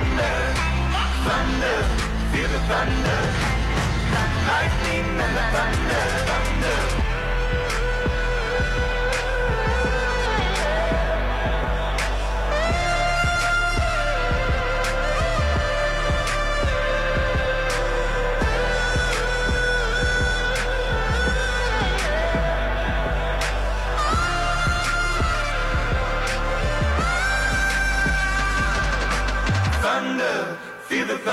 Thunder, 0.00 0.54
Thunder, 1.26 1.78
feel 2.32 2.48
the 2.48 2.60
reicht 2.70 3.50
Lightning 4.48 5.20
and 5.20 5.36
the 5.36 5.42
thunder, 5.52 6.04
thunder. 6.26 6.99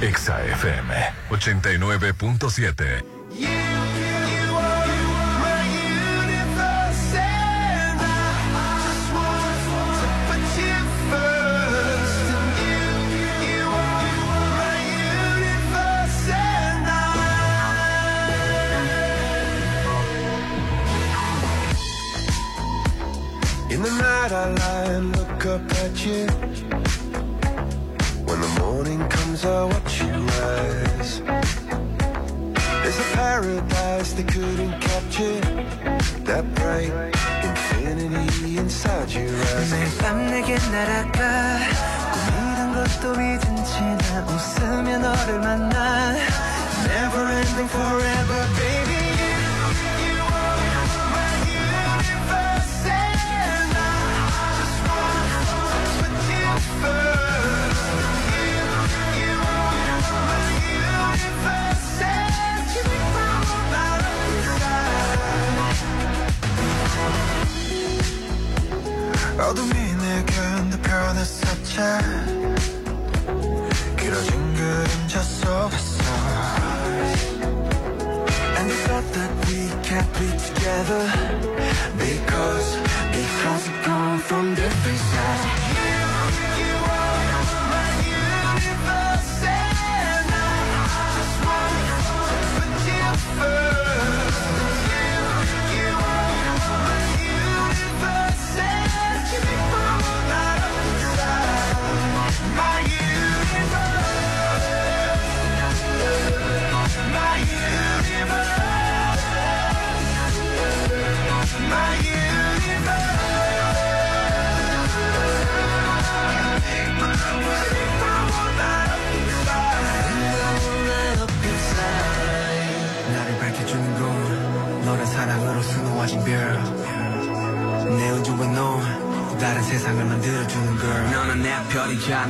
ExaFM 0.00 0.92
89.7 1.30 3.15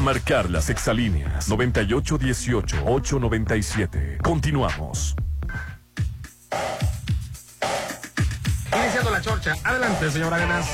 marcar 0.00 0.48
las 0.50 0.70
exalíneas 0.70 1.48
9818-897. 1.50 4.18
Continuamos. 4.22 5.14
Iniciando 8.76 9.10
la 9.10 9.20
chorcha. 9.20 9.54
Adelante, 9.64 10.10
señora 10.10 10.38
Ganas. 10.38 10.66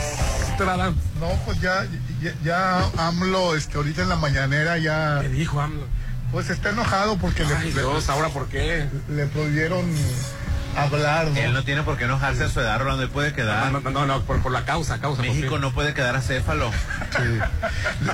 Estrada. 0.50 0.92
No, 1.20 1.28
pues 1.44 1.60
ya, 1.60 1.84
ya, 2.22 2.32
ya 2.44 2.78
AMLO, 3.08 3.56
este, 3.56 3.76
ahorita 3.76 4.02
en 4.02 4.08
la 4.08 4.16
mañanera 4.16 4.78
ya, 4.78 5.18
¿Qué 5.22 5.28
dijo 5.28 5.60
AMLO? 5.60 5.86
pues 6.32 6.50
está 6.50 6.70
enojado 6.70 7.16
porque 7.18 7.44
le, 7.44 7.54
Ay, 7.54 7.70
Dios, 7.72 8.08
¿ahora 8.08 8.28
por 8.30 8.48
qué? 8.48 8.88
le, 9.08 9.16
le 9.16 9.26
prohibieron 9.26 9.84
hablar, 10.82 11.26
¿no? 11.28 11.36
Él 11.36 11.52
no 11.52 11.62
tiene 11.64 11.82
por 11.82 11.96
qué 11.96 12.04
enojarse 12.04 12.44
a 12.44 12.48
su 12.48 12.60
edad, 12.60 12.78
Rolando. 12.78 13.02
Él 13.02 13.10
puede 13.10 13.32
quedar. 13.32 13.72
No, 13.72 13.80
no, 13.80 13.90
no, 13.90 14.06
no, 14.06 14.22
por, 14.22 14.40
por 14.42 14.52
la 14.52 14.64
causa, 14.64 14.98
causa. 15.00 15.22
¿por 15.22 15.26
México 15.34 15.58
no 15.58 15.72
puede 15.72 15.94
quedar 15.94 16.16
acéfalo. 16.16 16.70
Sí. 17.16 17.38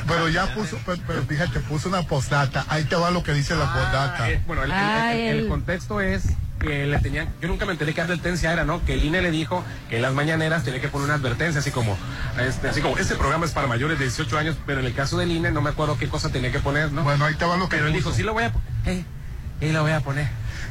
Pero 0.09 0.29
ya 0.29 0.55
puso, 0.55 0.79
pero, 0.87 1.01
pero 1.07 1.23
fíjate, 1.25 1.61
puso 1.61 1.89
una 1.89 2.03
postdata. 2.03 2.65
Ahí 2.69 2.85
te 2.85 2.97
va 2.97 3.11
lo 3.11 3.23
que 3.23 3.33
dice 3.33 3.55
la 3.57 3.65
Ah, 3.65 3.75
postdata. 3.75 4.31
eh, 4.31 4.43
bueno, 4.47 4.63
el, 4.65 4.71
el- 4.71 4.77
Ah, 4.77 5.13
el- 5.15 5.21
el 5.21 5.39
el- 5.41 5.49
contexto 5.49 6.01
es 6.01 6.25
que 6.61 6.87
le 6.87 6.97
tenían, 7.01 7.29
yo 7.41 7.49
nunca 7.49 7.67
me 7.67 7.73
enteré 7.73 7.93
qué 7.93 8.03
advertencia 8.03 8.53
era, 8.53 8.65
¿no? 8.65 8.85
Que 8.85 8.95
el 8.95 9.05
INE 9.05 9.21
le 9.21 9.33
dijo 9.33 9.65
que 9.91 9.97
en 9.97 10.03
las 10.03 10.13
mañaneras 10.13 10.63
tenía 10.63 10.81
que 10.81 10.87
poner 10.89 11.07
una 11.07 11.15
advertencia, 11.15 11.59
así 11.61 11.73
como, 11.73 11.99
este, 12.39 12.69
así 12.69 12.81
como, 12.81 12.97
este 12.99 13.17
programa 13.17 13.47
es 13.47 13.51
para 13.51 13.67
mayores 13.67 13.99
de 13.99 14.05
18 14.05 14.39
años, 14.39 14.57
pero 14.65 14.79
en 14.79 14.87
el 14.87 14.95
caso 14.95 15.19
del 15.19 15.33
INE 15.33 15.51
no 15.51 15.61
me 15.61 15.71
acuerdo 15.71 15.99
qué 15.99 16.09
cosa 16.09 16.29
tenía 16.29 16.53
que 16.53 16.61
poner, 16.61 16.93
¿no? 16.93 17.03
Bueno, 17.03 17.25
ahí 17.25 17.35
te 17.35 17.45
va 17.47 17.57
lo 17.57 17.69
que 17.69 17.77
pero 17.79 17.89
él 17.89 17.95
puso. 17.95 18.11
dijo, 18.11 18.17
sí 18.17 18.23
lo 18.23 18.33
voy 18.33 18.45
a 18.45 18.53
poner, 18.53 18.69
eh, 18.87 19.05
y 19.61 19.73
lo 19.73 19.83
voy 19.83 19.91
a 19.91 20.01
poner. 20.03 20.29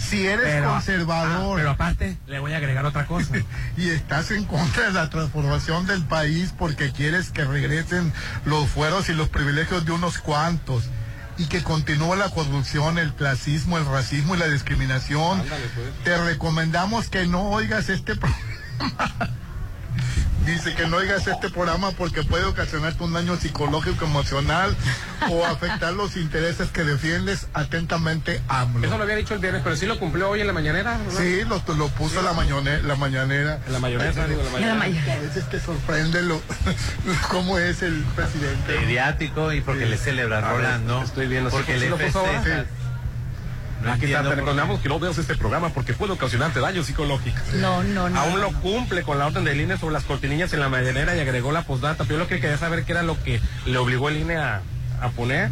Si 0.09 0.25
eres 0.27 0.45
Pero, 0.45 0.69
ah, 0.69 0.73
conservador 0.73 1.57
pero 1.57 1.69
aparte, 1.71 2.17
le 2.27 2.39
voy 2.39 2.53
a 2.53 2.57
agregar 2.57 2.85
otra 2.85 3.05
cosa. 3.05 3.33
y 3.77 3.89
estás 3.89 4.31
en 4.31 4.45
contra 4.45 4.87
de 4.87 4.93
la 4.93 5.09
transformación 5.09 5.85
del 5.85 6.03
país 6.03 6.53
porque 6.57 6.91
quieres 6.91 7.29
que 7.31 7.45
regresen 7.45 8.11
los 8.45 8.67
fueros 8.67 9.09
y 9.09 9.13
los 9.13 9.29
privilegios 9.29 9.85
de 9.85 9.91
unos 9.91 10.17
cuantos 10.17 10.85
y 11.37 11.45
que 11.45 11.63
continúe 11.63 12.15
la 12.15 12.29
corrupción, 12.29 12.97
el 12.97 13.13
clasismo, 13.13 13.77
el 13.77 13.85
racismo 13.85 14.35
y 14.35 14.39
la 14.39 14.47
discriminación, 14.47 15.39
Ándale, 15.41 15.65
pues. 15.73 16.03
te 16.03 16.17
recomendamos 16.17 17.09
que 17.09 17.25
no 17.27 17.49
oigas 17.49 17.89
este 17.89 18.15
programa. 18.79 19.29
Dice 20.45 20.73
que 20.73 20.87
no 20.87 20.97
oigas 20.97 21.27
este 21.27 21.49
programa 21.49 21.91
porque 21.91 22.23
puede 22.23 22.45
ocasionarte 22.45 23.03
un 23.03 23.13
daño 23.13 23.37
psicológico, 23.37 24.05
emocional 24.05 24.75
o 25.29 25.45
afectar 25.45 25.93
los 25.93 26.17
intereses 26.17 26.69
que 26.69 26.83
defiendes 26.83 27.47
atentamente 27.53 28.41
AMLO. 28.47 28.85
Eso 28.87 28.97
lo 28.97 29.03
había 29.03 29.15
dicho 29.17 29.33
el 29.35 29.39
viernes, 29.39 29.61
pero 29.63 29.75
sí 29.75 29.85
lo 29.85 29.99
cumplió 29.99 30.29
hoy 30.29 30.41
en 30.41 30.47
la 30.47 30.53
mañanera, 30.53 30.97
¿no? 30.97 31.11
Sí, 31.17 31.43
lo, 31.47 31.61
lo 31.75 31.87
puso 31.89 32.21
la, 32.23 32.33
mañone- 32.33 32.81
la 32.81 32.95
mañanera. 32.95 33.59
En 33.67 33.73
la 33.73 33.79
mayonesa, 33.79 34.27
digo, 34.27 34.39
en 34.41 34.45
la 34.47 34.51
mañanera. 34.51 34.75
mañana. 34.79 35.13
A 35.13 35.19
veces 35.19 35.47
te 35.49 35.59
sorprende 35.59 36.21
lo, 36.23 36.41
cómo 37.29 37.59
es 37.59 37.83
el 37.83 38.03
presidente. 38.15 38.79
Mediático 38.79 39.53
y 39.53 39.61
porque 39.61 39.85
le 39.85 39.97
celebra 39.97 40.41
Rolando. 40.41 41.03
estoy 41.03 41.27
viendo, 41.27 41.49
Porque 41.51 41.73
¿sí 41.75 41.79
le 41.81 41.89
lo 41.91 41.97
puso 41.97 42.19
ahora? 42.19 42.31
festeja. 42.41 42.65
No 43.83 43.91
Aquí 43.91 44.05
está, 44.05 44.23
te 44.23 44.35
recordamos 44.35 44.79
que 44.79 44.89
no 44.89 44.99
veas 44.99 45.17
este 45.17 45.35
programa 45.35 45.69
porque 45.69 45.93
puede 45.93 46.13
ocasionarte 46.13 46.59
daño 46.59 46.83
psicológico. 46.83 47.39
No, 47.55 47.83
no, 47.83 48.09
no. 48.09 48.19
Aún 48.19 48.39
lo 48.41 48.51
cumple 48.61 49.03
con 49.03 49.17
la 49.19 49.27
orden 49.27 49.43
del 49.43 49.59
INE 49.59 49.77
sobre 49.77 49.93
las 49.93 50.03
cortinillas 50.03 50.53
en 50.53 50.59
la 50.59 50.69
mañanera 50.69 51.15
y 51.15 51.19
agregó 51.19 51.51
la 51.51 51.63
postdata. 51.63 52.03
Pero 52.03 52.15
yo 52.15 52.19
lo 52.19 52.27
que 52.27 52.39
quería 52.39 52.57
saber 52.57 52.83
qué 52.83 52.91
era 52.91 53.03
lo 53.03 53.21
que 53.23 53.41
le 53.65 53.77
obligó 53.77 54.09
el 54.09 54.17
INE 54.17 54.37
a, 54.37 54.61
a 55.01 55.09
poner. 55.09 55.49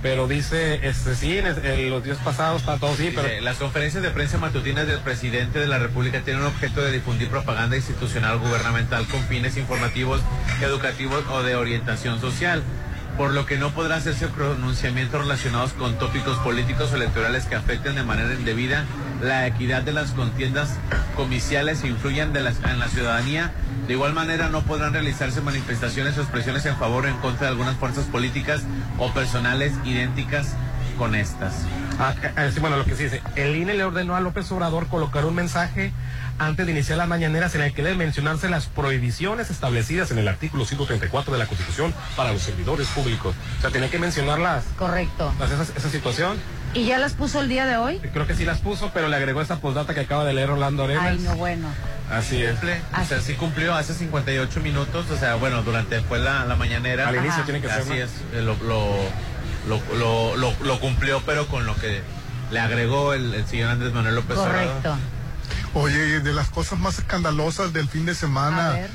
Pero 0.00 0.28
dice, 0.28 0.86
este 0.86 1.16
sí, 1.16 1.38
en, 1.38 1.46
en 1.46 1.90
los 1.90 2.04
días 2.04 2.18
pasados 2.18 2.60
está 2.60 2.76
todo 2.76 2.94
sí, 2.94 3.10
pero 3.12 3.28
las 3.40 3.56
conferencias 3.56 4.00
de 4.00 4.10
prensa 4.10 4.38
matutinas 4.38 4.86
del 4.86 5.00
presidente 5.00 5.58
de 5.58 5.66
la 5.66 5.78
República 5.78 6.20
tienen 6.20 6.42
un 6.42 6.48
objeto 6.48 6.80
de 6.82 6.92
difundir 6.92 7.28
propaganda 7.28 7.74
institucional 7.74 8.38
gubernamental 8.38 9.08
con 9.08 9.20
fines 9.24 9.56
informativos, 9.56 10.20
educativos 10.62 11.24
o 11.32 11.42
de 11.42 11.56
orientación 11.56 12.20
social, 12.20 12.62
por 13.18 13.34
lo 13.34 13.46
que 13.46 13.58
no 13.58 13.72
podrá 13.72 13.96
hacerse 13.96 14.28
pronunciamientos 14.28 15.20
relacionados 15.20 15.72
con 15.72 15.98
tópicos 15.98 16.38
políticos 16.38 16.92
o 16.92 16.96
electorales 16.96 17.46
que 17.46 17.56
afecten 17.56 17.96
de 17.96 18.04
manera 18.04 18.32
indebida 18.32 18.84
la 19.20 19.44
equidad 19.48 19.82
de 19.82 19.92
las 19.92 20.12
contiendas 20.12 20.76
comiciales 21.16 21.82
e 21.82 21.88
influyan 21.88 22.32
de 22.32 22.38
en 22.38 22.78
la 22.78 22.88
ciudadanía. 22.88 23.50
De 23.88 23.94
igual 23.94 24.12
manera, 24.12 24.48
no 24.48 24.62
podrán 24.62 24.92
realizarse 24.92 25.40
manifestaciones 25.40 26.16
o 26.16 26.20
expresiones 26.20 26.64
en 26.66 26.76
favor 26.76 27.06
o 27.06 27.08
en 27.08 27.16
contra 27.16 27.48
de 27.48 27.48
algunas 27.48 27.76
fuerzas 27.76 28.04
políticas 28.04 28.62
o 28.98 29.12
personales 29.12 29.72
idénticas 29.84 30.54
con 30.98 31.14
estas. 31.14 31.54
Ah, 31.98 32.14
eh, 32.36 32.50
sí, 32.52 32.60
bueno, 32.60 32.76
lo 32.76 32.84
que 32.84 32.94
sí 32.94 33.04
dice, 33.04 33.22
el 33.36 33.56
INE 33.56 33.74
le 33.74 33.84
ordenó 33.84 34.14
a 34.16 34.20
López 34.20 34.50
Obrador 34.52 34.86
colocar 34.88 35.24
un 35.24 35.34
mensaje 35.34 35.92
antes 36.38 36.66
de 36.66 36.72
iniciar 36.72 36.98
las 36.98 37.08
mañaneras 37.08 37.54
en 37.54 37.62
el 37.62 37.72
que 37.72 37.82
deben 37.82 37.98
mencionarse 37.98 38.48
las 38.48 38.66
prohibiciones 38.66 39.50
establecidas 39.50 40.10
en 40.10 40.18
el 40.18 40.28
artículo 40.28 40.64
134 40.64 41.32
de 41.32 41.38
la 41.38 41.46
Constitución 41.46 41.92
para 42.16 42.32
los 42.32 42.42
servidores 42.42 42.86
públicos. 42.88 43.34
O 43.58 43.60
sea, 43.60 43.70
tenía 43.70 43.90
que 43.90 43.98
mencionarlas, 43.98 44.64
Correcto. 44.76 45.32
las- 45.40 45.50
esa, 45.50 45.62
esa 45.76 45.90
situación. 45.90 46.36
¿Y 46.74 46.84
ya 46.84 46.98
las 46.98 47.14
puso 47.14 47.40
el 47.40 47.48
día 47.48 47.64
de 47.66 47.76
hoy? 47.78 47.98
Creo 48.12 48.26
que 48.26 48.34
sí 48.34 48.44
las 48.44 48.58
puso, 48.58 48.90
pero 48.92 49.08
le 49.08 49.16
agregó 49.16 49.40
esa 49.40 49.58
postdata 49.60 49.94
que 49.94 50.00
acaba 50.00 50.24
de 50.24 50.34
leer 50.34 50.50
Orlando 50.50 50.84
Arenas. 50.84 51.02
Ay, 51.04 51.18
no, 51.20 51.34
bueno. 51.36 51.66
Así 52.10 52.42
es. 52.42 52.52
cumple. 52.52 52.80
O 53.00 53.04
sea, 53.06 53.20
sí 53.20 53.34
cumplió 53.34 53.74
hace 53.74 53.94
58 53.94 54.60
minutos, 54.60 55.10
o 55.10 55.16
sea, 55.16 55.34
bueno, 55.36 55.62
durante 55.62 56.00
fue 56.02 56.18
la, 56.18 56.44
la 56.44 56.56
mañanera. 56.56 57.08
Al 57.08 57.14
inicio 57.16 57.32
Ajá. 57.36 57.44
tiene 57.44 57.60
que 57.62 57.68
ser. 57.68 57.80
Así 57.80 57.88
¿no? 57.90 57.94
es, 57.96 58.10
eh, 58.34 58.42
lo, 58.42 58.54
lo, 58.62 58.86
lo, 59.68 59.80
lo, 59.96 60.36
lo- 60.36 60.56
lo 60.64 60.80
cumplió, 60.80 61.22
pero 61.24 61.46
con 61.48 61.66
lo 61.66 61.74
que 61.76 62.02
le 62.50 62.60
agregó 62.60 63.12
el, 63.14 63.34
el 63.34 63.46
señor 63.46 63.70
Andrés 63.70 63.92
Manuel 63.92 64.14
López 64.16 64.36
Obrador. 64.38 64.66
Correcto. 64.82 64.96
Oye, 65.74 66.20
de 66.20 66.32
las 66.32 66.48
cosas 66.48 66.78
más 66.78 66.98
escandalosas 66.98 67.72
del 67.72 67.88
fin 67.88 68.06
de 68.06 68.14
semana. 68.14 68.68
A 68.70 68.72
ver. 68.72 68.90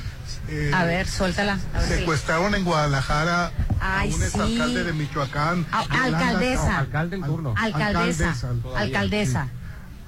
eh, 0.48 0.70
A 0.74 0.84
ver, 0.84 1.06
suéltala. 1.08 1.58
A 1.74 1.78
ver 1.80 1.88
si- 1.88 1.94
Secuestraron 2.00 2.54
en 2.54 2.64
Guadalajara 2.64 3.52
Ay, 3.80 4.10
a 4.10 4.14
un 4.14 4.20
sí. 4.20 4.26
exalcalde 4.26 4.84
de 4.84 4.92
Michoacán. 4.92 5.66
A- 5.72 5.84
Yolanda 5.84 6.18
alcaldesa. 6.18 6.62
Sa- 6.66 6.78
Alcalde 6.80 7.16
en 7.16 7.22
turno. 7.22 7.54
Alcaldesa. 7.56 8.30
Alcaldesa. 8.30 8.78
Alcaldesa. 8.78 9.48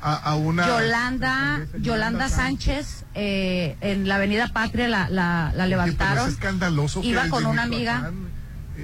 A, 0.03 0.15
a 0.15 0.35
una 0.37 0.67
Yolanda, 0.67 1.61
Yolanda 1.81 2.29
Sánchez, 2.29 3.05
eh, 3.15 3.77
en 3.81 4.07
la 4.07 4.17
Avenida 4.17 4.49
Patria 4.53 4.89
la, 4.89 5.09
la, 5.09 5.09
la 5.09 5.25
Oye, 5.49 5.53
pero 5.55 5.65
es 5.65 5.69
levantaron. 5.71 6.29
escandaloso 6.29 7.03
Iba 7.03 7.29
con 7.29 7.47
una 7.47 7.63
amiga. 7.63 7.95
Michoacán, 8.11 8.26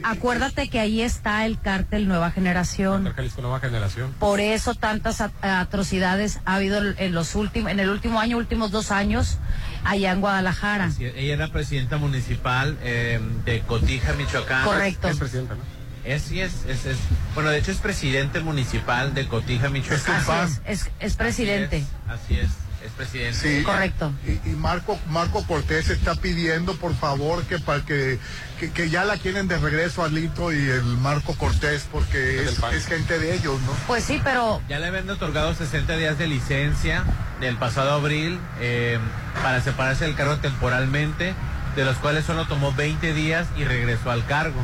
Acuérdate 0.02 0.68
que 0.68 0.80
ahí 0.80 1.00
está 1.02 1.44
el 1.46 1.60
cártel 1.60 2.08
Nueva 2.08 2.30
Generación. 2.30 3.12
Jalisco 3.14 3.42
Nueva 3.42 3.60
Generación. 3.60 4.12
Por 4.18 4.40
eso 4.40 4.74
tantas 4.74 5.20
at- 5.20 5.32
atrocidades 5.42 6.40
ha 6.44 6.54
habido 6.56 6.80
en 6.96 7.12
los 7.12 7.34
últimos, 7.34 7.70
en 7.70 7.80
el 7.80 7.88
último 7.90 8.20
año, 8.20 8.36
últimos 8.36 8.70
dos 8.70 8.90
años, 8.90 9.38
allá 9.84 10.12
en 10.12 10.20
Guadalajara. 10.20 10.90
Sí, 10.90 11.04
ella 11.04 11.34
era 11.34 11.48
presidenta 11.48 11.96
municipal 11.98 12.78
eh, 12.82 13.20
de 13.44 13.60
Cotija, 13.60 14.12
Michoacán. 14.14 14.64
Correcto. 14.64 15.08
Es 15.08 15.16
presidenta, 15.18 15.54
¿no? 15.54 15.60
Es, 16.04 16.22
sí, 16.22 16.40
es, 16.40 16.64
es, 16.66 16.84
es- 16.86 16.98
bueno, 17.34 17.50
de 17.50 17.58
hecho 17.58 17.70
es 17.70 17.78
presidente 17.78 18.40
municipal 18.40 19.14
de 19.14 19.28
Cotija, 19.28 19.68
Michoacán. 19.68 20.20
Es 20.20 20.28
Así 20.28 20.60
es, 20.66 20.86
es, 20.86 20.90
es 21.00 21.14
presidente. 21.16 21.84
Así 22.08 22.38
es, 22.38 22.48
es 22.84 22.92
presidente. 22.92 23.58
Sí. 23.58 23.62
Correcto. 23.64 24.12
Y, 24.26 24.50
y 24.50 24.54
Marco 24.56 24.98
Marco 25.08 25.44
Cortés 25.46 25.88
está 25.88 26.14
pidiendo 26.14 26.74
por 26.76 26.94
favor 26.94 27.42
que 27.44 27.58
para 27.58 27.84
que, 27.84 28.18
que, 28.58 28.70
que 28.70 28.90
ya 28.90 29.04
la 29.04 29.16
quieren 29.16 29.48
de 29.48 29.58
regreso 29.58 30.04
a 30.04 30.08
Lito 30.08 30.52
y 30.52 30.68
el 30.68 30.82
Marco 30.82 31.34
Cortés 31.34 31.86
porque 31.90 32.44
es, 32.44 32.58
es 32.72 32.86
gente 32.86 33.18
de 33.18 33.34
ellos, 33.34 33.60
¿no? 33.62 33.72
Pues 33.86 34.04
sí, 34.04 34.20
pero 34.22 34.60
Ya 34.68 34.78
le 34.78 34.86
habían 34.88 35.08
otorgado 35.10 35.54
60 35.54 35.96
días 35.96 36.18
de 36.18 36.26
licencia 36.26 37.04
del 37.40 37.56
pasado 37.56 37.92
abril 37.92 38.38
eh, 38.60 38.98
para 39.42 39.60
separarse 39.60 40.04
del 40.04 40.14
cargo 40.14 40.36
temporalmente, 40.36 41.34
de 41.76 41.84
los 41.84 41.96
cuales 41.98 42.24
solo 42.24 42.46
tomó 42.46 42.72
20 42.72 43.14
días 43.14 43.46
y 43.56 43.64
regresó 43.64 44.10
al 44.10 44.24
cargo. 44.26 44.60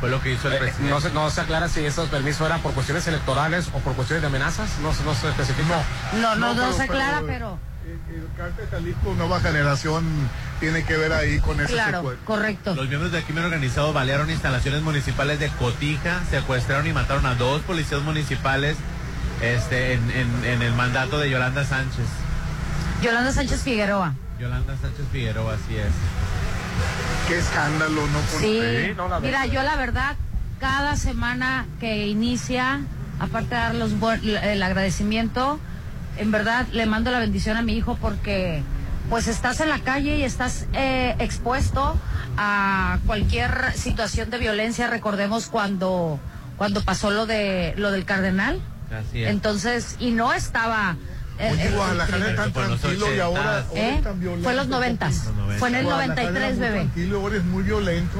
Fue 0.00 0.08
lo 0.08 0.20
que 0.22 0.32
hizo 0.32 0.48
el 0.48 0.54
Eh, 0.54 0.58
presidente. 0.58 0.90
no, 0.90 1.00
se, 1.00 1.10
no 1.12 1.28
se 1.30 1.40
aclara 1.42 1.68
si 1.68 1.84
esos 1.84 2.08
permisos 2.08 2.46
eran 2.46 2.60
por 2.62 2.72
cuestiones 2.72 3.06
electorales 3.06 3.68
o 3.74 3.78
por 3.80 3.94
cuestiones 3.94 4.22
de 4.22 4.28
amenazas. 4.28 4.70
No, 4.82 4.94
se- 4.94 5.04
no 5.04 5.14
se 5.14 5.28
especifica. 5.28 5.82
no, 6.14 6.34
no, 6.36 6.54
no, 6.54 6.62
pero- 6.62 6.72
se 6.76 6.82
aclara, 6.84 7.20
pero- 7.26 7.26
pero 7.26 7.58
El, 8.10 8.14
el 8.22 8.28
cártel 8.36 8.68
Jalisco 8.70 9.14
Nueva 9.16 9.40
Generación 9.40 10.04
tiene 10.60 10.84
que 10.84 10.96
ver 10.96 11.12
ahí 11.12 11.38
con 11.40 11.60
ese 11.60 11.72
claro, 11.72 11.98
secuestro. 11.98 12.24
correcto. 12.26 12.74
Los 12.74 12.88
miembros 12.88 13.10
del 13.12 13.24
crimen 13.24 13.44
organizado 13.44 13.92
balearon 13.92 14.30
instalaciones 14.30 14.80
municipales 14.82 15.38
de 15.40 15.48
Cotija, 15.48 16.20
secuestraron 16.30 16.86
y 16.86 16.92
mataron 16.92 17.26
a 17.26 17.34
dos 17.34 17.62
policías 17.62 18.00
municipales 18.02 18.76
este, 19.42 19.94
en, 19.94 20.10
en- 20.12 20.44
en 20.44 20.62
el 20.62 20.72
mandato 20.74 21.18
de 21.18 21.30
Yolanda 21.30 21.64
Sánchez. 21.64 22.06
Yolanda 23.02 23.32
Sánchez 23.32 23.62
Figueroa. 23.62 24.12
Yolanda 24.38 24.74
Sánchez 24.80 25.06
Figueroa, 25.10 25.54
así 25.54 25.76
es. 25.76 25.92
Qué 27.28 27.38
escándalo, 27.38 28.06
¿no? 28.06 28.18
Con- 28.20 28.40
Sí, 28.40 28.60
Sí, 28.60 28.92
no, 28.96 29.08
la 29.08 29.20
mira, 29.20 29.46
yo 29.46 29.62
la 29.62 29.76
verdad, 29.76 30.16
cada 30.58 30.96
semana 30.96 31.66
que 31.78 32.06
inicia, 32.08 32.80
aparte 33.18 33.54
de 33.54 33.60
dar 33.60 33.74
los 33.74 33.98
buen- 33.98 34.24
el 34.26 34.62
agradecimiento, 34.62 35.60
en 36.18 36.30
verdad 36.30 36.66
le 36.72 36.86
mando 36.86 37.10
la 37.10 37.18
bendición 37.20 37.56
a 37.56 37.62
mi 37.62 37.74
hijo 37.76 37.96
porque 38.00 38.62
pues 39.08 39.26
estás 39.28 39.60
en 39.60 39.68
la 39.68 39.78
calle 39.80 40.16
y 40.18 40.24
estás 40.24 40.66
eh, 40.72 41.16
expuesto 41.18 41.96
a 42.36 42.98
cualquier 43.06 43.72
situación 43.74 44.30
de 44.30 44.38
violencia. 44.38 44.86
Recordemos 44.88 45.46
cuando 45.46 46.20
cuando 46.56 46.82
pasó 46.84 47.10
lo 47.10 47.26
de 47.26 47.74
lo 47.76 47.90
del 47.90 48.04
cardenal. 48.04 48.60
Así 48.90 49.22
es. 49.24 49.30
Entonces, 49.30 49.96
y 49.98 50.10
no 50.10 50.32
estaba 50.32 50.96
Oye, 51.40 51.62
el- 51.62 51.68
el 51.68 51.74
Guadalajara 51.74 52.16
es 52.16 52.22
crimen. 52.22 52.36
tan 52.36 52.52
Por 52.52 52.68
los 52.68 52.80
tranquilo 52.80 53.14
y 53.14 53.20
ahora, 53.20 53.42
ahora 53.42 53.64
¿Eh? 53.74 53.94
es 53.96 54.02
tan 54.02 54.20
violento. 54.20 54.42
Fue 54.44 54.52
en 54.52 54.56
los 54.58 54.68
noventas. 54.68 55.24
Fue 55.58 55.68
en 55.68 55.74
el 55.76 55.84
Guadalajara 55.84 56.22
era 56.22 56.30
93, 56.32 56.50
muy 56.58 56.60
bebé. 56.60 56.78
Tranquilo, 56.80 57.20
ahora 57.20 57.36
es 57.36 57.44
muy 57.44 57.62
violento. 57.62 58.18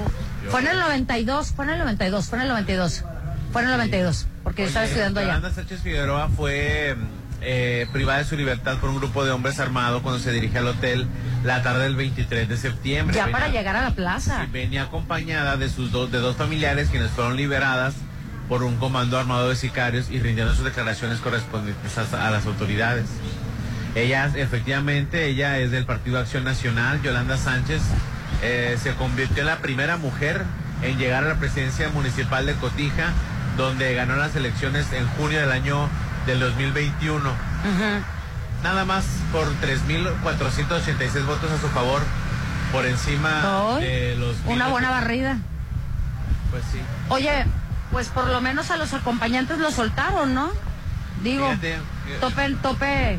Fue 0.50 0.60
en 0.60 0.66
el 0.68 0.78
92, 0.80 1.52
fue 1.54 1.64
en 1.66 1.70
el 1.72 1.78
92, 1.78 2.26
fue 2.28 2.38
en 2.38 2.42
el 2.42 2.48
92. 2.48 3.04
Fue 3.52 3.62
en 3.62 3.68
el 3.68 3.72
92, 3.74 4.26
porque 4.44 4.62
yo 4.62 4.68
estaba 4.68 4.86
estudiando 4.86 5.20
allá. 5.20 5.28
Yolanda 5.34 5.52
Sánchez 5.52 5.80
Figueroa 5.82 6.28
fue 6.28 6.96
eh, 7.42 7.86
privada 7.92 8.18
de 8.18 8.24
su 8.26 8.36
libertad 8.36 8.76
por 8.78 8.90
un 8.90 8.96
grupo 8.96 9.24
de 9.24 9.30
hombres 9.32 9.58
armados 9.60 10.02
cuando 10.02 10.20
se 10.20 10.30
dirige 10.30 10.58
al 10.58 10.66
hotel 10.68 11.06
la 11.42 11.62
tarde 11.62 11.84
del 11.84 11.96
23 11.96 12.48
de 12.48 12.56
septiembre. 12.56 13.16
Ya 13.16 13.24
Venía- 13.26 13.38
para 13.40 13.50
llegar 13.50 13.76
a 13.76 13.82
la 13.82 13.90
plaza. 13.92 14.46
Venía 14.52 14.82
acompañada 14.82 15.56
de 15.56 15.68
sus 15.70 15.90
dos, 15.90 16.12
de 16.12 16.18
dos 16.18 16.36
familiares 16.36 16.90
quienes 16.90 17.10
fueron 17.10 17.36
liberadas 17.36 17.94
por 18.50 18.64
un 18.64 18.76
comando 18.78 19.16
armado 19.16 19.48
de 19.48 19.54
sicarios 19.54 20.10
y 20.10 20.18
rindieron 20.18 20.56
sus 20.56 20.64
declaraciones 20.64 21.20
correspondientes 21.20 21.96
a, 21.96 22.26
a 22.26 22.30
las 22.32 22.46
autoridades. 22.46 23.06
Ella, 23.94 24.28
efectivamente, 24.34 25.26
ella 25.26 25.58
es 25.58 25.70
del 25.70 25.86
Partido 25.86 26.18
Acción 26.18 26.42
Nacional, 26.42 27.00
Yolanda 27.00 27.36
Sánchez, 27.36 27.80
eh, 28.42 28.76
se 28.82 28.92
convirtió 28.94 29.42
en 29.42 29.46
la 29.46 29.58
primera 29.58 29.96
mujer 29.98 30.44
en 30.82 30.98
llegar 30.98 31.22
a 31.24 31.28
la 31.28 31.34
presidencia 31.36 31.90
municipal 31.90 32.44
de 32.44 32.54
Cotija, 32.54 33.12
donde 33.56 33.94
ganó 33.94 34.16
las 34.16 34.34
elecciones 34.34 34.92
en 34.92 35.06
junio 35.10 35.38
del 35.40 35.52
año 35.52 35.88
del 36.26 36.40
2021. 36.40 37.20
Ujú. 37.30 37.34
Nada 38.64 38.84
más 38.84 39.04
por 39.30 39.46
3.486 39.60 41.24
votos 41.24 41.52
a 41.52 41.60
su 41.60 41.68
favor, 41.68 42.02
por 42.72 42.84
encima 42.84 43.78
de 43.78 44.16
los... 44.16 44.34
Una 44.46 44.64
1,000. 44.64 44.70
buena 44.70 44.90
barrida. 44.90 45.38
Pues 46.50 46.64
sí. 46.72 46.80
Oye, 47.08 47.44
pues 47.90 48.08
por 48.08 48.26
lo 48.28 48.40
menos 48.40 48.70
a 48.70 48.76
los 48.76 48.92
acompañantes 48.94 49.58
lo 49.58 49.70
soltaron, 49.70 50.34
¿no? 50.34 50.50
Digo, 51.22 51.46
Fíjate, 51.50 51.78
que 52.06 52.14
topen, 52.20 52.56
tope, 52.56 53.18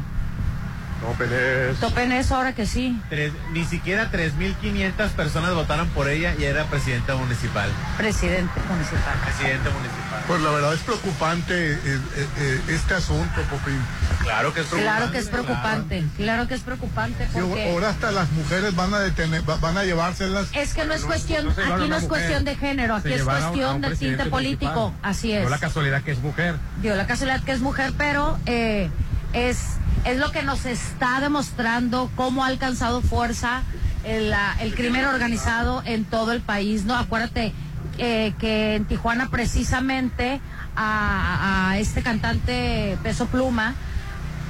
No 1.02 1.14
pelees. 1.18 1.80
topen 1.80 2.12
eso 2.12 2.36
ahora 2.36 2.54
que 2.54 2.66
sí. 2.66 3.00
tres- 3.10 3.34
ni 3.54 3.66
siquiera 3.66 4.10
3.500 4.12 5.10
personas 5.12 5.54
votaron 5.54 5.88
por 5.90 6.08
ella 6.10 6.34
y 6.38 6.44
era 6.46 6.66
presidenta 6.66 7.16
municipal. 7.16 7.70
Presidente 7.98 8.60
municipal. 8.70 9.14
Presidenta 9.26 9.70
municipal. 9.72 10.24
Pues 10.28 10.42
la 10.42 10.52
verdad 10.52 10.74
es 10.74 10.80
preocupante 10.82 11.74
eh, 11.74 11.80
eh, 11.84 12.28
eh, 12.38 12.62
este 12.70 12.94
asunto, 12.94 13.42
Popín. 13.50 13.80
Claro 14.24 14.54
que 14.54 14.62
es 14.62 14.68
Claro 14.68 15.12
que 15.12 15.18
es 15.18 15.28
preocupante, 15.30 16.04
claro 16.18 16.48
que 16.48 16.54
es 16.56 16.62
preocupante 16.62 17.28
Y 17.36 17.40
porque... 17.40 17.72
ahora 17.72 17.90
hasta 17.90 18.12
las 18.12 18.32
mujeres 18.32 18.76
van 18.76 18.94
a 18.94 19.00
detener, 19.00 19.48
va- 19.50 19.58
van 19.58 19.78
a 19.78 19.84
llevárselas. 19.84 20.48
Es 20.54 20.74
que 20.74 20.86
no 20.86 20.94
es 20.94 21.04
cuestión, 21.04 21.46
no 21.46 21.52
aquí 21.76 21.88
no 21.90 21.96
es 21.98 22.04
cuestión 22.06 22.46
de 22.46 22.56
género, 22.56 22.96
aquí 22.96 23.14
es 23.14 23.24
cuestión 23.24 23.82
de 23.82 23.96
tinte 23.96 24.26
político, 24.26 24.72
municipal. 24.74 25.10
así 25.10 25.32
es. 25.32 25.44
No 25.44 25.50
la 25.50 25.58
casualidad 25.60 26.02
que 26.04 26.12
es 26.12 26.20
mujer. 26.20 26.56
dio 26.82 26.96
la 26.96 27.08
casualidad 27.08 27.42
que 27.44 27.52
es 27.52 27.60
mujer, 27.62 27.94
pero 27.98 28.38
eh, 28.46 28.90
es, 29.34 29.58
es 30.06 30.18
lo 30.18 30.32
que 30.32 30.44
nos 30.44 30.66
está 30.66 31.20
demostrando 31.20 32.10
cómo 32.16 32.44
ha 32.44 32.48
alcanzado 32.48 33.02
fuerza 33.02 33.64
el, 34.04 34.30
la- 34.30 34.56
el 34.62 34.74
crimen 34.76 35.06
organizado 35.06 35.82
en 35.86 36.06
todo 36.06 36.32
el 36.32 36.42
país, 36.42 36.86
¿no? 36.86 36.96
Acuérdate 36.96 37.54
eh, 37.98 38.34
que 38.40 38.76
en 38.76 38.86
Tijuana 38.86 39.30
precisamente 39.30 40.40
a, 40.76 41.70
a 41.72 41.78
este 41.80 42.02
cantante 42.02 42.98
Peso 43.04 43.26
Pluma 43.28 43.76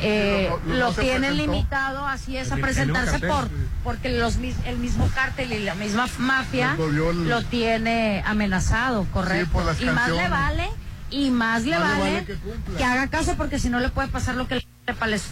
eh, 0.01 0.49
Sí, 0.49 0.55
no- 0.67 0.73
no- 0.73 0.79
lo 0.79 0.93
se 0.93 1.01
tienen 1.01 1.21
presentó. 1.21 1.51
limitado, 1.53 2.07
así 2.07 2.37
es, 2.37 2.47
El 2.47 2.53
a 2.53 2.61
presentarse 2.61 3.19
por, 3.19 3.49
porque 3.83 4.09
los, 4.09 4.37
mis- 4.37 4.55
el 4.65 4.77
mismo 4.77 5.09
cártel 5.13 5.51
y 5.53 5.59
la 5.59 5.75
misma 5.75 6.07
mafia 6.17 6.75
el- 6.77 7.27
lo 7.29 7.41
tiene 7.43 8.23
amenazado, 8.25 9.05
correcto. 9.13 9.51
por 9.51 9.65
las 9.65 9.81
y 9.81 9.85
más 9.85 10.09
le 10.09 10.27
vale, 10.29 10.69
y 11.09 11.29
más 11.29 11.63
le 11.63 11.77
Más 11.77 11.89
le 11.97 11.99
vale, 12.03 12.13
vale 12.21 12.37
que 12.77 12.83
haga 12.83 13.07
caso 13.07 13.35
porque 13.35 13.59
si 13.59 13.69
no 13.69 13.79
le 13.79 13.89
puede 13.89 14.07
pasar 14.07 14.35
lo 14.35 14.47
que 14.47 14.65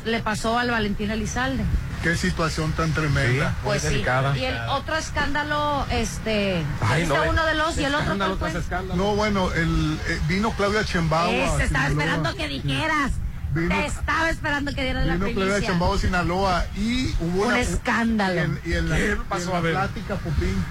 le, 0.06 0.20
pasó 0.20 0.58
al 0.60 0.70
Valentín 0.72 1.10
Elizalde. 1.12 1.64
Qué 2.04 2.16
situación 2.16 2.72
tan 2.74 2.94
tremenda. 2.94 3.56
Pues 3.64 3.82
sí. 3.82 3.90
delicada. 3.90 4.38
Y 4.38 4.46
el 4.46 4.58
otro 4.70 4.96
escándalo, 4.96 5.86
este, 5.92 6.64
Ay, 6.82 7.02
este 7.04 7.14
no, 7.14 7.30
uno 7.30 7.46
de 7.46 7.56
los 7.56 7.78
y 7.78 7.84
el 7.84 7.94
otro. 7.94 8.16
No, 8.96 9.16
bueno, 9.16 9.52
el, 9.54 10.00
eh, 10.08 10.20
vino 10.28 10.52
Claudia 10.52 10.86
Chembao. 10.86 11.30
Ese 11.30 11.64
a 11.64 11.66
estaba 11.66 11.88
esperando 11.88 12.36
que 12.36 12.48
dijeras. 12.48 13.12
Vino- 13.54 13.76
Te 13.76 13.86
estaba 13.86 14.30
esperando 14.30 14.74
que 14.74 14.84
dieras 14.84 15.06
la 15.08 15.14
Vino 15.14 15.26
primicia. 15.26 15.74
Sinaloa 16.00 16.66
y 16.78 17.14
hubo 17.20 17.42
Un 17.44 17.48
una, 17.48 17.60
escándalo. 17.60 18.36
Y 18.36 18.40
en, 18.44 18.60
y 18.66 18.74
en 18.74 18.90
la, 18.90 18.96
¿Qué 18.98 19.08
y 19.08 19.10
en 19.12 19.24
pasó? 19.24 19.52
la 19.52 19.58
A 19.58 19.62
ver. 19.62 19.74
plática, 19.74 20.16
Pupín, 20.16 20.64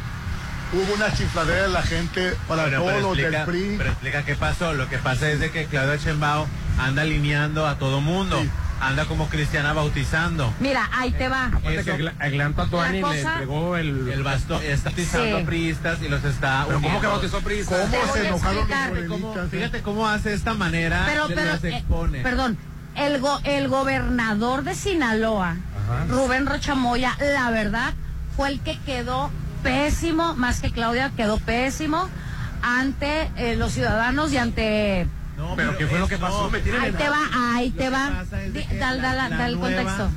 hubo 0.73 0.95
una 0.95 1.13
chifladera 1.13 1.63
de 1.63 1.69
la 1.69 1.83
gente 1.83 2.35
para 2.47 2.63
Bueno, 2.65 2.79
todos 2.83 3.03
los 3.03 3.19
explica, 3.19 3.39
del 3.39 3.47
PRI. 3.47 3.75
pero 3.79 3.91
explica 3.91 4.23
qué 4.25 4.35
pasó. 4.37 4.75
Lo 4.75 4.89
que 4.89 4.99
pasa 4.99 5.29
es 5.31 5.41
de 5.41 5.51
que 5.51 5.65
Claudia 5.67 5.99
Chembao 5.99 6.47
anda 6.79 7.03
alineando 7.03 7.67
a 7.67 7.79
todo 7.79 8.01
mundo. 8.01 8.41
Sí. 8.41 8.49
Anda 8.81 9.07
como 9.07 9.29
cristiana 9.29 9.73
bautizando. 9.73 10.55
Mira, 10.61 10.89
ahí 10.93 11.11
te 11.11 11.29
va. 11.29 11.51
Eso. 11.65 11.97
Le 11.97 13.11
entregó 13.11 13.77
el... 13.77 14.09
El 14.09 14.23
bastón 14.23 14.63
está 14.63 14.91
bautizando 14.91 15.37
Sí. 15.37 15.43
a 15.43 15.47
priistas 15.47 15.99
y 16.01 16.09
los 16.09 16.23
está 16.23 16.63
¿Pero 16.69 16.81
¿Cómo 16.81 17.01
que 17.01 17.07
bautizó? 17.09 17.41
¿Cómo 17.41 18.13
se 18.15 18.29
enojaron 18.29 18.69
los 18.69 19.09
cómo, 19.09 19.35
eh? 19.37 19.49
fíjate 19.51 19.83
cómo 19.83 20.07
hace 20.07 20.33
esta 20.33 20.55
manera, 20.55 21.03
Pero, 21.07 21.27
pero, 21.27 21.45
las 21.45 21.65
eh, 21.65 21.77
expone. 21.79 22.21
perdón, 22.21 22.57
el, 22.99 23.21
go- 23.21 23.41
el 23.45 23.69
gobernador 23.69 24.65
de 24.65 24.75
Sinaloa, 24.75 25.51
Ajá. 25.51 26.05
Rubén 26.09 26.47
Rochamoya, 26.47 27.17
la 27.21 27.51
verdad, 27.51 27.93
fue 28.37 28.49
el 28.49 28.61
que 28.61 28.79
quedó 28.87 29.31
pésimo, 29.63 30.35
más 30.35 30.61
que 30.61 30.71
Claudia, 30.71 31.11
quedó 31.17 31.39
pésimo 31.39 32.09
ante 32.63 33.31
eh, 33.37 33.57
los 33.57 33.73
ciudadanos 33.73 34.33
y 34.33 34.39
ante... 34.39 35.07
No, 35.37 35.55
¿Pero 35.55 35.79
qué 35.79 35.87
fue 35.87 36.01
lo 36.01 36.09
que 36.09 36.19
pasó? 36.19 36.45
no. 36.45 36.51
Me 36.51 36.59
tienen 36.59 36.83
Ahí 36.83 36.91
te 36.93 37.09
va, 37.09 37.19
ahí 37.55 37.71
Lo 37.71 37.77
te 37.77 37.91
va. 37.91 38.09
pasa 38.09 38.43
es 38.43 38.53
de 38.53 38.61
Di- 38.61 38.67
que 38.67 38.77
Dal, 38.79 39.01
la- 39.01 39.15
dal- 39.15 39.31
la 39.31 39.37
dal 39.37 39.53
el 39.53 39.59
contexto. 39.61 40.11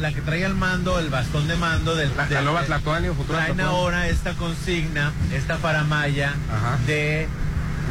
La, 0.00 0.12
que 0.12 0.20
trae 0.22 0.44
el 0.44 0.54
mando, 0.54 0.98
el 0.98 1.10
bastón 1.10 1.46
de 1.46 1.56
mando 1.56 1.94
del, 1.94 2.10
La- 2.16 2.24
del- 2.26 2.44
del- 2.46 3.26
Traen 3.28 3.60
ahora 3.60 4.08
esta 4.08 4.32
consigna, 4.32 5.12
esta 5.30 5.58
faramaya 5.58 6.32
Ajá. 6.50 6.78
de 6.86 7.28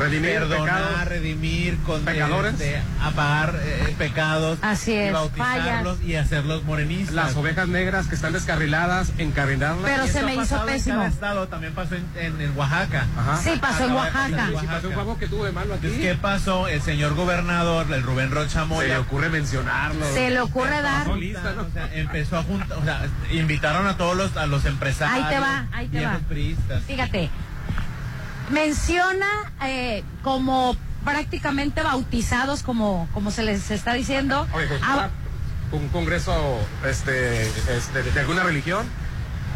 Redimir 0.01 0.31
perdonar, 0.39 0.65
pecados. 0.84 1.05
redimir, 1.08 1.77
con 1.86 2.01
Pecadores. 2.03 2.53
este, 2.53 2.81
apagar 3.01 3.55
eh, 3.63 3.96
pecados 3.98 4.60
Así 4.62 4.91
y 4.91 4.96
es, 4.96 5.13
bautizarlos 5.13 6.01
y 6.03 6.15
hacerlos 6.15 6.63
morenistas. 6.63 7.13
Las 7.15 7.36
ovejas 7.36 7.67
negras 7.67 8.08
que 8.08 8.15
están 8.15 8.34
descarriladas, 8.34 9.12
encarrilarlas. 9.17 9.84
Pero 9.86 10.05
Y 10.05 10.10
se 10.10 10.24
me 10.24 10.36
hizo 10.36 10.60
en 10.60 10.65
pésimo. 10.65 11.03
estado, 11.03 11.48
también 11.48 11.74
pasó 11.74 11.96
en, 11.96 12.05
en- 12.15 12.41
en 12.41 12.58
Oaxaca. 12.58 13.05
Ajá. 13.17 13.38
Sí, 13.38 13.51
pasó 13.60 13.86
en 13.86 13.91
Oaxaca. 13.93 14.48
Sí, 14.60 14.67
pasó 14.67 14.88
un 14.89 14.93
juego 14.93 15.17
que 15.17 15.27
tuvo 15.27 15.46
de 15.46 15.51
malo 15.51 15.74
aquí. 15.74 15.88
Entonces, 15.88 16.12
¿qué 16.12 16.15
pasó? 16.20 16.67
El 16.67 16.81
señor 16.81 17.13
gobernador, 17.15 17.86
el 17.91 18.03
Rubén 18.03 18.31
Rocha 18.31 18.50
Se 18.50 18.60
le 18.60 18.65
Moya, 18.65 18.99
ocurre 18.99 19.30
mencionarlo. 19.30 20.06
Se 20.13 20.30
le 20.30 20.39
ocurre 20.41 20.82
dar... 20.82 21.08
¿no? 21.08 21.13
o 21.13 21.71
sea, 21.73 21.89
empezó 21.93 22.38
a 22.38 22.43
juntar, 22.43 22.78
o 22.78 22.84
sea, 22.84 23.06
invitaron 23.32 23.88
a 23.88 23.97
todos 23.97 24.15
los, 24.17 24.36
a 24.38 24.45
los 24.47 24.65
empresarios. 24.65 25.25
Ahí 25.28 25.34
te 25.34 25.39
va, 25.39 25.65
ahí 25.71 25.88
te 25.88 26.02
y 26.02 26.04
va. 26.04 26.19
Fíjate, 26.88 27.30
menciona 28.51 29.27
eh, 29.63 30.03
como 30.23 30.75
prácticamente 31.03 31.81
bautizados, 31.81 32.63
como, 32.63 33.07
como 33.13 33.31
se 33.31 33.43
les 33.43 33.71
está 33.71 33.93
diciendo. 33.93 34.47
Oye, 34.53 34.67
pues, 34.67 34.81
a- 34.83 35.09
un 35.71 35.87
congreso 35.87 36.59
este, 36.85 37.43
este, 37.43 38.03
de, 38.03 38.19
alguna 38.19 38.43
religión 38.43 38.85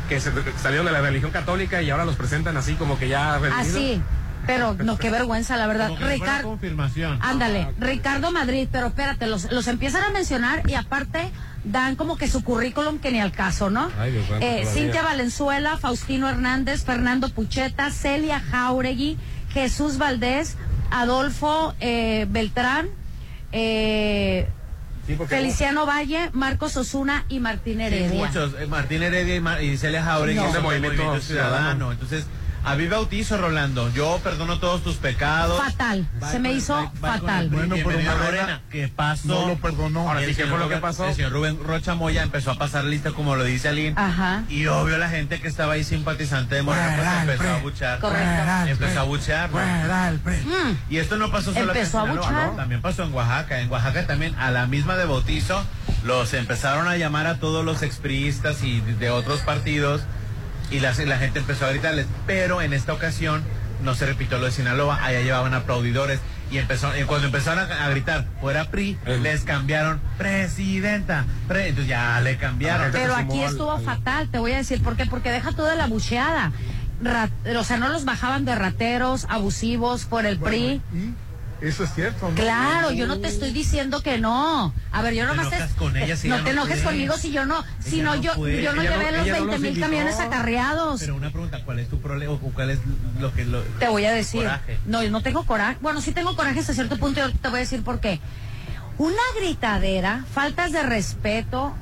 que 0.08 0.20
se, 0.22 0.32
salieron 0.62 0.86
de 0.86 0.94
la 0.94 1.02
religión 1.02 1.32
católica 1.32 1.82
y 1.82 1.90
ahora 1.90 2.06
los 2.06 2.16
presentan 2.16 2.56
así 2.58 2.76
como 2.76 2.98
que 2.98 3.10
ya 3.10 3.38
redimidos. 3.38 3.68
así. 3.68 4.02
Pero 4.48 4.76
no, 4.76 4.98
qué 4.98 5.10
vergüenza, 5.10 5.58
la 5.58 5.66
verdad. 5.66 5.90
Ricardo, 6.00 6.50
confirmación. 6.50 7.18
ándale, 7.22 7.68
Ricardo 7.80 8.32
Madrid, 8.32 8.68
pero 8.72 8.88
espérate, 8.88 9.26
los, 9.26 9.52
los 9.52 9.68
empiezan 9.68 10.04
a 10.04 10.12
mencionar 10.12 10.70
y 10.70 10.76
aparte 10.76 11.32
dan 11.66 11.96
como 11.96 12.16
que 12.18 12.28
su 12.28 12.44
currículum 12.44 13.00
que 13.00 13.12
ni 13.12 13.20
al 13.20 13.32
caso, 13.32 13.70
¿no? 13.70 13.90
Ay, 14.00 14.12
Dios 14.12 14.26
Eh. 14.40 14.66
Cintia 14.72 15.02
Valenzuela, 15.02 15.78
Faustino 15.78 16.30
Hernández, 16.30 16.84
Fernando 16.84 17.30
Pucheta, 17.30 17.90
Celia 17.92 18.40
Jauregui, 18.40 19.18
Jesús 19.52 19.98
Valdés, 19.98 20.58
Adolfo 20.92 21.74
eh, 21.80 22.26
Beltrán, 22.30 22.88
eh, 23.52 24.48
Sí, 25.08 25.16
Feliciano 25.28 25.86
Valle, 25.86 26.32
Marcos 26.34 26.76
Osuna 26.78 27.26
y 27.30 27.40
Martín 27.40 27.78
Sí, 27.78 27.84
Heredia. 27.84 28.26
muchos. 28.26 28.54
eh, 28.60 28.66
Martín 28.66 29.04
Heredia 29.04 29.36
y, 29.36 29.40
Mar- 29.40 29.62
y 29.64 29.78
Celia 29.78 30.04
Jauregui 30.04 30.40
No. 30.40 30.48
De 30.48 30.54
del 30.54 30.62
Movimiento 30.64 30.98
Movimiento, 31.04 31.26
Ciudadano. 31.28 31.56
Ciudadano. 31.58 31.92
Entonces, 31.92 32.26
a 32.66 32.76
mí 32.76 32.88
bautizo, 32.88 33.38
Rolando. 33.38 33.92
Yo 33.94 34.20
perdono 34.24 34.60
todos 34.60 34.82
tus 34.84 34.96
pecados. 34.96 35.62
Fatal, 35.64 36.08
se 36.32 36.40
me 36.40 36.52
hizo 36.54 36.76
con 36.76 36.94
fatal. 36.98 37.50
Bueno, 37.50 37.76
pero 37.76 37.90
Morena 37.92 38.16
Lorena. 38.16 38.62
¿Qué 38.70 38.88
pasó? 38.88 39.28
No 39.28 39.48
lo 39.48 39.56
perdonó. 39.58 40.08
Ahora 40.08 40.22
El 40.22 40.30
sí, 40.30 40.36
¿qué 40.36 40.42
señor 40.44 40.50
fue 40.50 40.60
lo 40.60 40.70
que 40.70 40.76
Rubén- 40.76 40.82
pasó? 40.82 41.06
El 41.08 41.16
señor 41.16 41.32
Rubén 41.32 41.60
Rocha 41.64 41.96
Moya 41.96 42.24
empezó 42.24 42.52
a 42.52 42.56
pasar 42.56 42.84
lista, 42.86 43.12
como 43.12 43.36
lo 43.36 43.44
dice 43.44 43.70
Aline. 43.70 43.94
Ajá. 43.98 44.44
Y 44.50 44.66
obvio 44.68 44.98
la 44.98 45.10
gente 45.10 45.40
que 45.40 45.48
estaba 45.48 45.74
ahí 45.74 45.84
simpatizante 45.84 46.56
de 46.56 46.62
Morena 46.64 46.96
pues 47.26 47.40
empezó 47.40 47.54
a 47.54 47.58
buchar. 47.60 48.00
Correcto. 48.00 48.68
Empezó 48.68 49.00
a 49.00 49.04
buchar. 49.04 49.50
Mm. 49.52 50.76
Y 50.90 50.98
esto 50.98 51.18
no 51.18 51.32
pasó 51.32 51.54
solo 51.54 51.72
Empezó 51.74 52.00
a 52.00 52.02
en 52.04 52.08
Sinaloa, 52.10 52.28
buchar. 52.30 52.48
¿no? 52.52 52.56
También 52.56 52.82
pasó 52.82 53.04
en 53.04 53.14
Oaxaca. 53.14 53.60
En 53.62 53.72
Oaxaca 53.72 54.08
también 54.08 54.36
a 54.36 54.52
la 54.52 54.66
misma 54.68 54.96
de 54.98 55.06
bautizo 55.06 55.64
los 56.04 56.34
empezaron 56.34 56.88
a 56.88 56.98
llamar 56.98 57.26
a 57.28 57.40
todos 57.40 57.66
los 57.66 57.82
expriistas 57.82 58.64
y 58.64 58.82
de 58.82 59.10
otros 59.10 59.40
partidos 59.42 60.02
y 60.72 60.80
la, 60.80 60.94
la 60.94 61.18
gente 61.18 61.40
empezó 61.40 61.66
a 61.66 61.70
gritarles. 61.70 62.08
Pero 62.28 62.62
en 62.62 62.74
esta 62.74 62.94
ocasión 62.94 63.44
no 63.84 63.94
se 63.96 64.06
repitió 64.06 64.38
lo 64.40 64.46
de 64.46 64.52
Sinaloa. 64.52 65.04
Allá 65.04 65.22
llevaban 65.22 65.54
aplaudidores 65.54 66.20
y 66.52 66.58
empezó 66.60 66.96
y 66.98 67.04
cuando 67.04 67.26
empezaron 67.28 67.72
a, 67.72 67.86
a 67.86 67.90
gritar 67.90 68.26
fuera 68.40 68.66
PRI 68.70 68.98
les 69.22 69.44
cambiaron 69.44 70.00
presidenta. 70.18 71.26
pre-". 71.48 71.70
entonces 71.70 71.90
ya 71.90 72.20
le 72.22 72.38
cambiaron. 72.38 72.92
Pero 72.92 73.16
aquí 73.16 73.42
estuvo 73.42 73.72
al- 73.72 73.84
fatal, 73.84 74.30
te 74.30 74.38
voy 74.40 74.52
a 74.54 74.58
decir 74.58 74.82
por 74.82 74.96
qué, 74.96 75.06
porque 75.06 75.32
deja 75.32 75.52
toda 75.54 75.76
la 75.76 75.88
bucheada. 75.88 76.52
O 77.58 77.64
sea, 77.64 77.78
no 77.78 77.90
los 77.90 78.06
bajaban 78.06 78.46
de 78.46 78.56
rateros, 78.56 79.26
abusivos 79.30 80.06
por 80.06 80.26
el 80.26 80.40
PRI. 80.40 80.82
Y 80.94 81.14
eso 81.62 81.84
es 81.86 81.94
cierto, 81.94 82.30
¿no? 82.30 82.36
Claro, 82.36 82.92
yo 82.92 83.08
no 83.08 83.18
te 83.20 83.28
estoy 83.28 83.52
diciendo 83.52 84.02
que 84.02 84.18
no. 84.18 84.74
A 84.92 85.02
ver, 85.02 85.14
yo 85.14 85.22
Te 85.24 85.28
nomás 85.28 85.48
enojas 85.54 85.74
con 85.74 85.96
ella 85.98 86.16
si 86.18 86.28
no 86.28 86.36
ella 86.36 86.44
te 86.44 86.54
no 86.54 86.64
enojes 86.64 86.82
conmigo 86.84 87.18
si 87.18 87.32
yo 87.32 87.46
no, 87.46 87.64
si 87.80 88.02
no 88.02 88.16
no 88.16 88.22
yo 88.22 88.34
yo 88.36 88.74
no 88.74 88.82
Ella 88.82 88.92
llevé 88.92 89.12
no- 89.12 89.18
los 89.18 89.28
ella 89.28 89.40
no 89.40 89.46
20 89.46 89.52
los 89.54 89.60
mil 89.62 89.80
camiones 89.80 90.20
acarreados. 90.20 91.00
Pero 91.00 91.16
una 91.16 91.30
pregunta, 91.32 91.64
¿cuál 91.64 91.80
es 91.80 91.88
tu 91.90 92.00
problema 92.02 92.34
o 92.34 92.38
cuál 92.40 92.70
es 92.72 92.80
lo 93.20 93.34
que 93.34 93.46
lo 93.46 93.62
Te 93.80 93.88
voy 93.88 94.06
a 94.06 94.12
decir. 94.12 94.42
Coraje. 94.42 94.78
No, 94.86 95.02
yo 95.02 95.10
no 95.12 95.22
tengo 95.22 95.46
coraje. 95.46 95.78
Bueno, 95.82 96.02
sí 96.02 96.12
tengo 96.12 96.36
coraje 96.36 96.60
hasta 96.60 96.74
cierto 96.74 96.98
punto 96.98 97.20
y 97.20 97.24
ahorita 97.24 97.40
te 97.42 97.48
voy 97.50 97.58
a 97.58 97.62
decir 97.62 97.84
por 97.84 98.00
qué. 98.00 98.20
Una 98.98 99.22
gritadera, 99.40 100.24
faltas 100.34 100.72
de 100.72 100.84
respeto, 100.84 101.74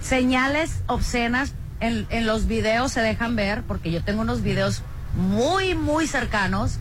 señales 0.00 0.82
obscenas 0.86 1.52
en, 1.80 2.06
en 2.10 2.26
los 2.26 2.46
videos 2.46 2.92
se 2.92 3.00
dejan 3.00 3.36
ver, 3.36 3.62
porque 3.62 3.90
yo 3.90 4.02
tengo 4.02 4.22
unos 4.22 4.42
videos 4.42 4.82
muy, 5.16 5.74
muy 5.74 6.06
cercanos. 6.06 6.78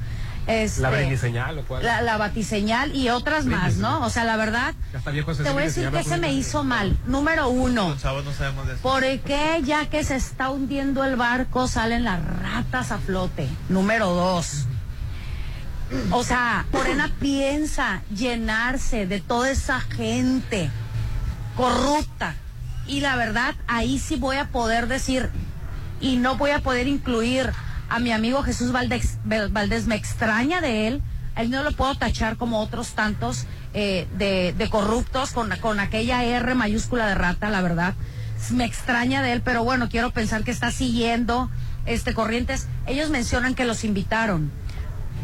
Este, 0.48 0.82
La 0.82 0.90
batiseñal, 0.90 1.60
¿o 1.60 1.64
cuál? 1.64 1.84
la, 1.84 2.02
la 2.02 2.18
batiseñal 2.18 2.96
y 2.96 3.10
otras 3.10 3.46
más, 3.46 3.76
¿no? 3.76 4.06
O 4.06 4.10
sea, 4.10 4.24
la 4.24 4.38
verdad, 4.38 4.74
te 5.04 5.52
voy 5.52 5.64
a 5.64 5.66
decir 5.66 5.90
que 5.90 6.04
se 6.04 6.18
me 6.18 6.32
hizo 6.34 6.64
mal. 6.64 6.98
Número 7.06 7.50
uno. 7.50 7.98
chavos 8.02 8.24
no 8.24 8.32
sabemos 8.32 8.66
de 8.66 8.74
eso? 8.74 8.82
¿Por 8.82 9.02
qué 9.02 9.62
ya 9.66 9.90
que 9.90 10.06
se 10.06 10.16
está 10.16 10.50
hundiendo 10.50 11.04
el 11.04 11.18
barco 11.18 11.68
salen 11.68 12.06
las 12.06 12.24
ratas 12.24 12.92
a 12.94 12.98
flote? 12.98 13.50
Número 13.68 14.08
dos. 14.08 14.66
O 16.12 16.24
sea, 16.24 16.66
Morena 16.72 17.12
piensa 17.20 18.02
llenarse 18.14 19.06
de 19.06 19.20
toda 19.20 19.50
esa 19.52 19.82
gente 19.82 20.70
corrupta. 21.58 22.36
Y 22.88 23.02
la 23.02 23.16
verdad, 23.18 23.56
ahí 23.68 24.00
sí 24.00 24.16
voy 24.16 24.38
a 24.38 24.48
poder 24.48 24.88
decir, 24.88 25.30
y 26.00 26.18
no 26.18 26.38
voy 26.38 26.52
a 26.52 26.60
poder 26.60 26.88
incluir 26.88 27.52
a 27.90 28.00
mi 28.00 28.12
amigo 28.12 28.44
Jesús 28.44 28.72
Valdés, 28.72 29.18
Valdés 29.24 29.88
me 29.88 29.96
extraña 29.96 30.62
de 30.62 30.88
él, 30.88 31.02
a 31.36 31.42
él 31.42 31.50
no 31.50 31.64
lo 31.64 31.72
puedo 31.72 31.96
tachar 31.96 32.38
como 32.38 32.60
otros 32.62 32.90
tantos 32.90 33.46
eh, 33.74 34.08
de, 34.18 34.54
de 34.58 34.70
corruptos 34.70 35.32
con, 35.32 35.50
con 35.62 35.80
aquella 35.80 36.24
R 36.24 36.56
mayúscula 36.56 37.08
de 37.08 37.16
rata, 37.16 37.50
la 37.50 37.62
verdad. 37.62 37.94
Me 38.52 38.66
extraña 38.66 39.22
de 39.22 39.34
él, 39.34 39.42
pero 39.42 39.64
bueno, 39.64 39.90
quiero 39.90 40.12
pensar 40.12 40.44
que 40.44 40.52
está 40.52 40.72
siguiendo 40.72 41.50
este 41.86 42.14
corrientes. 42.14 42.68
Ellos 42.86 43.10
mencionan 43.10 43.56
que 43.56 43.66
los 43.66 43.84
invitaron, 43.84 44.52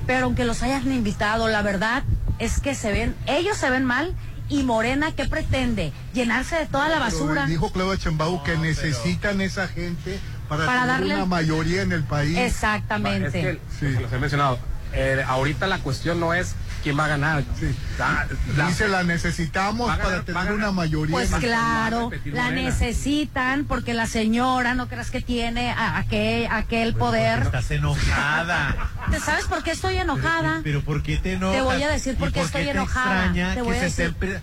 pero 0.07 0.25
aunque 0.25 0.45
los 0.45 0.63
hayan 0.63 0.91
invitado, 0.91 1.47
la 1.47 1.61
verdad 1.61 2.03
es 2.39 2.59
que 2.59 2.75
se 2.75 2.91
ven, 2.91 3.15
ellos 3.27 3.57
se 3.57 3.69
ven 3.69 3.85
mal 3.85 4.15
y 4.49 4.63
Morena, 4.63 5.11
¿qué 5.13 5.25
pretende? 5.25 5.93
Llenarse 6.13 6.55
de 6.57 6.65
toda 6.65 6.89
la 6.89 6.95
Pero 6.95 7.05
basura. 7.05 7.45
dijo 7.45 7.71
Claudia 7.71 7.97
Chembau 7.97 8.43
que 8.43 8.57
necesitan 8.57 9.41
esa 9.41 9.67
gente 9.67 10.19
para, 10.57 10.65
Para 10.65 10.81
tener 10.81 10.99
darle- 11.01 11.15
una 11.15 11.25
mayoría 11.25 11.81
en 11.81 11.91
el 11.91 12.03
país. 12.03 12.37
Exactamente. 12.37 13.27
Es 13.27 13.33
que, 13.33 13.59
Sí. 13.79 13.93
se 13.95 14.01
los 14.01 14.11
he 14.13 14.17
mencionado, 14.19 14.59
eh, 14.93 15.23
ahorita 15.27 15.67
la 15.67 15.79
cuestión 15.79 16.19
no 16.19 16.33
es 16.33 16.55
quién 16.83 16.99
va 16.99 17.05
a 17.05 17.07
ganar. 17.07 17.43
Sí. 17.59 17.73
La- 17.97 18.27
la- 18.57 18.67
Dice, 18.67 18.87
la 18.89 19.03
necesitamos 19.03 19.89
a 19.89 19.95
ganar- 19.95 20.05
para 20.05 20.19
a 20.21 20.25
tener 20.43 20.51
una 20.53 20.71
mayoría. 20.71 21.13
Pues 21.13 21.29
en 21.29 21.35
el- 21.35 21.41
claro, 21.41 22.11
la 22.25 22.43
Morena. 22.43 22.51
necesitan 22.51 23.63
porque 23.65 23.93
la 23.93 24.05
señora, 24.05 24.73
no 24.75 24.87
creas 24.89 25.09
que 25.09 25.21
tiene 25.21 25.71
a- 25.71 25.97
aquel, 25.97 26.47
aquel 26.51 26.93
poder. 26.95 27.43
Estás 27.43 27.71
enojada. 27.71 28.75
¿Te 29.11 29.19
¿Sabes 29.19 29.45
por 29.45 29.63
qué 29.63 29.71
estoy 29.71 29.97
enojada? 29.97 30.59
Pero 30.63 30.81
¿por 30.81 31.03
qué 31.03 31.17
te 31.17 31.33
enojas? 31.33 31.55
Te 31.57 31.61
voy 31.63 31.83
a 31.83 31.89
decir 31.89 32.15
por 32.17 32.29
¿Y 32.29 32.33
qué 32.33 32.41
estoy 32.41 32.63
te 32.65 32.71
enojada. 32.71 33.25
extraña 33.25 33.49
Te 33.49 33.55
que 33.55 33.61
voy 33.61 33.77
a 33.77 33.79
se 33.79 33.85
decir. 33.85 34.41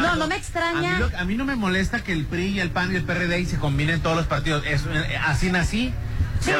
No, 0.00 0.16
no 0.16 0.26
me 0.26 0.36
extraña. 0.36 0.96
A 0.96 0.98
mí, 0.98 0.98
lo- 1.10 1.18
a 1.18 1.24
mí 1.24 1.34
no 1.36 1.44
me 1.44 1.56
molesta 1.56 2.02
que 2.02 2.12
el 2.12 2.24
PRI 2.24 2.46
y 2.48 2.60
el 2.60 2.70
PAN 2.70 2.92
y 2.92 2.96
el 2.96 3.04
PRD 3.04 3.34
ahí 3.34 3.46
se 3.46 3.58
combinen 3.58 4.00
todos 4.00 4.16
los 4.16 4.26
partidos. 4.26 4.64
Es, 4.66 4.82
eh, 4.86 5.16
así 5.24 5.50
nací. 5.50 5.92
Sí, 6.40 6.50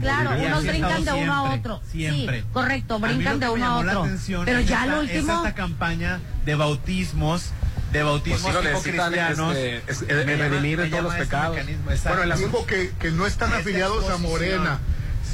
claro, 0.00 0.40
Y 0.42 0.46
unos 0.46 0.64
brincan 0.66 1.04
de 1.04 1.12
uno 1.12 1.34
a 1.34 1.48
siempre, 1.48 1.70
otro. 1.72 1.82
Siempre. 1.92 2.40
Sí, 2.40 2.46
correcto, 2.52 2.98
brincan 2.98 3.38
de 3.40 3.48
uno 3.50 3.66
a 3.66 3.76
otro. 3.76 4.08
Pero 4.44 4.58
es 4.58 4.66
ya 4.68 4.80
esta- 4.82 4.86
lo 4.86 5.02
Es 5.02 5.10
último. 5.10 5.36
esta 5.36 5.54
campaña 5.54 6.20
de 6.44 6.54
bautismos, 6.54 7.50
de 7.92 8.02
Pues 8.02 8.54
lo 8.54 8.60
tipo 8.60 8.78
necesitan 8.78 9.12
cristianos. 9.12 9.56
este, 9.56 9.92
es- 9.92 10.26
Me 10.26 10.36
todos 10.88 11.02
los 11.04 11.14
pecados. 11.14 11.56
Bueno, 12.04 12.22
el 12.22 12.32
asunto- 12.32 12.66
que, 12.66 12.92
que 12.98 13.10
no 13.10 13.26
están 13.26 13.52
afiliados 13.52 14.08
a. 14.10 14.16
Morena, 14.16 14.78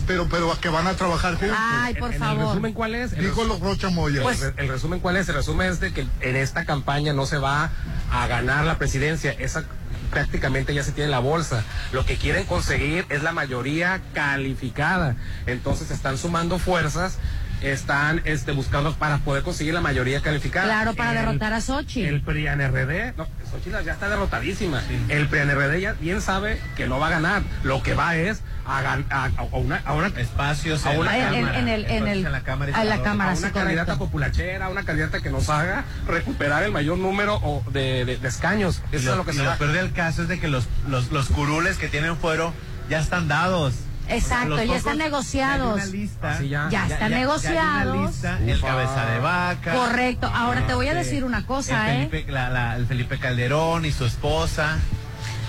pero, 0.07 0.29
pero 0.29 0.59
que 0.61 0.69
van 0.69 0.87
a 0.87 0.95
trabajar 0.95 1.37
juntos. 1.37 1.57
Ay, 1.59 1.95
por 1.95 2.13
¿El 2.13 2.19
favor. 2.19 2.47
resumen 2.49 2.73
cuál 2.73 2.95
es? 2.95 3.13
El 3.13 3.25
Dijo 3.25 3.45
los 3.45 3.61
Rocha 3.61 3.91
Moya. 3.91 4.23
Pues- 4.23 4.43
el, 4.43 4.55
el 4.57 4.69
resumen 4.69 5.01
cuál 5.01 5.17
es? 5.17 5.29
El 5.29 5.35
resumen 5.37 5.71
es 5.71 5.81
de 5.81 5.93
que 5.93 6.07
en 6.21 6.37
esta 6.37 6.65
campaña 6.65 7.13
no 7.13 7.27
se 7.27 7.39
va 7.39 7.71
a 8.11 8.27
ganar 8.27 8.65
la 8.65 8.79
presidencia. 8.79 9.33
Esa 9.33 9.65
prácticamente 10.11 10.75
ya 10.75 10.83
se 10.83 10.93
tiene 10.93 11.07
en 11.07 11.11
la 11.11 11.21
bolsa. 11.21 11.65
Lo 11.93 12.05
que 12.05 12.17
quieren 12.17 12.45
conseguir 12.45 13.07
es 13.09 13.23
la 13.23 13.33
mayoría 13.33 14.01
calificada. 14.13 15.17
Entonces 15.47 15.91
están 15.91 16.19
sumando 16.19 16.59
fuerzas, 16.59 17.19
están 17.63 18.21
este, 18.25 18.53
buscando 18.53 18.95
para 18.95 19.19
poder 19.19 19.43
conseguir 19.43 19.75
la 19.75 19.81
mayoría 19.81 20.21
calificada. 20.21 20.67
Claro, 20.67 20.95
para 20.95 21.11
El- 21.13 21.19
derrotar 21.19 21.53
a 21.53 21.61
Xochitl. 21.61 22.07
El 22.09 22.21
PRIAN-RD, 22.23 23.15
no, 23.17 23.27
Xochitl 23.51 23.85
ya 23.85 23.93
está 23.93 24.09
derrotadísima. 24.09 24.83
El 25.09 25.29
PRIAN-RD 25.29 25.81
ya 25.81 25.93
bien 25.95 26.21
sabe 26.21 26.61
que 26.77 26.87
no 26.87 26.99
va 26.99 27.09
a 27.09 27.11
ganar. 27.11 27.43
Lo 27.63 27.83
que 27.83 27.95
va 27.95 28.17
es 28.17 28.41
a, 28.67 28.83
gan- 28.83 29.05
a, 29.11 29.25
a 29.37 29.43
una, 29.57 29.77
a 29.85 29.93
una 29.95 30.09
espacios 30.09 30.87
A 30.87 30.91
una 30.91 31.05
la 31.11 31.19
en- 31.19 31.35
cámara, 31.35 31.59
en 31.59 31.69
el- 31.69 31.85
en 31.87 32.07
el- 32.09 32.27
en 32.27 32.33
la 32.33 32.43
cámara, 32.43 32.77
a 32.77 32.85
la 32.85 33.03
cámara. 33.03 33.31
a 33.33 33.37
sí, 33.37 33.43
una 33.43 33.51
correcto. 33.53 33.59
candidata 33.69 33.99
populachera, 33.99 34.69
una 34.69 34.85
candidata 34.85 35.21
que 35.21 35.31
nos 35.31 35.49
haga 35.49 35.85
recuperar 36.07 36.63
el 36.63 36.73
mayor 36.73 36.99
número 36.99 37.41
de, 37.73 38.05
de- 38.05 38.17
de 38.19 38.29
escaños. 38.29 38.83
Eso 38.93 39.07
lo, 39.07 39.11
es 39.13 39.17
lo 39.19 39.25
que 39.25 39.33
se 39.33 39.39
lo 39.39 39.47
va. 39.47 39.57
peor 39.57 39.73
del 39.73 39.93
caso 39.93 40.23
es 40.23 40.29
de 40.29 40.39
que 40.39 40.49
los, 40.49 40.69
los, 40.89 41.11
los 41.11 41.29
curules 41.29 41.77
que 41.77 41.89
tienen 41.89 42.17
fuero 42.17 42.53
ya 42.89 43.01
están 43.01 43.29
dados. 43.29 43.75
Exacto, 44.15 44.63
ya 44.63 44.77
están 44.77 44.99
negociados. 44.99 45.79
Ya 45.81 45.87
lista. 45.87 46.31
Así 46.33 46.49
ya. 46.49 46.69
Ya 46.71 46.87
están 46.87 47.11
negociados. 47.13 48.11
lista, 48.11 48.39
el 48.39 48.61
cabeza 48.61 49.07
de 49.07 49.19
vaca. 49.21 49.75
Correcto. 49.75 50.31
Ahora 50.33 50.67
te 50.67 50.75
voy 50.75 50.87
a 50.89 50.93
este, 50.93 51.05
decir 51.05 51.25
una 51.25 51.47
cosa, 51.47 51.91
el 51.95 52.03
¿eh? 52.03 52.09
Felipe, 52.11 52.33
la- 52.33 52.51
la- 52.51 52.77
el 52.77 52.87
Felipe 52.87 53.19
Calderón 53.19 53.85
y 53.85 53.93
su 53.93 54.05
esposa. 54.05 54.79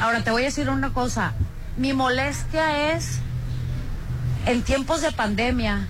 Ahora 0.01 0.23
te 0.23 0.31
voy 0.31 0.43
a 0.43 0.45
decir 0.45 0.69
una 0.69 0.91
cosa. 0.93 1.33
Mi 1.77 1.93
molestia 1.93 2.93
es 2.93 3.19
en 4.45 4.61
tiempos 4.63 5.01
de 5.01 5.11
pandemia. 5.11 5.87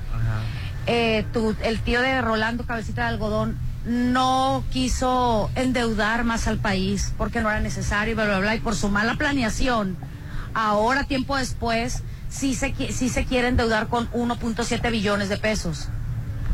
eh, 0.86 1.26
tu- 1.32 1.56
el 1.64 1.80
tío 1.80 2.02
de 2.02 2.22
Rolando 2.22 2.66
Cabecita 2.66 3.04
de 3.04 3.08
Algodón 3.08 3.58
no 3.86 4.66
quiso 4.72 5.50
endeudar 5.56 6.26
más 6.26 6.46
al 6.48 6.58
país 6.58 7.14
porque 7.18 7.40
no 7.40 7.50
era 7.50 7.62
necesario 7.62 8.12
y 8.12 8.16
bla, 8.16 8.26
bla, 8.26 8.40
bla. 8.40 8.56
Y 8.56 8.60
por 8.60 8.76
su 8.76 8.90
mala 8.90 9.16
planeación, 9.16 9.96
ahora, 10.54 11.06
tiempo 11.06 11.38
después, 11.38 12.04
sí 12.34 12.56
se, 12.56 12.74
qui- 12.74 12.92
sí 12.92 13.10
se 13.10 13.26
quiere 13.26 13.48
endeudar 13.48 13.88
con 13.88 14.10
1.7 14.12 14.92
billones 14.92 15.30
de 15.30 15.38
pesos. 15.38 15.88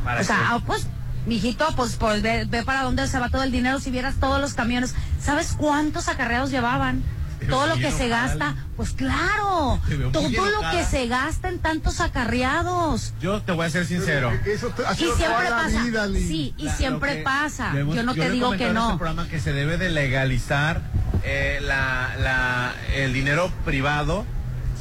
¿Para 0.03 0.21
O 0.21 0.23
sea, 0.23 0.37
ah, 0.51 0.59
pues, 0.65 0.87
mijito, 1.25 1.65
pues, 1.75 1.95
pues 1.95 2.21
ve, 2.21 2.45
ve 2.45 2.63
para 2.63 2.83
dónde 2.83 3.07
se 3.07 3.17
va 3.19 3.29
todo 3.29 3.43
el 3.43 3.51
dinero 3.51 3.79
si 3.79 3.89
vieras 3.91 4.15
todos 4.19 4.39
los 4.41 4.53
camiones. 4.53 4.93
¿Sabes 5.21 5.55
cuántos 5.57 6.07
acarreados 6.09 6.51
llevaban? 6.51 7.01
Pero 7.39 7.51
todo 7.51 7.67
lo 7.67 7.75
que 7.77 7.89
se 7.89 8.09
gasta, 8.09 8.53
pues 8.75 8.89
claro, 8.91 9.79
todo 10.11 10.49
lo 10.49 10.59
que 10.71 10.83
se 10.83 11.07
gasta 11.07 11.47
en 11.47 11.59
tantos 11.59 12.01
acarreados. 12.01 13.13
Yo 13.21 13.41
te 13.41 13.53
voy 13.53 13.65
a 13.65 13.69
ser 13.69 13.85
sincero. 13.85 14.29
Eso 14.45 14.73
ha 14.85 14.91
Y 14.93 14.97
siempre 14.97 15.49
pasa. 15.49 15.83
vida. 15.83 16.07
Sí, 16.09 16.53
y 16.57 16.65
La- 16.65 16.75
siempre 16.75 17.17
que- 17.17 17.23
pasa. 17.23 17.71
Yo 17.73 18.03
no 18.03 18.13
te 18.13 18.29
digo 18.29 18.51
que 18.51 18.63
en 18.67 18.69
este 18.69 18.73
no. 18.73 18.97
programa 18.97 19.27
que 19.29 19.39
se 19.39 19.53
debe 19.53 19.77
de 19.77 19.89
legalizar 19.89 20.81
eh, 21.23 21.59
la, 21.61 22.09
la- 22.19 22.73
el 22.93 23.13
dinero 23.13 23.49
privado, 23.63 24.25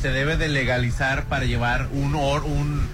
se 0.01 0.11
debe 0.11 0.37
de 0.37 0.49
legalizar 0.49 1.25
para 1.25 1.45
llevar 1.45 1.89
un 1.93 2.15
or, 2.15 2.45
un 2.45 2.87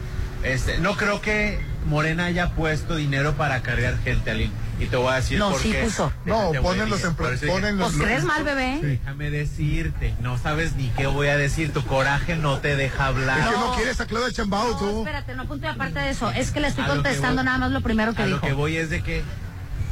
este, 0.42 0.78
no 0.78 0.96
creo 0.96 1.20
que 1.20 1.58
Morena 1.86 2.26
haya 2.26 2.50
puesto 2.50 2.96
dinero 2.96 3.34
para 3.34 3.60
cargar 3.62 3.98
gente 4.04 4.30
al 4.30 4.40
Y 4.80 4.86
te 4.86 4.96
voy 4.96 5.12
a 5.12 5.16
decir 5.16 5.38
No, 5.38 5.50
por 5.52 5.60
sí 5.60 5.70
qué. 5.70 5.82
puso. 5.84 6.12
No, 6.26 6.50
ponen 6.60 6.90
los 6.90 7.00
los- 7.02 7.14
Pues 7.14 8.02
crees 8.04 8.24
mal, 8.24 8.42
bebé. 8.42 8.78
Sí. 8.80 8.86
Déjame 8.86 9.30
decirte, 9.30 10.14
no 10.20 10.36
sabes 10.36 10.74
ni 10.76 10.88
qué 10.88 11.06
voy 11.06 11.28
a 11.28 11.36
decir, 11.36 11.72
tu 11.72 11.84
coraje 11.86 12.36
no 12.36 12.58
te 12.58 12.74
deja 12.76 13.06
hablar. 13.06 13.38
Es 13.38 13.44
que 13.46 13.52
no 13.52 13.66
No. 13.70 13.74
quieres 13.76 14.00
a 14.00 14.06
Claudia 14.06 14.32
Chambao, 14.32 14.70
No, 14.72 14.76
tú. 14.78 14.98
espérate, 14.98 15.34
no 15.36 15.46
punto 15.46 15.66
y 15.66 15.68
aparte 15.70 16.00
de 16.00 16.10
eso. 16.10 16.30
Es 16.32 16.50
que 16.50 16.60
le 16.60 16.68
estoy 16.68 16.84
A 16.84 16.88
contestando 16.88 17.36
voy- 17.36 17.44
nada 17.44 17.58
más 17.58 17.70
lo 17.70 17.80
primero 17.82 18.14
que 18.14 18.22
a 18.22 18.26
dijo. 18.26 18.38
lo 18.40 18.42
que 18.46 18.52
voy 18.52 18.76
es 18.76 18.90
de 18.90 19.02
que 19.02 19.22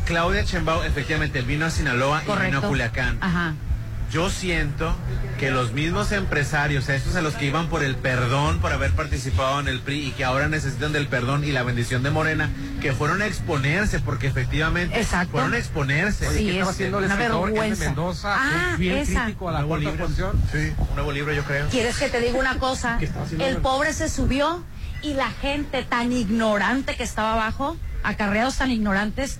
Claudia 0.05 0.44
Chembao 0.44 0.83
efectivamente 0.85 1.42
vino 1.42 1.64
a 1.66 1.70
Sinaloa 1.70 2.22
y 2.27 2.44
vino 2.46 2.59
a 2.59 2.62
Culiacán. 2.62 3.18
Ajá. 3.20 3.55
Yo 4.12 4.29
siento 4.29 4.94
que 5.40 5.51
los 5.51 5.72
mismos 5.72 6.12
empresarios, 6.12 6.90
estos 6.90 7.16
a 7.16 7.22
los 7.22 7.35
que 7.35 7.46
iban 7.46 7.68
por 7.68 7.83
el 7.83 7.96
perdón 7.96 8.61
por 8.61 8.70
haber 8.70 8.92
participado 8.92 9.59
en 9.59 9.68
el 9.68 9.81
PRI 9.81 10.09
y 10.09 10.11
que 10.11 10.22
ahora 10.25 10.48
necesitan 10.48 10.92
del 10.92 11.07
perdón 11.09 11.44
y 11.44 11.51
la 11.53 11.62
bendición 11.62 12.03
de 12.03 12.11
Morena, 12.11 12.51
que 12.83 12.92
fueron 12.92 13.22
a 13.22 13.27
exponerse, 13.27 14.01
porque 14.01 14.27
efectivamente 14.27 15.01
Exacto. 15.01 15.33
fueron 15.33 15.55
a 15.55 15.59
exponerse. 15.59 16.29
Sí, 16.31 16.44
¿Qué 16.44 16.51
estaba 16.53 16.62
es 16.70 16.75
haciendo 16.77 16.98
el 16.98 17.05
una 17.07 17.14
escritor 17.14 17.44
vergüenza. 17.51 17.85
Mendoza? 17.87 18.37
Ah, 18.38 18.68
un 18.72 18.77
fiel 18.77 18.98
esa. 18.98 19.22
crítico 19.25 19.48
a 19.48 19.53
la 19.53 19.59
Nuevo 19.61 19.77
libro. 19.79 20.09
Sí. 20.09 20.72
Un 20.77 20.94
nuevo 20.94 21.12
libro, 21.12 21.33
yo 21.33 21.44
creo. 21.44 21.68
¿Quieres 21.68 21.96
que 21.96 22.09
te 22.11 22.20
diga 22.20 22.38
una 22.38 22.59
cosa? 22.59 22.96
¿Qué 22.98 23.07
estaba 23.07 23.25
haciendo 23.25 23.46
El 23.46 23.57
el- 23.57 23.62
pobre 23.62 23.94
se 23.94 24.11
subió 24.11 24.62
y 25.01 25.14
la 25.14 25.31
gente 25.31 25.85
tan 25.85 26.12
ignorante 26.12 26.96
que 26.96 27.03
estaba 27.03 27.33
abajo, 27.33 27.79
acarreados 28.03 28.57
tan 28.59 28.70
ignorantes, 28.70 29.38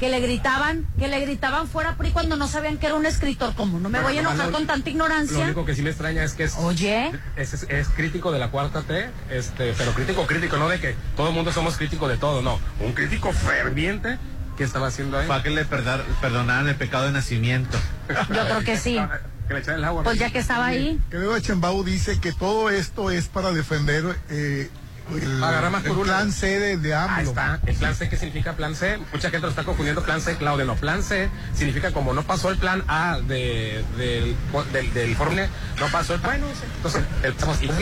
que 0.00 0.08
le 0.08 0.18
gritaban, 0.20 0.86
que 0.98 1.06
le 1.08 1.20
gritaban 1.20 1.68
fuera 1.68 1.94
PRI 1.96 2.10
cuando 2.10 2.36
no 2.36 2.48
sabían 2.48 2.78
que 2.78 2.86
era 2.86 2.94
un 2.96 3.04
escritor. 3.06 3.54
Como 3.54 3.78
no 3.78 3.88
me 3.90 4.00
Bueno, 4.00 4.08
voy 4.08 4.16
a 4.16 4.20
enojar 4.20 4.46
lo- 4.46 4.52
con 4.52 4.66
tanta 4.66 4.86
Lo 4.86 4.90
ignorancia. 4.90 5.44
único 5.44 5.64
que 5.66 5.74
sí 5.74 5.82
me 5.82 5.90
extraña 5.90 6.24
es 6.24 6.32
que 6.32 6.44
es, 6.44 6.56
Oye. 6.56 7.12
es, 7.36 7.52
es- 7.54 7.66
es 7.68 7.88
crítico 7.88 8.32
de 8.32 8.38
la 8.38 8.50
cuarta 8.50 8.80
T, 8.82 9.10
este, 9.30 9.74
pero 9.76 9.92
crítico, 9.92 10.26
crítico, 10.26 10.56
no 10.56 10.68
de 10.68 10.80
que 10.80 10.96
todo 11.16 11.28
el 11.28 11.34
mundo 11.34 11.52
somos 11.52 11.76
críticos 11.76 12.08
de 12.08 12.16
todo, 12.16 12.40
no. 12.42 12.58
Un 12.80 12.92
crítico 12.94 13.30
ferviente 13.32 14.18
que 14.56 14.64
estaba 14.64 14.86
haciendo 14.88 15.18
ahí. 15.18 15.28
Para 15.28 15.42
que 15.42 15.50
le 15.50 15.64
perdar- 15.66 16.02
perdonaran 16.20 16.66
el 16.68 16.76
pecado 16.76 17.04
de 17.04 17.12
nacimiento. 17.12 17.78
Yo 18.08 18.44
creo 18.46 18.60
que 18.64 18.76
sí. 18.78 18.98
Que 19.48 19.54
le 19.54 19.60
echaran 19.62 19.80
el 19.80 19.84
agua. 19.84 20.04
Pues 20.04 20.16
ya 20.16 20.30
que 20.30 20.38
estaba 20.38 20.66
ahí. 20.66 21.00
Claudia 21.10 21.40
Chambao 21.42 21.82
dice 21.82 22.20
que 22.20 22.32
todo 22.32 22.70
esto 22.70 23.10
es 23.10 23.26
para 23.26 23.50
defender 23.50 24.16
eh, 24.30 24.70
el, 25.16 25.42
Agarrar 25.44 25.70
más 25.70 25.82
el 25.84 25.88
curules. 25.90 26.12
plan 26.12 26.32
C 26.32 26.58
de, 26.58 26.76
de 26.76 26.94
AMLO. 26.94 27.16
Ahí 27.16 27.26
está. 27.26 27.60
El 27.66 27.76
plan 27.76 27.94
C, 27.94 28.08
¿qué 28.08 28.16
significa 28.16 28.54
plan 28.54 28.74
C? 28.74 28.98
Mucha 29.12 29.30
gente 29.30 29.40
lo 29.46 29.48
está 29.48 29.64
confundiendo 29.64 30.02
plan 30.02 30.20
C, 30.20 30.36
Claudia. 30.36 30.64
No, 30.64 30.76
plan 30.76 31.02
C 31.02 31.28
significa 31.54 31.92
como 31.92 32.12
no 32.12 32.22
pasó 32.22 32.50
el 32.50 32.58
plan 32.58 32.84
A 32.88 33.18
de, 33.26 33.84
del, 33.96 34.36
del, 34.72 34.92
del 34.94 35.10
informe, 35.10 35.48
no 35.78 35.86
pasó 35.88 36.14
el 36.14 36.20
plan. 36.20 36.40
Entonces, 36.76 37.02
el, 37.22 37.32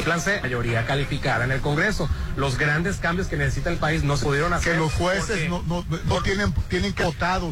plan 0.03 0.21
C, 0.21 0.41
mayoría 0.43 0.87
calificada 0.87 1.45
en 1.45 1.53
el 1.53 1.61
Congreso. 1.61 2.09
Los 2.37 2.57
grandes 2.57 2.97
cambios 2.99 3.27
que 3.27 3.37
necesita 3.37 3.71
el 3.71 3.77
país 3.79 4.05
no 4.05 4.17
se 4.17 4.25
pudieron 4.25 4.53
hacer. 4.53 4.73
Que 4.75 4.79
los 4.79 4.93
jueces 4.93 5.27
porque- 5.27 5.49
no, 5.49 5.63
no, 5.67 5.85
no 6.07 6.23
tienen, 6.23 6.53
tienen. 6.69 6.95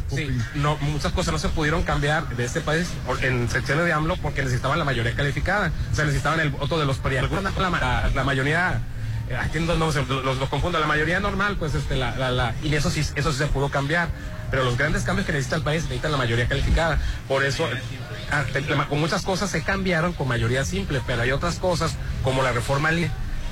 Sí, 0.09 0.29
no, 0.55 0.77
muchas 0.79 1.13
cosas 1.13 1.33
no 1.33 1.39
se 1.39 1.49
pudieron 1.49 1.83
cambiar 1.83 2.29
de 2.37 2.45
este 2.45 2.61
país 2.61 2.89
por- 3.05 3.23
en 3.25 3.49
secciones 3.51 3.85
de 3.85 3.93
AMLO 3.93 4.17
porque 4.17 4.43
necesitaban 4.43 4.79
la 4.79 4.85
mayoría 4.85 5.15
calificada. 5.15 5.73
O 5.93 5.95
sea, 5.95 6.05
necesitaban 6.05 6.41
el 6.41 6.51
voto 6.51 6.79
de 6.79 6.87
los 6.87 6.99
PRI. 6.99 7.17
La, 7.17 7.71
la- 7.71 8.11
la 8.15 8.25
mayoría, 8.25 8.81
aquí 9.35 9.59
no, 9.61 9.75
no 9.77 9.87
los, 9.87 10.09
los 10.37 10.49
confundo, 10.49 10.79
la 10.79 10.87
mayoría 10.87 11.19
normal, 11.21 11.57
pues 11.59 11.75
este, 11.75 11.97
la, 11.97 12.15
la, 12.17 12.31
la- 12.31 12.55
y 12.63 12.75
eso 12.75 12.91
sí, 12.91 13.01
eso 13.15 13.33
sí 13.33 13.39
se 13.39 13.47
pudo 13.47 13.69
cambiar. 13.69 14.09
Pero 14.51 14.63
los 14.65 14.77
grandes 14.79 15.03
cambios 15.03 15.27
que 15.27 15.33
necesita 15.33 15.57
el 15.57 15.63
país 15.63 15.83
necesitan 15.85 16.13
la 16.13 16.19
mayoría 16.19 16.47
calificada. 16.47 17.01
Por 17.27 17.45
eso, 17.45 17.69
ah, 18.31 18.45
con 18.89 19.01
muchas 19.01 19.23
cosas 19.23 19.51
se 19.51 19.63
cambiaron 19.63 20.13
con 20.13 20.29
mayoría 20.29 20.65
simple, 20.65 21.03
pero 21.05 21.23
hay 21.23 21.33
otras 21.33 21.57
cosas, 21.59 21.97
como 22.23 22.45
la 22.45 22.53
reforma 22.53 22.91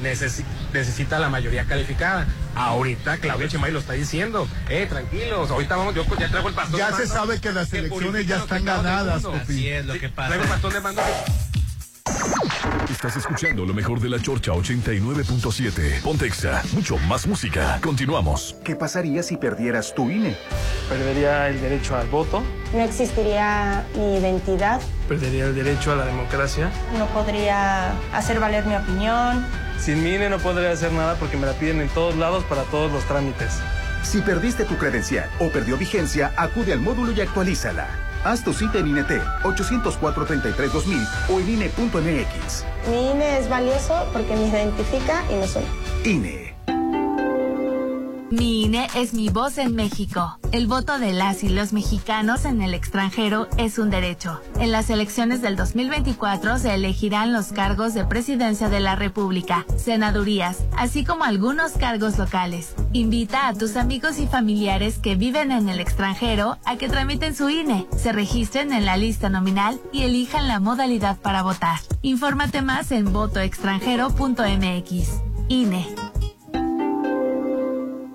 necesi- 0.01 0.45
necesita 0.73 1.19
la 1.19 1.29
mayoría 1.29 1.65
calificada. 1.65 2.27
Ahorita 2.55 3.17
Claudia 3.19 3.49
Chimay 3.49 3.73
lo 3.73 3.81
está 3.81 3.95
diciendo. 3.95 4.47
Eh, 4.69 4.87
tranquilos, 4.89 5.51
ahorita 5.51 5.75
vamos, 5.75 5.97
yo 5.97 6.05
ya 6.17 6.29
traigo 6.29 6.49
el 6.49 6.55
pastor. 6.55 6.79
Ya 6.79 6.91
de 6.91 6.93
se 6.93 6.99
mando 7.09 7.15
sabe 7.15 7.41
que 7.41 7.51
las 7.53 7.73
elecciones 7.73 8.27
ya 8.29 8.37
están 8.37 8.65
ganadas. 8.65 9.25
Así 9.25 9.69
es 9.69 9.85
lo 9.87 9.95
que 9.99 10.09
pasa. 10.11 10.29
Traigo 10.29 10.45
el 10.45 10.51
bastón 10.51 10.73
de 10.75 10.81
mando. 10.81 11.03
Estás 12.91 13.17
escuchando 13.17 13.65
lo 13.65 13.73
mejor 13.75 14.01
de 14.01 14.09
la 14.09 14.21
Chorcha 14.21 14.53
89.7. 14.53 16.03
Pontexa, 16.03 16.63
mucho 16.73 16.99
más 16.99 17.27
música. 17.27 17.79
Continuamos. 17.83 18.57
¿Qué 18.65 18.77
pasaría 18.77 19.23
si 19.23 19.37
perdieras 19.37 19.95
tu 19.95 20.11
INE? 20.11 20.37
Perdería 20.89 21.49
el 21.49 21.61
derecho 21.61 21.97
al 21.97 22.07
voto, 22.09 22.43
No 22.75 22.81
existiría 22.81 23.87
mi 23.97 24.17
identidad, 24.19 24.81
perdería 25.09 25.47
el 25.47 25.55
derecho 25.55 25.93
a 25.93 25.97
la 25.97 26.05
democracia. 26.05 26.71
no 26.99 27.07
podría 27.09 27.93
hacer 28.13 28.39
valer 28.39 28.65
mi 28.67 28.75
opinión. 28.77 29.45
Sin 29.79 30.03
mi 30.03 30.15
INE 30.15 30.29
no 30.31 30.39
podría 30.39 30.73
hacer 30.73 30.93
nada 30.93 31.15
porque 31.17 31.37
me 31.37 31.47
la 31.47 31.53
piden 31.55 31.81
en 31.81 31.89
todos 31.89 32.17
lados 32.17 32.45
para 32.45 32.63
todos 32.65 32.93
los 32.93 33.05
trámites. 33.05 33.61
Si 34.03 34.21
perdiste 34.21 34.65
tu 34.65 34.77
credencial 34.77 35.29
o 35.41 35.49
perdió 35.49 35.79
vigencia, 35.79 36.33
acude 36.37 36.73
al 36.75 36.81
módulo 36.81 37.13
y 37.13 37.21
actualízala. 37.23 37.89
Haz 38.25 38.43
tu 38.43 38.53
cita 38.55 38.79
en 38.79 38.89
INET 38.89 39.23
804-33-2000 39.43 41.07
o 41.29 41.41
en 41.41 41.49
INE.mx. 41.51 42.65
Mi 42.89 43.11
INE 43.11 43.39
es 43.39 43.49
valioso 43.49 44.09
porque 44.13 44.35
me 44.35 44.49
identifica 44.49 45.23
y 45.31 45.35
me 45.35 45.47
suena. 45.47 45.69
INE. 46.05 46.44
Mi 48.35 48.65
INE 48.65 48.89
es 48.97 49.15
mi 49.15 49.29
voz 49.29 49.59
en 49.59 49.77
México. 49.77 50.41
El 50.51 50.67
voto 50.67 50.99
de 50.99 51.13
las 51.13 51.45
y 51.45 51.49
los 51.49 51.73
mexicanos 51.73 52.45
en 52.45 52.63
el 52.63 52.75
extranjero 52.75 53.47
es 53.59 53.79
un 53.79 53.91
derecho. 53.91 54.41
En 54.59 54.73
las 54.73 54.91
elecciones 54.91 55.41
del 55.41 55.55
2024 55.55 56.59
se 56.59 56.75
elegirán 56.75 57.33
los 57.33 57.53
cargos 57.53 57.95
de 57.95 58.05
presidencia 58.05 58.69
de 58.69 58.81
la 58.81 58.97
República, 58.97 59.65
senadurías, 59.77 60.65
así 60.77 61.05
como 61.05 61.23
algunos 61.23 61.75
cargos 61.75 62.19
locales. 62.19 62.75
Invita 62.93 63.47
a 63.47 63.55
tus 63.55 63.77
amigos 63.77 64.19
y 64.19 64.27
familiares 64.27 64.99
que 64.99 65.15
viven 65.15 65.53
en 65.53 65.69
el 65.69 65.79
extranjero 65.79 66.59
a 66.65 66.77
que 66.77 66.89
tramiten 66.89 67.37
su 67.37 67.49
INE, 67.49 67.87
se 67.97 68.11
registren 68.11 68.73
en 68.73 68.85
la 68.85 68.97
lista 68.97 69.29
nominal 69.29 69.79
y 69.93 70.03
elijan 70.03 70.49
la 70.49 70.59
modalidad 70.59 71.19
para 71.19 71.45
votar. 71.45 71.79
Infórmate 72.03 72.63
más 72.63 72.91
en 72.91 73.13
votoextranjero.mx. 73.13 75.21
INE. 75.47 75.87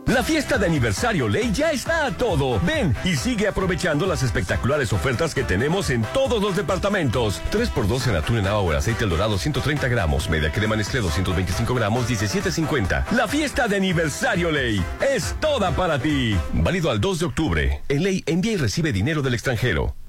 La 0.10 0.24
fiesta 0.24 0.58
de 0.58 0.66
aniversario 0.66 1.28
Ley 1.28 1.52
ya 1.54 1.72
está 1.72 2.08
a 2.08 2.12
todo. 2.12 2.60
Ven 2.62 2.96
y 3.04 3.16
sigue 3.16 3.48
aprovechando 3.48 4.08
las 4.08 4.24
espectaculares 4.24 4.92
ofertas 4.92 5.36
que 5.36 5.44
tenemos 5.44 5.92
en 5.92 6.02
todos 6.02 6.42
los 6.42 6.56
departamentos. 6.56 7.44
3x2 7.52 8.08
en 8.08 8.16
atún 8.16 8.38
en 8.40 8.48
agua 8.48 8.78
aceite 8.78 9.04
el 9.04 9.12
dorado 9.12 9.38
130 9.38 9.88
gramos. 9.88 10.28
Media 10.28 10.52
crema 10.52 10.76
Nestlé 10.76 11.02
225 11.02 11.76
gramos 11.76 12.10
17.50. 12.10 13.12
La 13.12 13.28
fiesta 13.28 13.68
de 13.68 13.76
aniversario 13.76 14.50
Ley 14.50 14.84
es 15.14 15.36
toda 15.40 15.72
para 15.76 16.00
ti. 16.00 16.36
Válido 16.54 16.90
al 16.90 17.00
2 17.00 17.20
de 17.20 17.26
octubre. 17.28 17.82
En 17.88 18.02
Ley 18.02 18.24
envía 18.26 18.54
y 18.54 18.58
recibe 18.58 18.92
dinero 18.92 19.22
del 19.22 19.36
extranjero. 19.36 19.96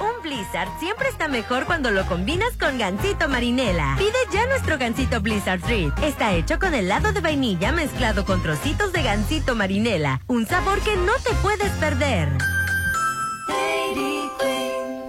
Un 0.00 0.22
Blizzard 0.22 0.68
siempre 0.78 1.08
está 1.08 1.28
mejor 1.28 1.64
cuando 1.66 1.90
lo 1.90 2.06
combinas 2.06 2.56
con 2.58 2.78
Gansito 2.78 3.28
Marinela. 3.28 3.96
Pide 3.98 4.12
ya 4.32 4.46
nuestro 4.46 4.78
Gansito 4.78 5.20
Blizzard 5.20 5.60
Treat. 5.60 5.98
Está 6.02 6.32
hecho 6.34 6.58
con 6.58 6.74
helado 6.74 7.12
de 7.12 7.20
vainilla 7.20 7.72
mezclado 7.72 8.24
con 8.24 8.42
trocitos 8.42 8.92
de 8.92 9.02
Gansito 9.02 9.54
Marinela. 9.54 10.20
Un 10.26 10.46
sabor 10.46 10.80
que 10.80 10.96
no 10.96 11.12
te 11.24 11.34
puedes 11.42 11.70
perder. 11.72 12.28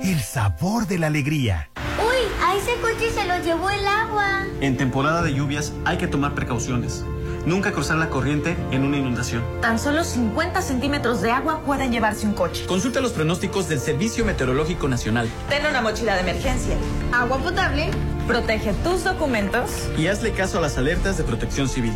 El 0.02 0.20
sabor 0.22 0.88
de 0.88 0.98
la 0.98 1.08
alegría. 1.08 1.70
Uy, 2.00 2.18
a 2.44 2.56
ese 2.56 2.76
coche 2.82 3.12
se 3.12 3.26
lo 3.26 3.38
llevó 3.44 3.70
el 3.70 3.86
agua. 3.86 4.46
En 4.62 4.76
temporada 4.76 5.22
de 5.22 5.34
lluvias 5.34 5.72
hay 5.86 5.98
que 5.98 6.08
tomar 6.08 6.34
precauciones. 6.34 7.04
Nunca 7.46 7.72
cruzar 7.72 7.98
la 7.98 8.10
corriente 8.10 8.56
en 8.72 8.84
una 8.84 8.98
inundación. 8.98 9.44
Tan 9.62 9.80
solo 9.80 10.04
50 10.04 10.62
centímetros 10.62 11.22
de 11.22 11.32
agua 11.32 11.62
pueden 11.66 11.92
llevarse 11.92 12.26
un 12.28 12.34
coche. 12.34 12.66
Consulta 12.66 13.02
los 13.02 13.12
pronósticos 13.12 13.68
del 13.70 13.80
Servicio 13.80 14.26
Meteorológico 14.26 14.88
Nacional 14.88 15.30
Ten 15.50 15.66
una 15.66 15.82
mochila 15.82 16.16
de 16.16 16.22
emergencia. 16.22 16.76
Agua 17.14 17.38
potable. 17.40 17.90
Protege 18.28 18.74
tus 18.84 19.04
documentos. 19.04 19.90
y 19.98 20.08
hazle 20.08 20.32
caso 20.34 20.60
a 20.60 20.62
las 20.62 20.78
alertas 20.78 21.18
de 21.18 21.24
protección 21.24 21.68
civil. 21.68 21.94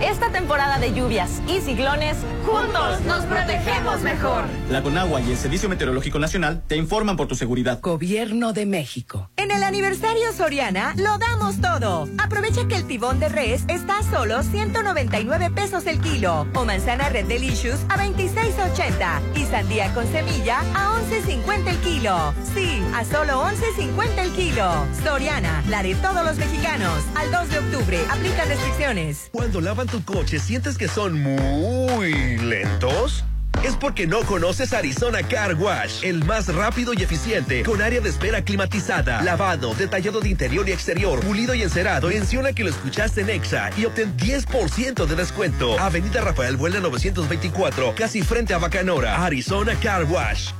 Esta 0.00 0.30
temporada 0.30 0.78
de 0.78 0.92
lluvias 0.92 1.40
y 1.46 1.60
ciclones, 1.60 2.16
juntos 2.44 3.00
nos 3.02 3.24
protegemos 3.26 4.00
mejor. 4.02 4.44
La 4.68 4.82
Conagua 4.82 5.20
y 5.20 5.30
el 5.30 5.36
Servicio 5.36 5.68
Meteorológico 5.68 6.18
Nacional 6.18 6.62
te 6.66 6.76
informan 6.76 7.16
por 7.16 7.28
tu 7.28 7.36
seguridad. 7.36 7.80
Gobierno 7.80 8.52
de 8.52 8.66
México. 8.66 9.30
En 9.36 9.50
el 9.50 9.62
aniversario 9.62 10.32
Soriana 10.32 10.94
lo 10.96 11.16
damos 11.18 11.60
todo. 11.60 12.08
Aprovecha 12.18 12.66
que 12.66 12.74
el 12.74 12.86
tibón 12.86 13.20
de 13.20 13.28
res 13.28 13.64
está 13.68 13.98
a 13.98 14.02
solo 14.02 14.42
199 14.42 15.50
pesos 15.50 15.86
el 15.86 16.00
kilo 16.00 16.46
o 16.54 16.64
manzana 16.64 17.08
Red 17.08 17.26
Delicious 17.26 17.80
a 17.88 17.96
26.80 17.96 19.20
y 19.36 19.44
sandía 19.44 19.94
con 19.94 20.06
semilla 20.10 20.60
a 20.74 21.00
11.50 21.00 21.68
el 21.68 21.78
kilo. 21.78 22.34
Sí, 22.54 22.82
a 22.94 23.04
solo 23.04 23.44
11.50 23.44 24.18
el 24.18 24.32
kilo. 24.32 24.86
Soriana, 25.04 25.62
la 25.68 25.82
de 25.82 25.94
todos 25.94 26.24
los 26.24 26.36
mexicanos. 26.36 27.04
Al 27.14 27.30
2 27.30 27.48
de 27.48 27.58
octubre, 27.58 27.98
aplica 28.10 28.44
restricciones. 28.44 29.28
Cuando 29.32 29.60
tu 29.86 30.04
coche, 30.04 30.38
¿sientes 30.38 30.76
que 30.78 30.88
son 30.88 31.20
muy 31.22 32.38
lentos? 32.38 33.24
Es 33.62 33.76
porque 33.76 34.06
no 34.06 34.20
conoces 34.22 34.72
Arizona 34.72 35.22
Car 35.22 35.54
Wash, 35.54 36.04
el 36.04 36.24
más 36.24 36.52
rápido 36.52 36.92
y 36.92 37.02
eficiente, 37.02 37.62
con 37.62 37.80
área 37.80 38.00
de 38.00 38.10
espera 38.10 38.42
climatizada, 38.42 39.22
lavado, 39.22 39.74
detallado 39.74 40.20
de 40.20 40.28
interior 40.28 40.68
y 40.68 40.72
exterior, 40.72 41.20
pulido 41.20 41.54
y 41.54 41.62
encerado. 41.62 42.08
Menciona 42.08 42.52
que 42.52 42.64
lo 42.64 42.70
escuchaste 42.70 43.22
en 43.22 43.30
Exa 43.30 43.70
y 43.76 43.86
obtén 43.86 44.16
10% 44.16 45.06
de 45.06 45.16
descuento. 45.16 45.78
Avenida 45.78 46.20
Rafael 46.20 46.56
Vuela 46.56 46.80
924, 46.80 47.94
casi 47.94 48.22
frente 48.22 48.52
a 48.52 48.58
Bacanora, 48.58 49.24
Arizona 49.24 49.74
Car 49.80 50.04
Wash. 50.04 50.50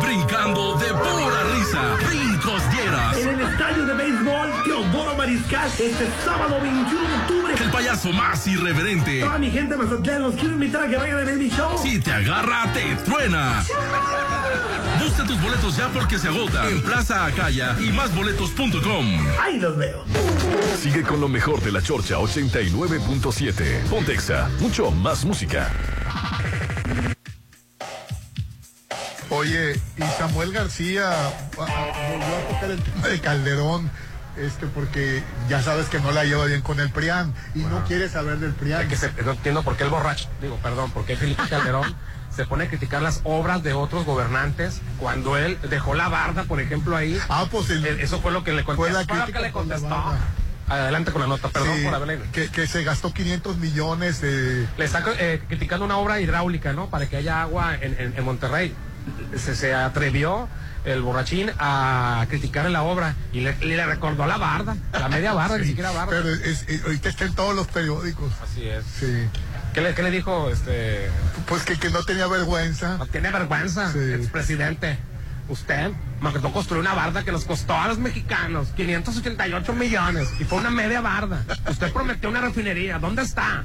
Brincando 0.00 0.76
de 0.78 0.86
pura 0.86 1.42
risa. 1.54 1.96
Brincos 2.08 2.62
dieras. 2.70 3.16
En 3.16 3.28
el 3.28 3.40
estadio 3.40 3.86
de 3.86 3.94
béisbol 3.94 4.50
Teodoro 4.64 5.16
Mariscal 5.16 5.68
este 5.78 6.08
sábado 6.24 6.60
21 6.60 7.08
de 7.08 7.14
octubre. 7.16 7.54
El 7.62 7.70
payaso 7.70 8.12
más 8.12 8.46
irreverente. 8.46 9.20
Toda 9.20 9.38
mi 9.38 9.50
gente 9.50 9.76
Mazatlán 9.76 10.22
los 10.22 10.34
quiero 10.34 10.54
invitar 10.54 10.84
a 10.84 10.88
que 10.88 10.96
vayan 10.96 11.18
a 11.18 11.24
ver 11.24 11.36
mi 11.36 11.48
show. 11.48 11.78
Si 11.82 11.98
te 11.98 12.12
agarra, 12.12 12.72
te 12.72 12.94
truena. 13.04 13.64
Busca 15.02 15.24
tus 15.24 15.40
boletos 15.40 15.76
ya 15.76 15.88
porque 15.88 16.18
se 16.18 16.28
agota 16.28 16.68
en 16.68 16.82
Plaza 16.82 17.24
Acaya 17.24 17.76
y 17.80 17.90
másboletos.com. 17.90 19.26
Ahí 19.40 19.58
los 19.58 19.76
veo. 19.76 20.04
Sigue 20.80 21.02
con 21.02 21.20
lo 21.20 21.28
mejor 21.28 21.60
de 21.60 21.72
la 21.72 21.82
Chorcha 21.82 22.16
89.7. 22.16 23.84
Pontexa, 23.88 24.48
mucho 24.60 24.90
más 24.90 25.24
música. 25.24 25.72
Oye, 29.30 29.74
y 29.96 30.02
Samuel 30.18 30.52
García 30.52 31.10
ah, 31.12 31.30
volvió 31.56 32.36
a 32.36 32.48
tocar 32.54 32.70
el 32.70 32.82
tema 32.82 33.08
de 33.08 33.20
Calderón, 33.20 33.90
este, 34.38 34.66
porque 34.68 35.22
ya 35.50 35.62
sabes 35.62 35.86
que 35.88 36.00
no 36.00 36.12
la 36.12 36.24
lleva 36.24 36.46
bien 36.46 36.62
con 36.62 36.80
el 36.80 36.90
PRIAN 36.90 37.34
y 37.54 37.58
no 37.60 37.84
quiere 37.84 38.08
saber 38.08 38.38
del 38.38 38.52
PRIAN. 38.54 38.88
Que 38.88 38.96
se- 38.96 39.12
no 39.24 39.32
entiendo 39.32 39.62
por 39.62 39.76
qué 39.76 39.84
el 39.84 39.90
borracho, 39.90 40.28
digo, 40.40 40.56
perdón, 40.62 40.90
por 40.92 41.04
qué 41.04 41.16
Felipe 41.16 41.42
Calderón 41.48 41.94
se 42.34 42.46
pone 42.46 42.64
a 42.64 42.68
criticar 42.68 43.02
las 43.02 43.20
obras 43.24 43.62
de 43.62 43.74
otros 43.74 44.06
gobernantes 44.06 44.80
cuando 44.98 45.36
él 45.36 45.58
dejó 45.68 45.94
la 45.94 46.08
barda, 46.08 46.44
por 46.44 46.60
ejemplo, 46.60 46.96
ahí. 46.96 47.18
Ah, 47.28 47.46
pues 47.50 47.68
el- 47.70 47.84
eso 47.86 48.20
fue 48.20 48.32
lo 48.32 48.44
que 48.44 48.52
le 48.52 48.62
Fue 48.64 48.76
contestó. 48.76 48.98
la 48.98 49.04
fue 49.06 49.16
crítica 49.16 49.38
que 49.38 49.42
le 49.42 49.48
la 49.48 49.52
contestó. 49.52 50.14
Adelante 50.68 51.12
con 51.12 51.22
la 51.22 51.26
nota, 51.28 51.48
perdón 51.48 51.76
Sí, 51.78 51.84
por 51.84 51.94
haberle. 51.94 52.20
que, 52.30 52.50
que 52.50 52.66
se 52.66 52.84
gastó 52.84 53.12
500 53.14 53.56
millones 53.56 54.20
de... 54.20 54.66
Le 54.76 54.84
está 54.84 55.02
eh, 55.18 55.42
criticando 55.48 55.86
una 55.86 55.96
obra 55.96 56.20
hidráulica, 56.20 56.74
¿no? 56.74 56.90
Para 56.90 57.06
que 57.08 57.16
haya 57.16 57.40
agua 57.40 57.74
en, 57.80 57.96
en- 57.98 58.14
en 58.18 58.24
Monterrey. 58.24 58.74
Se, 59.36 59.54
se 59.54 59.74
atrevió 59.74 60.48
el 60.84 61.02
borrachín 61.02 61.50
a 61.58 62.24
criticar 62.30 62.70
la 62.70 62.82
obra 62.82 63.14
y 63.32 63.40
le, 63.40 63.86
recordó 63.86 64.26
la 64.26 64.38
barda, 64.38 64.76
la 64.92 65.08
media 65.08 65.32
barda, 65.34 65.58
ni 65.58 65.64
Sí, 65.64 65.68
siquiera 65.70 65.90
barda. 65.90 66.10
Pero 66.10 66.30
es- 66.32 66.64
es- 66.68 66.84
ahorita 66.84 67.08
está 67.08 67.24
en 67.24 67.34
todos 67.34 67.54
los 67.54 67.66
periódicos. 67.66 68.32
Así 68.42 68.66
es. 68.68 68.84
Sí. 68.98 69.28
¿Qué 69.74 69.80
le, 69.82 69.94
qué 69.94 70.02
le 70.02 70.10
dijo 70.10 70.48
este? 70.50 71.08
Pues 71.46 71.62
que, 71.64 71.76
que 71.78 71.90
no 71.90 72.02
tenía 72.04 72.26
vergüenza. 72.26 72.96
No 72.96 73.06
tiene 73.06 73.30
vergüenza, 73.30 73.92
Sí. 73.92 73.98
expresidente. 74.14 74.98
Usted 75.48 75.92
mandó 76.20 76.52
construir 76.52 76.80
una 76.82 76.94
barda 76.94 77.22
que 77.24 77.32
nos 77.32 77.44
costó 77.44 77.74
a 77.74 77.88
los 77.88 77.98
mexicanos 77.98 78.68
588 78.76 79.72
millones 79.72 80.28
y 80.40 80.44
fue 80.44 80.58
una 80.58 80.70
media 80.70 81.00
barda. 81.00 81.42
Usted 81.70 81.92
prometió 81.92 82.28
una 82.28 82.40
refinería, 82.40 82.98
¿dónde 82.98 83.22
está? 83.22 83.64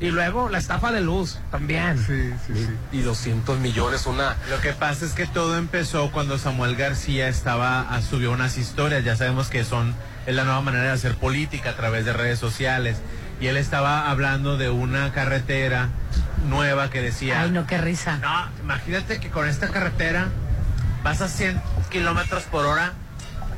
Y 0.00 0.10
luego 0.10 0.48
la 0.48 0.58
estafa 0.58 0.92
de 0.92 1.02
luz 1.02 1.38
también. 1.50 1.98
Sí, 1.98 2.32
sí, 2.46 2.54
sí. 2.54 2.68
Y 2.92 3.02
200 3.02 3.58
millones 3.58 4.06
una. 4.06 4.36
Lo 4.48 4.60
que 4.60 4.72
pasa 4.72 5.04
es 5.04 5.12
que 5.12 5.26
todo 5.26 5.58
empezó 5.58 6.10
cuando 6.10 6.38
Samuel 6.38 6.74
García 6.74 7.28
estaba 7.28 7.82
ah, 7.82 8.00
subió 8.00 8.32
unas 8.32 8.56
historias, 8.56 9.04
ya 9.04 9.14
sabemos 9.16 9.48
que 9.48 9.62
son 9.62 9.94
es 10.26 10.34
la 10.34 10.44
nueva 10.44 10.60
manera 10.62 10.84
de 10.84 10.90
hacer 10.90 11.16
política 11.16 11.70
a 11.70 11.76
través 11.76 12.04
de 12.04 12.12
redes 12.12 12.38
sociales 12.38 12.98
y 13.40 13.46
él 13.46 13.56
estaba 13.56 14.10
hablando 14.10 14.56
de 14.58 14.70
una 14.70 15.12
carretera 15.12 15.88
nueva 16.48 16.90
que 16.90 17.00
decía, 17.00 17.42
Ay, 17.42 17.50
no, 17.50 17.66
qué 17.66 17.78
risa. 17.78 18.18
no, 18.18 18.48
imagínate 18.62 19.18
que 19.20 19.30
con 19.30 19.48
esta 19.48 19.68
carretera 19.68 20.28
vas 21.02 21.20
a 21.22 21.28
100 21.28 21.60
kilómetros 21.90 22.44
por 22.44 22.66
hora, 22.66 22.92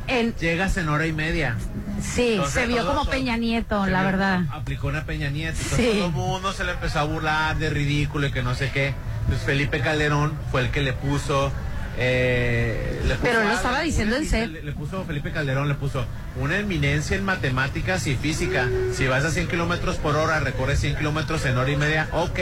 En- 0.07 0.35
llegas 0.37 0.77
en 0.77 0.89
hora 0.89 1.07
y 1.07 1.13
media. 1.13 1.57
sí, 2.03 2.33
Entonces, 2.33 2.55
se 2.55 2.67
vio 2.67 2.85
como 2.87 3.03
todo- 3.03 3.11
Peña 3.11 3.37
Nieto, 3.37 3.87
la 3.87 4.03
verdad. 4.03 4.41
Aplicó 4.51 4.89
una 4.89 5.05
Peña 5.05 5.31
Nieto. 5.31 5.59
Entonces 5.63 5.87
Sí. 5.93 5.99
todo 5.99 6.07
el 6.07 6.13
mundo 6.13 6.53
se 6.53 6.65
le 6.65 6.73
empezó 6.73 6.99
a 7.01 7.05
burlar 7.05 7.57
de 7.59 7.71
ridículo 7.71 8.27
y 8.27 8.33
que 8.33 8.43
no 8.43 8.55
sé 8.55 8.71
qué. 8.73 8.95
Entonces 9.23 9.47
Felipe 9.47 9.81
Calderón 9.81 10.33
fue 10.51 10.63
el 10.63 10.71
que 10.71 10.81
le 10.83 10.93
puso. 10.93 11.53
eh, 11.99 13.01
le 13.07 13.15
puso 13.17 13.23
Pero 13.23 13.43
lo 13.45 13.51
estaba 13.53 13.75
una 13.75 13.83
diciendo 13.83 14.17
en 14.17 14.23
eminencia, 14.23 14.39
serio. 14.47 14.61
Le, 14.61 14.63
le 14.65 14.73
puso 14.73 15.05
Felipe 15.05 15.31
Calderón, 15.31 15.69
le 15.69 15.75
puso 15.75 16.07
una 16.41 16.57
eminencia 16.59 17.17
en 17.19 17.25
matemáticas 17.25 18.07
y 18.07 18.17
física. 18.17 18.67
Si 18.95 19.07
vas 19.07 19.25
a 19.27 19.31
100 19.31 19.47
kilómetros 19.47 19.97
por 19.97 20.17
hora, 20.17 20.41
recorres 20.41 20.81
100 20.81 20.97
kilómetros 20.97 21.45
en 21.45 21.59
hora 21.59 21.71
y 21.71 21.77
media, 21.77 22.09
ok. 22.13 22.39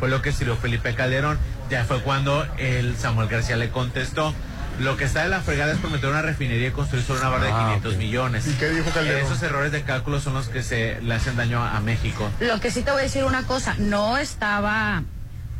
Fue 0.00 0.08
lo 0.08 0.22
que 0.22 0.30
escribió 0.30 0.56
Felipe 0.56 0.94
Calderón. 0.94 1.38
Ya 1.70 1.84
fue 1.84 2.00
cuando 2.00 2.46
el 2.56 2.96
Samuel 2.96 3.28
García 3.28 3.56
le 3.56 3.68
contestó. 3.68 4.32
Lo 4.80 4.96
que 4.96 5.04
está 5.04 5.22
de 5.22 5.28
la 5.28 5.40
fregada 5.40 5.72
es 5.72 5.78
prometer 5.78 6.10
una 6.10 6.22
refinería 6.22 6.68
y 6.68 6.70
construir 6.72 7.04
solo 7.04 7.20
una 7.20 7.28
barra 7.28 7.44
de 7.44 7.52
Ah, 7.52 7.64
500 7.66 7.92
ok. 7.92 7.98
millones. 7.98 8.46
¿Y 8.48 8.52
qué 8.54 8.70
dijo 8.70 8.90
Calderón? 8.90 9.24
Esos 9.24 9.42
errores 9.42 9.70
de 9.72 9.82
cálculo 9.82 10.20
son 10.20 10.34
los 10.34 10.48
que 10.48 10.62
se 10.62 11.00
le 11.00 11.14
hacen 11.14 11.36
daño 11.36 11.62
a, 11.62 11.76
a 11.76 11.80
México. 11.80 12.28
Lo 12.40 12.58
que 12.60 12.70
sí 12.70 12.82
te 12.82 12.90
voy 12.90 13.00
a 13.00 13.04
decir 13.04 13.24
una 13.24 13.44
cosa, 13.44 13.74
no 13.78 14.18
estaba 14.18 15.02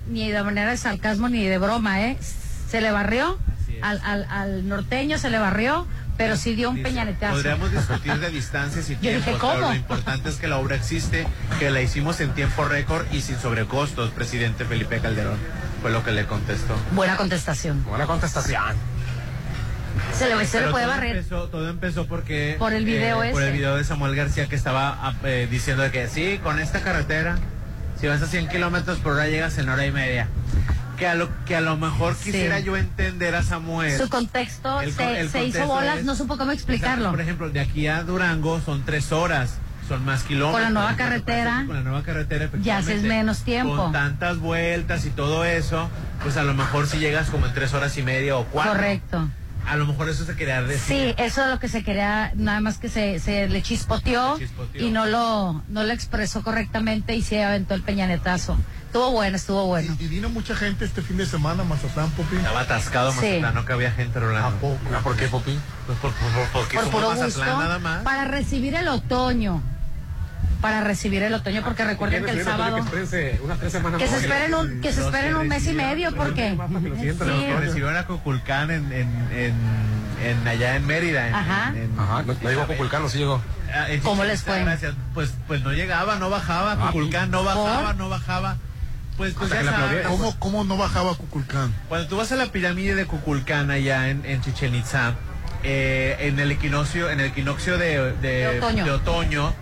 ni 0.08 0.30
de 0.30 0.42
manera 0.42 0.70
de 0.70 0.76
sarcasmo 0.76 1.28
ni 1.28 1.44
de 1.46 1.58
broma, 1.58 2.02
¿eh? 2.02 2.18
Se 2.68 2.80
le 2.80 2.90
barrió, 2.90 3.38
al, 3.82 4.00
al, 4.04 4.26
al 4.28 4.68
norteño 4.68 5.16
se 5.18 5.30
le 5.30 5.38
barrió, 5.38 5.86
pero 6.16 6.36
sí 6.36 6.54
dio 6.56 6.70
un 6.70 6.82
peñanetazo. 6.82 7.34
Podríamos 7.34 7.70
discutir 7.72 8.18
de 8.18 8.30
distancias 8.30 8.90
y 8.90 8.94
Yo 8.94 8.98
dije, 9.12 9.20
tiempos, 9.22 9.40
pero 9.40 9.54
¿cómo? 9.60 9.68
lo 9.70 9.74
importante 9.76 10.28
es 10.28 10.36
que 10.36 10.48
la 10.48 10.58
obra 10.58 10.74
existe, 10.76 11.26
que 11.60 11.70
la 11.70 11.80
hicimos 11.80 12.20
en 12.20 12.30
tiempo 12.34 12.64
récord 12.64 13.06
y 13.12 13.20
sin 13.20 13.38
sobrecostos, 13.38 14.10
presidente 14.10 14.64
Felipe 14.64 14.98
Calderón. 15.00 15.38
Fue 15.82 15.90
lo 15.90 16.02
que 16.02 16.12
le 16.12 16.24
contestó. 16.26 16.74
Buena 16.92 17.16
contestación. 17.16 17.84
Buena 17.84 18.06
contestación. 18.06 18.74
Se 20.12 20.28
le, 20.28 20.44
se 20.46 20.60
le 20.60 20.68
puede 20.70 20.84
todo 20.84 20.94
barrer. 20.94 21.16
Empezó, 21.16 21.48
todo 21.48 21.68
empezó 21.68 22.06
porque... 22.06 22.56
Por 22.58 22.72
el 22.72 22.84
video 22.84 23.16
Por 23.16 23.26
el 23.26 23.32
ese. 23.48 23.50
video 23.52 23.76
de 23.76 23.84
Samuel 23.84 24.14
García 24.14 24.46
que 24.46 24.56
estaba 24.56 24.98
ah, 25.02 25.14
eh, 25.24 25.48
diciendo 25.50 25.82
que 25.90 26.08
sí, 26.08 26.38
con 26.42 26.58
esta 26.58 26.80
carretera, 26.82 27.36
si 28.00 28.06
vas 28.06 28.22
a 28.22 28.26
100 28.26 28.48
kilómetros 28.48 28.98
por 28.98 29.12
hora 29.14 29.26
llegas 29.28 29.58
en 29.58 29.68
hora 29.68 29.86
y 29.86 29.92
media. 29.92 30.28
Que 30.98 31.08
a 31.08 31.14
lo, 31.16 31.28
que 31.44 31.56
a 31.56 31.60
lo 31.60 31.76
mejor 31.76 32.14
Sí. 32.14 32.26
quisiera 32.26 32.60
yo 32.60 32.76
entender 32.76 33.34
a 33.34 33.42
Samuel. 33.42 33.98
Su 33.98 34.08
contexto 34.08 34.80
El 34.80 34.92
se, 34.92 35.20
el 35.20 35.28
se 35.28 35.44
hizo 35.44 35.66
bolas, 35.66 35.98
es- 35.98 36.04
no 36.04 36.14
supo 36.14 36.34
cómo 36.36 36.44
O 36.44 36.46
sea, 36.46 36.54
explicarlo. 36.54 37.10
por 37.10 37.20
ejemplo, 37.20 37.50
de 37.50 37.58
aquí 37.60 37.88
a 37.88 38.04
Durango 38.04 38.60
son 38.60 38.84
tres 38.84 39.10
horas, 39.10 39.56
son 39.88 40.04
más 40.04 40.22
kilómetros. 40.22 40.52
Con 40.52 40.62
la 40.62 40.70
nueva 40.80 40.96
carretera, 40.96 41.64
Con 41.66 41.74
la 41.76 41.82
nueva 41.82 42.02
carretera, 42.04 42.48
ya 42.62 42.78
haces 42.78 43.02
menos 43.02 43.42
tiempo. 43.42 43.74
Con 43.76 43.90
tantas 43.92 44.38
vueltas 44.38 45.04
y 45.04 45.10
todo 45.10 45.44
eso, 45.44 45.90
pues 46.22 46.36
a 46.36 46.44
lo 46.44 46.54
mejor 46.54 46.86
si 46.86 46.98
llegas 46.98 47.28
como 47.28 47.46
en 47.46 47.54
tres 47.54 47.74
horas 47.74 47.98
y 47.98 48.02
media 48.04 48.36
o 48.36 48.44
cuatro. 48.44 48.72
Correcto. 48.74 49.28
A 49.66 49.76
lo 49.76 49.86
mejor 49.86 50.08
eso 50.08 50.24
se 50.24 50.36
quería 50.36 50.62
decir. 50.62 51.14
Sí, 51.14 51.14
eso 51.22 51.42
es 51.44 51.50
lo 51.50 51.58
que 51.58 51.68
se 51.68 51.82
quería, 51.82 52.32
nada 52.36 52.60
más 52.60 52.78
que 52.78 52.88
se, 52.88 53.18
se 53.18 53.48
le 53.48 53.62
chispoteó, 53.62 54.38
y 54.74 54.90
no 54.90 55.06
lo, 55.06 55.62
no 55.68 55.84
lo 55.84 55.92
expresó 55.92 56.42
correctamente 56.42 57.14
y 57.14 57.22
se 57.22 57.42
aventó 57.42 57.74
el 57.74 57.82
peñanetazo. 57.82 58.56
Estuvo 58.86 59.10
bueno, 59.10 59.36
estuvo 59.36 59.66
bueno. 59.66 59.96
Y, 59.98 60.04
y 60.04 60.08
vino 60.08 60.28
mucha 60.28 60.54
gente 60.54 60.84
este 60.84 61.02
fin 61.02 61.16
de 61.16 61.26
semana 61.26 61.62
a 61.62 61.66
Mazatlán, 61.66 62.10
Popi. 62.10 62.36
Estaba 62.36 62.60
atascado 62.60 63.10
Sí. 63.10 63.16
Mazatlán, 63.16 63.54
no 63.54 63.64
cabía 63.64 63.90
gente, 63.90 64.20
Rolando. 64.20 64.46
¿A 64.48 64.52
poco? 64.60 64.78
Ah, 64.94 65.00
¿Por 65.02 65.16
qué, 65.16 65.26
Popi? 65.26 65.58
Pues 65.86 65.98
por, 65.98 66.12
por- 66.12 66.30
por- 66.32 66.48
porque 66.52 66.76
Por 66.76 66.90
puro 66.90 67.08
Mazatlán 67.10 67.48
gusto, 67.48 67.60
nada 67.62 67.78
más. 67.80 68.02
para 68.04 68.24
recibir 68.26 68.74
el 68.76 68.86
otoño. 68.88 69.62
Para 70.64 70.80
recibir 70.80 71.22
el 71.22 71.34
otoño, 71.34 71.60
porque 71.62 71.84
recuerden 71.84 72.24
que 72.24 72.30
el 72.30 72.42
sábado... 72.42 72.78
Unas 72.78 73.58
tres 73.58 73.70
semanas 73.70 74.00
Que 74.00 74.08
se 74.08 74.16
esperen 74.16 74.54
un, 74.54 74.80
que 74.80 74.92
se 74.94 75.02
esperen 75.02 75.36
un 75.36 75.46
mes 75.46 75.66
y 75.66 75.74
medio, 75.74 76.14
porque... 76.16 76.56
Recibieron 77.60 77.94
a 77.98 78.06
Coculcán 78.06 78.70
en, 78.70 78.90
en, 78.90 79.28
en, 79.36 79.54
en 80.24 80.48
allá 80.48 80.76
en 80.76 80.86
Mérida. 80.86 81.28
en- 81.28 81.34
Ajá. 81.34 81.68
en- 81.68 81.76
en- 81.82 82.00
Ajá, 82.00 82.22
no, 82.22 82.32
no 82.32 82.48
llegó 82.48 82.62
a 82.62 82.66
Cuculcán, 82.66 83.02
no 83.02 83.10
sí 83.10 83.18
llegó. 83.18 83.42
Ah, 83.74 83.88
¿Cómo 84.02 84.24
les 84.24 84.42
fue? 84.42 84.58
Gracias. 84.64 84.94
Pues, 85.12 85.34
pues 85.46 85.60
no 85.62 85.72
llegaba, 85.74 86.16
no 86.16 86.30
bajaba. 86.30 86.76
Cuculcán 86.86 87.30
no 87.30 87.44
bajaba, 87.44 87.92
no 87.92 88.08
bajaba. 88.08 88.56
Pues, 89.18 89.34
pues 89.34 89.50
ya 89.50 89.62
sabes. 89.64 90.06
¿Cómo, 90.06 90.34
¿Cómo 90.38 90.64
no 90.64 90.78
bajaba 90.78 91.14
Cuculcán? 91.14 91.74
Cuando 91.90 92.08
tú 92.08 92.16
vas 92.16 92.32
a 92.32 92.36
la 92.36 92.46
pirámide 92.46 92.94
de 92.94 93.04
Cuculcán 93.04 93.70
allá 93.70 94.08
en, 94.08 94.24
en 94.24 94.40
Chichen 94.40 94.74
Itza, 94.74 95.12
eh, 95.62 96.16
en 96.20 96.38
el 96.38 96.50
equinoccio, 96.52 97.10
en 97.10 97.20
el 97.20 97.26
equinoccio 97.26 97.76
de, 97.76 98.12
de- 98.14 98.28
De 98.28 98.58
otoño. 98.60 98.84
de 98.86 98.90
otoño, 98.92 99.52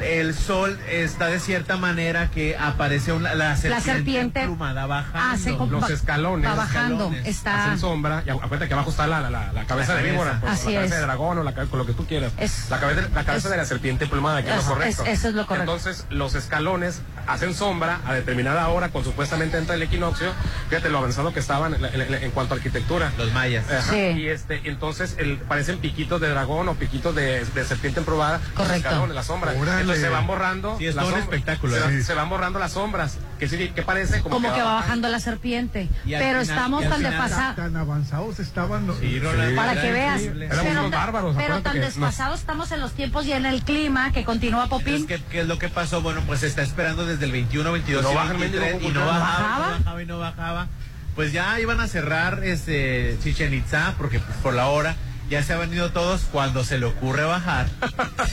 el 0.00 0.34
sol 0.34 0.78
está 0.88 1.26
de 1.26 1.38
cierta 1.38 1.76
manera 1.76 2.28
que 2.30 2.56
aparece 2.56 3.12
una, 3.12 3.34
la 3.34 3.56
serpiente, 3.56 3.84
serpiente 3.92 4.40
emplumada 4.40 4.86
bajando. 4.86 5.18
hace 5.34 5.52
Los 5.70 5.90
escalones. 5.90 6.50
va 6.50 6.54
bajando, 6.54 6.94
escalones. 7.04 7.26
está- 7.28 7.64
Hacen 7.66 7.78
sombra. 7.78 8.22
Y 8.26 8.30
acu- 8.30 8.36
acuérdate 8.42 8.68
que 8.68 8.74
abajo 8.74 8.90
está 8.90 9.06
la, 9.06 9.20
la, 9.20 9.30
la- 9.30 9.52
la 9.52 9.64
cabeza 9.66 9.94
de 9.94 10.10
víbora. 10.10 10.38
pues, 10.40 10.52
Así 10.52 10.68
la 10.68 10.74
cabeza 10.80 10.94
es. 10.94 11.00
de 11.00 11.06
dragón 11.06 11.38
o 11.38 11.42
la, 11.44 11.52
con 11.54 11.78
lo 11.78 11.86
que 11.86 11.92
tú 11.92 12.06
quieras. 12.06 12.32
Es- 12.38 12.68
la 12.70 12.80
cabeza, 12.80 13.02
la 13.14 13.24
cabeza 13.24 13.48
es- 13.48 13.50
de 13.52 13.56
la 13.56 13.64
serpiente 13.64 14.04
emplumada, 14.04 14.42
que 14.42 14.50
es, 14.50 14.56
es- 14.56 14.64
lo 14.66 14.72
correcto. 14.74 15.02
es- 15.04 15.18
eso 15.18 15.28
es 15.28 15.34
lo 15.34 15.46
correcto. 15.46 15.72
Entonces, 15.72 16.06
los 16.10 16.34
escalones 16.34 17.02
hacen 17.28 17.54
sombra 17.54 18.00
a 18.06 18.14
determinada 18.14 18.66
hora, 18.68 18.88
con 18.88 19.04
supuestamente 19.04 19.56
entra 19.58 19.74
el 19.76 19.82
equinoccio. 19.82 20.32
Fíjate 20.68 20.88
lo 20.88 20.98
avanzado 20.98 21.32
que 21.32 21.40
estaban 21.40 21.74
en, 21.74 21.84
en- 21.84 22.14
en 22.14 22.30
cuanto 22.32 22.54
a 22.54 22.56
arquitectura. 22.56 23.12
Los 23.18 23.32
mayas. 23.32 23.70
Ajá. 23.70 23.92
Sí. 23.92 23.96
Y 23.96 24.28
este, 24.28 24.62
entonces 24.64 25.14
el, 25.18 25.36
parecen 25.38 25.78
piquitos 25.78 26.20
de 26.20 26.28
dragón 26.28 26.68
o 26.68 26.74
piquitos 26.74 27.14
de, 27.14 27.44
de 27.44 27.64
serpiente 27.64 28.00
emplumada. 28.00 28.38
los 28.38 28.48
Correcto. 28.54 28.88
escalones, 28.88 29.14
la 29.14 29.22
sombra. 29.22 29.52
Órale. 29.56 29.81
Entonces 29.82 30.02
se 30.04 30.08
van 30.10 30.26
borrando. 30.26 30.76
Sí, 30.78 30.86
es 30.86 30.94
las 30.94 31.04
todo 31.04 31.14
un 31.14 31.20
sombras. 31.20 31.34
espectáculo, 31.40 31.76
Se, 31.76 31.98
¿eh? 31.98 32.02
se 32.02 32.14
van 32.14 32.28
borrando 32.28 32.58
las 32.58 32.72
sombras. 32.72 33.18
Que, 33.38 33.48
sí, 33.48 33.68
que 33.74 33.82
parece 33.82 34.20
como, 34.22 34.36
Como 34.36 34.54
que 34.54 34.62
va 34.62 34.74
bajando 34.74 35.08
la 35.08 35.20
serpiente. 35.20 35.88
Pero 36.04 36.18
final- 36.18 36.40
estamos 36.42 36.88
tan 36.88 37.02
desfasados. 37.02 37.56
Tan 37.56 37.76
avanzados 37.76 38.38
estaban 38.38 38.86
los... 38.86 38.98
Sí, 38.98 39.18
Rolando, 39.20 39.56
Para 39.56 39.80
que 39.80 39.92
veas. 39.92 40.20
Pero, 40.62 40.90
bárbaros, 40.90 41.36
pero 41.36 41.60
tan 41.62 41.74
que 41.74 41.80
desfasados 41.80 42.40
estamos 42.40 42.70
en 42.72 42.80
los 42.80 42.92
tiempos 42.92 43.26
y 43.26 43.32
en 43.32 43.46
el 43.46 43.62
clima 43.62 44.12
que 44.12 44.24
continúa 44.24 44.68
Popín. 44.68 44.94
Entonces, 44.94 45.20
¿qué, 45.20 45.24
qué 45.30 45.40
es 45.40 45.46
lo 45.46 45.58
que 45.58 45.68
pasó? 45.68 46.02
Bueno, 46.02 46.20
pues 46.26 46.40
se 46.40 46.46
está 46.46 46.62
esperando 46.62 47.04
desde 47.04 47.24
el 47.24 47.32
21, 47.32 47.72
22 47.72 48.02
No 48.02 48.12
y 48.12 48.14
baja 48.14 48.32
el 48.32 48.38
23 48.38 48.70
mendigo 48.72 48.90
y 48.90 48.94
no 48.94 49.06
¿Bajaba? 49.06 49.66
no 49.68 49.78
bajaba 49.78 50.02
y 50.02 50.06
no 50.06 50.18
bajaba. 50.18 50.66
Pues 51.14 51.32
ya 51.32 51.60
iban 51.60 51.78
a 51.80 51.88
cerrar 51.88 52.42
este 52.44 53.18
Chichen 53.22 53.52
Itza 53.52 53.94
porque 53.98 54.18
pues, 54.18 54.36
por 54.38 54.54
la 54.54 54.68
hora 54.68 54.96
ya 55.32 55.42
se 55.42 55.54
han 55.54 55.60
venido 55.60 55.90
todos 55.92 56.22
cuando 56.30 56.62
se 56.62 56.78
le 56.78 56.84
ocurre 56.86 57.24
bajar. 57.24 57.66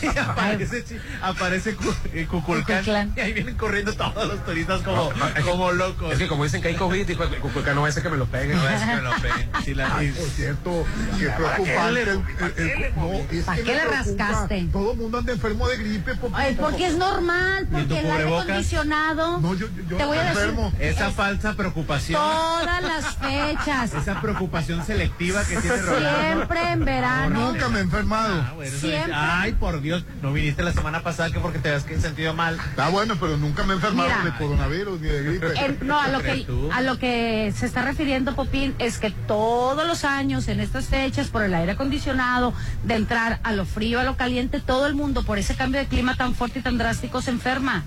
Y 0.01 0.17
aparece, 0.17 0.83
aparece 1.21 1.75
eh, 2.13 2.25
Cuculcán 2.29 3.12
y 3.15 3.19
ahí 3.19 3.33
vienen 3.33 3.55
corriendo 3.55 3.93
todos 3.93 4.27
los 4.27 4.45
turistas 4.45 4.81
como, 4.81 5.12
No, 5.57 5.71
locos. 5.73 6.13
Es 6.13 6.19
que 6.19 6.27
como 6.27 6.43
dicen 6.43 6.62
que 6.62 6.69
hay 6.69 6.75
COVID, 6.75 7.05
dijo 7.05 7.23
el 7.23 7.38
Cuculcán, 7.39 7.75
no 7.75 7.85
ese 7.88 8.01
que 8.01 8.09
me 8.09 8.17
lo 8.17 8.25
peguen. 8.27 8.57
No 8.57 8.69
es 8.69 8.81
que 8.81 8.95
me 8.95 9.01
lo 9.01 9.12
peguen. 9.15 9.49
Sí, 9.65 9.73
la- 9.75 9.95
Ay, 9.97 10.07
y- 10.07 10.12
por 10.12 10.29
cierto, 10.29 10.85
qué 11.17 11.27
¿Para 11.27 11.55
qué 11.57 11.63
preocupante. 11.63 12.35
para 12.39 12.53
qué 12.53 12.63
le- 12.63 12.91
no, 12.95 13.13
es 13.31 13.43
¿Para 13.45 13.57
que 13.57 13.63
qué 13.63 13.71
me 13.71 13.77
le 13.77 13.88
preocupa. 13.88 14.23
rascaste? 14.27 14.67
Todo 14.71 14.91
el 14.93 14.97
mundo 14.97 15.17
anda 15.19 15.31
enfermo 15.33 15.67
de 15.67 15.77
gripe. 15.77 16.13
Ay, 16.33 16.57
porque 16.59 16.88
es 16.88 16.95
normal, 16.95 17.63
¿Y 17.63 17.75
tu 17.83 17.88
porque 17.95 17.99
el 17.99 18.12
aire 18.12 18.23
acondicionado. 18.38 19.41
No, 19.41 19.53
yo, 19.55 19.67
yo, 19.67 19.83
yo 19.89 19.97
Te 19.97 20.05
voy 20.05 20.17
a 20.17 20.33
decir- 20.33 20.71
esa 20.79 21.12
falsa 21.12 21.53
preocupación, 21.55 22.21
Todas 22.21 22.81
las 22.83 23.15
fechas. 23.17 23.93
esa 24.01 24.21
preocupación 24.21 24.85
selectiva 24.85 25.43
que 25.43 25.57
tiene 25.57 25.77
Rolando. 25.77 26.19
Siempre 26.35 26.71
en 26.71 26.85
verano. 26.89 27.52
Nunca 27.52 27.69
me 27.69 27.80
he 27.80 27.82
enfermado. 27.82 28.41
Ah, 28.41 28.54
bueno, 28.56 28.78
Siempre. 28.78 29.13
Ay, 29.15 29.54
por 29.54 29.82
Dios, 29.82 30.06
no 30.21 30.34
viniste 30.34 30.63
la 30.63 30.73
semana 30.73 31.02
pasada 31.02 31.32
que 31.32 31.39
porque 31.39 31.60
te 31.60 31.69
habías 31.69 31.84
sentido 32.02 32.34
mal. 32.34 32.56
Está 32.69 32.89
bueno, 32.89 33.15
pero 33.19 33.38
nunca 33.38 33.63
me 33.63 33.73
he 33.73 33.75
enfermado 33.75 34.10
Mira. 34.10 34.23
de 34.23 34.38
coronavirus 34.38 35.02
ni 35.02 35.08
de 35.08 35.23
gripe. 35.23 35.47
En- 35.65 35.78
no, 35.88 35.99
a 35.99 36.08
lo, 36.10 36.19
¿Crees 36.19 36.39
que, 36.39 36.43
tú? 36.45 36.69
a 36.71 36.82
lo 36.82 36.97
que 36.99 37.54
se 37.56 37.65
está 37.65 37.82
refiriendo 37.84 38.36
Popín 38.36 38.75
es 38.80 38.97
que 38.97 39.12
todos 39.12 39.88
los 39.88 40.04
años 40.04 40.47
en 40.47 40.60
estas 40.60 40.86
fechas, 40.86 41.28
por 41.28 41.43
el 41.43 41.54
aire 41.54 41.73
acondicionado, 41.73 42.54
de 42.84 42.95
entrar 42.95 43.39
a 43.43 43.52
lo 43.54 43.65
frío, 43.65 43.99
a 43.99 44.04
lo 44.04 44.17
caliente, 44.17 44.60
todo 44.60 44.88
el 44.88 44.95
mundo 44.95 45.23
por 45.23 45.38
ese 45.38 45.56
cambio 45.56 45.80
de 45.80 45.88
clima 45.88 46.15
tan 46.15 46.36
fuerte 46.36 46.60
y 46.60 46.62
tan 46.62 46.78
drástico 46.78 47.21
se 47.21 47.32
enferma. 47.32 47.84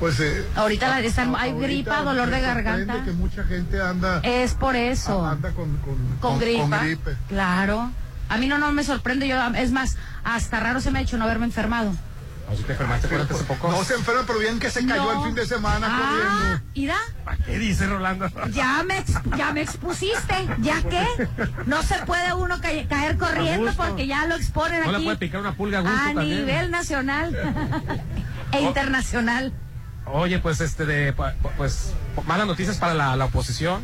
Pues 0.00 0.20
eh, 0.20 0.46
Ahorita 0.54 0.88
la- 0.88 1.00
están- 1.00 1.34
a- 1.34 1.40
hay 1.40 1.50
ahorita 1.50 1.66
gripa, 1.66 2.02
dolor 2.02 2.30
de 2.30 2.40
garganta. 2.40 3.04
que 3.04 3.10
mucha 3.12 3.42
gente 3.44 3.80
anda, 3.82 4.20
Es 4.22 4.54
por 4.54 4.76
eso. 4.76 5.26
anda 5.26 5.50
con, 5.50 5.76
con, 5.78 5.96
con, 6.20 6.38
gripa. 6.38 6.60
con 6.78 6.80
gripe. 6.86 7.16
Claro. 7.28 7.90
A 8.28 8.36
mí 8.36 8.46
no, 8.46 8.58
no 8.58 8.70
me 8.72 8.84
sorprende, 8.84 9.26
yo, 9.26 9.36
es 9.56 9.72
más, 9.72 9.96
hasta 10.22 10.60
raro 10.60 10.80
se 10.80 10.90
me 10.90 10.98
ha 11.00 11.02
hecho 11.02 11.16
no 11.16 11.24
haberme 11.24 11.46
enfermado. 11.46 11.92
O 12.50 12.56
si 12.56 12.62
te 12.62 12.72
enfermaste, 12.72 13.06
acuérdate 13.08 13.34
hace 13.34 13.44
poco. 13.44 13.70
No 13.70 13.84
se 13.84 13.94
enferma, 13.94 14.22
pero 14.26 14.38
bien 14.38 14.58
que 14.58 14.70
se 14.70 14.86
cayó 14.86 15.02
No. 15.04 15.18
el 15.20 15.26
fin 15.26 15.34
de 15.34 15.46
semana 15.46 15.86
Ah, 15.90 15.98
corriendo. 16.00 16.64
¿Ira? 16.74 16.96
¿Para 17.24 17.36
qué 17.38 17.58
dice 17.58 17.86
Rolando? 17.86 18.26
Ya 18.52 18.82
me, 18.84 19.04
ya 19.36 19.52
me 19.52 19.62
expusiste, 19.62 20.34
¿ya 20.60 20.80
qué? 20.82 21.06
No 21.66 21.82
se 21.82 21.96
puede 22.06 22.32
uno 22.34 22.58
ca- 22.60 22.68
caer 22.88 23.18
corriendo 23.18 23.70
porque 23.76 24.06
ya 24.06 24.24
lo 24.26 24.36
exponen 24.36 24.82
No 24.84 24.92
le 24.92 24.96
aquí 24.96 25.04
puede 25.06 25.16
picar 25.18 25.40
una 25.40 25.52
pulga 25.56 25.78
a 25.78 25.80
gusto 25.82 25.96
a 25.96 26.04
también. 26.14 26.38
nivel 26.46 26.70
nacional 26.70 27.36
e 28.52 28.60
internacional. 28.62 29.52
Oye, 30.12 30.38
pues 30.38 30.60
este 30.60 30.86
de 30.86 31.14
pu- 31.14 31.32
pu- 31.42 31.50
pues 31.56 31.92
malas 32.26 32.46
noticias 32.46 32.76
para 32.78 32.94
la, 32.94 33.16
la 33.16 33.26
oposición. 33.26 33.82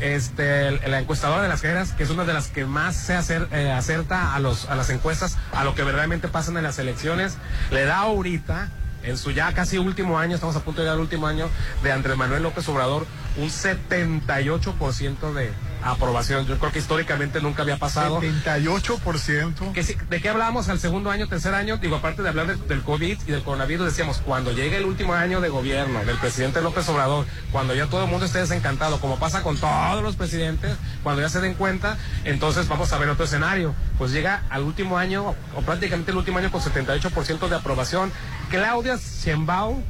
Este, 0.00 0.72
la 0.88 0.98
encuestadora 0.98 1.42
de 1.42 1.48
las 1.48 1.62
carreras, 1.62 1.92
que 1.92 2.02
es 2.02 2.10
una 2.10 2.24
de 2.24 2.34
las 2.34 2.48
que 2.48 2.66
más 2.66 2.94
se 2.94 3.14
acer- 3.16 3.48
eh, 3.50 3.72
acerta 3.72 4.34
a 4.34 4.38
los 4.40 4.68
a 4.68 4.74
las 4.74 4.90
encuestas, 4.90 5.38
a 5.52 5.64
lo 5.64 5.74
que 5.74 5.82
verdaderamente 5.84 6.28
pasan 6.28 6.56
en 6.58 6.64
las 6.64 6.78
elecciones, 6.78 7.38
le 7.70 7.84
da 7.86 7.98
ahorita 8.00 8.68
en 9.04 9.16
su 9.16 9.30
ya 9.30 9.52
casi 9.54 9.78
último 9.78 10.18
año, 10.18 10.34
estamos 10.34 10.54
a 10.56 10.60
punto 10.60 10.80
de 10.80 10.84
llegar 10.84 10.96
al 10.96 11.00
último 11.00 11.26
año 11.28 11.48
de 11.82 11.92
Andrés 11.92 12.16
Manuel 12.16 12.42
López 12.42 12.68
Obrador, 12.68 13.06
un 13.38 13.48
78% 13.48 15.32
de 15.32 15.50
aprobación. 15.86 16.46
Yo 16.46 16.58
creo 16.58 16.72
que 16.72 16.78
históricamente 16.78 17.40
nunca 17.40 17.62
había 17.62 17.76
pasado. 17.78 18.20
78%. 18.20 19.72
Que 19.72 19.82
sí, 19.82 19.96
¿De 20.10 20.20
qué 20.20 20.28
hablábamos 20.28 20.68
al 20.68 20.78
segundo 20.78 21.10
año, 21.10 21.28
tercer 21.28 21.54
año? 21.54 21.76
Digo, 21.78 21.96
aparte 21.96 22.22
de 22.22 22.28
hablar 22.28 22.46
de- 22.46 22.56
del 22.56 22.82
COVID 22.82 23.18
y 23.26 23.30
del 23.30 23.42
coronavirus, 23.42 23.86
decíamos, 23.86 24.18
cuando 24.18 24.52
llegue 24.52 24.76
el 24.76 24.84
último 24.84 25.14
año 25.14 25.40
de 25.40 25.48
gobierno 25.48 26.04
del 26.04 26.16
presidente 26.16 26.60
López 26.60 26.88
Obrador, 26.88 27.26
cuando 27.52 27.74
ya 27.74 27.86
todo 27.86 28.04
el 28.04 28.10
mundo 28.10 28.26
esté 28.26 28.38
desencantado, 28.38 29.00
como 29.00 29.18
pasa 29.18 29.42
con 29.42 29.56
todos 29.56 30.02
los 30.02 30.16
presidentes, 30.16 30.76
cuando 31.02 31.22
ya 31.22 31.28
se 31.28 31.40
den 31.40 31.54
cuenta, 31.54 31.96
entonces 32.24 32.68
vamos 32.68 32.92
a 32.92 32.98
ver 32.98 33.08
otro 33.08 33.24
escenario. 33.24 33.74
Pues 33.98 34.12
llega 34.12 34.42
al 34.50 34.62
último 34.62 34.98
año, 34.98 35.34
o 35.54 35.62
prácticamente 35.62 36.10
el 36.10 36.16
último 36.18 36.38
año 36.38 36.50
con 36.50 36.60
78% 36.60 37.48
de 37.48 37.56
aprobación. 37.56 38.12
Claudia 38.50 38.96
Sheinbaum, 38.96 39.82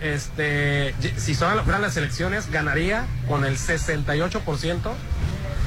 este, 0.00 0.94
si 1.16 1.34
son, 1.34 1.62
fueran 1.64 1.82
las 1.82 1.96
elecciones, 1.96 2.50
ganaría 2.50 3.04
con 3.28 3.44
el 3.44 3.56
68%. 3.58 4.78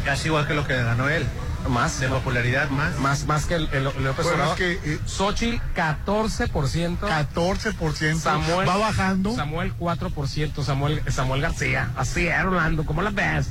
Casi 0.05 0.27
igual 0.27 0.47
que 0.47 0.53
lo 0.53 0.65
que 0.67 0.75
ganó 0.75 1.09
él. 1.09 1.25
Más. 1.69 1.99
De 1.99 2.07
popularidad 2.07 2.69
más. 2.69 2.97
Más, 2.99 3.25
más 3.25 3.45
que 3.45 3.55
el, 3.55 3.67
el- 3.73 3.83
López 3.83 4.23
Bueno, 4.23 4.29
Obrador. 4.43 4.61
es 4.61 4.79
que, 4.79 4.93
eh, 4.93 4.99
Xochitl, 5.05 5.61
14%. 5.75 6.99
14%. 7.09 8.15
Samuel, 8.19 8.67
va 8.69 8.77
bajando. 8.77 9.35
Samuel 9.35 9.73
4%, 9.77 10.63
Samuel, 10.63 11.01
Samuel 11.09 11.41
García. 11.41 11.89
Así 11.97 12.27
es, 12.27 12.39
Orlando, 12.45 12.85
¿cómo 12.85 13.01
la 13.01 13.09
ves? 13.09 13.49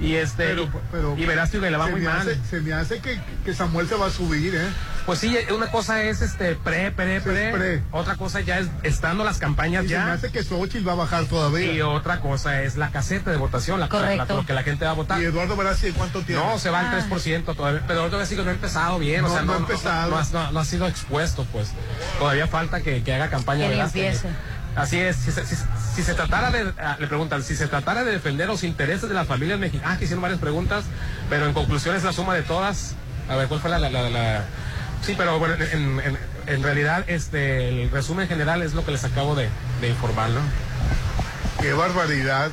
Y 0.00 0.14
este, 0.14 0.46
Pero, 0.46 0.68
pero 0.90 1.14
y 1.16 1.24
Verástegui 1.26 1.70
le 1.70 1.76
va 1.76 1.86
muy 1.86 2.00
me 2.00 2.06
mal. 2.08 2.20
hace- 2.22 2.38
se 2.50 2.60
me 2.60 2.72
hace 2.72 2.98
que, 2.98 3.20
que 3.44 3.54
Samuel 3.54 3.86
se 3.88 3.94
va 3.94 4.06
a 4.06 4.10
subir, 4.10 4.54
¿eh? 4.54 4.66
Pues 5.06 5.18
sí, 5.18 5.36
una 5.54 5.70
cosa 5.70 6.02
es 6.02 6.22
este 6.22 6.54
pre, 6.56 6.90
pre, 6.92 7.18
Sí, 7.20 7.24
pre. 7.28 7.52
pre. 7.52 7.82
Otra 7.92 8.16
cosa 8.16 8.40
ya 8.40 8.58
es 8.60 8.68
estando 8.84 9.22
las 9.24 9.38
campañas 9.38 9.84
Y 9.84 9.88
se 9.88 9.98
me 9.98 10.06
ya. 10.06 10.12
hace 10.12 10.30
que 10.30 10.42
Xochitl 10.44 10.86
va 10.86 10.92
a 10.92 10.96
bajar 10.96 11.24
todavía. 11.26 11.72
Y 11.72 11.82
otra 11.82 12.20
cosa 12.20 12.62
es 12.62 12.76
la 12.76 12.90
caseta 12.90 13.30
de 13.30 13.36
votación, 13.36 13.80
la, 13.80 13.88
Correcto. 13.88 14.24
la- 14.28 14.34
lo 14.40 14.46
que 14.46 14.52
la 14.54 14.62
gente 14.62 14.84
va 14.84 14.92
a 14.92 14.94
votar. 14.94 15.20
¿Y 15.20 15.24
Eduardo 15.24 15.56
Verástegui 15.56 15.92
cuánto 15.92 16.22
tiene? 16.22 16.40
No, 16.42 16.58
se 16.58 16.70
va 16.70 16.80
al 16.80 16.86
Ah. 16.86 16.90
3% 16.92 17.54
todavía, 17.54 17.82
pero 17.86 18.08
sí 18.26 18.36
que 18.36 18.42
no 18.44 18.50
ha 18.50 18.54
empezado 18.54 18.98
bien, 18.98 19.24
o 19.24 19.28
No, 19.28 19.34
sea, 19.34 19.42
no 19.42 19.46
no, 19.46 19.52
ha 19.54 19.56
empezado. 19.58 20.10
no, 20.10 20.22
no 20.32 20.38
ha- 20.40 20.50
no 20.52 20.60
ha 20.60 20.64
sido 20.64 20.86
expuesto, 20.88 21.44
pues. 21.52 21.68
Todavía 22.18 22.46
falta 22.46 22.80
que, 22.80 23.02
que 23.02 23.12
haga 23.14 23.28
campaña 23.28 23.68
Que 23.68 23.74
Así 24.74 24.98
es, 24.98 25.16
si, 25.16 25.30
se- 25.32 25.44
si- 25.44 25.56
si 25.94 26.02
se 26.02 26.14
tratara 26.14 26.50
de, 26.50 26.72
ah, 26.78 26.96
le 26.98 27.06
preguntan, 27.06 27.42
si 27.42 27.54
se 27.56 27.66
tratara 27.68 28.04
de 28.04 28.12
defender 28.12 28.48
los 28.48 28.64
intereses 28.64 29.08
de 29.08 29.14
las 29.14 29.26
familias 29.26 29.58
mexicanas, 29.58 29.94
ah, 29.94 29.98
que 29.98 30.04
hicieron 30.04 30.22
varias 30.22 30.40
preguntas, 30.40 30.84
pero 31.28 31.46
en 31.46 31.52
conclusión 31.52 31.94
es 31.94 32.04
la 32.04 32.12
suma 32.12 32.34
de 32.34 32.42
todas. 32.42 32.94
A 33.28 33.36
ver, 33.36 33.48
¿cuál 33.48 33.60
fue 33.60 33.70
la, 33.70 33.78
la, 33.78 33.90
la- 33.90 34.08
la- 34.10 34.44
Sí, 35.04 35.14
pero 35.18 35.38
bueno, 35.38 35.54
en, 35.72 36.00
en- 36.00 36.18
en 36.46 36.62
realidad 36.62 37.04
este, 37.08 37.68
el 37.68 37.90
resumen 37.90 38.28
general 38.28 38.62
es 38.62 38.72
lo 38.72 38.84
que 38.84 38.92
les 38.92 39.04
acabo 39.04 39.34
de, 39.34 39.48
de 39.80 39.88
informar, 39.88 40.30
¿no? 40.30 40.40
Qué 41.60 41.72
barbaridad. 41.72 42.50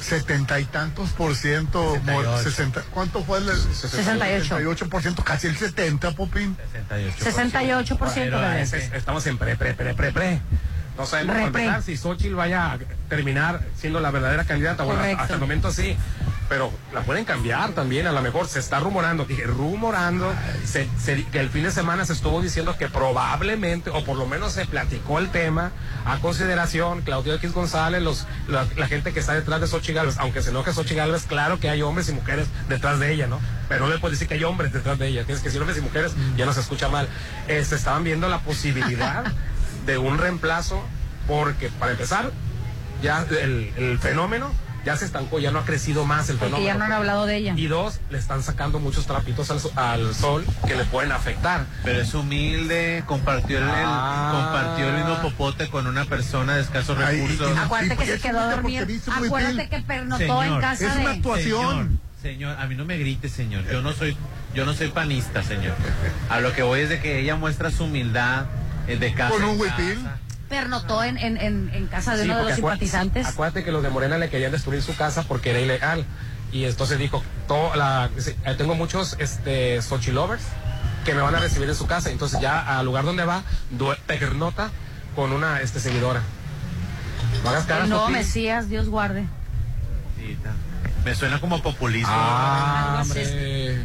Setenta 0.00 0.60
y 0.60 0.64
tantos 0.64 1.10
por 1.10 1.34
ciento. 1.34 1.80
mor- 2.04 2.24
68. 2.24 2.42
sesenta- 2.50 2.82
¿Cuánto 2.92 3.24
fue 3.24 3.38
el? 3.38 3.46
68. 3.46 4.44
68 4.44 4.88
por 4.88 5.02
ciento, 5.02 5.24
casi 5.24 5.48
el 5.48 5.56
70, 5.56 6.12
Popín. 6.12 6.56
68%. 6.88 7.18
68% 7.18 7.98
Bueno, 8.30 8.48
de 8.50 8.62
Es- 8.62 8.72
es- 8.72 8.92
estamos 8.92 9.26
en 9.26 9.38
pre, 9.38 9.56
pre, 9.56 9.74
pre, 9.74 9.94
pre, 9.94 10.12
pre. 10.12 10.40
No 10.98 11.06
sabemos 11.06 11.36
empezar 11.46 11.82
si 11.82 11.96
Xochitl 11.96 12.34
vaya 12.34 12.72
a 12.72 12.78
terminar 13.08 13.60
siendo 13.76 14.00
la 14.00 14.10
verdadera 14.10 14.44
candidata. 14.44 14.82
Bueno, 14.84 15.00
hasta 15.18 15.34
el 15.34 15.40
momento 15.40 15.70
sí. 15.72 15.96
pero 16.48 16.72
la 16.94 17.02
pueden 17.02 17.24
cambiar 17.26 17.72
también. 17.72 18.06
A 18.06 18.12
lo 18.12 18.22
mejor 18.22 18.48
se 18.48 18.58
está 18.58 18.80
rumorando, 18.80 19.24
dije, 19.26 19.44
rumorando, 19.44 20.32
se- 20.64 20.88
se- 20.98 21.24
que 21.26 21.40
el 21.40 21.50
fin 21.50 21.62
de 21.64 21.70
semana 21.70 22.04
se 22.06 22.14
estuvo 22.14 22.40
diciendo 22.40 22.74
que 22.78 22.88
probablemente, 22.88 23.90
o 23.90 24.02
por 24.02 24.16
lo 24.16 24.24
menos 24.26 24.54
se 24.54 24.64
platicó 24.64 25.18
el 25.18 25.28
tema 25.30 25.72
a 26.06 26.18
consideración, 26.20 27.02
Claudio 27.02 27.34
X 27.34 27.52
González, 27.52 28.00
los, 28.02 28.26
la, 28.48 28.66
la 28.76 28.86
gente 28.88 29.12
que 29.12 29.20
está 29.20 29.34
detrás 29.34 29.60
de 29.60 29.66
Xochitl 29.66 29.92
Gálvez, 29.96 30.16
aunque 30.18 30.40
se 30.42 30.48
enoje 30.50 30.72
Xochitl 30.72 30.96
Gálvez, 30.96 31.24
claro 31.28 31.60
que 31.60 31.68
hay 31.68 31.82
hombres 31.82 32.08
y 32.08 32.12
mujeres 32.12 32.46
detrás 32.68 32.98
de 32.98 33.12
ella, 33.12 33.26
¿no? 33.26 33.40
Pero 33.68 33.86
no 33.86 33.92
le 33.92 33.98
puedes 33.98 34.18
decir 34.18 34.26
que 34.28 34.34
hay 34.34 34.44
hombres 34.44 34.72
detrás 34.72 34.98
de 34.98 35.06
ella, 35.08 35.24
tienes 35.24 35.42
que 35.42 35.48
decir 35.50 35.60
hombres 35.60 35.78
y 35.78 35.82
mujeres, 35.82 36.12
ya 36.38 36.46
no 36.46 36.54
se 36.54 36.60
escucha 36.60 36.88
mal. 36.88 37.08
Eh, 37.46 37.62
se 37.64 37.74
estaban 37.76 38.04
viendo 38.04 38.26
la 38.28 38.38
posibilidad 38.40 39.24
de 39.88 39.98
un 39.98 40.18
reemplazo, 40.18 40.84
porque 41.26 41.70
para 41.70 41.92
empezar, 41.92 42.30
ya 43.02 43.24
el, 43.30 43.72
el 43.76 43.98
fenómeno 43.98 44.52
ya 44.84 44.96
se 44.96 45.04
estancó, 45.06 45.38
ya 45.38 45.50
no 45.50 45.58
ha 45.60 45.64
crecido 45.64 46.04
más 46.04 46.28
el 46.30 46.36
Porque 46.36 46.54
fenómeno. 46.56 46.66
ya 46.66 46.78
no 46.78 46.84
han 46.84 46.92
hablado 46.92 47.26
de 47.26 47.36
ella. 47.36 47.54
Y 47.56 47.66
dos, 47.66 48.00
le 48.10 48.18
están 48.18 48.42
sacando 48.42 48.78
muchos 48.80 49.06
trapitos 49.06 49.50
al, 49.50 49.60
al 49.76 50.14
sol 50.14 50.44
que 50.66 50.76
le 50.76 50.84
pueden 50.84 51.10
afectar. 51.12 51.64
Pero 51.84 52.00
es 52.00 52.14
humilde, 52.14 53.02
compartió 53.06 53.58
el, 53.58 53.64
el- 53.64 53.70
Ah. 53.74 54.30
compartió 54.32 54.88
el 54.88 54.94
mismo 54.96 55.20
popote 55.22 55.68
con 55.68 55.86
una 55.86 56.04
persona 56.04 56.54
de 56.56 56.62
escasos 56.62 56.96
recursos. 56.98 57.56
Acuérdate 57.58 57.96
que 57.96 58.06
se 58.12 58.20
quedó 58.20 58.40
a 58.40 58.50
dormir. 58.54 58.86
Acuérdate 59.10 59.68
que 59.68 59.80
pernotó 59.80 60.42
en 60.44 60.60
casa 60.60 60.94
de. 60.94 61.22
Señor, 61.42 61.86
señor, 62.22 62.56
a 62.58 62.66
mí 62.66 62.74
no 62.74 62.84
me 62.84 62.98
grite, 62.98 63.28
señor. 63.28 63.64
Yo 63.70 63.80
no 63.82 63.92
soy, 63.92 64.16
yo 64.54 64.64
no 64.66 64.74
soy 64.74 64.88
panista, 64.88 65.42
señor. 65.42 65.74
A 66.30 66.40
lo 66.40 66.52
que 66.52 66.62
voy 66.62 66.80
es 66.80 66.88
de 66.88 67.00
que 67.00 67.20
ella 67.20 67.36
muestra 67.36 67.70
su 67.70 67.84
humildad 67.84 68.46
de 68.96 69.14
casa. 69.14 69.30
Con 69.34 69.44
un 69.44 69.60
huipil. 69.60 69.98
Pernotó 70.48 71.04
en, 71.04 71.18
en, 71.18 71.36
en, 71.36 71.70
en 71.74 71.86
casa 71.88 72.16
de 72.16 72.22
Sí, 72.24 72.30
uno 72.30 72.38
de 72.38 72.44
los 72.44 72.54
simpatizantes. 72.54 73.26
Acuérdate 73.26 73.64
que 73.64 73.70
los 73.72 73.82
de 73.82 73.90
Morena 73.90 74.16
le 74.16 74.30
querían 74.30 74.50
destruir 74.50 74.80
su 74.82 74.96
casa 74.96 75.24
porque 75.24 75.50
era 75.50 75.60
ilegal. 75.60 76.06
Y 76.52 76.64
entonces 76.64 76.98
dijo, 76.98 77.22
todo 77.46 77.76
la, 77.76 78.08
dice, 78.08 78.34
"Eh, 78.46 78.54
tengo 78.56 78.74
muchos 78.74 79.16
este, 79.18 79.82
Sochi 79.82 80.10
lovers 80.10 80.42
que 81.04 81.12
me 81.14 81.20
van 81.20 81.34
a 81.34 81.38
recibir 81.40 81.68
en 81.68 81.74
su 81.74 81.86
casa. 81.86 82.10
Entonces 82.10 82.40
ya 82.40 82.78
al 82.78 82.86
lugar 82.86 83.04
donde 83.04 83.24
va, 83.24 83.42
pernota 84.06 84.70
con 85.14 85.32
una 85.32 85.60
este, 85.60 85.80
seguidora. 85.80 86.22
No 87.44 87.50
hagas 87.50 87.66
caras, 87.66 87.88
Sochi. 87.90 88.12
Mesías, 88.12 88.68
Dios 88.70 88.88
guarde. 88.88 89.26
Me 91.04 91.14
suena 91.14 91.40
como 91.40 91.62
populismo. 91.62 92.08
Ah, 92.10 93.00
hombre. 93.02 93.84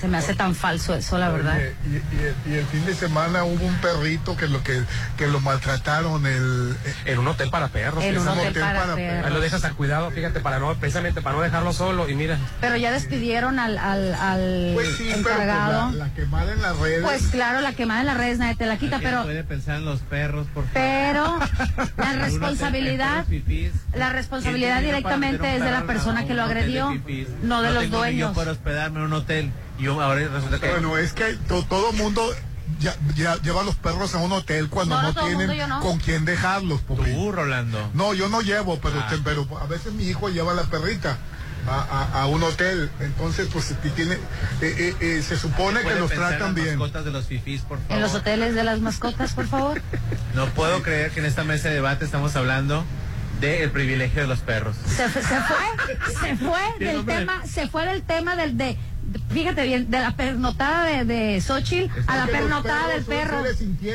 Se 0.00 0.08
me 0.08 0.18
hace 0.18 0.34
tan 0.34 0.54
falso 0.54 0.94
eso, 0.94 1.16
la 1.18 1.30
verdad. 1.30 1.58
Y, 1.86 1.96
y- 1.96 2.52
y 2.54 2.58
el 2.58 2.66
fin 2.66 2.84
de 2.84 2.94
semana 2.94 3.44
hubo 3.44 3.64
un 3.64 3.74
perrito 3.76 4.36
que 4.36 4.46
lo 4.46 4.62
que, 4.62 4.82
que 5.16 5.26
lo 5.26 5.40
maltrataron 5.40 6.26
el, 6.26 6.76
En 7.06 7.18
un 7.18 7.26
hotel 7.28 7.48
para 7.50 7.68
perros. 7.68 8.04
En 8.04 8.18
un 8.18 8.28
hotel 8.28 8.52
para 8.54 8.94
perros. 8.94 9.32
Lo 9.32 9.40
dejas 9.40 9.64
al 9.64 9.74
cuidado, 9.74 10.10
fíjate, 10.10 10.40
para 10.40 10.58
no, 10.58 10.74
precisamente 10.74 11.22
para 11.22 11.36
no 11.36 11.42
dejarlo 11.42 11.72
solo. 11.72 12.08
Y 12.08 12.14
mira, 12.14 12.38
Pero 12.60 12.76
ya 12.76 12.92
despidieron 12.92 13.58
al, 13.58 13.78
al, 13.78 14.14
al 14.14 14.72
Pues 14.74 14.88
sí, 14.96 15.04
pero 15.08 15.22
pues 15.22 15.34
encargado. 15.34 15.92
la, 15.92 16.06
la 16.06 16.14
quemada 16.14 16.52
en 16.52 16.62
las 16.62 16.78
redes. 16.78 17.02
Pues 17.02 17.22
claro, 17.28 17.60
la 17.60 17.72
quemada 17.72 18.00
en 18.00 18.06
las 18.06 18.16
redes 18.18 18.38
nadie 18.38 18.56
te 18.56 18.66
la 18.66 18.76
quita, 18.76 18.98
¿Quién 18.98 19.10
pero 19.10 19.22
puede 19.24 19.44
pensar 19.44 19.76
en 19.76 19.84
los 19.86 20.00
perros, 20.00 20.46
por 20.52 20.64
favor? 20.66 20.72
pero 20.74 21.38
la 21.96 22.12
responsabilidad 22.12 23.24
la 23.94 24.10
responsabilidad 24.10 24.80
¿Quién 24.80 24.84
tiene 24.90 25.02
para 25.02 25.16
meter 25.16 25.32
directamente 25.40 25.56
es 25.56 25.64
de 25.64 25.70
la 25.70 25.82
persona 25.84 26.26
que 26.26 26.34
lo 26.34 26.42
agredió, 26.42 26.94
no 27.42 27.62
de 27.62 27.70
los 27.72 27.90
dueños. 27.90 28.30
Yo 28.30 28.34
para 28.34 28.52
hospedarme 28.52 28.98
en 28.98 29.04
un 29.06 29.12
hotel. 29.14 29.50
Y 29.78 29.82
yo 29.84 30.00
ahora 30.00 30.26
resulta 30.28 30.58
que. 30.58 30.70
Bueno, 30.70 30.96
es 30.98 31.12
que 31.12 31.34
to- 31.48 31.64
todo 31.64 31.92
mundo 31.92 32.28
ya, 32.80 32.94
ya 33.14 33.36
lleva 33.42 33.60
a 33.60 33.64
los 33.64 33.76
perros 33.76 34.14
a 34.14 34.18
un 34.18 34.32
hotel 34.32 34.68
cuando 34.68 35.00
No, 35.00 35.12
tienen 35.14 35.36
mundo, 35.38 35.54
yo 35.54 35.66
no. 35.66 35.80
con 35.80 35.98
quién 35.98 36.24
dejarlos. 36.24 36.80
Pupi. 36.82 37.12
Tú, 37.12 37.32
Rolando. 37.32 37.90
No, 37.94 38.14
yo 38.14 38.28
no 38.28 38.40
llevo, 38.40 38.78
pero, 38.80 38.98
Ah. 39.00 39.08
te- 39.10 39.18
pero 39.18 39.46
a 39.60 39.66
veces 39.66 39.92
mi 39.92 40.04
hijo 40.04 40.28
lleva 40.28 40.52
a 40.52 40.54
la 40.54 40.64
perrita 40.64 41.18
a, 41.68 41.80
a- 41.80 42.22
a 42.22 42.26
un 42.26 42.42
hotel. 42.42 42.90
Entonces, 43.00 43.48
pues 43.52 43.66
ti- 43.82 43.90
tiene, 43.90 44.14
eh, 44.14 44.18
eh, 44.60 44.96
eh, 45.00 45.22
se 45.26 45.36
supone 45.36 45.80
que 45.80 45.84
¿Puede 45.86 46.00
los 46.00 46.10
tratan 46.10 46.40
las 46.40 46.54
bien. 46.54 46.78
mascotas 46.78 47.04
de 47.04 47.10
los 47.10 47.26
fifís, 47.26 47.62
por 47.62 47.78
favor? 47.78 47.92
En 47.96 48.00
los 48.02 48.14
hoteles 48.14 48.54
de 48.54 48.64
las 48.64 48.80
mascotas, 48.80 49.32
por 49.32 49.46
favor. 49.46 49.82
No 50.34 50.46
puedo 50.50 50.82
creer 50.82 51.10
que 51.12 51.20
en 51.20 51.26
esta 51.26 51.44
mesa 51.44 51.68
de 51.68 51.74
debate 51.76 52.04
estamos 52.04 52.36
hablando 52.36 52.84
del 53.40 53.70
privilegio 53.70 54.22
de 54.22 54.28
los 54.28 54.40
perros. 54.40 54.76
Se, 54.86 55.08
fue- 55.08 55.22
se 55.22 55.40
fue, 55.40 56.14
se 56.20 56.36
fue 56.36 56.60
del 56.78 57.04
tema, 57.06 57.46
se 57.46 57.68
fue 57.68 57.86
del 57.86 58.02
tema 58.02 58.36
del 58.36 58.56
de, 58.58 58.64
de- 58.64 58.78
fíjate 59.32 59.64
bien, 59.66 59.90
de 59.90 59.98
la 60.00 60.12
pernotada 60.16 60.84
de, 60.84 61.04
de 61.04 61.40
Xochitl 61.40 61.90
a 62.06 62.16
la 62.16 62.26
pernotada 62.26 62.88
del 62.88 63.04
perro. 63.04 63.42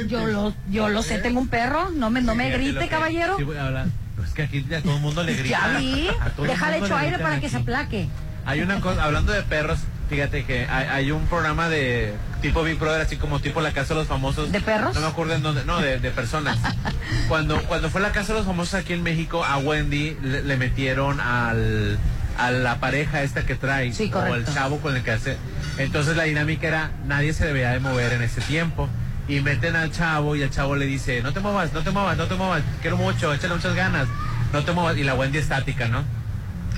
Yo 0.07 0.25
lo, 0.27 0.53
yo 0.69 0.89
lo 0.89 1.03
sé, 1.03 1.19
tengo 1.19 1.39
un 1.39 1.47
perro, 1.47 1.89
no 1.91 2.09
me, 2.09 2.21
no 2.21 2.35
me 2.35 2.49
grite, 2.51 2.79
que- 2.79 2.87
caballero. 2.87 3.37
sí 3.37 3.43
voy 3.43 3.57
a 3.57 3.67
hablar. 3.67 3.87
Es 4.25 4.33
que 4.33 4.43
aquí 4.43 4.65
a 4.73 4.81
todo 4.81 4.95
el 4.95 5.01
mundo 5.01 5.23
le 5.23 5.33
grita. 5.33 5.49
Ya 5.73 5.79
vi, 5.79 6.07
déjale 6.45 6.77
hecho 6.77 6.95
aire 6.95 7.17
para 7.19 7.39
que 7.39 7.49
se 7.49 7.57
aplaque. 7.57 8.07
Hay 8.45 8.61
una 8.61 8.79
cosa, 8.81 9.03
hablando 9.03 9.31
de 9.31 9.41
perros, 9.43 9.79
fíjate 10.09 10.45
que 10.45 10.65
hay, 10.67 10.87
hay 10.87 11.11
un 11.11 11.25
programa 11.27 11.69
de 11.69 12.13
tipo 12.41 12.63
Big 12.63 12.77
Brother, 12.79 13.01
así 13.01 13.17
como 13.17 13.39
tipo 13.39 13.61
La 13.61 13.71
Casa 13.71 13.93
de 13.93 13.99
los 14.01 14.07
Famosos. 14.07 14.51
¿De 14.51 14.59
perros? 14.61 14.95
No 14.95 15.01
me 15.01 15.07
acuerdo 15.07 15.33
en 15.35 15.43
dónde, 15.43 15.63
no, 15.65 15.79
de, 15.79 15.99
de 15.99 16.11
personas. 16.11 16.57
cuando, 17.27 17.61
cuando 17.63 17.89
fue 17.89 18.01
La 18.01 18.11
Casa 18.11 18.33
de 18.33 18.39
los 18.39 18.47
Famosos 18.47 18.73
aquí 18.75 18.93
en 18.93 19.03
México, 19.03 19.43
a 19.43 19.57
Wendy 19.57 20.17
le, 20.23 20.41
le 20.43 20.57
metieron 20.57 21.19
al, 21.19 21.99
a 22.37 22.51
la 22.51 22.79
pareja 22.79 23.23
esta 23.23 23.45
que 23.45 23.55
trae, 23.55 23.93
Sí, 23.93 24.03
o 24.03 24.05
el 24.05 24.11
correcto. 24.29 24.51
chavo 24.53 24.77
con 24.79 24.95
el 24.95 25.03
que 25.03 25.11
hace. 25.11 25.37
Entonces 25.77 26.15
la 26.17 26.23
dinámica 26.23 26.67
era, 26.67 26.91
nadie 27.05 27.33
se 27.33 27.45
debía 27.45 27.71
de 27.71 27.79
mover 27.79 28.13
en 28.13 28.21
ese 28.23 28.41
tiempo. 28.41 28.89
Y 29.27 29.39
meten 29.39 29.75
al 29.75 29.91
chavo 29.91 30.35
y 30.35 30.41
el 30.41 30.49
chavo 30.49 30.75
le 30.75 30.85
dice, 30.85 31.21
no 31.21 31.31
te 31.31 31.39
muevas, 31.39 31.71
no 31.73 31.81
te 31.81 31.91
muevas, 31.91 32.17
no 32.17 32.25
te 32.25 32.35
muevas, 32.35 32.61
quiero 32.81 32.97
mucho, 32.97 33.33
échale 33.33 33.53
muchas 33.53 33.75
ganas, 33.75 34.07
no 34.51 34.63
te 34.63 34.71
muevas. 34.73 34.97
Y 34.97 35.03
la 35.03 35.13
Wendy 35.13 35.37
estática, 35.37 35.87
¿no? 35.87 36.03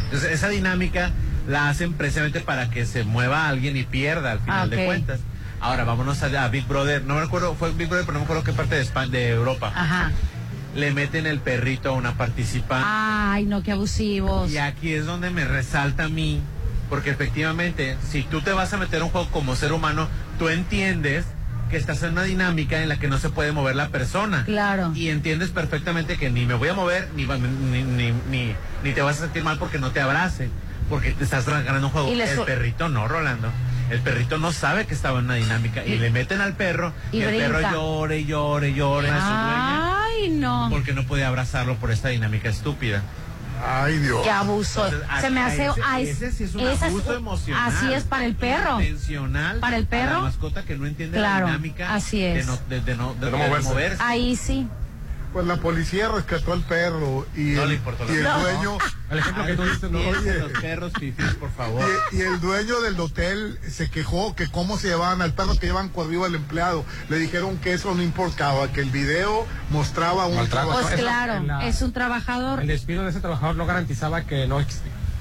Entonces, 0.05 0.31
esa 0.31 0.49
dinámica 0.49 1.11
la 1.47 1.69
hacen 1.69 1.93
precisamente 1.93 2.41
para 2.41 2.69
que 2.69 2.85
se 2.85 3.03
mueva 3.05 3.47
alguien 3.47 3.75
y 3.77 3.83
pierda 3.83 4.33
al 4.33 4.39
final 4.39 4.67
Ah, 4.71 4.75
de 4.75 4.85
cuentas. 4.85 5.19
Ahora 5.61 5.83
vámonos 5.85 6.21
a, 6.21 6.43
a 6.43 6.47
Big 6.49 6.67
Brother. 6.67 7.03
No 7.03 7.15
me 7.15 7.21
acuerdo, 7.21 7.55
fue 7.55 7.71
Big 7.71 7.87
Brother, 7.87 8.05
pero 8.05 8.13
no 8.13 8.19
me 8.19 8.25
acuerdo 8.25 8.43
qué 8.43 8.51
parte 8.53 8.75
de 8.75 8.81
España, 8.81 9.11
de 9.11 9.29
Europa. 9.29 9.71
Ajá. 9.73 10.11
Le 10.75 10.91
meten 10.91 11.27
el 11.27 11.39
perrito 11.39 11.89
a 11.89 11.91
una 11.93 12.13
participante. 12.17 12.85
Ay, 12.89 13.45
no, 13.45 13.61
qué 13.63 13.71
abusivos. 13.71 14.51
Y 14.51 14.57
aquí 14.57 14.93
es 14.93 15.05
donde 15.05 15.29
me 15.29 15.45
resalta 15.45 16.05
a 16.05 16.09
mí, 16.09 16.41
porque 16.89 17.11
efectivamente, 17.11 17.95
si 18.09 18.23
tú 18.23 18.41
te 18.41 18.51
vas 18.53 18.73
a 18.73 18.77
meter 18.77 19.01
a 19.01 19.05
un 19.05 19.11
juego 19.11 19.27
como 19.29 19.55
ser 19.55 19.71
humano, 19.73 20.07
tú 20.39 20.49
entiendes 20.49 21.25
que 21.69 21.77
estás 21.77 22.03
en 22.03 22.11
una 22.11 22.23
dinámica 22.23 22.81
en 22.81 22.89
la 22.89 22.97
que 22.99 23.07
no 23.07 23.17
se 23.17 23.29
puede 23.29 23.51
mover 23.51 23.75
la 23.75 23.89
persona. 23.89 24.45
Claro. 24.45 24.91
Y 24.95 25.09
entiendes 25.09 25.49
perfectamente 25.49 26.17
que 26.17 26.29
ni 26.29 26.45
me 26.45 26.53
voy 26.55 26.69
a 26.69 26.73
mover, 26.73 27.09
ni, 27.15 27.25
ni, 27.25 27.83
ni, 27.83 28.11
ni, 28.29 28.55
ni 28.83 28.91
te 28.93 29.01
vas 29.01 29.17
a 29.17 29.21
sentir 29.21 29.43
mal 29.43 29.57
porque 29.59 29.79
no 29.79 29.91
te 29.91 29.99
abrace, 30.01 30.49
porque 30.89 31.11
te 31.11 31.23
estás 31.23 31.45
ganando 31.47 31.87
un 31.87 31.93
juego. 31.93 32.11
Y 32.13 32.19
El 32.19 32.39
perrito 32.41 32.89
no, 32.89 33.07
Rolando. 33.07 33.49
El 33.89 33.99
perrito 33.99 34.37
no 34.37 34.51
sabe 34.51 34.85
que 34.85 34.93
estaba 34.93 35.19
en 35.19 35.25
una 35.25 35.35
dinámica 35.35 35.85
y, 35.85 35.93
Y- 35.93 35.99
le 35.99 36.09
meten 36.09 36.41
al 36.41 36.53
perro 36.55 36.93
y, 37.11 37.21
el 37.21 37.35
perro 37.35 37.57
brinca. 37.57 37.69
y 38.17 38.25
llora 38.25 38.67
y 38.67 38.73
llora 38.73 39.07
a 39.07 39.19
su 39.19 39.27
dueña 39.27 39.87
Ay, 39.87 39.92
no. 40.43 40.67
porque 40.69 40.93
no 40.93 41.03
puede 41.05 41.23
abrazarlo 41.25 41.75
por 41.77 41.89
esta 41.91 42.09
dinámica 42.09 42.49
estúpida. 42.49 43.01
Ay, 43.65 43.97
Dios. 43.99 44.23
Qué 44.23 44.31
abuso. 44.31 44.83
Entonces, 44.85 45.09
Se 45.21 45.29
me 45.29 45.39
a- 45.39 45.45
hace. 45.45 45.65
ese- 45.67 45.81
ay, 45.85 46.07
ese 46.09 46.31
sí 46.31 46.43
es 46.43 46.55
un 46.55 46.67
abuso 46.67 47.13
emocional. 47.13 47.73
Así 47.73 47.93
es 47.93 48.03
para 48.03 48.25
el 48.25 48.35
perro. 48.35 48.81
Intencional. 48.81 49.59
Para 49.59 49.77
el 49.77 49.85
perro. 49.85 50.13
la 50.15 50.19
mascota 50.21 50.63
que 50.63 50.75
no 50.75 50.85
entiende 50.85 51.17
Claro, 51.17 51.45
la 51.45 51.51
dinámica. 51.53 51.93
así 51.93 52.19
De 52.19 52.39
es. 52.39 52.47
no, 52.47 52.57
de, 52.67 52.81
de 52.81 52.95
no, 52.97 53.13
de- 53.13 53.25
De 53.27 53.31
no 53.31 53.37
de 53.55 53.61
moverse. 53.61 54.03
Ahí 54.03 54.35
sí. 54.35 54.67
Pues 55.33 55.47
la 55.47 55.57
policía 55.57 56.09
rescató 56.09 56.53
al 56.53 56.61
perro 56.61 57.25
y, 57.35 57.53
No 57.55 57.63
el, 57.63 57.69
le 57.69 57.75
importó 57.75 58.05
la 58.05 58.11
y 58.11 58.15
el 58.17 58.23
verdad. 58.23 58.39
dueño 58.41 58.77
el 59.09 59.19
ejemplo 59.19 59.45
que 59.45 59.53
tú 59.55 59.63
dices, 59.63 59.91
no, 59.91 59.99
oye. 59.99 60.33
los 60.39 60.51
perros 60.53 60.91
fifís, 60.99 61.33
por 61.39 61.51
favor. 61.51 61.83
y, 62.11 62.17
y 62.17 62.21
el 62.21 62.39
dueño 62.39 62.81
del 62.81 62.99
hotel 62.99 63.59
se 63.67 63.89
quejó 63.89 64.35
que 64.35 64.49
cómo 64.49 64.77
se 64.77 64.87
llevaban 64.87 65.21
al 65.21 65.33
perro 65.33 65.55
que 65.59 65.67
llevan 65.67 65.89
corrido 65.89 66.25
al 66.25 66.33
empleado. 66.35 66.85
Le 67.09 67.17
dijeron 67.17 67.57
que 67.57 67.73
eso 67.73 67.93
no 67.95 68.01
importaba, 68.03 68.67
que 68.71 68.81
el 68.81 68.89
video 68.89 69.45
mostraba 69.69 70.25
un 70.27 70.35
Maltrato. 70.35 70.67
trabajador. 70.69 70.91
Pues 70.91 71.01
claro, 71.01 71.61
es 71.61 71.81
un 71.81 71.93
trabajador. 71.93 72.61
el 72.61 72.67
despido 72.67 73.03
de 73.03 73.09
ese 73.09 73.19
trabajador 73.19 73.55
no 73.55 73.65
garantizaba 73.65 74.21
que 74.23 74.47
no 74.47 74.59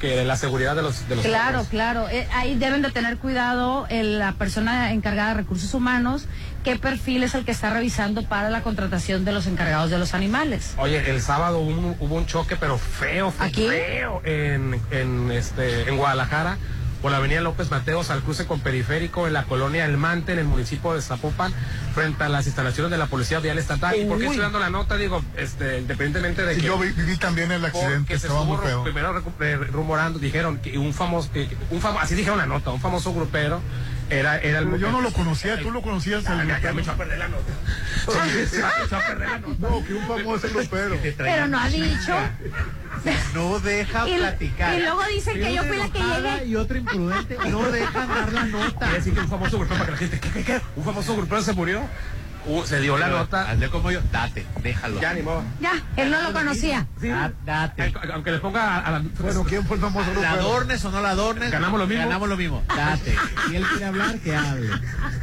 que 0.03 0.25
la 0.25 0.37
seguridad 0.37 0.75
de 0.75 0.83
los 0.83 1.09
de 1.09 1.15
los 1.17 1.25
Claro, 1.25 1.65
claro. 1.71 2.09
Eh, 2.11 2.27
ahí 2.35 2.57
deben 2.57 2.83
de 2.83 2.91
tener 2.91 3.19
cuidado 3.19 3.87
el- 3.89 4.19
la 4.19 4.33
persona 4.33 4.93
encargada 4.93 5.29
de 5.29 5.35
recursos 5.35 5.73
humanos, 5.75 6.27
qué 6.65 6.75
perfil 6.77 7.23
es 7.23 7.37
el 7.37 7.45
que 7.45 7.53
está 7.53 7.71
revisando 7.71 8.25
para 8.25 8.51
la 8.51 8.63
contratación 8.63 9.25
de 9.25 9.31
los 9.33 9.47
encargados 9.47 9.91
de 9.91 9.99
los 9.99 10.13
animales. 10.13 10.75
Oye, 10.77 11.09
el 11.09 11.23
sábado 11.23 11.61
hubo 11.61 11.71
un, 11.71 11.97
hubo 12.01 12.17
un 12.17 12.27
choque, 12.27 12.57
pero 12.57 12.79
feo, 12.79 13.31
feo, 13.31 13.47
¿Aquí? 13.47 13.69
feo, 13.69 14.21
en, 14.25 14.81
en, 14.91 15.31
este, 15.31 15.89
en 15.89 15.97
Guadalajara, 15.97 16.59
por 17.03 17.11
la 17.11 17.17
avenida 17.19 17.41
López 17.41 17.71
Mateos, 17.71 18.11
al 18.11 18.21
cruce 18.23 18.47
con 18.47 18.61
Periférico, 18.61 19.27
en 19.27 19.33
la 19.33 19.43
colonia 19.45 19.85
El 19.85 19.97
Mante, 19.99 20.33
en 20.33 20.39
el 20.39 20.45
municipio 20.45 20.95
de 20.95 21.03
Zapopan, 21.03 21.53
frente 21.95 22.23
a 22.23 22.29
las 22.29 22.47
instalaciones 22.47 22.91
de 22.93 22.97
la 22.99 23.07
Policía 23.07 23.41
Vial 23.41 23.59
Estatal. 23.59 23.97
¿Y 23.97 24.05
por 24.05 24.19
qué 24.19 24.27
estoy 24.27 24.41
dando 24.41 24.61
la 24.61 24.71
nota? 24.71 24.97
Digo, 24.97 25.21
este, 25.37 25.81
independientemente 25.81 26.45
de 26.45 26.55
Sí, 26.55 26.61
que... 26.61 26.67
yo 26.69 26.79
vi- 26.79 26.91
viví 26.91 27.17
también 27.17 27.51
el 27.51 27.65
accidente, 27.65 28.17
se 28.19 28.27
estaba 28.29 28.45
muy 28.45 28.57
feo. 28.59 28.85
primero 28.85 29.21
eh, 29.41 29.57
rumorando, 29.73 30.19
dijeron 30.21 30.59
que 30.59 30.79
un 30.79 30.95
famoso, 30.95 31.31
que- 31.33 31.49
que 31.49 31.57
un 31.71 31.83
famo- 31.83 31.99
así 32.01 32.15
dijeron 32.15 32.39
la 32.39 32.47
nota, 32.47 32.71
un 32.71 32.81
famoso 32.81 33.13
grupero 33.13 33.61
Era, 34.13 34.39
era 34.41 34.61
yo 34.77 34.93
no 34.93 35.01
lo 35.01 35.11
conocía, 35.13 35.59
tú 35.61 35.71
lo 35.71 35.81
conocías. 35.81 36.23
Ya, 36.25 36.45
ya, 36.45 36.61
ya 36.61 36.73
me 36.73 36.83
echó 36.83 36.91
a 36.93 36.97
perder 36.97 37.19
la 37.19 37.29
nota. 37.29 37.53
Se 38.31 38.43
echó 38.85 38.97
a 38.97 39.01
perder 39.01 39.29
la 39.29 39.39
nota. 39.39 39.57
No, 39.71 39.85
que 39.85 39.95
un 39.95 40.07
famoso 40.07 40.49
grupero. 40.51 40.99
Pero 41.17 41.49
no 41.49 41.59
ha 41.59 41.69
dicho. 41.69 42.15
No 43.35 43.59
deja 43.59 44.09
Y- 44.09 44.17
platicar. 44.19 44.75
y 44.79 44.83
luego 44.83 45.03
dicen 45.07 45.35
que 45.41 45.55
yo 45.55 45.65
fui 45.65 45.77
la 45.79 45.89
que 45.89 45.99
llegué. 45.99 46.45
Y 46.47 46.57
otro 46.57 46.77
imprudente. 46.77 47.39
No 47.49 47.63
dejan 47.71 48.09
dar 48.09 48.33
la 48.33 48.45
nota. 48.45 48.79
Quiere 48.79 48.95
decir 48.99 49.15
que 49.15 49.21
un 49.21 49.29
famoso 49.29 49.59
grupero 49.59 49.79
para 49.81 49.87
que 49.87 49.93
la 49.93 49.99
gente, 49.99 50.21
¿qué, 50.21 50.31
qué, 50.31 50.45
qué? 50.45 50.61
¿Un 50.77 50.85
famoso 50.85 51.17
grupero 51.17 51.43
se 51.43 51.53
murió? 51.55 51.81
Uh, 52.47 52.65
se 52.65 52.81
dio 52.81 52.99
la 52.99 53.09
nota. 53.09 53.51
Hazle 53.51 53.69
como 53.71 53.91
yo. 53.91 54.01
Date, 54.11 54.45
déjalo. 54.63 55.01
Ya, 55.01 55.15
ni 55.15 55.23
modo. 55.23 55.43
Ya, 55.61 55.73
él 55.97 56.11
no 56.11 56.21
lo 56.23 56.33
conocía. 56.33 56.87
Sí. 57.01 57.09
Da- 57.09 57.33
date. 57.45 57.93
Aunque 58.13 58.33
le 58.33 58.39
ponga 58.39 58.79
a, 58.79 58.81
a 58.81 58.91
la... 58.91 59.03
Bueno, 59.21 59.45
¿quién 59.45 59.65
fue 59.65 59.77
el 59.77 59.83
famoso 59.83 60.07
La 60.09 60.13
grupero? 60.13 60.33
adornes 60.41 60.85
o 60.85 60.91
no 60.91 61.01
la 61.01 61.11
adornes. 61.11 61.51
Ganamos 61.53 61.79
lo 61.79 61.87
mismo. 61.87 62.03
Ganamos 62.05 62.29
lo 62.29 62.37
mismo. 62.37 62.63
Date. 62.77 63.15
Si 63.49 63.57
él 63.57 63.65
quiere 63.69 63.85
hablar, 63.85 64.19
que 64.19 64.35
hable. 64.35 64.69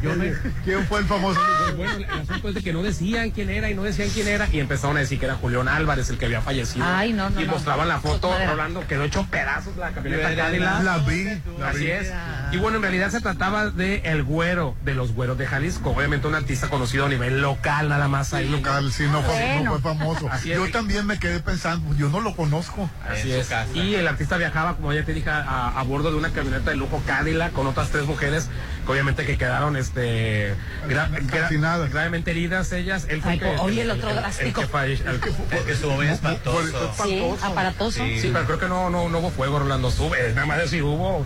Yo 0.02 0.16
me. 0.16 0.34
¿Quién 0.64 0.86
fue 0.88 1.00
el 1.00 1.06
famoso 1.06 1.40
grupero? 1.42 1.78
Bueno, 1.78 1.94
el 1.98 2.06
asunto 2.22 2.50
es 2.50 2.56
de 2.56 2.62
que 2.64 2.72
no 2.74 2.84
decían 2.84 3.32
quién 3.32 3.50
era 3.50 3.70
y 3.70 3.76
no 3.76 3.84
decían 3.84 4.10
quién 4.14 4.28
era 4.28 4.48
y 4.52 4.60
empezaron 4.62 4.96
a 4.96 5.02
decir 5.02 5.20
que 5.20 5.26
era 5.26 5.36
Julián 5.36 5.68
Álvarez 5.68 6.10
el 6.10 6.18
que 6.18 6.26
había 6.26 6.42
fallecido. 6.42 6.86
Ay, 6.88 7.12
no, 7.12 7.30
no, 7.30 7.42
Y 7.42 7.46
no. 7.46 7.52
mostraban 7.52 7.88
la 7.90 8.00
foto. 8.00 8.34
Rolando, 8.48 8.88
quedó 8.88 9.04
hecho 9.04 9.26
pedazos 9.30 9.76
la 9.78 9.92
camioneta 9.92 10.36
Cadillac. 10.36 10.84
La 10.84 10.98
vi, 11.00 11.26
la 11.60 11.70
Así 11.70 11.80
vi. 11.86 11.92
es. 11.92 12.14
Y 12.54 12.58
bueno, 12.58 12.78
en 12.78 12.84
realidad 12.84 13.10
se 13.12 13.20
trataba 13.20 13.70
de 13.70 13.98
El 14.06 14.24
Güero, 14.24 14.76
de 14.84 14.94
los 14.94 15.12
Güeros 15.14 15.38
de 15.38 15.46
Jalisco. 15.48 15.92
Obviamente 15.92 16.28
un 16.28 16.36
artista 16.36 16.70
conocido 16.70 17.09
a 17.10 17.14
nivel 17.14 17.42
local, 17.42 17.90
nada 17.90 18.08
más 18.08 18.34
ahí. 18.34 18.48
Local, 18.48 18.92
sí, 18.92 19.04
no 19.12 19.22
fue, 19.22 19.34
Bueno. 19.34 19.64
no 19.64 19.80
fue 19.80 19.82
famoso. 19.94 20.30
Así 20.32 20.52
es. 20.52 20.58
Yo 20.58 20.70
también 20.72 21.06
me 21.06 21.20
quedé 21.20 21.40
pensando, 21.40 21.96
yo 21.96 22.10
no 22.10 22.22
lo 22.22 22.36
conozco. 22.36 22.90
Así 23.08 23.32
es. 23.32 23.48
casa. 23.48 23.70
Y 23.74 23.96
el 23.96 24.08
artista 24.08 24.38
viajaba, 24.38 24.76
como 24.76 24.94
ya 24.94 25.04
te 25.04 25.14
dije, 25.14 25.30
a, 25.30 25.78
a 25.80 25.84
bordo 25.84 26.12
de 26.12 26.18
una 26.18 26.30
camioneta 26.32 26.70
de 26.72 26.78
lujo 26.78 27.02
Cadillac 27.06 27.52
con 27.54 27.68
otras 27.68 27.90
tres 27.90 28.06
mujeres 28.06 28.48
que 28.86 28.92
obviamente 28.92 29.26
que 29.26 29.38
quedaron 29.38 29.76
este 29.76 30.54
gra- 30.88 31.10
gra- 31.12 31.26
Calcinadas. 31.28 31.90
gravemente 31.92 32.32
heridas 32.32 32.72
ellas. 32.72 33.06
Él 33.10 33.22
fue 33.22 33.34
Ay, 33.34 33.40
que- 33.40 33.58
oye, 33.60 33.82
el 33.82 33.92
otro 33.92 34.14
drástico. 34.14 34.62
falle- 34.64 35.02
el 35.06 35.20
que- 35.20 35.30
Es 35.30 35.62
que 35.64 35.72
estuvo 35.74 35.96
muy 35.96 36.06
Por- 36.08 36.16
espantoso. 36.16 36.94
Sí, 37.04 37.24
aparatoso. 37.42 38.04
Sí. 38.04 38.20
Sí, 38.22 38.30
pero 38.32 38.46
creo 38.46 38.60
que 38.60 38.68
no, 38.68 38.90
no, 38.90 39.10
no 39.10 39.20
hubo 39.20 39.32
fuego, 39.32 39.60
Rolando. 39.60 39.92
Sube, 39.92 40.32
nada 40.34 40.46
más 40.48 40.58
de 40.60 40.68
si 40.68 40.82
hubo. 40.82 41.26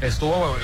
Estuvo 0.00 0.56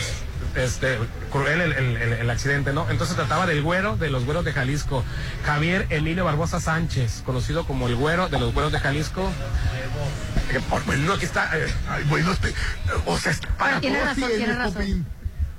este, 0.56 0.98
cruel 1.30 1.60
el, 1.60 1.72
el- 1.72 1.96
el- 1.96 2.12
el 2.14 2.30
accidente, 2.30 2.72
¿no? 2.72 2.88
Entonces 2.90 3.16
se 3.16 3.22
trataba 3.22 3.46
del 3.46 3.62
güero 3.62 3.96
de 3.96 4.10
los 4.10 4.24
güeros 4.24 4.44
de 4.44 4.52
Jalisco. 4.52 5.04
Javier 5.44 5.86
Emilio 5.90 6.24
Barbosa 6.24 6.60
Sánchez, 6.60 7.22
conocido 7.24 7.66
como 7.66 7.86
el 7.88 7.96
güero 7.96 8.28
de 8.28 8.38
los 8.38 8.52
güeros 8.54 8.72
de 8.72 8.78
Jalisco. 8.80 9.30
Eh, 10.52 10.60
por- 10.70 10.84
bueno, 10.84 11.12
aquí 11.14 11.24
está. 11.24 11.50
eh, 11.58 11.66
Ay, 11.88 12.04
bueno, 12.08 12.30
este, 12.32 12.54
o 13.06 13.18
sea, 13.18 13.32
para 13.58 13.80
tiene 13.80 13.96
todo 13.98 14.06
razón, 14.06 14.20
tiene, 14.28 14.36
tiene 14.36 14.54
razón. 14.54 14.74
Popín. 14.74 15.06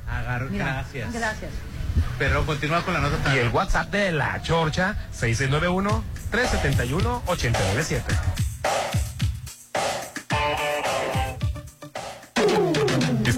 Agar- 0.09 0.49
Mira, 0.49 0.65
Gracias. 0.65 1.13
Gracias. 1.13 1.51
Pero 2.19 2.45
continúa 2.45 2.83
con 2.83 2.93
la 2.93 2.99
nota. 3.01 3.35
y 3.35 3.39
el 3.39 3.49
WhatsApp 3.49 3.89
de 3.91 4.11
la 4.11 4.39
Chorcha, 4.43 4.95
6691-371-897. 5.11 8.03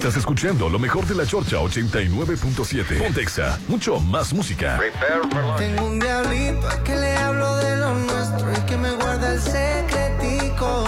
Estás 0.00 0.16
escuchando 0.16 0.70
lo 0.70 0.78
mejor 0.78 1.04
de 1.04 1.14
la 1.14 1.26
Chorcha 1.26 1.58
89.7. 1.58 3.02
Pontexa, 3.02 3.60
mucho 3.68 4.00
más 4.00 4.32
música. 4.32 4.80
Tengo 5.58 5.84
un 5.84 6.00
diablito 6.00 6.66
al 6.70 6.82
que 6.84 6.96
le 6.96 7.16
hablo 7.18 7.56
de 7.56 7.76
lo 7.76 7.94
nuestro 7.94 8.50
y 8.50 8.60
que 8.64 8.78
me 8.78 8.92
guarda 8.92 9.34
el 9.34 9.40
secretico. 9.42 10.84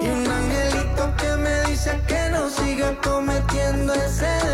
Y 0.00 0.06
un 0.06 0.24
angelito 0.24 1.16
que 1.16 1.36
me 1.36 1.64
dice 1.68 2.00
que 2.06 2.30
no 2.30 2.48
siga 2.48 2.96
cometiendo 3.02 3.92
ese 3.92 4.49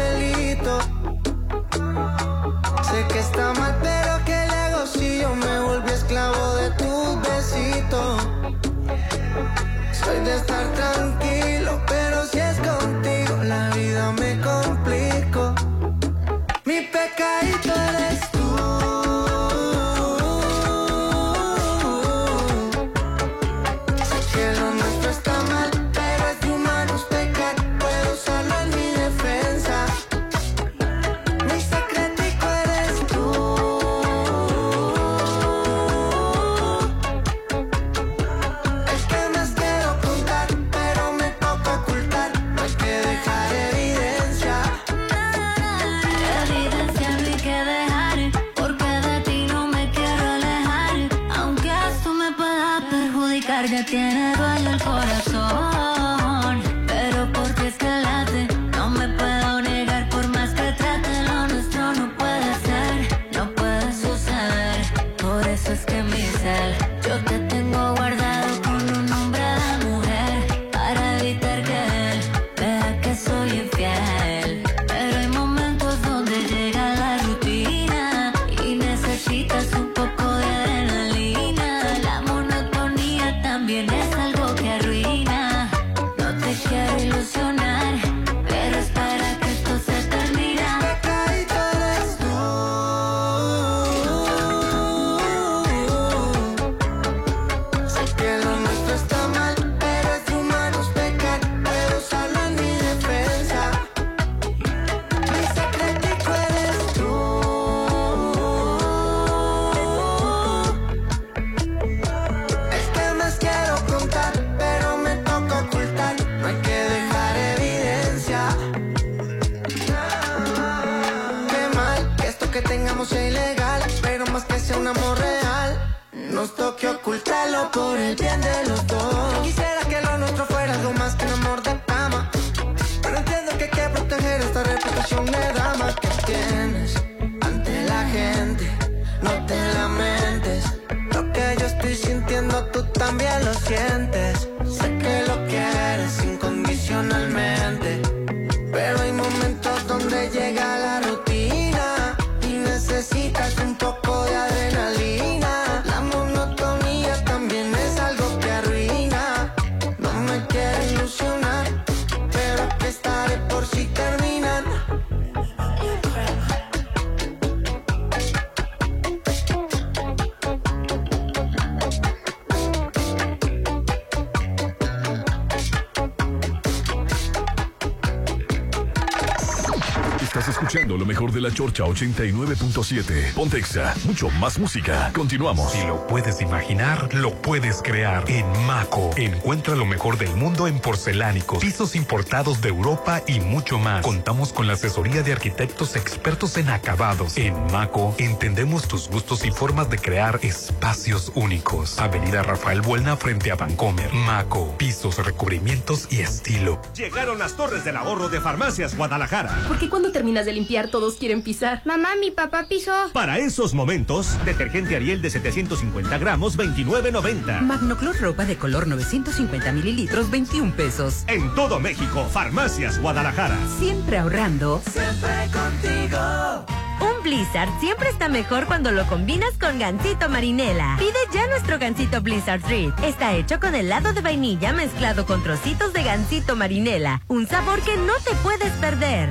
Chorcha 181.56 181.84
89.7. 181.84 183.32
Pontexa, 183.32 183.94
mucho 184.04 184.28
más 184.28 184.58
música. 184.58 185.10
Continuamos. 185.14 185.72
Si 185.72 185.86
lo 185.86 186.06
puedes 186.06 186.42
imaginar, 186.42 187.14
lo 187.14 187.32
puedes 187.40 187.80
crear. 187.80 188.30
En 188.30 188.44
Maco, 188.66 189.10
encuentra 189.16 189.74
lo 189.74 189.86
mejor 189.86 190.18
del 190.18 190.36
mundo 190.36 190.68
en 190.68 190.78
porcelánicos, 190.78 191.60
pisos 191.60 191.96
importados 191.96 192.60
de 192.60 192.68
Europa 192.68 193.22
y 193.26 193.40
mucho 193.40 193.78
más. 193.78 194.04
Contamos 194.04 194.52
con 194.52 194.66
la 194.66 194.74
asesoría 194.74 195.22
de 195.22 195.32
arquitectos 195.32 195.96
expertos 195.96 196.58
en 196.58 196.68
acabados. 196.68 197.38
En 197.38 197.54
Maco, 197.72 198.14
entendemos 198.18 198.86
tus 198.86 199.08
gustos 199.08 199.46
y 199.46 199.50
formas 199.50 199.88
de 199.88 199.96
crear 199.96 200.38
espacios 200.42 201.32
únicos. 201.34 201.98
Avenida 201.98 202.42
Rafael 202.42 202.82
Buelna 202.82 203.16
frente 203.16 203.50
a 203.50 203.54
Vancomer. 203.54 204.12
Maco, 204.12 204.76
pisos, 204.76 205.24
recubrimientos 205.24 206.06
y 206.10 206.20
estilo. 206.20 206.82
Llegaron 206.94 207.38
las 207.38 207.56
torres 207.56 207.82
del 207.82 207.96
ahorro 207.96 208.28
de 208.28 208.42
Farmacias 208.42 208.94
Guadalajara. 208.94 209.64
Porque 209.66 209.88
cuando 209.88 210.12
terminas 210.12 210.44
de 210.44 210.52
limpiar 210.52 210.88
todos 210.88 211.14
quieren 211.14 211.45
pisar. 211.46 211.80
Mamá, 211.84 212.08
mi 212.20 212.32
papá 212.32 212.66
pisó. 212.68 212.92
Para 213.12 213.38
esos 213.38 213.72
momentos, 213.72 214.36
detergente 214.44 214.96
Ariel 214.96 215.22
de 215.22 215.30
750 215.30 216.18
gramos, 216.18 216.58
29.90. 216.58 217.60
Magnoclor 217.60 218.20
ropa 218.20 218.44
de 218.44 218.56
color 218.56 218.88
950 218.88 219.70
mililitros, 219.70 220.28
21 220.28 220.72
pesos. 220.72 221.22
En 221.28 221.54
todo 221.54 221.78
México, 221.78 222.26
Farmacias 222.32 223.00
Guadalajara. 223.00 223.56
Siempre 223.78 224.18
ahorrando. 224.18 224.82
Siempre 224.92 225.30
contigo. 225.52 226.66
Un 226.98 227.22
Blizzard 227.22 227.68
siempre 227.78 228.08
está 228.08 228.28
mejor 228.28 228.66
cuando 228.66 228.90
lo 228.90 229.06
combinas 229.06 229.56
con 229.60 229.78
gansito 229.78 230.28
marinela. 230.28 230.96
Pide 230.98 231.12
ya 231.32 231.46
nuestro 231.46 231.78
gansito 231.78 232.22
Blizzard 232.22 232.62
Treat. 232.62 232.98
Está 233.04 233.34
hecho 233.34 233.60
con 233.60 233.76
helado 233.76 234.12
de 234.12 234.20
vainilla 234.20 234.72
mezclado 234.72 235.26
con 235.26 235.44
trocitos 235.44 235.92
de 235.92 236.02
gansito 236.02 236.56
marinela. 236.56 237.22
Un 237.28 237.46
sabor 237.46 237.80
que 237.82 237.96
no 237.98 238.14
te 238.24 238.34
puedes 238.42 238.72
perder. 238.80 239.30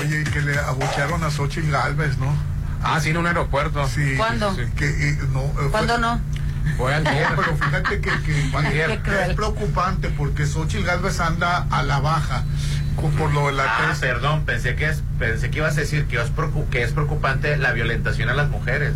Oye, 0.00 0.20
y 0.20 0.24
que 0.24 0.40
le 0.42 0.58
abuchearon 0.58 1.22
a 1.24 1.30
Xochitl 1.30 1.70
Galvez, 1.70 2.18
¿no? 2.18 2.34
Ah, 2.82 3.00
sí, 3.00 3.10
en 3.10 3.16
un 3.16 3.26
aeropuerto. 3.26 3.86
Sí. 3.88 4.14
¿Cuándo? 4.16 4.54
Que, 4.76 4.86
eh, 5.10 5.18
no, 5.32 5.40
eh, 5.44 5.50
fue- 5.54 5.70
¿Cuándo 5.70 5.98
no? 5.98 6.20
Fue 6.76 6.98
No, 7.00 7.10
ayer. 7.10 7.28
pero 7.36 7.56
fíjate 7.56 8.00
que, 8.00 8.10
que- 8.22 8.50
Ayer. 8.56 8.86
que 8.90 8.96
Qué 8.96 9.02
cruel. 9.02 9.30
es 9.30 9.36
preocupante 9.36 10.08
porque 10.10 10.46
Xochitl 10.46 10.84
Galvez 10.84 11.20
anda 11.20 11.66
a 11.70 11.82
la 11.82 12.00
baja 12.00 12.44
por 13.18 13.32
lo 13.34 13.48
de 13.48 13.52
la 13.52 13.64
Ah, 13.64 13.94
perdón, 14.00 14.44
pensé 14.46 14.76
que, 14.76 14.86
es, 14.88 15.02
pensé 15.18 15.50
que 15.50 15.58
ibas 15.58 15.76
a 15.76 15.80
decir 15.80 16.06
que 16.06 16.16
es, 16.20 16.32
preocu- 16.34 16.68
que 16.70 16.82
es 16.82 16.92
preocupante 16.92 17.56
la 17.58 17.72
violentación 17.72 18.28
a 18.30 18.34
las 18.34 18.48
mujeres. 18.48 18.94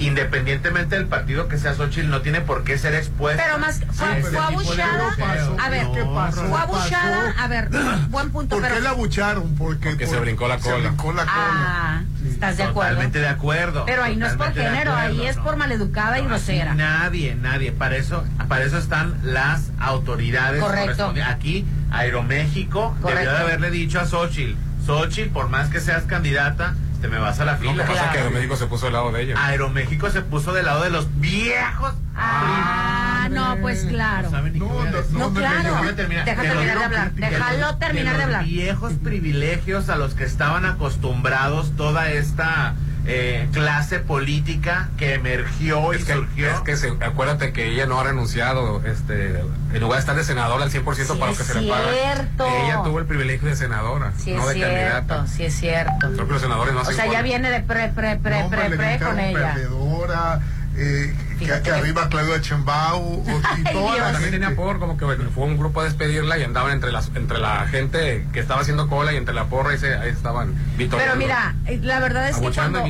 Independientemente 0.00 0.96
del 0.96 1.06
partido 1.06 1.46
que 1.48 1.58
sea 1.58 1.74
Xochitl, 1.74 2.08
no 2.08 2.22
tiene 2.22 2.40
por 2.40 2.64
qué 2.64 2.78
ser 2.78 2.94
expuesta. 2.94 3.42
Pero 3.44 3.58
más, 3.58 3.80
fue, 3.92 4.06
a 4.08 4.18
este 4.18 4.30
fue 4.30 4.38
abucheada. 4.40 5.14
bloqueo. 5.16 5.56
A 5.60 5.68
ver, 5.68 5.86
¿Qué 5.94 6.04
pasó? 6.14 6.44
fue 6.46 6.58
abucheada. 6.60 7.34
A 7.38 7.46
ver, 7.48 7.68
buen 8.08 8.30
punto, 8.30 8.56
¿Por 8.56 8.62
pero. 8.62 8.74
qué 8.76 8.80
la 8.80 8.90
abucharon? 8.90 9.54
Porque, 9.56 9.90
Porque 9.90 10.06
se 10.06 10.18
brincó 10.18 10.48
la 10.48 10.58
Se 10.58 10.70
cola. 10.70 10.88
brincó 10.88 11.12
la 11.12 11.22
cola. 11.24 11.34
Ah, 11.34 12.02
¿estás 12.28 12.56
de 12.56 12.62
acuerdo? 12.64 12.90
Totalmente 12.90 13.18
de 13.20 13.28
acuerdo. 13.28 13.84
Pero 13.86 14.02
ahí 14.02 14.16
no 14.16 14.26
es 14.26 14.34
por 14.34 14.52
género, 14.54 14.94
ahí 14.94 15.26
es 15.26 15.36
no. 15.36 15.44
por 15.44 15.56
maleducada 15.56 16.18
y 16.18 16.24
grosera. 16.24 16.74
Nadie, 16.74 17.34
nadie. 17.34 17.70
Para 17.72 17.96
eso, 17.96 18.24
para 18.48 18.64
eso 18.64 18.78
están 18.78 19.14
las 19.22 19.70
autoridades. 19.78 20.60
Correcto. 20.62 20.86
correspondientes. 20.86 21.34
Aquí, 21.34 21.66
Aeroméxico 21.90 22.94
debió 22.98 23.10
Correcto. 23.10 23.30
de 23.32 23.38
haberle 23.38 23.70
dicho 23.70 24.00
a 24.00 24.06
Xochitl, 24.06 24.54
Xochitl, 24.86 25.30
por 25.30 25.48
más 25.48 25.68
que 25.68 25.80
seas 25.80 26.04
candidata, 26.04 26.74
te 27.00 27.08
me 27.08 27.18
vas 27.18 27.40
a 27.40 27.44
la 27.44 27.52
Lo 27.52 27.58
fila. 27.58 27.84
que 27.84 27.92
pasa 27.92 28.04
es 28.06 28.10
que 28.12 28.18
Aeroméxico 28.18 28.56
se 28.56 28.66
puso 28.66 28.86
al 28.86 28.92
lado 28.92 29.12
de 29.12 29.22
ella. 29.22 29.34
Aeroméxico 29.46 30.10
se 30.10 30.20
puso 30.22 30.52
del 30.52 30.66
lado 30.66 30.82
de 30.82 30.90
los 30.90 31.08
viejos. 31.20 31.94
Ah, 32.16 33.28
no, 33.30 33.56
pues 33.60 33.84
claro. 33.84 34.30
No 34.30 34.36
a 34.36 34.42
decir. 34.42 35.18
No, 35.18 35.32
claro. 35.32 35.62
Déjame 35.62 35.92
terminar. 35.94 36.24
Deja 36.24 36.42
De 36.42 36.48
los- 36.48 36.56
terminar 36.56 36.78
de 36.78 36.84
hablar. 36.84 37.12
Déjalo 37.12 37.76
terminar 37.78 38.12
de 38.12 38.18
los 38.18 38.24
hablar. 38.26 38.44
viejos 38.44 38.92
privilegios 39.02 39.88
a 39.88 39.96
los 39.96 40.14
que 40.14 40.24
estaban 40.24 40.64
acostumbrados 40.66 41.74
toda 41.76 42.10
esta 42.10 42.74
eh, 43.06 43.48
clase 43.52 43.98
política 43.98 44.88
que 44.96 45.14
emergió 45.14 45.92
y 45.92 45.96
Es 45.96 46.04
que, 46.04 46.12
surgió. 46.14 46.50
es 46.50 46.60
que 46.60 46.76
se- 46.76 46.92
acuérdate 47.00 47.52
que 47.52 47.68
ella 47.72 47.86
no 47.86 47.98
ha 47.98 48.04
renunciado, 48.04 48.82
este, 48.84 49.40
en 49.72 49.80
lugar 49.80 49.96
de 49.96 50.00
estar 50.00 50.14
de 50.16 50.24
senadora 50.24 50.64
al 50.64 50.70
100% 50.70 51.14
Sí, 51.14 51.18
para 51.18 51.32
lo 51.32 51.36
que 51.38 51.44
se 51.44 51.60
le 51.60 51.68
paga. 51.70 51.90
Ella 51.92 52.82
tuvo 52.84 52.98
el 52.98 53.06
privilegio 53.06 53.48
de 53.48 53.56
senadora, 53.56 54.12
Sí 54.18 54.32
no 54.32 54.42
es 54.42 54.48
de 54.48 54.54
cierto, 54.54 54.74
candidata. 54.74 55.26
sí 55.26 55.44
es 55.44 55.54
cierto. 55.54 56.12
Creo 56.12 56.26
que 56.26 56.32
los 56.32 56.42
senadores 56.42 56.74
no 56.74 56.80
O 56.82 56.84
sea, 56.84 57.06
ya 57.06 57.22
viene 57.22 57.50
de 57.50 57.60
pre, 57.60 57.88
pre, 57.88 58.16
pre, 58.16 58.42
No, 58.42 58.50
pre, 58.50 58.68
le 58.68 58.76
pre 58.76 58.98
con 58.98 59.18
ella. 59.18 59.54
perdedora, 59.54 60.40
eh, 60.80 61.14
que, 61.38 61.46
que 61.62 61.70
arriba 61.70 62.08
Claudia 62.08 62.40
Chembao 62.40 63.22
y 63.58 63.64
toda 63.72 63.96
la 63.98 64.12
También 64.12 64.32
tenía 64.32 64.56
por 64.56 64.78
como 64.78 64.96
que 64.96 65.04
fue 65.34 65.44
un 65.44 65.58
grupo 65.58 65.80
a 65.80 65.84
despedirla 65.84 66.38
y 66.38 66.42
andaban 66.42 66.72
entre 66.72 66.90
las 66.90 67.10
entre 67.14 67.38
la 67.38 67.66
gente 67.66 68.26
que 68.32 68.40
estaba 68.40 68.62
haciendo 68.62 68.88
cola 68.88 69.12
y 69.12 69.16
entre 69.16 69.34
la 69.34 69.44
porra 69.44 69.74
y 69.74 69.78
se, 69.78 69.94
ahí 69.94 70.10
estaban 70.10 70.54
Pero 70.76 71.16
mira, 71.16 71.54
eh, 71.66 71.78
la 71.82 72.00
verdad 72.00 72.28
es 72.28 72.36
que 72.36 72.50
cuando, 72.50 72.82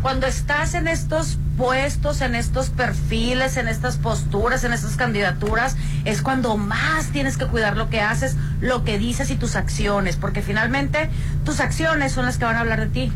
cuando 0.00 0.26
estás 0.26 0.74
en 0.74 0.88
estos 0.88 1.38
puestos, 1.58 2.20
en 2.22 2.34
estos 2.34 2.70
perfiles, 2.70 3.56
en 3.58 3.68
estas 3.68 3.96
posturas, 3.96 4.64
en 4.64 4.72
estas 4.72 4.96
candidaturas, 4.96 5.76
es 6.04 6.22
cuando 6.22 6.56
más 6.56 7.08
tienes 7.08 7.36
que 7.36 7.46
cuidar 7.46 7.76
lo 7.76 7.90
que 7.90 8.00
haces, 8.00 8.36
lo 8.60 8.84
que 8.84 8.98
dices 8.98 9.30
y 9.30 9.36
tus 9.36 9.54
acciones, 9.54 10.16
porque 10.16 10.42
finalmente 10.42 11.10
tus 11.44 11.60
acciones 11.60 12.12
son 12.12 12.24
las 12.24 12.38
que 12.38 12.44
van 12.44 12.56
a 12.56 12.60
hablar 12.60 12.80
de 12.80 12.86
ti. 12.86 13.12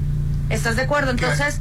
¿Estás 0.50 0.76
de 0.76 0.82
acuerdo? 0.82 1.10
Entonces, 1.10 1.60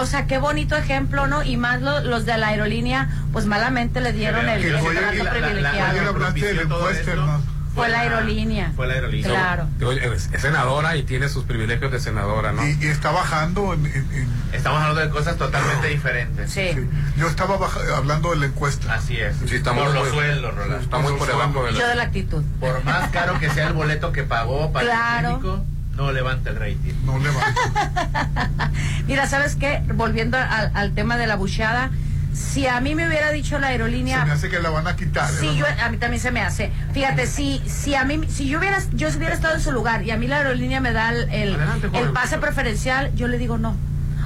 o 0.00 0.06
sea, 0.06 0.26
qué 0.26 0.38
bonito 0.38 0.76
ejemplo, 0.76 1.26
¿no? 1.26 1.42
Y 1.42 1.56
más 1.56 1.80
lo- 1.82 2.00
los 2.00 2.24
de 2.26 2.36
la 2.38 2.48
aerolínea, 2.48 3.08
pues 3.32 3.46
malamente 3.46 4.00
le 4.00 4.12
dieron 4.12 4.48
el, 4.48 4.60
Que 4.62 4.68
el 4.68 4.78
fue 4.78 4.94
la- 4.94 5.00
trato 5.00 5.16
la- 5.16 5.24
la- 5.24 5.30
privilegiado. 5.30 5.90
Ayer 5.90 6.04
hablaste 6.08 6.40
del 6.46 6.60
impuesto, 6.62 7.10
hermano. 7.10 7.42
Fue 7.74 7.88
la 7.90 8.00
aerolínea. 8.00 8.72
Fue 8.74 8.88
la 8.88 8.94
aerolínea. 8.94 9.28
Claro. 9.30 9.68
Es, 10.14 10.28
senadora 10.40 10.96
y 10.96 11.04
tiene 11.04 11.28
sus 11.28 11.44
privilegios 11.44 11.92
de 11.92 12.00
senadora, 12.00 12.50
¿no? 12.50 12.66
Y, 12.66 12.76
y 12.80 12.86
está 12.88 13.12
bajando 13.12 13.72
en, 13.72 13.86
en- 13.86 13.94
en- 14.12 14.28
Estamos 14.52 14.80
hablando 14.80 15.00
de 15.02 15.10
cosas 15.10 15.36
totalmente 15.36 15.86
diferentes. 15.86 16.50
Sí. 16.50 16.70
Yo 17.16 17.28
estaba 17.28 17.56
baja- 17.56 17.78
hablando 17.96 18.30
de 18.30 18.36
la 18.38 18.46
encuesta. 18.46 18.94
Así 18.94 19.16
es. 19.18 19.36
Sí, 19.46 19.58
por 19.60 19.76
los 19.76 19.94
muy- 19.94 20.10
sueldos, 20.10 20.54
Rolando. 20.56 20.76
Está 20.82 20.98
muy 20.98 21.12
por 21.12 21.28
debajo 21.28 21.64
de 21.66 21.74
Yo 21.74 21.86
de 21.86 21.94
la 21.94 22.02
actitud. 22.02 22.42
Por 22.58 22.82
más 22.84 23.10
caro 23.10 23.38
que 23.38 23.48
sea 23.50 23.68
el 23.68 23.74
boleto 23.74 24.10
que 24.10 24.24
pagó 24.24 24.72
para 24.72 24.84
Claro. 24.86 25.28
el 25.28 25.34
médico, 25.36 25.64
no 25.98 26.12
levanta 26.12 26.50
el 26.50 26.56
rating. 26.56 26.94
No 27.04 27.18
levanta. 27.18 28.70
Mira, 29.06 29.26
¿sabes 29.26 29.56
qué? 29.56 29.82
Volviendo 29.94 30.38
al, 30.38 30.70
al 30.72 30.94
tema 30.94 31.16
de 31.16 31.26
la 31.26 31.34
bucheada, 31.34 31.90
si 32.32 32.66
a 32.68 32.80
mí 32.80 32.94
me 32.94 33.08
hubiera 33.08 33.30
dicho 33.32 33.58
la 33.58 33.66
aerolínea... 33.68 34.20
Se 34.20 34.26
me 34.26 34.32
hace 34.32 34.48
que 34.48 34.60
la 34.60 34.70
van 34.70 34.86
a 34.86 34.94
quitar. 34.94 35.28
Sí, 35.28 35.56
yo, 35.56 35.66
hermano. 35.66 35.86
a 35.86 35.90
mí 35.90 35.96
también 35.98 36.22
se 36.22 36.30
me 36.30 36.40
hace. 36.40 36.70
Fíjate, 36.92 37.26
si, 37.26 37.60
si 37.66 37.96
a 37.96 38.04
mí, 38.04 38.20
si 38.28 38.48
yo 38.48 38.60
hubiera, 38.60 38.78
yo 38.92 39.08
hubiera 39.08 39.34
estado 39.34 39.56
en 39.56 39.60
su 39.60 39.72
lugar 39.72 40.04
y 40.04 40.12
a 40.12 40.16
mí 40.16 40.28
la 40.28 40.36
aerolínea 40.38 40.80
me 40.80 40.92
da 40.92 41.10
el, 41.12 41.28
el, 41.30 41.54
Adelante, 41.56 41.88
joven. 41.88 42.04
el 42.04 42.12
pase 42.12 42.38
preferencial, 42.38 43.12
yo 43.16 43.26
le 43.26 43.36
digo 43.38 43.58
no. 43.58 43.76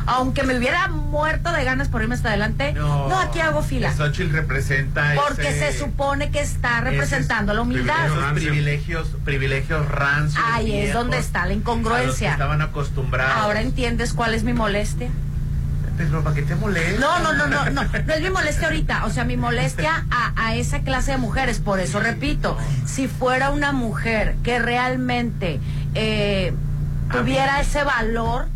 Aunque 0.07 0.43
me 0.43 0.57
hubiera 0.57 0.89
muerto 0.89 1.53
de 1.53 1.65
ganas 1.65 1.89
por 1.89 2.03
irme 2.03 2.15
hasta 2.15 2.29
adelante, 2.31 2.73
no, 2.73 3.19
aquí 3.21 3.41
hago 3.41 3.63
fila. 3.63 3.93
Xochitl 3.95 4.31
representa 4.33 5.13
Porque 5.15 5.49
ese- 5.49 5.73
se 5.73 5.79
supone 5.79 6.31
que 6.31 6.41
está 6.41 6.81
representando 6.81 7.55
la 7.55 7.63
humildad. 7.63 8.07
Esos 8.07 8.33
privilegios, 8.33 9.09
privilegios 9.25 9.89
rancios. 9.89 10.43
Ahí 10.53 10.77
es 10.77 10.93
donde 10.93 11.19
está 11.19 11.41
la 11.41 11.45
a 11.45 11.47
los 11.47 11.55
que 11.55 11.59
incongruencia. 11.61 12.33
estaban 12.33 12.63
acostumbrados. 12.63 13.35
Ahora 13.37 13.61
entiendes 13.61 14.13
cuál 14.13 14.35
es 14.35 14.43
mi 14.45 14.53
molestia. 14.53 15.09
Pero 15.99 16.23
¿para 16.25 16.35
qué 16.35 16.43
te 16.43 16.55
molesta? 16.57 17.01
No, 17.01 17.19
no, 17.21 17.33
no, 17.35 17.47
no, 17.47 17.65
no, 17.71 17.83
no 17.85 18.15
es 18.15 18.23
mi 18.23 18.31
molestia 18.31 18.67
ahorita, 18.69 19.05
o 19.05 19.11
sea, 19.11 19.25
mi 19.25 19.37
molestia 19.37 20.07
a, 20.11 20.33
a 20.37 20.55
esa 20.57 20.81
clase 20.81 21.13
de 21.13 21.19
mujeres, 21.19 21.61
por 21.61 21.81
eso 21.81 22.01
repito, 22.01 22.57
si 22.87 23.09
fuera 23.09 23.51
una 23.51 23.73
mujer 23.73 24.35
que 24.43 24.59
realmente 24.59 25.61
eh, 25.95 26.55
tuviera 27.13 27.61
ese 27.61 27.85
valor, 27.85 28.47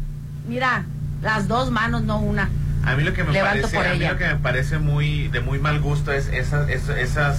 mira, 0.49 0.87
las 1.23 1.49
dos 1.49 1.71
manos, 1.71 2.03
no 2.03 2.19
una. 2.19 2.49
A 2.85 2.95
mí 2.95 3.03
lo 3.03 3.13
que 3.13 3.25
me 3.25 3.33
Levanto 3.33 3.69
parece, 3.69 3.77
a 3.79 3.95
mí 3.95 3.99
lo 4.07 4.17
que 4.19 4.27
me 4.27 4.37
parece 4.37 4.79
muy 4.79 5.29
de 5.29 5.41
muy 5.41 5.59
mal 5.59 5.81
gusto 5.81 6.13
es 6.13 6.29
esas 6.29 6.69
esas 6.69 6.97
esas, 6.99 7.39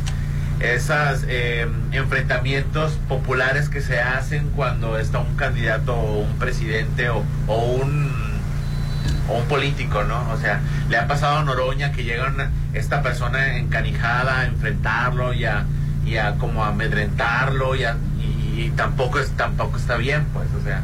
esas, 0.60 1.26
eh, 1.30 1.68
enfrentamientos 1.92 2.94
populares 3.08 3.70
que 3.70 3.82
se 3.82 4.00
hacen 4.02 4.50
cuando 4.56 4.98
está 4.98 5.20
un 5.20 5.36
candidato 5.36 5.94
o 5.96 6.20
un 6.22 6.34
presidente 6.38 7.10
o, 7.10 7.24
o 7.48 7.58
un 7.82 8.12
o 9.30 9.38
un 9.40 9.46
político, 9.46 10.04
¿no? 10.04 10.30
O 10.32 10.38
sea, 10.38 10.62
le 10.90 10.98
ha 10.98 11.08
pasado 11.08 11.38
a 11.38 11.44
Noroña 11.44 11.92
que 11.92 12.04
llega 12.04 12.28
una- 12.30 12.50
esta 12.74 13.02
persona 13.02 13.58
encanijada 13.58 14.40
a 14.42 14.46
enfrentarlo 14.46 15.34
y 15.34 15.46
a, 15.46 15.66
y 16.06 16.16
a 16.18 16.36
como 16.36 16.64
amedrentarlo 16.64 17.76
y, 17.76 17.84
a- 17.84 17.98
y, 18.20 18.62
y 18.64 18.70
tampoco 18.76 19.20
es 19.20 19.30
tampoco 19.32 19.78
está 19.78 19.98
bien, 19.98 20.26
pues, 20.34 20.48
o 20.60 20.64
sea, 20.64 20.82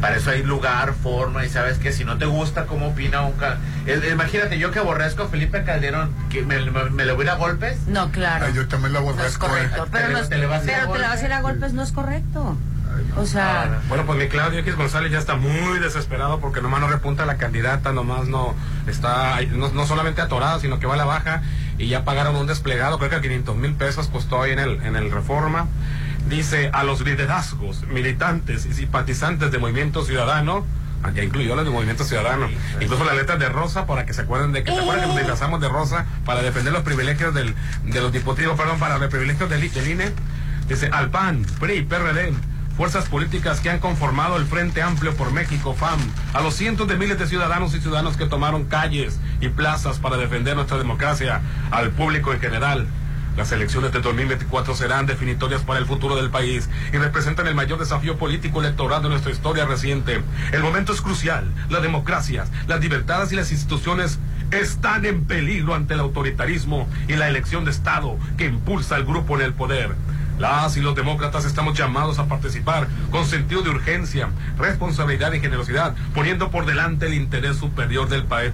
para 0.00 0.16
eso 0.16 0.30
hay 0.30 0.42
lugar, 0.42 0.94
forma 0.94 1.44
y 1.44 1.48
sabes 1.48 1.78
que 1.78 1.92
si 1.92 2.04
no 2.04 2.18
te 2.18 2.24
gusta 2.26 2.66
cómo 2.66 2.88
opina 2.88 3.22
un 3.22 3.34
el- 3.86 4.04
imagínate 4.10 4.58
yo 4.58 4.70
que 4.70 4.78
aborrezco 4.78 5.24
a 5.24 5.28
Felipe 5.28 5.64
Calderón, 5.64 6.10
que 6.30 6.42
me, 6.42 6.58
me, 6.70 6.84
me 6.90 7.04
le 7.04 7.12
voy 7.12 7.22
a 7.22 7.24
ir 7.24 7.30
a 7.30 7.34
golpes. 7.36 7.78
No, 7.86 8.10
claro. 8.10 8.46
Ay, 8.46 8.52
yo 8.54 8.66
también 8.68 8.92
la 8.92 9.00
No 9.00 9.06
es 9.10 9.12
aborrezco. 9.14 9.46
eh. 9.46 9.48
correcto, 9.50 9.86
pero, 9.90 10.02
Te 10.04 10.08
le- 10.08 10.14
no 10.14 10.20
es- 10.20 10.28
te 10.28 10.38
le 10.38 10.46
vas 10.46 10.60
a 10.62 10.64
ir 10.64 10.74
a 10.74 10.80
pero 10.80 10.92
te 10.92 10.98
la 10.98 11.08
vas 11.08 11.22
a 11.22 11.24
ir 11.26 11.32
a 11.32 11.40
golpes, 11.40 11.72
no 11.72 11.82
es 11.82 11.92
correcto. 11.92 12.56
O 13.16 13.26
sea, 13.26 13.80
Bueno, 13.88 14.04
pues 14.06 14.18
mi 14.18 14.26
Claudio 14.28 14.58
X 14.60 14.74
González 14.74 15.12
ya 15.12 15.18
está 15.18 15.36
muy 15.36 15.78
desesperado 15.78 16.40
porque 16.40 16.60
nomás 16.60 16.80
no 16.80 16.88
repunta 16.88 17.26
la 17.26 17.36
candidata, 17.36 17.92
nomás 17.92 18.26
no 18.28 18.54
está, 18.88 19.40
no, 19.52 19.68
no 19.68 19.86
solamente 19.86 20.20
atorada, 20.20 20.58
sino 20.58 20.80
que 20.80 20.86
va 20.86 20.94
a 20.94 20.96
la 20.96 21.04
baja 21.04 21.42
y 21.78 21.86
ya 21.88 22.04
pagaron 22.04 22.34
un 22.34 22.46
desplegado, 22.46 22.98
creo 22.98 23.10
que 23.10 23.20
500 23.20 23.56
mil 23.56 23.74
pesos 23.74 24.08
costó 24.08 24.42
ahí 24.42 24.52
en 24.52 24.58
el, 24.58 24.82
en 24.82 24.96
el 24.96 25.10
Reforma. 25.12 25.66
Dice 26.28 26.70
a 26.74 26.84
los 26.84 27.00
liderazgos, 27.00 27.84
militantes 27.84 28.66
y 28.66 28.74
simpatizantes 28.74 29.50
de 29.50 29.58
Movimiento 29.58 30.04
Ciudadano, 30.04 30.66
ah, 31.02 31.10
ya 31.14 31.22
incluyó 31.22 31.56
los 31.56 31.64
de 31.64 31.70
Movimiento 31.70 32.04
Ciudadano, 32.04 32.48
incluso 32.80 33.04
las 33.04 33.16
letras 33.16 33.38
de 33.38 33.48
rosa 33.48 33.86
para 33.86 34.04
que 34.04 34.12
se 34.12 34.22
acuerden 34.22 34.52
de 34.52 34.62
que 34.62 34.70
se 34.70 34.78
acuerdan 34.78 35.00
que 35.00 35.06
nos 35.08 35.16
disfrazamos 35.16 35.60
de 35.60 35.68
rosa 35.68 36.04
para 36.26 36.42
defender 36.42 36.72
los 36.74 36.82
privilegios 36.82 37.32
del, 37.32 37.54
de 37.84 38.00
los 38.02 38.12
diputados, 38.12 38.58
perdón, 38.58 38.78
para 38.78 38.98
los 38.98 39.08
privilegios 39.08 39.48
del, 39.48 39.72
del 39.72 39.88
INE. 39.88 40.12
Dice 40.68 40.90
al 40.92 41.08
PAN, 41.08 41.46
PRI, 41.60 41.82
PRD, 41.82 42.34
fuerzas 42.76 43.08
políticas 43.08 43.60
que 43.60 43.70
han 43.70 43.78
conformado 43.78 44.36
el 44.36 44.44
Frente 44.44 44.82
Amplio 44.82 45.14
por 45.16 45.32
México, 45.32 45.74
FAM, 45.74 45.98
a 46.34 46.42
los 46.42 46.54
cientos 46.54 46.86
de 46.86 46.96
miles 46.96 47.18
de 47.18 47.26
ciudadanos 47.26 47.74
y 47.74 47.80
ciudadanos 47.80 48.18
que 48.18 48.26
tomaron 48.26 48.66
calles 48.66 49.18
y 49.40 49.48
plazas 49.48 49.98
para 49.98 50.18
defender 50.18 50.56
nuestra 50.56 50.76
democracia, 50.76 51.40
al 51.70 51.90
público 51.90 52.34
en 52.34 52.40
general. 52.40 52.86
Las 53.38 53.52
elecciones 53.52 53.92
de 53.92 54.00
2024 54.00 54.74
serán 54.74 55.06
definitorias 55.06 55.62
para 55.62 55.78
el 55.78 55.86
futuro 55.86 56.16
del 56.16 56.28
país 56.28 56.68
y 56.92 56.96
representan 56.96 57.46
el 57.46 57.54
mayor 57.54 57.78
desafío 57.78 58.18
político 58.18 58.58
electoral 58.58 59.00
de 59.00 59.10
nuestra 59.10 59.30
historia 59.30 59.64
reciente. 59.64 60.20
El 60.50 60.60
momento 60.60 60.92
es 60.92 61.00
crucial. 61.00 61.48
Las 61.70 61.82
democracias, 61.82 62.50
las 62.66 62.80
libertades 62.80 63.30
y 63.30 63.36
las 63.36 63.52
instituciones 63.52 64.18
están 64.50 65.06
en 65.06 65.24
peligro 65.24 65.76
ante 65.76 65.94
el 65.94 66.00
autoritarismo 66.00 66.88
y 67.06 67.12
la 67.12 67.28
elección 67.28 67.64
de 67.64 67.70
Estado 67.70 68.18
que 68.36 68.46
impulsa 68.46 68.96
al 68.96 69.04
grupo 69.04 69.36
en 69.36 69.42
el 69.42 69.54
poder. 69.54 69.94
Las 70.40 70.76
y 70.76 70.80
los 70.80 70.96
demócratas 70.96 71.44
estamos 71.44 71.78
llamados 71.78 72.18
a 72.18 72.26
participar 72.26 72.88
con 73.12 73.24
sentido 73.24 73.62
de 73.62 73.70
urgencia, 73.70 74.30
responsabilidad 74.58 75.32
y 75.32 75.40
generosidad, 75.40 75.94
poniendo 76.12 76.50
por 76.50 76.66
delante 76.66 77.06
el 77.06 77.14
interés 77.14 77.56
superior 77.56 78.08
del 78.08 78.24
país. 78.24 78.50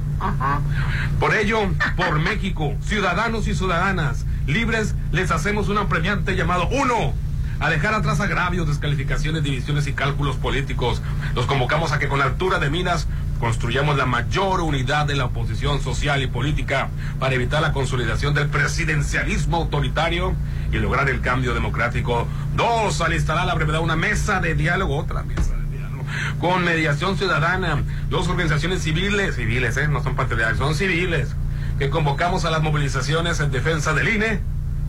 Por 1.18 1.34
ello, 1.34 1.60
por 1.96 2.18
México, 2.18 2.74
ciudadanos 2.82 3.48
y 3.48 3.54
ciudadanas 3.54 4.26
libres, 4.46 4.94
les 5.12 5.30
hacemos 5.30 5.68
un 5.68 5.78
apremiante 5.78 6.36
llamado 6.36 6.68
uno. 6.68 7.14
A 7.60 7.70
dejar 7.70 7.94
atrás 7.94 8.20
agravios, 8.20 8.66
descalificaciones, 8.66 9.42
divisiones 9.42 9.86
y 9.86 9.92
cálculos 9.92 10.36
políticos. 10.36 11.00
Los 11.34 11.46
convocamos 11.46 11.92
a 11.92 11.98
que 11.98 12.08
con 12.08 12.20
altura 12.20 12.58
de 12.58 12.68
miras 12.68 13.06
construyamos 13.38 13.96
la 13.96 14.06
mayor 14.06 14.60
unidad 14.60 15.06
de 15.06 15.14
la 15.14 15.26
oposición 15.26 15.80
social 15.80 16.22
y 16.22 16.26
política 16.26 16.88
para 17.18 17.34
evitar 17.34 17.62
la 17.62 17.72
consolidación 17.72 18.34
del 18.34 18.48
presidencialismo 18.48 19.58
autoritario 19.58 20.34
y 20.72 20.78
lograr 20.78 21.08
el 21.08 21.20
cambio 21.20 21.54
democrático. 21.54 22.26
Dos, 22.56 23.00
al 23.00 23.14
instalar 23.14 23.44
a 23.44 23.46
la 23.46 23.54
brevedad 23.54 23.80
una 23.80 23.96
mesa 23.96 24.40
de 24.40 24.54
diálogo, 24.54 24.96
otra 24.96 25.22
mesa 25.22 25.54
de 25.56 25.76
diálogo, 25.78 26.04
con 26.40 26.64
mediación 26.64 27.16
ciudadana, 27.16 27.82
dos 28.08 28.28
organizaciones 28.28 28.82
civiles, 28.82 29.36
civiles, 29.36 29.76
¿eh? 29.76 29.88
no 29.88 30.02
son 30.02 30.16
partidarias, 30.16 30.58
son 30.58 30.74
civiles, 30.74 31.36
que 31.78 31.90
convocamos 31.90 32.44
a 32.44 32.50
las 32.50 32.62
movilizaciones 32.62 33.40
en 33.40 33.50
defensa 33.50 33.92
del 33.94 34.08
INE 34.08 34.40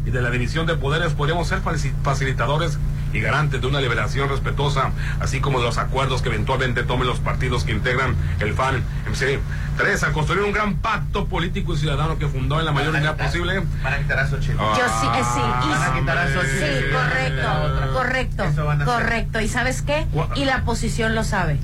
y 0.05 0.11
de 0.11 0.21
la 0.21 0.29
división 0.29 0.65
de 0.67 0.75
poderes, 0.75 1.13
podríamos 1.13 1.47
ser 1.47 1.61
faci- 1.63 1.93
facilitadores 2.03 2.77
y 3.11 3.21
garantes 3.21 3.61
de 3.61 3.67
una 3.67 3.79
liberación 3.79 4.27
respetuosa, 4.29 4.91
así 5.21 5.39
como 5.39 5.59
de 5.59 5.65
los 5.65 5.77
acuerdos 5.77 6.21
que 6.21 6.29
eventualmente 6.29 6.83
tomen 6.83 7.07
los 7.07 7.19
partidos 7.19 7.63
que 7.63 7.71
integran 7.71 8.15
el 8.39 8.53
FAN 8.53 8.83
MC. 9.09 9.39
Tres, 9.77 10.03
a 10.03 10.11
construir 10.11 10.43
un 10.43 10.51
gran 10.51 10.75
pacto 10.75 11.25
político 11.27 11.73
y 11.73 11.77
ciudadano 11.77 12.19
que 12.19 12.27
fundó 12.27 12.59
en 12.59 12.65
la 12.65 12.71
mayor 12.71 12.93
unidad 12.93 13.15
posible. 13.17 13.63
Van 13.83 13.93
a 13.93 13.97
quitar 13.99 14.19
a 14.19 14.27
Xochitl. 14.27 14.57
yo 14.57 14.75
sí, 14.75 15.07
eh, 15.15 15.23
sí. 15.33 15.39
y- 15.65 15.69
Van 15.69 15.81
a 15.95 15.99
quitar 15.99 16.17
a 16.17 16.27
Xochitl. 16.27 16.57
sí, 16.59 16.83
correcto, 16.91 17.93
correcto, 17.93 18.43
Eso 18.43 18.65
van 18.65 18.81
a 18.81 18.83
hacer. 18.83 18.95
correcto. 18.95 19.41
¿Y 19.41 19.47
sabes 19.47 19.81
qué? 19.81 20.05
Y 20.35 20.45
la 20.45 20.57
oposición 20.57 21.15
lo 21.15 21.23
sabe. 21.23 21.57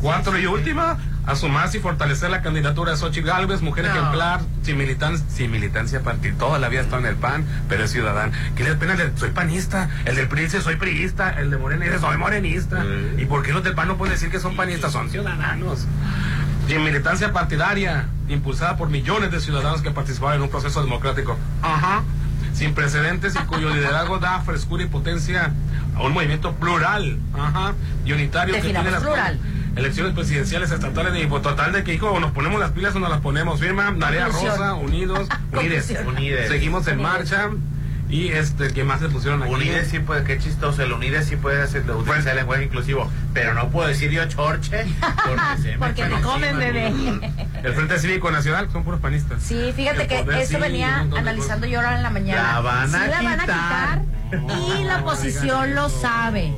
Cuatro 0.00 0.38
y 0.38 0.46
última, 0.46 0.98
a 1.26 1.36
sumarse 1.36 1.78
y 1.78 1.80
fortalecer 1.80 2.30
la 2.30 2.42
candidatura 2.42 2.90
de 2.92 2.96
Xochitl 2.96 3.26
Galvez, 3.28 3.62
mujer 3.62 3.84
No. 3.84 3.90
ejemplar, 3.92 4.40
sin, 4.62 4.76
militan- 4.76 5.22
sin 5.28 5.50
militancia 5.52 6.00
partida. 6.02 6.34
Toda 6.38 6.58
la 6.58 6.68
vida 6.68 6.80
está 6.80 6.98
en 6.98 7.06
el 7.06 7.14
PAN, 7.16 7.44
pero 7.68 7.84
es 7.84 7.90
ciudadana. 7.92 8.32
¿Qué 8.56 8.64
le 8.64 8.74
pena? 8.74 8.96
Soy 9.16 9.30
panista. 9.30 9.88
El 10.04 10.16
del 10.16 10.26
PRI 10.28 10.42
dice 10.42 10.60
soy 10.60 10.76
priista. 10.76 11.30
El 11.38 11.50
de 11.50 11.58
Morena 11.58 11.84
dice 11.84 12.00
soy 12.00 12.16
morenista. 12.16 12.84
¿Y 13.18 13.24
por 13.26 13.42
qué 13.42 13.52
los 13.52 13.62
del 13.62 13.74
PAN 13.74 13.88
no 13.88 13.96
pueden 13.96 14.14
decir 14.14 14.30
que 14.30 14.40
son 14.40 14.56
panistas? 14.56 14.92
Son 14.92 15.10
ciudadanos. 15.10 15.86
Sin 16.66 16.82
militancia 16.84 17.32
partidaria, 17.32 18.06
impulsada 18.28 18.76
por 18.76 18.88
millones 18.88 19.30
de 19.30 19.40
ciudadanos 19.40 19.82
que 19.82 19.90
participaron 19.90 20.36
en 20.36 20.42
un 20.42 20.48
proceso 20.50 20.82
democrático. 20.82 21.38
Ajá. 21.62 22.02
Sin 22.54 22.74
precedentes 22.74 23.34
y 23.34 23.38
cuyo 23.46 23.70
liderazgo 23.70 24.18
da 24.18 24.40
frescura 24.40 24.82
y 24.82 24.86
potencia 24.86 25.52
a 25.96 26.02
un 26.02 26.12
movimiento 26.12 26.52
plural. 26.56 27.18
Ajá. 27.34 27.74
Y 28.04 28.12
unitario 28.12 28.54
que 28.54 28.60
tiene 28.60 28.90
las 28.90 29.02
plural. 29.02 29.38
Elecciones 29.76 30.12
presidenciales 30.14 30.70
estatales 30.70 31.22
y 31.22 31.26
pues, 31.26 31.42
total 31.42 31.72
de 31.72 31.82
que 31.84 31.94
hijo 31.94 32.18
nos 32.20 32.32
ponemos 32.32 32.60
las 32.60 32.72
pilas 32.72 32.94
o 32.94 32.98
nos 32.98 33.10
las 33.10 33.20
ponemos 33.20 33.60
firma 33.60 33.90
Marea 33.90 34.24
Conclusión. 34.26 34.58
Rosa 34.58 34.74
Unidos 34.74 35.28
Unides. 35.52 35.94
Unides. 36.06 36.48
seguimos 36.48 36.86
en 36.88 37.00
marcha 37.00 37.50
y 38.08 38.28
este 38.28 38.68
que 38.74 38.84
más 38.84 39.00
le 39.00 39.08
pusieron 39.08 39.42
aquí 39.42 39.50
Unides 39.54 39.88
sí 39.88 39.98
puede, 40.00 40.22
qué 40.24 40.36
chistoso, 40.38 40.82
el 40.82 40.92
Unides 40.92 41.26
sí 41.26 41.36
puede 41.36 41.62
hacer, 41.62 41.90
utilizar 41.90 42.28
el 42.32 42.36
lenguaje 42.36 42.64
inclusivo, 42.64 43.10
pero 43.32 43.54
no 43.54 43.70
puedo 43.70 43.88
decir 43.88 44.10
yo 44.10 44.26
chorche 44.28 44.84
porque 45.26 45.62
se 45.62 45.70
me 45.70 45.78
Porque 45.78 46.10
comen, 46.22 46.58
bebé. 46.58 46.88
el 47.62 47.72
Frente 47.72 47.98
Cívico 47.98 48.30
Nacional 48.30 48.68
son 48.70 48.84
puros 48.84 49.00
panistas 49.00 49.42
Sí, 49.42 49.72
fíjate 49.74 50.02
El 50.02 50.08
que 50.08 50.18
poder, 50.24 50.40
eso 50.40 50.54
sí, 50.56 50.60
venía 50.60 51.06
analizando 51.16 51.66
yo 51.66 51.78
ahora 51.80 51.96
en 51.96 52.02
la 52.02 52.10
mañana. 52.10 52.52
La 52.52 52.60
van 52.60 52.90
sí 52.90 52.96
a 52.96 53.06
la 53.06 53.22
van 53.22 53.40
a 53.40 53.44
quitar. 53.44 54.00
quitar 54.00 54.21
y 54.32 54.84
la 54.84 54.98
oposición 55.00 55.74
lo 55.74 55.88
sabe. 55.88 56.52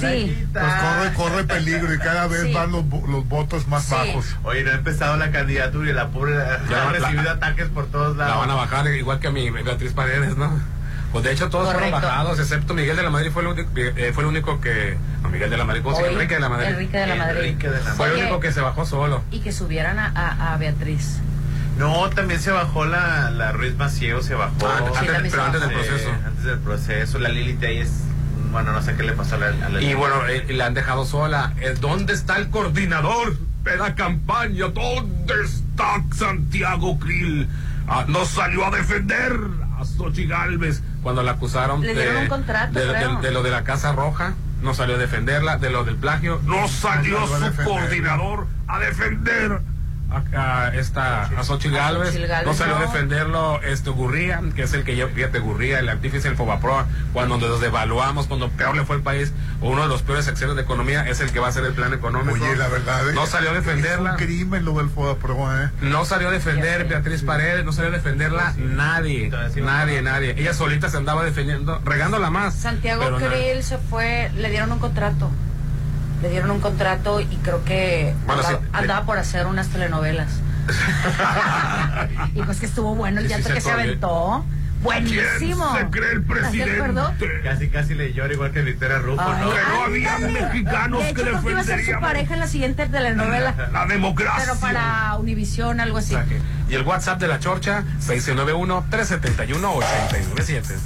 Sí. 0.00 0.46
Pues 0.52 0.64
corre, 0.74 1.12
corre 1.14 1.44
peligro 1.44 1.92
y 1.94 1.98
cada 1.98 2.26
vez 2.26 2.42
Sí. 2.42 2.52
van 2.52 2.72
los, 2.72 2.84
vo- 2.84 3.06
los 3.08 3.26
votos 3.28 3.66
más 3.68 3.84
Sí. 3.84 3.92
bajos. 3.92 4.36
Oye, 4.44 4.62
no 4.64 4.70
ha 4.70 4.74
empezado 4.74 5.16
la 5.16 5.30
candidatura 5.30 5.90
y 5.90 5.92
la 5.92 6.08
pobre 6.08 6.34
Ya, 6.34 6.82
ha 6.88 6.92
la- 6.92 6.98
recibido 6.98 7.30
ataques 7.30 7.68
por 7.68 7.86
todos 7.86 8.16
lados. 8.16 8.32
la 8.34 8.38
van 8.40 8.50
a 8.50 8.54
bajar 8.54 8.86
igual 8.88 9.18
que 9.20 9.28
a 9.28 9.30
mi 9.30 9.48
Beatriz 9.50 9.92
Paredes 9.92 10.36
no 10.36 10.52
pues 11.12 11.24
de 11.24 11.32
hecho 11.32 11.48
todos 11.50 11.66
Correcto. 11.66 11.90
fueron 11.90 12.02
bajados 12.08 12.38
excepto 12.38 12.72
Miguel 12.72 12.96
de 12.96 13.02
la 13.02 13.10
Madrid 13.10 13.30
fue 13.32 13.42
el 13.42 13.48
único, 13.48 13.68
eh, 13.76 14.12
fue 14.14 14.22
el 14.22 14.28
único 14.28 14.60
que 14.60 14.96
no 15.22 15.28
Miguel 15.28 15.50
de 15.50 15.56
la 15.56 15.64
Madrid 15.64 15.82
¿cómo 15.82 15.96
se 15.96 16.02
llama? 16.02 16.10
Hoy, 16.10 16.14
Enrique 16.22 16.34
de 16.34 16.40
la 16.40 16.48
Madrid 16.48 16.66
Enrique 16.68 16.98
de 16.98 17.06
la 17.08 17.14
Madrid. 17.16 17.38
Enrique 17.40 17.68
de 17.68 17.82
la 17.82 17.90
fue 17.94 18.06
el 18.06 18.12
Oye, 18.12 18.22
único 18.22 18.38
que 18.40 18.52
se 18.52 18.60
bajó 18.60 18.84
solo 18.86 19.24
Y 19.32 19.40
que 19.40 19.50
subieran 19.52 19.98
a, 19.98 20.12
a- 20.14 20.54
a 20.54 20.56
Beatriz. 20.58 21.18
No, 21.80 22.10
también 22.10 22.38
se 22.40 22.50
bajó 22.50 22.84
la, 22.84 23.30
la 23.30 23.52
Ruiz 23.52 23.74
Maciego, 23.76 24.22
se 24.22 24.34
bajó. 24.34 24.52
Ah, 24.66 24.78
antes- 24.78 24.98
Sí, 25.00 25.06
también 25.06 25.30
pero 25.30 25.42
se 25.42 25.46
antes 25.46 25.60
del 25.62 25.70
proceso 25.72 26.10
antes 26.26 26.44
del 26.44 26.58
proceso. 26.58 27.18
La 27.18 27.28
Lili 27.30 27.54
Telles, 27.54 27.90
bueno, 28.52 28.72
no 28.72 28.82
sé 28.82 28.94
qué 28.96 29.02
le 29.02 29.12
pasó 29.14 29.36
a 29.36 29.38
la, 29.38 29.46
a 29.66 29.68
la 29.70 29.80
Y 29.80 29.94
bueno, 29.94 30.26
eh, 30.28 30.46
la 30.52 30.66
han 30.66 30.74
dejado 30.74 31.04
sola. 31.06 31.52
Eh, 31.60 31.74
¿Dónde 31.80 32.12
está 32.12 32.36
el 32.36 32.50
coordinador 32.50 33.36
de 33.64 33.76
la 33.76 33.94
campaña? 33.94 34.66
¿Dónde 34.68 35.34
está 35.44 36.02
Santiago 36.14 36.98
Krill? 36.98 37.48
Ah, 37.88 38.04
no 38.06 38.24
salió 38.26 38.66
a 38.66 38.70
defender 38.70 39.32
a 39.78 39.84
Xochitl 39.84 40.28
Galvez 40.30 40.82
cuando 41.02 41.22
la 41.22 41.32
acusaron 41.32 41.80
Le 41.80 41.94
de, 41.94 42.02
dieron 42.02 42.22
un 42.24 42.28
contrato, 42.28 42.78
de, 42.78 42.86
de- 42.86 43.16
de 43.22 43.30
lo 43.32 43.42
de 43.42 43.50
la 43.50 43.64
Casa 43.64 43.92
Roja. 43.92 44.34
No 44.62 44.74
salió 44.74 44.96
a 44.96 44.98
defenderla. 44.98 45.56
De 45.56 45.70
lo 45.70 45.84
del 45.84 45.96
plagio. 45.96 46.40
No 46.44 46.68
salió 46.68 47.20
No 47.20 47.26
salió 47.26 47.46
a 47.48 47.52
su 47.56 47.64
coordinador 47.64 48.46
a 48.68 48.78
defender 48.78 49.62
a, 50.10 50.64
a 50.66 50.74
esta 50.74 51.24
a 51.24 51.44
Xochitl 51.44 51.74
Galvez. 51.74 52.18
No 52.44 52.54
salió 52.54 52.76
a 52.76 52.80
defenderlo 52.80 53.60
este 53.62 53.90
Gurría, 53.90 54.40
que 54.54 54.62
es 54.62 54.72
el 54.72 54.84
que 54.84 54.96
lleva, 54.96 55.10
fíjate, 55.10 55.38
Gurría, 55.38 55.78
el 55.78 55.88
artífice 55.88 56.28
del 56.28 56.36
Fobaproa, 56.36 56.86
cuando 57.12 57.38
nos 57.38 57.60
devaluamos, 57.60 58.26
cuando 58.26 58.50
peor 58.50 58.76
le 58.76 58.84
fue 58.84 58.96
el 58.96 59.02
país, 59.02 59.32
uno 59.60 59.82
de 59.82 59.88
los 59.88 60.02
peores 60.02 60.24
secciones 60.24 60.56
de 60.56 60.62
economía 60.62 61.08
es 61.08 61.20
el 61.20 61.30
que 61.32 61.40
va 61.40 61.46
a 61.46 61.50
hacer 61.50 61.64
el 61.64 61.72
plan 61.72 61.92
económico. 61.92 62.34
Oye, 62.44 62.56
la 62.56 62.68
verdad. 62.68 63.02
No 63.14 63.26
salió 63.26 63.50
a 63.50 63.54
defenderla. 63.54 64.14
Es 64.14 64.20
un 64.20 64.26
crimen 64.26 64.64
lo 64.64 64.74
del 64.74 64.86
¿eh? 64.86 65.70
No 65.82 66.04
salió 66.04 66.28
a 66.28 66.30
defender 66.30 66.86
Beatriz 66.86 67.22
Paredes, 67.22 67.64
no 67.64 67.72
salió 67.72 67.90
a 67.90 67.94
defenderla 67.94 68.54
nadie, 68.56 69.30
nadie, 69.56 70.02
nadie. 70.02 70.34
Ella 70.36 70.54
solita 70.54 70.88
se 70.88 70.96
andaba 70.96 71.24
defendiendo, 71.24 71.80
regándola 71.84 72.30
más. 72.30 72.54
Santiago. 72.54 73.16
Krill 73.16 73.62
se 73.62 73.78
fue, 73.78 74.30
le 74.36 74.50
dieron 74.50 74.72
un 74.72 74.78
contrato. 74.78 75.30
Le 76.22 76.28
dieron 76.30 76.50
un 76.50 76.60
contrato 76.60 77.20
y 77.20 77.26
creo 77.42 77.64
que 77.64 78.14
Bueno, 78.26 78.42
andaba, 78.42 78.58
sí, 78.60 78.64
le- 78.72 78.78
andaba 78.78 79.06
por 79.06 79.18
hacer 79.18 79.46
unas 79.46 79.68
telenovelas. 79.68 80.28
y 82.34 82.42
pues 82.42 82.58
que 82.60 82.66
estuvo 82.66 82.94
bueno 82.94 83.18
el 83.20 83.26
Y 83.26 83.28
sí 83.28 83.34
llanto 83.34 83.48
se 83.48 83.54
que 83.54 83.60
se 83.60 83.70
aventó. 83.70 84.44
Buenísimo. 84.82 85.70
¿Quién 85.72 85.84
se 85.86 85.90
cree 85.90 86.12
el 86.12 86.20
¿Estás 86.20 86.52
de 86.52 86.62
acuerdo? 86.62 87.12
presidente? 87.18 87.42
Casi, 87.48 87.68
casi 87.68 87.94
le 87.94 88.12
llora 88.14 88.32
igual 88.32 88.50
que 88.50 88.62
Victoria 88.62 88.98
Rufo, 88.98 89.20
Ay, 89.22 89.40
¿no? 89.44 89.50
Que 89.50 89.56
no 89.60 89.82
había 89.84 90.18
mexicanos 90.18 91.00
de 91.00 91.04
que 91.14 91.20
hecho, 91.20 91.30
creo 91.30 91.42
que 91.42 91.50
iba 91.50 91.60
a 91.60 91.64
ser 91.64 91.72
su 91.72 91.76
defenderían 91.76 92.00
pareja 92.00 92.32
en 92.34 92.40
la 92.40 92.46
siguiente 92.46 92.86
telenovela. 92.86 93.54
la 93.72 93.86
democracia. 93.86 94.42
Pero 94.46 94.56
para 94.58 95.16
Univisión, 95.18 95.80
algo 95.80 95.98
así. 95.98 96.16
Y 96.70 96.74
el 96.74 96.82
WhatsApp 96.86 97.20
de 97.20 97.28
la 97.28 97.38
Chorcha, 97.40 97.84
691-371-897. 98.06 100.76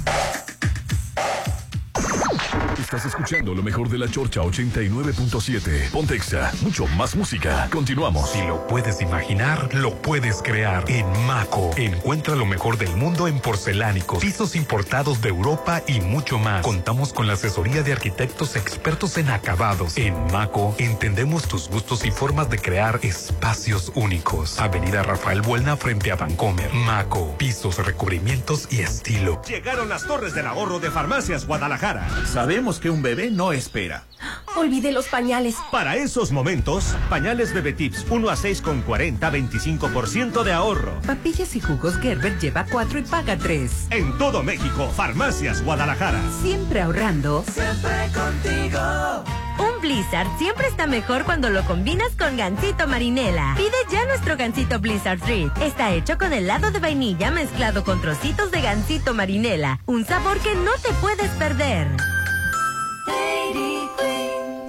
Estás 2.79 3.05
escuchando 3.05 3.55
lo 3.55 3.63
mejor 3.63 3.89
de 3.89 3.97
la 3.97 4.07
Chorcha 4.07 4.41
89.7. 4.41 5.91
Pontexa, 5.91 6.51
mucho 6.61 6.85
más 6.87 7.15
música. 7.15 7.67
Continuamos. 7.71 8.29
Si 8.29 8.41
lo 8.45 8.67
puedes 8.67 9.01
imaginar, 9.01 9.73
lo 9.73 9.95
puedes 10.01 10.41
crear. 10.41 10.83
En 10.87 11.05
Maco, 11.25 11.71
encuentra 11.77 12.35
lo 12.35 12.45
mejor 12.45 12.77
del 12.77 12.95
mundo 12.95 13.27
en 13.27 13.39
porcelánicos, 13.39 14.19
pisos 14.19 14.55
importados 14.55 15.21
de 15.21 15.29
Europa 15.29 15.81
y 15.87 16.01
mucho 16.01 16.37
más. 16.37 16.63
Contamos 16.63 17.13
con 17.13 17.27
la 17.27 17.33
asesoría 17.33 17.81
de 17.81 17.93
arquitectos 17.93 18.55
expertos 18.55 19.17
en 19.17 19.29
acabados. 19.29 19.97
En 19.97 20.13
Maco, 20.31 20.75
entendemos 20.77 21.47
tus 21.47 21.69
gustos 21.69 22.05
y 22.05 22.11
formas 22.11 22.49
de 22.49 22.59
crear 22.59 22.99
espacios 23.03 23.91
únicos. 23.95 24.59
Avenida 24.59 25.01
Rafael 25.01 25.41
Buelna 25.41 25.77
frente 25.77 26.11
a 26.11 26.17
Vancomer. 26.17 26.71
Maco, 26.73 27.35
pisos, 27.37 27.83
recubrimientos 27.83 28.67
y 28.69 28.81
estilo. 28.81 29.41
Llegaron 29.47 29.89
las 29.89 30.05
torres 30.05 30.35
del 30.35 30.47
ahorro 30.47 30.79
de 30.79 30.91
Farmacias 30.91 31.47
Guadalajara. 31.47 31.94
Sabemos 32.25 32.79
que 32.79 32.89
un 32.89 33.01
bebé 33.01 33.31
no 33.31 33.51
espera. 33.51 34.03
Olvidé 34.55 34.91
los 34.91 35.07
pañales. 35.07 35.55
Para 35.71 35.95
esos 35.97 36.31
momentos, 36.31 36.95
pañales 37.09 37.53
Bebé 37.53 37.73
Tips 37.73 38.05
1 38.09 38.29
a 38.29 38.35
6 38.35 38.61
con 38.61 38.81
40, 38.81 39.31
25% 39.31 40.43
de 40.43 40.53
ahorro. 40.53 40.93
Papillas 41.05 41.55
y 41.55 41.59
jugos 41.59 41.97
Gerber 41.97 42.39
lleva 42.39 42.65
4 42.71 42.99
y 42.99 43.01
paga 43.03 43.37
3. 43.37 43.87
En 43.91 44.17
todo 44.17 44.43
México, 44.43 44.89
Farmacias 44.95 45.61
Guadalajara. 45.63 46.21
Siempre 46.41 46.81
ahorrando. 46.81 47.43
Siempre 47.51 48.09
contigo. 48.13 49.23
Un 49.59 49.74
Blizzard 49.85 50.27
siempre 50.39 50.65
está 50.65 50.87
mejor 50.87 51.25
cuando 51.25 51.51
lo 51.51 51.63
combinas 51.63 52.15
con 52.17 52.37
gansito 52.37 52.87
marinela. 52.87 53.53
Pide 53.55 53.69
ya 53.91 54.03
nuestro 54.07 54.35
gansito 54.35 54.79
Blizzard 54.79 55.19
Treat. 55.19 55.55
Está 55.61 55.93
hecho 55.93 56.17
con 56.17 56.33
helado 56.33 56.71
de 56.71 56.79
vainilla 56.79 57.29
mezclado 57.29 57.83
con 57.83 58.01
trocitos 58.01 58.49
de 58.49 58.61
gansito 58.61 59.13
marinela. 59.13 59.79
Un 59.85 60.03
sabor 60.03 60.39
que 60.39 60.55
no 60.55 60.71
te 60.81 60.91
puedes 61.01 61.29
perder. 61.33 61.87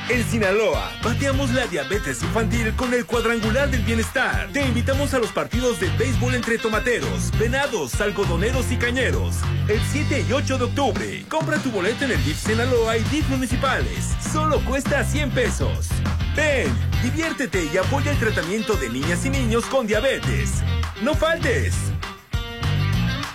En 0.10 0.24
Sinaloa, 0.24 0.92
bateamos 1.04 1.52
la 1.52 1.68
diabetes 1.68 2.24
infantil 2.24 2.76
con 2.76 2.94
el 2.94 3.06
cuadrangular 3.06 3.70
del 3.70 3.82
bienestar. 3.82 4.50
Te 4.52 4.66
invitamos 4.66 5.14
a 5.14 5.20
los 5.20 5.32
partidos 5.32 5.80
de 5.80 5.90
béisbol 5.98 6.34
entre 6.34 6.58
tomateros, 6.58 7.32
venados, 7.38 8.00
algodoneros 8.02 8.72
y 8.72 8.78
cañeros. 8.78 9.36
El 9.68 9.80
7 9.92 10.26
y 10.28 10.34
8 10.34 10.58
de 10.58 10.64
octubre. 10.64 11.26
Compra 11.30 11.58
tu 11.60 11.70
boleto 11.72 12.06
en 12.06 12.12
el 12.12 12.24
DIF 12.24 12.38
Sinaloa 12.38 12.98
y 12.98 13.04
DIF 13.04 13.30
municipales. 13.30 14.16
Solo 14.32 14.60
cuesta 14.62 15.04
100 15.04 15.32
pesos. 15.32 15.90
Ven, 16.36 16.72
diviértete 17.04 17.68
y 17.72 17.78
apoya 17.78 18.12
el 18.12 18.20
tratamiento 18.20 18.76
de 18.76 18.90
niñas 18.90 19.24
y 19.26 19.30
niños 19.30 19.66
con 19.66 19.86
diabetes. 19.86 20.64
No 21.02 21.14
faltes. 21.14 21.76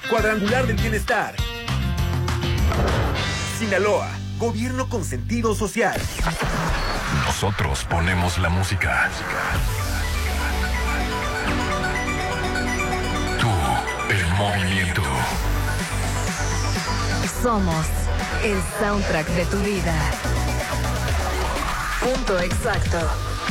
Cuadrangular 0.08 0.66
del 0.66 0.76
bienestar. 0.76 1.34
Sinaloa, 3.60 4.08
gobierno 4.38 4.88
con 4.88 5.04
sentido 5.04 5.54
social. 5.54 6.00
Nosotros 7.26 7.84
ponemos 7.90 8.38
la 8.38 8.48
música. 8.48 9.10
Tú, 13.38 14.14
el 14.14 14.26
movimiento. 14.38 15.02
Somos 17.42 17.84
el 18.42 18.56
soundtrack 18.80 19.26
de 19.26 19.44
tu 19.44 19.58
vida. 19.58 19.94
Punto 22.00 22.40
exacto. 22.40 22.98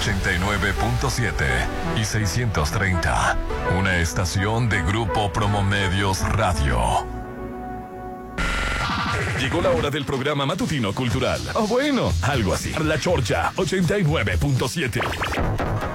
89.7 0.00 1.32
y 2.00 2.04
630. 2.04 3.36
Una 3.76 3.98
estación 3.98 4.68
de 4.68 4.80
Grupo 4.82 5.32
Promomedios 5.32 6.20
Radio. 6.20 7.04
Llegó 9.40 9.60
la 9.60 9.70
hora 9.70 9.90
del 9.90 10.04
programa 10.04 10.46
matutino 10.46 10.94
cultural. 10.94 11.40
O 11.54 11.66
bueno, 11.66 12.12
algo 12.22 12.54
así. 12.54 12.72
La 12.84 13.00
Chorcha 13.00 13.50
89.7. 13.56 15.93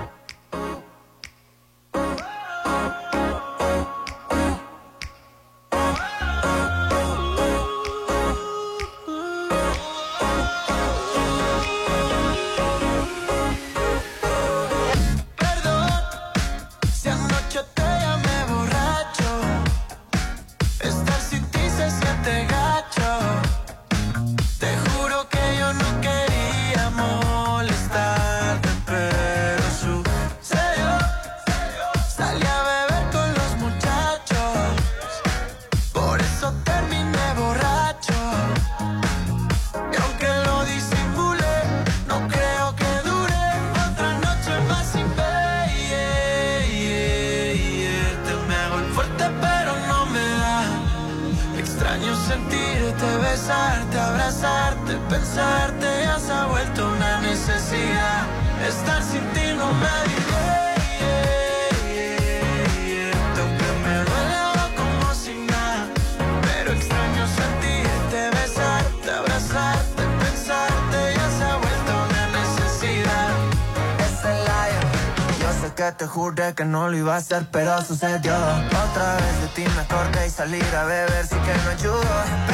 que 76.60 76.66
no 76.66 76.89
lo 76.89 76.97
iba 76.97 77.14
a 77.14 77.20
hacer, 77.20 77.47
pero 77.53 77.82
sucedió. 77.82 78.34
Otra 78.34 79.16
vez 79.16 79.41
de 79.41 79.47
ti 79.55 79.64
me 79.74 79.82
acordé 79.82 80.28
y 80.28 80.30
salir 80.30 80.76
a 80.76 80.84
beber 80.84 81.26
sí 81.26 81.36
que 81.36 81.53
no 81.64 81.70
ayudó. 81.70 82.49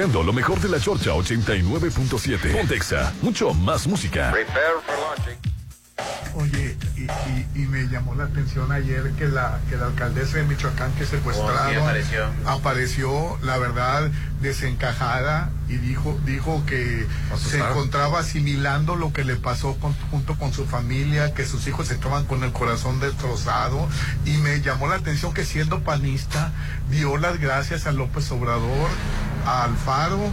Escuchando 0.00 0.22
lo 0.22 0.32
mejor 0.32 0.58
de 0.60 0.68
la 0.70 0.80
Chorcha 0.80 1.10
89.7. 1.10 2.52
Pontexa, 2.56 3.12
mucho 3.22 3.52
más 3.52 3.86
música. 3.86 4.32
Oye, 6.36 6.76
y, 6.96 7.00
y- 7.02 7.62
y 7.64 7.66
me 7.66 7.82
llamó 7.88 8.14
la 8.14 8.24
atención 8.24 8.70
ayer 8.72 9.10
que 9.18 9.26
la, 9.28 9.60
que 9.68 9.76
la 9.76 9.86
alcaldesa 9.86 10.38
de 10.38 10.44
Michoacán 10.44 10.92
que 10.92 11.04
secuestraron 11.04 11.66
Oh, 11.66 11.70
sí, 11.70 11.76
apareció. 11.76 12.24
apareció, 12.46 13.38
la 13.42 13.58
verdad, 13.58 14.10
desencajada 14.40 15.50
y 15.68 15.76
dijo, 15.76 16.18
dijo 16.24 16.62
que 16.66 17.06
se 17.36 17.58
encontraba 17.58 18.20
asimilando 18.20 18.94
lo 18.96 19.12
que 19.12 19.24
le 19.24 19.36
pasó 19.36 19.74
con- 19.80 19.92
junto 20.10 20.36
con 20.38 20.54
su 20.54 20.64
familia, 20.66 21.34
que 21.34 21.44
sus 21.44 21.66
hijos 21.66 21.90
estaban 21.90 22.24
con 22.24 22.44
el 22.44 22.52
corazón 22.52 23.00
destrozado 23.00 23.86
y 24.24 24.38
me 24.38 24.60
llamó 24.62 24.86
la 24.88 24.94
atención 24.94 25.34
que 25.34 25.44
siendo 25.44 25.80
panista 25.80 26.52
dio 26.90 27.18
las 27.18 27.38
gracias 27.40 27.86
a 27.86 27.92
López 27.92 28.30
Obrador, 28.30 28.88
a 29.46 29.64
Alfaro 29.64 30.32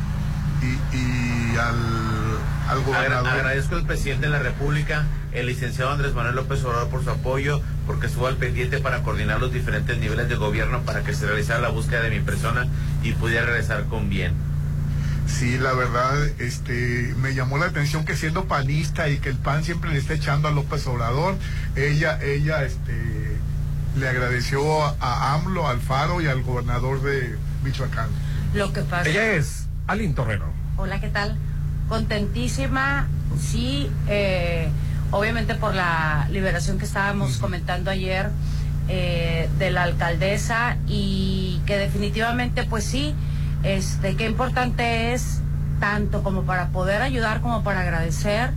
y, 0.61 0.97
y 0.97 1.57
al, 1.57 2.83
gobernador. 2.83 3.29
agradezco 3.29 3.75
al 3.75 3.85
presidente 3.85 4.27
de 4.27 4.31
la 4.31 4.39
República, 4.39 5.05
el 5.31 5.47
licenciado 5.47 5.91
Andrés 5.91 6.13
Manuel 6.13 6.35
López 6.35 6.63
Obrador, 6.63 6.89
por 6.89 7.03
su 7.03 7.09
apoyo, 7.09 7.61
porque 7.85 8.07
estuvo 8.07 8.27
al 8.27 8.37
pendiente 8.37 8.79
para 8.79 9.03
coordinar 9.03 9.39
los 9.39 9.53
diferentes 9.53 9.97
niveles 9.97 10.29
de 10.29 10.35
gobierno 10.35 10.81
para 10.81 11.03
que 11.03 11.13
se 11.13 11.25
realizara 11.25 11.59
la 11.59 11.69
búsqueda 11.69 12.01
de 12.01 12.09
mi 12.09 12.19
persona 12.19 12.67
y 13.03 13.13
pudiera 13.13 13.45
regresar 13.45 13.85
con 13.85 14.09
bien. 14.09 14.33
Sí, 15.27 15.57
la 15.57 15.73
verdad, 15.73 16.25
este, 16.39 17.13
me 17.17 17.35
llamó 17.35 17.57
la 17.57 17.65
atención 17.65 18.05
que 18.05 18.15
siendo 18.15 18.45
panista 18.45 19.09
y 19.09 19.17
que 19.17 19.29
el 19.29 19.35
PAN 19.35 19.63
siempre 19.63 19.91
le 19.91 19.97
está 19.97 20.13
echando 20.13 20.47
a 20.47 20.51
López 20.51 20.87
Obrador, 20.87 21.35
ella, 21.75 22.17
ella, 22.23 22.63
este, 22.63 23.37
le 23.97 24.07
agradeció 24.07 24.83
a 24.83 25.33
AMLO, 25.33 25.67
al 25.67 25.81
Faro 25.81 26.21
y 26.21 26.27
al 26.27 26.43
gobernador 26.43 27.01
de 27.01 27.35
Michoacán. 27.63 28.09
Lo 28.57 28.73
que 28.73 28.81
pasa. 28.81 29.07
Ella 29.07 29.33
es 29.33 29.67
Alin 29.85 30.15
Torrero. 30.15 30.45
Hola, 30.77 30.99
¿qué 30.99 31.09
tal? 31.09 31.37
Contentísima, 31.87 33.07
sí, 33.39 33.89
eh, 34.07 34.69
obviamente 35.11 35.53
por 35.53 35.75
la 35.75 36.27
liberación 36.31 36.79
que 36.79 36.85
estábamos 36.85 37.37
comentando 37.37 37.91
ayer 37.91 38.31
eh, 38.89 39.47
de 39.59 39.69
la 39.69 39.83
alcaldesa 39.83 40.77
y 40.87 41.61
que 41.67 41.77
definitivamente, 41.77 42.63
pues 42.63 42.83
sí, 42.83 43.13
este, 43.61 44.15
qué 44.15 44.25
importante 44.25 45.13
es 45.13 45.41
tanto 45.79 46.23
como 46.23 46.41
para 46.43 46.69
poder 46.69 47.03
ayudar 47.03 47.41
como 47.41 47.63
para 47.63 47.81
agradecer 47.81 48.49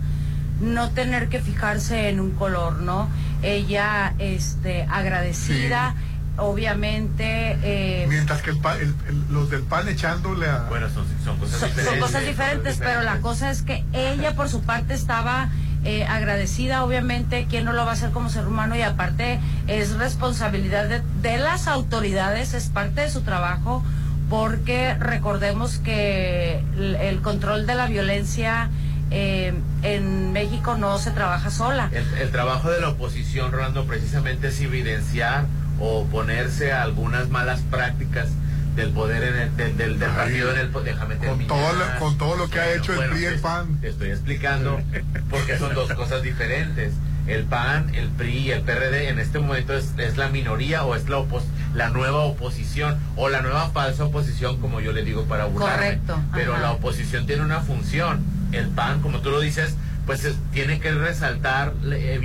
no 0.59 0.89
tener 0.89 1.29
que 1.29 1.39
fijarse 1.39 2.09
en 2.09 2.19
un 2.19 2.31
color, 2.31 2.81
¿no? 2.81 3.07
Ella, 3.43 4.13
este, 4.19 4.87
agradecida, 4.89 5.95
obviamente. 6.41 7.57
Eh, 7.63 8.05
Mientras 8.09 8.41
que 8.41 8.49
el 8.51 8.57
pa- 8.57 8.75
el- 8.75 8.93
el- 9.07 9.25
los 9.33 9.49
del 9.49 9.61
PAN 9.63 9.87
echándole 9.87 10.47
a... 10.49 10.63
Bueno, 10.69 10.89
son, 10.89 11.05
son 11.23 11.37
cosas 11.37 11.59
son, 11.59 11.69
son 11.69 11.77
diferentes. 11.77 12.03
cosas 12.03 12.25
diferentes, 12.25 12.77
pero 12.77 13.01
la 13.01 13.17
cosa 13.19 13.49
es 13.51 13.61
que 13.61 13.83
ella 13.93 14.35
por 14.35 14.49
su 14.49 14.61
parte 14.63 14.93
estaba 14.93 15.49
eh, 15.83 16.05
agradecida, 16.05 16.83
obviamente, 16.83 17.47
¿quién 17.49 17.65
no 17.65 17.73
lo 17.73 17.85
va 17.85 17.91
a 17.91 17.93
hacer 17.93 18.11
como 18.11 18.29
ser 18.29 18.45
humano? 18.47 18.75
Y 18.75 18.81
aparte 18.83 19.39
es 19.67 19.93
responsabilidad 19.97 20.87
de, 20.87 21.01
de 21.21 21.37
las 21.37 21.67
autoridades, 21.67 22.53
es 22.53 22.65
parte 22.69 23.01
de 23.01 23.09
su 23.09 23.21
trabajo, 23.21 23.83
porque 24.29 24.93
recordemos 24.95 25.77
que 25.79 26.63
el, 26.77 26.95
el 26.95 27.21
control 27.21 27.65
de 27.67 27.75
la 27.75 27.87
violencia 27.87 28.69
eh, 29.09 29.53
en 29.81 30.31
México 30.31 30.77
no 30.77 30.97
se 30.99 31.11
trabaja 31.11 31.49
sola. 31.49 31.89
El, 31.91 32.07
el 32.19 32.31
trabajo 32.31 32.69
de 32.69 32.79
la 32.79 32.89
oposición, 32.89 33.51
Rolando, 33.51 33.85
precisamente 33.85 34.47
es 34.49 34.61
evidenciar 34.61 35.45
o 35.81 36.01
oponerse 36.01 36.71
a 36.71 36.83
algunas 36.83 37.29
malas 37.29 37.59
prácticas 37.71 38.27
del 38.75 38.91
poder 38.91 39.23
en 39.23 39.35
el, 39.35 39.57
del, 39.57 39.77
del, 39.77 39.99
del 39.99 40.09
Ay, 40.11 40.15
partido 40.15 40.51
en 40.51 40.57
el 40.59 40.71
déjame 40.85 41.15
con 41.17 41.19
terminar. 41.27 41.47
todo 41.47 41.73
lo- 41.73 41.99
con 41.99 42.17
todo 42.17 42.35
lo 42.37 42.49
que 42.49 42.59
ha 42.59 42.73
hecho 42.73 42.93
el 43.03 43.09
PRI 43.09 43.21
y 43.21 43.25
el 43.25 43.39
PAN. 43.39 43.81
Te 43.81 43.89
estoy 43.89 44.09
explicando 44.11 44.79
porque 45.29 45.57
son 45.57 45.73
dos 45.75 45.91
cosas 45.93 46.21
diferentes. 46.23 46.93
El 47.27 47.43
PAN, 47.43 47.93
el 47.93 48.07
PRI 48.09 48.37
y 48.37 48.51
el 48.51 48.61
PRD 48.61 49.09
en 49.09 49.19
este 49.19 49.39
momento 49.39 49.73
es, 49.75 49.89
es 49.97 50.15
la 50.17 50.29
minoría 50.29 50.83
o 50.85 50.95
es 50.95 51.07
la, 51.09 51.17
opos- 51.17 51.43
la 51.75 51.89
nueva 51.89 52.19
oposición 52.19 52.97
o 53.17 53.27
la 53.29 53.41
nueva 53.41 53.69
falsa 53.71 54.05
oposición, 54.05 54.59
como 54.61 54.79
yo 54.81 54.91
le 54.93 55.03
digo 55.03 55.25
para 55.25 55.45
burlarme. 55.45 55.83
Correcto, 55.99 56.19
Pero 56.33 56.53
ajá. 56.53 56.61
la 56.61 56.71
oposición 56.71 57.25
tiene 57.27 57.43
una 57.43 57.59
función. 57.59 58.23
El 58.53 58.69
PAN, 58.69 59.01
como 59.01 59.19
tú 59.19 59.29
lo 59.31 59.39
dices, 59.41 59.75
pues 60.05 60.23
es- 60.25 60.35
tiene 60.53 60.79
que 60.79 60.91
resaltar, 60.93 61.73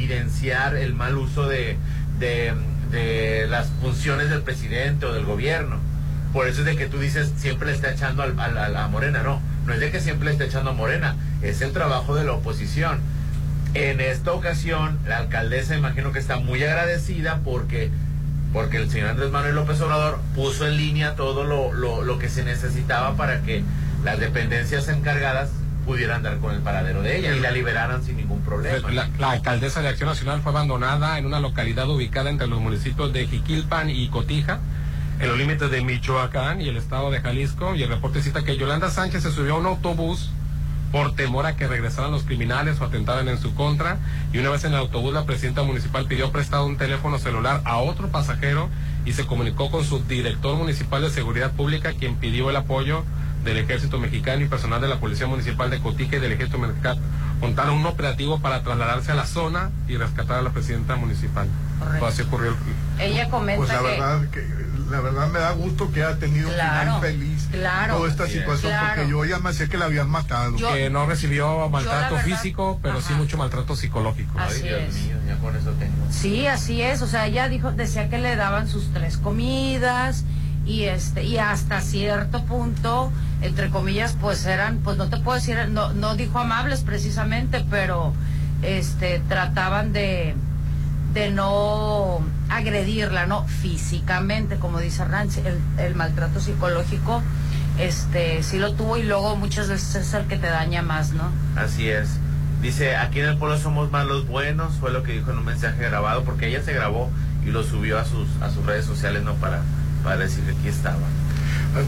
evidenciar 0.00 0.76
el 0.76 0.94
mal 0.94 1.16
uso 1.18 1.46
de, 1.48 1.76
de, 2.18 2.54
de 2.90 3.46
las 3.48 3.68
funciones 3.80 4.30
del 4.30 4.42
presidente 4.42 5.06
o 5.06 5.12
del 5.12 5.24
gobierno. 5.24 5.78
Por 6.32 6.48
eso 6.48 6.60
es 6.60 6.66
de 6.66 6.76
que 6.76 6.86
tú 6.86 6.98
dices, 6.98 7.32
siempre 7.38 7.68
le 7.68 7.74
está 7.74 7.90
echando 7.92 8.22
al- 8.22 8.76
a 8.76 8.88
Morena. 8.88 9.22
No, 9.22 9.40
no 9.66 9.72
es 9.72 9.80
de 9.80 9.90
que 9.90 10.00
siempre 10.00 10.26
le 10.26 10.32
esté 10.32 10.44
echando 10.44 10.70
a 10.70 10.74
Morena, 10.74 11.16
es 11.42 11.60
el 11.62 11.72
trabajo 11.72 12.14
de 12.14 12.24
la 12.24 12.32
oposición. 12.32 12.98
En 13.74 14.00
esta 14.00 14.32
ocasión, 14.32 14.98
la 15.06 15.18
alcaldesa 15.18 15.76
imagino 15.76 16.12
que 16.12 16.18
está 16.18 16.36
muy 16.38 16.62
agradecida 16.62 17.40
porque, 17.44 17.90
porque 18.52 18.78
el 18.78 18.90
señor 18.90 19.10
Andrés 19.10 19.30
Manuel 19.30 19.54
López 19.54 19.80
Obrador 19.80 20.18
puso 20.34 20.66
en 20.66 20.76
línea 20.76 21.14
todo 21.14 21.44
lo, 21.44 21.72
lo, 21.72 22.02
lo 22.02 22.18
que 22.18 22.28
se 22.28 22.42
necesitaba 22.44 23.16
para 23.16 23.42
que 23.42 23.62
las 24.04 24.18
dependencias 24.20 24.88
encargadas 24.88 25.50
pudieran 25.86 26.22
dar 26.22 26.38
con 26.38 26.54
el 26.54 26.60
paradero 26.60 27.00
de 27.00 27.16
ella 27.16 27.34
y 27.34 27.40
la 27.40 27.52
liberaran 27.52 28.02
sin 28.02 28.16
ningún 28.16 28.42
problema. 28.42 28.90
La, 28.90 29.08
la 29.18 29.30
alcaldesa 29.30 29.80
de 29.80 29.88
Acción 29.88 30.08
Nacional 30.08 30.42
fue 30.42 30.52
abandonada 30.52 31.18
en 31.18 31.24
una 31.24 31.40
localidad 31.40 31.88
ubicada 31.88 32.28
entre 32.28 32.48
los 32.48 32.60
municipios 32.60 33.12
de 33.12 33.26
Jiquilpan 33.26 33.88
y 33.88 34.08
Cotija, 34.08 34.58
en 35.20 35.28
los 35.28 35.38
límites 35.38 35.70
de 35.70 35.80
Michoacán 35.82 36.60
y 36.60 36.68
el 36.68 36.76
estado 36.76 37.10
de 37.10 37.20
Jalisco. 37.20 37.74
Y 37.74 37.84
el 37.84 37.88
reporte 37.88 38.20
cita 38.20 38.44
que 38.44 38.56
Yolanda 38.56 38.90
Sánchez 38.90 39.22
se 39.22 39.30
subió 39.30 39.54
a 39.54 39.58
un 39.58 39.66
autobús 39.66 40.30
por 40.92 41.14
temor 41.14 41.46
a 41.46 41.56
que 41.56 41.66
regresaran 41.66 42.10
los 42.10 42.24
criminales 42.24 42.80
o 42.80 42.84
atentaran 42.84 43.28
en 43.28 43.38
su 43.38 43.54
contra. 43.54 43.98
Y 44.32 44.38
una 44.38 44.50
vez 44.50 44.64
en 44.64 44.72
el 44.72 44.78
autobús, 44.78 45.14
la 45.14 45.24
presidenta 45.24 45.62
municipal 45.62 46.06
pidió 46.06 46.32
prestado 46.32 46.66
un 46.66 46.76
teléfono 46.76 47.18
celular 47.18 47.62
a 47.64 47.78
otro 47.78 48.08
pasajero 48.08 48.68
y 49.04 49.12
se 49.12 49.24
comunicó 49.24 49.70
con 49.70 49.84
su 49.84 50.00
director 50.00 50.56
municipal 50.56 51.02
de 51.02 51.10
seguridad 51.10 51.52
pública, 51.52 51.92
quien 51.92 52.16
pidió 52.16 52.50
el 52.50 52.56
apoyo 52.56 53.04
del 53.46 53.56
ejército 53.58 53.98
mexicano 53.98 54.42
y 54.44 54.48
personal 54.48 54.80
de 54.82 54.88
la 54.88 55.00
policía 55.00 55.26
municipal 55.26 55.70
de 55.70 55.80
Cotija 55.80 56.16
y 56.16 56.20
del 56.20 56.32
ejército 56.32 56.58
mexicano 56.58 57.00
montaron 57.40 57.74
un 57.76 57.86
operativo 57.86 58.40
para 58.40 58.62
trasladarse 58.62 59.12
a 59.12 59.14
la 59.14 59.26
zona 59.26 59.70
y 59.88 59.96
rescatar 59.96 60.38
a 60.38 60.42
la 60.42 60.50
presidenta 60.50 60.96
municipal. 60.96 61.46
Correcto. 61.78 62.06
Así 62.06 62.22
ocurrió. 62.22 62.54
Ella 62.98 63.28
comenta 63.30 63.58
Pues 63.58 63.68
la 63.70 63.78
que... 63.78 63.84
verdad 63.84 64.28
que 64.30 64.66
la 64.90 65.00
verdad 65.00 65.28
me 65.28 65.40
da 65.40 65.50
gusto 65.52 65.90
que 65.92 66.02
haya 66.04 66.16
tenido 66.16 66.48
Claro, 66.48 66.94
un 66.94 67.00
final 67.00 67.00
feliz 67.00 67.48
claro. 67.50 67.96
toda 67.96 68.08
esta 68.08 68.26
situación 68.28 68.70
Claro. 68.72 68.86
porque 68.94 69.10
yo 69.10 69.24
ya 69.24 69.38
me 69.40 69.52
sé 69.52 69.68
que 69.68 69.76
la 69.78 69.86
habían 69.86 70.08
matado. 70.08 70.56
Yo- 70.56 70.72
que 70.72 70.88
no 70.90 71.06
recibió 71.06 71.68
maltrato 71.68 72.14
verdad- 72.14 72.24
físico, 72.36 72.78
pero 72.82 73.00
sí 73.00 73.12
mucho 73.14 73.36
maltrato 73.36 73.74
psicológico. 73.76 74.38
Así 74.38 74.62
Ay, 74.62 74.68
Dios 74.68 74.80
es. 74.88 74.94
mío, 75.04 75.16
ya 75.26 75.36
con 75.38 75.56
eso 75.56 75.70
tengo. 75.72 75.94
Sí, 76.10 76.46
así 76.46 76.82
es. 76.82 77.02
O 77.02 77.06
sea, 77.08 77.26
ella 77.26 77.48
dijo, 77.48 77.72
decía 77.72 78.08
que 78.08 78.18
le 78.18 78.36
daban 78.36 78.68
sus 78.68 78.92
tres 78.92 79.18
comidas 79.18 80.24
y 80.66 80.84
este 80.84 81.22
y 81.24 81.38
hasta 81.38 81.80
cierto 81.80 82.44
punto, 82.44 83.12
entre 83.40 83.70
comillas, 83.70 84.16
pues 84.20 84.44
eran, 84.46 84.78
pues 84.78 84.96
no 84.96 85.08
te 85.08 85.16
puedo 85.18 85.36
decir, 85.36 85.56
no, 85.70 85.92
no 85.92 86.16
dijo 86.16 86.38
amables 86.38 86.80
precisamente, 86.80 87.64
pero 87.70 88.12
este 88.62 89.22
trataban 89.28 89.92
de 89.92 90.34
de 91.14 91.30
no 91.30 92.20
agredirla, 92.50 93.26
no 93.26 93.46
físicamente, 93.46 94.56
como 94.56 94.80
dice 94.80 95.02
Hernán, 95.02 95.28
el, 95.44 95.58
el 95.82 95.94
maltrato 95.94 96.40
psicológico, 96.40 97.22
este 97.78 98.42
sí 98.42 98.58
lo 98.58 98.74
tuvo 98.74 98.98
y 98.98 99.02
luego 99.02 99.34
muchas 99.36 99.68
veces 99.68 99.94
es 99.94 100.14
el 100.14 100.26
que 100.26 100.36
te 100.36 100.48
daña 100.48 100.82
más, 100.82 101.12
¿no? 101.12 101.30
Así 101.56 101.88
es. 101.88 102.08
Dice, 102.60 102.96
aquí 102.96 103.20
en 103.20 103.26
el 103.26 103.38
pueblo 103.38 103.58
somos 103.58 103.90
más 103.90 104.06
los 104.06 104.26
buenos, 104.26 104.74
fue 104.74 104.90
lo 104.90 105.02
que 105.02 105.12
dijo 105.12 105.30
en 105.30 105.38
un 105.38 105.44
mensaje 105.44 105.82
grabado, 105.82 106.24
porque 106.24 106.48
ella 106.48 106.62
se 106.62 106.72
grabó 106.72 107.10
y 107.44 107.50
lo 107.50 107.62
subió 107.62 107.98
a 107.98 108.04
sus, 108.04 108.28
a 108.42 108.50
sus 108.50 108.64
redes 108.66 108.84
sociales, 108.84 109.22
¿no? 109.22 109.34
Para, 109.34 109.62
para 110.06 110.18
decir 110.18 110.44
que 110.44 110.52
aquí 110.52 110.68
estaba. 110.68 110.98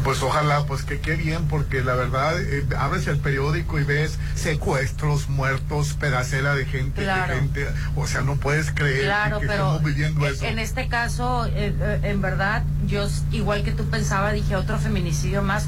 Pues 0.02 0.20
ojalá, 0.22 0.64
pues 0.66 0.82
que 0.82 0.98
qué 1.00 1.14
bien, 1.14 1.44
porque 1.48 1.82
la 1.82 1.94
verdad, 1.94 2.38
eh, 2.42 2.66
abres 2.76 3.06
el 3.06 3.18
periódico 3.18 3.78
y 3.78 3.84
ves 3.84 4.18
secuestros, 4.34 5.28
muertos, 5.30 5.94
pedacera 5.94 6.54
de 6.56 6.66
gente, 6.66 7.02
de 7.02 7.12
gente, 7.34 7.66
o 7.96 8.06
sea, 8.06 8.20
no 8.22 8.34
puedes 8.36 8.70
creer 8.72 9.04
Claro, 9.04 9.38
que 9.40 9.46
pero 9.46 9.62
estamos 9.76 9.84
viviendo 9.84 10.26
en- 10.26 10.34
eso. 10.34 10.44
en 10.44 10.58
este 10.58 10.88
caso, 10.88 11.46
eh, 11.46 11.72
eh, 11.80 12.00
en 12.02 12.20
verdad, 12.20 12.64
yo 12.86 13.08
igual 13.30 13.62
que 13.62 13.70
tú 13.72 13.84
pensaba, 13.88 14.32
dije 14.32 14.56
otro 14.56 14.78
feminicidio 14.78 15.42
más. 15.42 15.66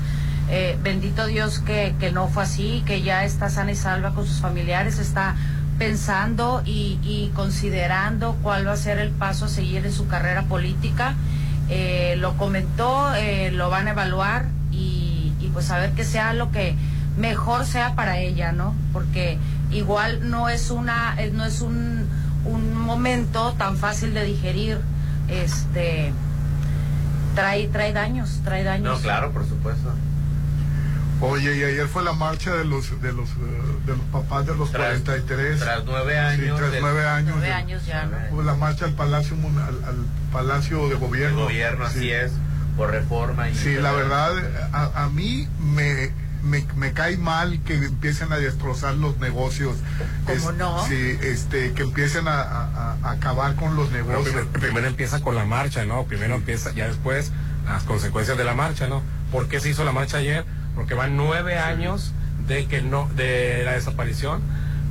Eh, 0.51 0.77
bendito 0.83 1.27
Dios 1.27 1.61
que, 1.61 1.95
que 2.01 2.11
no 2.11 2.27
fue 2.29 2.43
así, 2.43 2.83
que 2.85 3.03
ya 3.03 3.25
está 3.25 3.49
sana 3.49 3.71
y 3.73 3.77
salva 3.77 4.13
con 4.13 4.27
sus 4.27 4.41
familiares, 4.41 4.99
está 4.99 5.37
pensando 5.79 6.63
y, 6.67 6.99
y 7.03 7.31
considerando 7.35 8.37
cuál 8.43 8.67
va 8.67 8.73
a 8.73 8.77
ser 8.77 8.99
el 8.99 9.11
paso 9.13 9.47
a 9.47 9.49
seguir 9.49 9.87
en 9.87 9.93
su 9.93 10.09
carrera 10.09 10.43
política. 10.43 11.15
Eh, 11.71 12.17
lo 12.19 12.37
comentó, 12.37 13.15
eh, 13.15 13.51
lo 13.53 13.71
van 13.71 13.87
a 13.87 13.93
evaluar 13.93 14.47
y, 14.73 15.33
y 15.41 15.51
pues 15.53 15.71
a 15.71 15.79
ver 15.79 15.93
que 15.93 16.05
sea 16.05 16.35
lo 16.35 16.51
que 16.51 16.75
mejor 17.17 17.65
sea 17.65 17.95
para 17.95 18.19
ella, 18.19 18.51
¿no? 18.53 18.75
Porque 18.93 19.39
igual 19.71 20.29
no 20.31 20.49
es 20.49 20.71
una, 20.71 21.15
eh, 21.19 21.31
no 21.33 21.45
es 21.45 21.61
un, 21.61 22.09
un 22.45 22.77
momento 22.77 23.53
tan 23.53 23.77
fácil 23.77 24.15
de 24.15 24.25
digerir, 24.25 24.81
este 25.29 26.13
trae, 27.35 27.69
trae 27.69 27.93
daños, 27.93 28.41
trae 28.45 28.65
daños. 28.65 28.97
No, 28.97 29.03
claro, 29.03 29.31
por 29.33 29.47
supuesto. 29.47 29.93
Oye, 31.23 31.55
y 31.57 31.65
ayer 31.65 31.87
fue 31.87 32.03
la 32.03 32.13
marcha 32.15 32.55
de 32.55 32.65
los 32.65 33.01
de 33.03 33.13
los 33.13 33.29
eh, 33.29 33.35
de 33.87 33.93
los 33.93 34.07
papás 34.13 34.47
de 34.47 34.55
los 34.55 34.71
Tras- 34.73 35.03
43. 35.03 35.59
tras 35.61 35.85
nueve 35.85 36.13
Sí, 36.13 36.19
años 36.19 36.59
tras 36.59 36.73
del- 36.73 36.81
nueve 36.81 37.07
años. 37.07 37.35
Nueve 37.37 37.53
años 37.53 37.85
ya, 37.87 38.07
¿no? 38.07 38.17
Fue 38.35 38.45
la 38.45 38.55
marcha 38.55 38.87
al 38.87 38.93
Palacio 38.95 39.37
al, 39.37 39.85
al 39.85 39.97
Palacio 40.33 40.87
de 40.89 40.95
El 40.95 40.99
Gobierno. 40.99 41.43
gobierno, 41.43 41.85
así 41.85 41.99
Sí. 42.01 42.11
es, 42.11 42.33
por 42.77 42.91
reforma. 42.91 43.51
Y 43.51 43.55
Sí, 43.55 43.75
la 43.75 43.93
verdad, 43.93 44.33
a, 44.73 45.05
a 45.05 45.09
mí 45.11 45.47
me, 45.61 46.11
me, 46.43 46.67
me 46.77 46.93
cae 46.95 47.19
mal 47.19 47.61
que 47.65 47.75
empiecen 47.75 48.33
a 48.33 48.39
destrozar 48.39 48.95
los 48.95 49.19
negocios. 49.19 49.77
¿Cómo 50.25 50.51
Es- 50.53 50.57
no? 50.57 50.87
Sí, 50.87 51.19
este, 51.21 51.73
que 51.75 51.83
empiecen 51.83 52.29
a, 52.29 52.41
a- 52.41 52.97
a 53.03 53.11
acabar 53.11 53.57
con 53.57 53.77
los 53.77 53.91
negocios. 53.93 54.25
primero, 54.25 54.49
primero 54.53 54.87
empieza 54.87 55.21
con 55.21 55.35
la 55.35 55.45
marcha, 55.45 55.85
¿no? 55.85 56.05
Primero 56.05 56.35
empieza, 56.37 56.73
ya 56.73 56.87
después 56.89 57.31
las 57.67 57.83
consecuencias 57.83 58.39
de 58.39 58.45
la 58.45 58.55
marcha, 58.55 58.87
¿no? 58.89 59.03
¿Por 59.31 59.49
qué 59.49 59.61
se 59.61 59.69
hizo 59.69 59.85
la 59.85 59.93
marcha 59.93 60.17
ayer? 60.17 60.47
Porque 60.75 60.95
van 60.95 61.17
nueve 61.17 61.59
años 61.59 62.13
de 62.47 62.67
que 62.67 62.83
no, 62.83 63.09
de 63.15 63.63
la 63.65 63.73
desaparición 63.73 64.43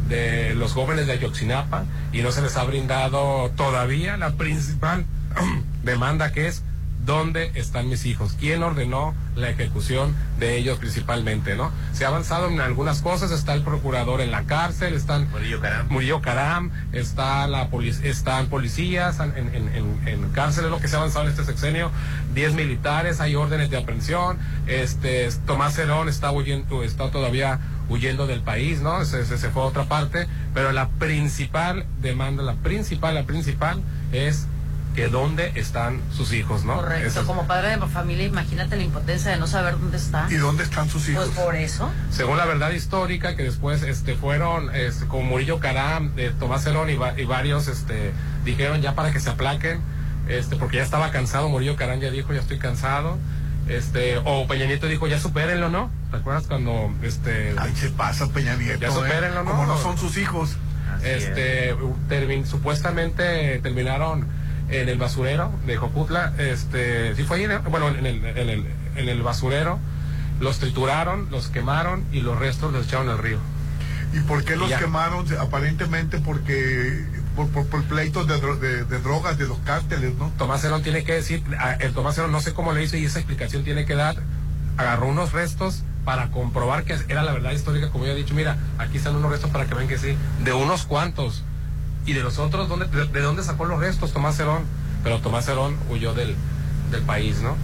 de 0.07 0.55
los 0.55 0.73
jóvenes 0.73 1.07
de 1.07 1.13
Ayotzinapa 1.13 1.85
y 2.11 2.21
no 2.21 2.31
se 2.31 2.41
les 2.41 2.57
ha 2.57 2.63
brindado 2.63 3.51
todavía 3.55 4.17
la 4.17 4.31
principal 4.31 5.05
demanda 5.83 6.31
que 6.31 6.47
es 6.47 6.63
¿dónde 7.05 7.51
están 7.55 7.89
mis 7.89 8.05
hijos? 8.05 8.35
¿Quién 8.39 8.63
ordenó 8.63 9.15
la 9.35 9.49
ejecución 9.49 10.15
de 10.37 10.57
ellos 10.57 10.77
principalmente, 10.79 11.55
no? 11.55 11.71
Se 11.93 12.05
ha 12.05 12.09
avanzado 12.09 12.49
en 12.49 12.59
algunas 12.61 13.01
cosas, 13.01 13.31
está 13.31 13.53
el 13.53 13.61
procurador 13.61 14.21
en 14.21 14.31
la 14.31 14.43
cárcel, 14.43 14.93
están 14.93 15.29
Murillo 15.31 15.59
Caram. 15.59 15.87
Murillo 15.89 16.21
Caram, 16.21 16.71
está 16.91 17.47
la 17.47 17.69
están 18.03 18.47
policías 18.47 19.19
en, 19.19 19.37
en, 19.37 19.69
en, 19.75 20.07
en 20.07 20.29
cárcel, 20.31 20.65
es 20.65 20.71
lo 20.71 20.79
que 20.79 20.87
se 20.87 20.95
ha 20.95 20.99
avanzado 20.99 21.25
en 21.25 21.31
este 21.31 21.45
sexenio, 21.45 21.91
10 22.33 22.53
militares, 22.53 23.21
hay 23.21 23.35
órdenes 23.35 23.69
de 23.69 23.77
aprehensión, 23.77 24.37
este 24.67 25.29
Tomás 25.45 25.75
Cerón 25.75 26.09
está 26.09 26.31
huyendo, 26.31 26.83
está 26.83 27.11
todavía 27.11 27.59
huyendo 27.89 28.27
del 28.27 28.41
país, 28.41 28.81
¿no? 28.81 29.03
Se, 29.05 29.25
se, 29.25 29.37
se 29.37 29.49
fue 29.49 29.63
a 29.63 29.65
otra 29.65 29.85
parte, 29.85 30.27
pero 30.53 30.71
la 30.71 30.89
principal 30.89 31.85
demanda, 32.01 32.43
la 32.43 32.53
principal, 32.55 33.15
la 33.15 33.23
principal 33.23 33.81
es 34.11 34.47
que 34.95 35.07
dónde 35.07 35.51
están 35.55 36.01
sus 36.11 36.33
hijos, 36.33 36.65
¿no? 36.65 36.75
Correcto, 36.75 37.25
como 37.25 37.45
padre 37.47 37.77
de 37.77 37.87
familia, 37.87 38.25
imagínate 38.25 38.75
la 38.75 38.83
impotencia 38.83 39.31
de 39.31 39.37
no 39.37 39.47
saber 39.47 39.79
dónde 39.79 39.97
está. 39.97 40.27
¿Y 40.29 40.35
dónde 40.35 40.63
están 40.63 40.89
sus 40.89 41.07
hijos? 41.09 41.29
Pues 41.33 41.45
por 41.45 41.55
eso. 41.55 41.89
según 42.11 42.37
la 42.37 42.45
verdad 42.45 42.71
histórica 42.71 43.35
que 43.35 43.43
después 43.43 43.83
este 43.83 44.15
fueron 44.15 44.73
este, 44.75 45.05
con 45.07 45.25
Murillo 45.25 45.59
Caram, 45.59 46.13
de 46.15 46.31
Tomás 46.31 46.65
Herón 46.65 46.89
y, 46.89 46.95
va- 46.95 47.17
y 47.19 47.25
varios 47.25 47.67
este 47.67 48.11
dijeron 48.43 48.81
ya 48.81 48.95
para 48.95 49.11
que 49.11 49.19
se 49.19 49.29
aplaquen, 49.29 49.79
este 50.27 50.55
porque 50.55 50.77
ya 50.77 50.83
estaba 50.83 51.11
cansado, 51.11 51.49
Murillo 51.49 51.75
Caram 51.75 51.99
ya 51.99 52.09
dijo 52.11 52.33
ya 52.33 52.39
estoy 52.41 52.57
cansado. 52.59 53.17
Este, 53.67 54.17
o 54.25 54.47
Peña 54.47 54.65
Nieto 54.65 54.87
dijo, 54.87 55.05
ya 55.07 55.19
supérenlo, 55.19 55.69
¿no? 55.69 55.91
¿Te 56.09 56.17
acuerdas 56.17 56.45
cuando 56.47 56.91
este 57.03 57.53
Ahí 57.59 57.75
se 57.75 57.89
pasa 57.91 58.27
Peña 58.29 58.55
Nieto. 58.55 58.79
ya 58.79 58.87
¿eh? 58.87 58.91
supérenlo, 58.91 59.43
¿no? 59.43 59.51
Como 59.51 59.65
no 59.67 59.77
son 59.77 59.95
sus 59.97 60.17
hijos. 60.17 60.57
este 61.03 61.75
termin- 62.09 62.45
supuestamente 62.45 63.59
terminaron 63.61 64.27
en 64.71 64.89
el 64.89 64.97
basurero 64.97 65.51
de 65.65 65.77
Joputla 65.77 66.33
este 66.37 67.15
sí 67.15 67.23
fue 67.23 67.37
ahí 67.37 67.47
¿no? 67.47 67.61
bueno 67.69 67.87
en 67.89 68.05
el, 68.05 68.23
en 68.25 68.49
el, 68.49 68.65
en 68.95 69.09
el 69.09 69.21
basurero 69.23 69.79
los 70.39 70.59
trituraron 70.59 71.27
los 71.31 71.47
quemaron 71.47 72.03
y 72.11 72.21
los 72.21 72.37
restos 72.39 72.71
los 72.73 72.85
echaron 72.87 73.09
al 73.09 73.17
río 73.17 73.37
¿Y 74.11 74.21
por 74.21 74.43
qué 74.43 74.55
los 74.55 74.69
ya. 74.69 74.79
quemaron? 74.79 75.23
Aparentemente 75.39 76.17
porque 76.19 77.05
por, 77.35 77.47
por, 77.49 77.67
por 77.67 77.83
pleitos 77.83 78.27
de, 78.27 78.39
de- 78.57 78.83
de 78.85 78.99
drogas 79.01 79.37
de 79.37 79.45
los 79.47 79.59
cárteles, 79.59 80.15
¿no? 80.15 80.31
Tomás 80.39 80.63
Herón 80.63 80.81
tiene 80.81 81.03
que 81.03 81.13
decir 81.13 81.43
el 81.79 81.93
Tomás 81.93 82.17
Herón 82.17 82.31
no 82.31 82.41
sé 82.41 82.53
cómo 82.53 82.73
le 82.73 82.83
hizo 82.83 82.97
y 82.97 83.05
esa 83.05 83.19
explicación 83.19 83.63
tiene 83.63 83.85
que 83.85 83.93
dar 83.93 84.15
agarró 84.77 85.07
unos 85.09 85.31
restos 85.31 85.83
para 86.05 86.31
comprobar 86.31 86.85
que 86.85 86.97
era 87.07 87.21
la 87.21 87.33
verdad 87.33 87.51
histórica 87.51 87.89
como 87.91 88.05
yo 88.07 88.13
he 88.13 88.15
dicho 88.15 88.33
mira 88.33 88.57
aquí 88.79 88.97
están 88.97 89.15
unos 89.15 89.29
restos 89.31 89.51
para 89.51 89.65
que 89.67 89.75
vean 89.75 89.87
que 89.87 89.99
sí 89.99 90.15
de 90.43 90.53
unos 90.53 90.85
cuantos 90.85 91.43
y 92.09 92.13
de 92.13 92.23
los 92.23 92.37
otros 92.39 92.67
¿dónde, 92.69 92.85
de, 92.87 93.05
de 93.05 93.21
dónde 93.21 93.43
sacó 93.43 93.65
los 93.65 93.79
restos 93.79 94.11
Tomás 94.13 94.39
Herón 94.39 94.63
pero 95.03 95.19
Tomás 95.19 95.47
Herón 95.47 95.77
huyó 95.89 96.13
del, 96.13 96.35
del 96.91 97.01
país 97.03 97.41
no 97.41 97.55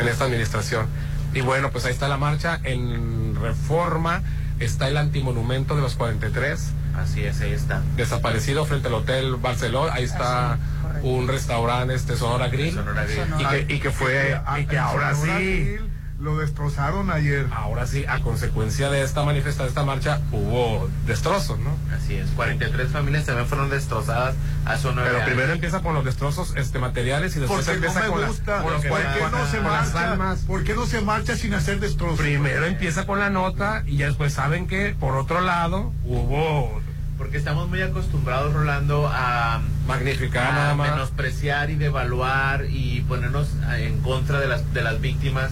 en 0.00 0.08
esta 0.08 0.24
administración. 0.24 0.86
Y 1.34 1.40
bueno 1.40 1.70
pues 1.70 1.84
ahí 1.84 1.92
está 1.92 2.08
la 2.08 2.16
marcha 2.16 2.60
en 2.64 3.36
reforma. 3.40 4.22
Está 4.60 4.88
el 4.88 4.96
antimonumento 4.96 5.74
de 5.74 5.82
los 5.82 5.94
43 5.94 6.70
Así 6.96 7.24
es, 7.24 7.40
ahí 7.40 7.52
está. 7.52 7.82
desaparecido 7.96 8.64
frente 8.66 8.88
al 8.88 8.94
hotel 8.94 9.36
Barcelona. 9.36 9.92
Ahí 9.94 10.04
está 10.04 10.58
un 11.02 11.26
restaurante 11.28 11.94
este 11.94 12.16
Sonora 12.16 12.48
Grill, 12.48 12.74
Sonora 12.74 13.04
Grill. 13.04 13.20
Y, 13.40 13.46
que, 13.66 13.74
y 13.74 13.80
que 13.80 13.90
fue 13.90 14.40
Ah, 14.46 14.60
y 14.60 14.66
que 14.66 14.78
ahora 14.78 15.14
sí. 15.14 15.28
Grill 15.28 15.90
Lo 16.24 16.38
destrozaron 16.38 17.10
ayer. 17.10 17.46
ahora 17.54 17.86
sí 17.86 18.06
a 18.08 18.20
consecuencia 18.20 18.88
de 18.88 19.02
esta 19.02 19.22
manifestación 19.24 19.66
de 19.66 19.68
esta 19.68 19.84
marcha 19.84 20.20
hubo 20.32 20.88
destrozos 21.06 21.58
no 21.58 21.76
Así 21.94 22.14
es. 22.14 22.30
43 22.30 22.88
familias 22.90 23.26
también 23.26 23.46
fueron 23.46 23.68
destrozadas 23.68 24.34
hace 24.64 24.84
nueve 24.94 25.02
pero 25.04 25.16
años. 25.18 25.28
primero 25.28 25.52
empieza 25.52 25.80
con 25.82 25.92
los 25.92 26.02
destrozos 26.02 26.54
este 26.56 26.78
materiales 26.78 27.36
y 27.36 27.40
después 27.40 27.66
Porque 27.66 27.78
no 27.78 27.86
empieza 27.88 28.00
me 28.06 28.10
con, 28.10 28.20
la- 28.22 28.26
gusta. 28.28 28.62
con 28.62 28.72
los- 28.72 28.84
¿Por 28.86 28.98
qué 29.02 29.18
con- 29.20 29.30
no 29.32 29.46
se 29.50 29.56
con 29.58 29.66
las 29.70 29.92
marcha? 29.92 30.12
almas 30.12 30.38
¿Por 30.46 30.64
qué 30.64 30.74
no 30.74 30.86
se 30.86 31.00
marcha 31.02 31.36
sin 31.36 31.52
hacer 31.52 31.78
destrozos? 31.78 32.18
primero 32.18 32.64
empieza 32.64 33.04
con 33.04 33.18
la 33.20 33.28
nota 33.28 33.82
y 33.86 33.98
ya 33.98 34.06
después 34.06 34.32
saben 34.32 34.66
que 34.66 34.96
por 34.98 35.16
otro 35.16 35.42
lado 35.42 35.92
hubo 36.06 36.80
Porque 37.18 37.36
estamos 37.36 37.68
muy 37.68 37.80
acostumbrados, 37.80 38.52
Rolando, 38.54 39.08
a 39.12 39.60
magnificar 39.86 40.48
a 40.48 40.52
nada 40.52 40.74
más 40.74 40.90
menospreciar 40.90 41.70
y 41.70 41.76
devaluar 41.76 42.64
y 42.68 43.02
ponernos 43.02 43.48
en 43.78 44.00
contra 44.00 44.40
de 44.40 44.48
las, 44.48 44.72
de 44.74 44.82
las 44.82 45.00
víctimas. 45.00 45.50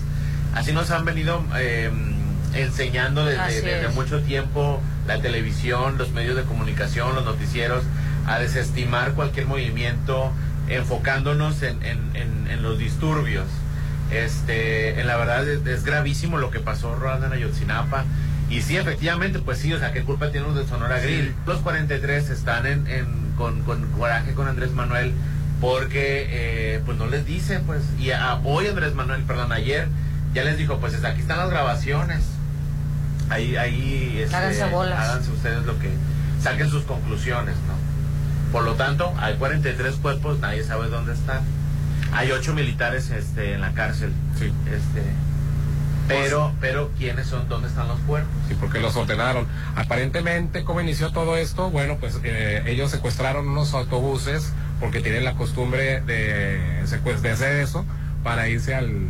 Así 0.55 0.73
nos 0.73 0.91
han 0.91 1.05
venido 1.05 1.43
eh, 1.57 1.91
enseñando 2.55 3.25
desde, 3.25 3.41
mucho 3.95 4.23
tiempo 4.23 4.81
la 5.07 5.21
televisión, 5.21 5.97
los 5.99 6.11
medios 6.13 6.37
de 6.37 6.43
comunicación, 6.43 7.15
los 7.15 7.25
noticieros, 7.25 7.83
a 8.27 8.39
desestimar 8.39 9.13
cualquier 9.13 9.47
movimiento, 9.47 10.31
enfocándonos 10.69 11.63
en, 11.63 11.83
en- 11.83 12.15
en- 12.15 12.47
en 12.51 12.63
los 12.63 12.79
disturbios. 12.79 13.47
Este, 14.11 15.01
en 15.01 15.07
la 15.07 15.17
verdad 15.17 15.49
es, 15.49 15.67
es 15.67 15.85
gravísimo 15.85 16.37
lo 16.39 16.51
que 16.51 16.61
pasó 16.61 16.95
Rolando 16.97 17.27
en 17.27 17.33
Ayotzinapa. 17.33 18.05
Y 18.51 18.61
sí, 18.61 18.77
efectivamente, 18.77 19.39
pues 19.39 19.59
sí, 19.59 19.73
o 19.73 19.79
sea, 19.79 19.93
¿qué 19.93 20.03
culpa 20.03 20.31
tienen 20.31 20.51
los 20.55 20.59
de 20.63 20.69
Sonora 20.71 20.99
Grill? 21.01 21.35
Los 21.47 21.59
43 21.61 22.29
están 22.31 22.67
en, 22.67 22.87
en- 22.87 23.33
con, 23.39 23.63
con 23.63 23.91
coraje 23.93 24.35
con 24.35 24.47
Andrés 24.47 24.73
Manuel 24.73 25.13
porque 25.61 26.27
eh, 26.29 26.81
pues 26.85 26.99
no 26.99 27.07
les 27.07 27.25
dice, 27.25 27.61
pues, 27.67 27.81
y 27.99 28.11
a- 28.11 28.35
hoy 28.45 28.67
Andrés 28.67 28.95
Manuel, 28.95 29.23
perdón, 29.23 29.53
ayer 29.53 29.89
ya 30.35 30.45
les 30.45 30.59
dijo, 30.59 30.79
pues 30.79 31.03
aquí 31.05 31.21
están 31.21 31.39
las 31.39 31.51
grabaciones. 31.51 32.23
Ahí, 33.29 33.57
ahí, 33.57 34.21
este, 34.23 34.37
Háganse 34.37 34.65
bolas. 34.67 34.99
háganse 34.99 35.31
ustedes 35.31 35.65
lo 35.65 35.79
que, 35.79 35.91
saquen 36.43 36.69
sus 36.69 36.85
conclusiones, 36.85 37.55
¿no? 37.67 38.53
Por 38.53 38.65
lo 38.65 38.75
tanto, 38.75 39.15
hay 39.19 39.37
43 39.37 39.95
cuerpos, 39.97 40.39
nadie 40.41 40.65
sabe 40.65 40.89
dónde 40.89 41.15
están. 41.15 41.41
Hay 42.13 42.31
ocho 42.33 42.53
militares 42.53 43.11
este, 43.11 43.55
en 43.55 43.63
la 43.63 43.73
cárcel. 43.73 44.13
Sí. 44.39 44.53
Este, 44.67 45.03
pero, 46.09 46.53
pero, 46.61 46.91
¿quiénes 46.99 47.29
son? 47.29 47.49
¿Dónde 47.49 47.69
están 47.69 47.89
los 47.89 47.99
cuerpos? 48.01 48.31
Sí, 48.49 48.57
porque 48.61 48.81
los 48.81 48.97
ordenaron. 48.97 49.47
Aparentemente, 49.77 50.65
¿cómo 50.65 50.81
inició 50.81 51.13
todo 51.13 51.37
esto? 51.37 51.71
Bueno, 51.71 51.97
pues 51.99 52.19
eh, 52.25 52.63
ellos 52.67 52.91
secuestraron 52.91 53.49
unos 53.49 53.73
autobuses 53.73 54.53
porque 54.81 55.01
tienen 55.01 55.25
la 55.25 55.35
costumbre 55.35 56.03
de, 56.03 56.85
de 57.23 57.31
hacer 57.31 57.57
eso 57.57 57.87
para 58.25 58.49
irse 58.49 58.75
al, 58.75 59.07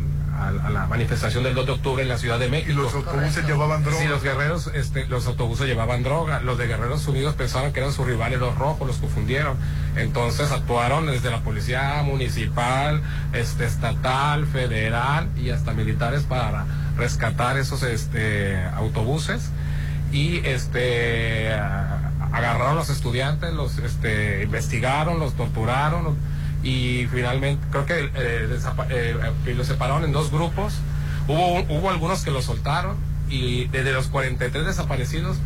a 0.49 0.69
la 0.69 0.85
manifestación 0.87 1.43
del 1.43 1.55
2 1.55 1.65
de 1.65 1.71
octubre 1.71 2.03
en 2.03 2.09
la 2.09 2.17
Ciudad 2.17 2.39
de 2.39 2.49
México. 2.49 2.71
Y 2.71 2.75
los 2.75 2.93
autobuses 2.93 3.45
llevaban 3.45 3.83
droga. 3.83 3.99
Sí, 3.99 4.07
los 4.07 4.23
guerreros, 4.23 4.67
este, 4.73 5.05
los 5.07 5.27
autobuses 5.27 5.67
llevaban 5.67 6.03
droga. 6.03 6.39
Los 6.41 6.57
de 6.57 6.67
Guerreros 6.67 7.07
Unidos 7.07 7.35
pensaban 7.35 7.73
que 7.73 7.79
eran 7.79 7.91
sus 7.91 8.05
rivales 8.05 8.39
los 8.39 8.57
rojos, 8.57 8.87
los 8.87 8.97
confundieron. 8.97 9.57
Entonces 9.95 10.51
actuaron 10.51 11.05
desde 11.05 11.31
la 11.31 11.41
policía 11.41 12.01
municipal, 12.03 13.01
este, 13.33 13.65
estatal, 13.65 14.45
federal 14.47 15.29
y 15.37 15.49
hasta 15.49 15.73
militares 15.73 16.23
para 16.23 16.65
rescatar 16.97 17.57
esos 17.57 17.83
este, 17.83 18.63
autobuses 18.75 19.49
y 20.11 20.45
este 20.45 21.51
agarraron 22.33 22.71
a 22.71 22.73
los 22.73 22.89
estudiantes, 22.89 23.53
los 23.53 23.77
este, 23.79 24.43
investigaron, 24.43 25.19
los 25.19 25.33
torturaron 25.33 26.17
y 26.63 27.07
finalmente 27.11 27.65
creo 27.71 27.85
que 27.85 27.99
eh, 27.99 28.09
eh, 28.15 29.15
eh, 29.45 29.53
los 29.55 29.67
separaron 29.67 30.03
en 30.03 30.11
dos 30.11 30.31
grupos. 30.31 30.75
Hubo, 31.27 31.59
hubo 31.69 31.89
algunos 31.89 32.23
que 32.23 32.31
los 32.31 32.45
soltaron 32.45 32.95
y 33.29 33.65
desde 33.67 33.91
los 33.93 34.07
43 34.07 34.65
desaparecidos 34.65 35.37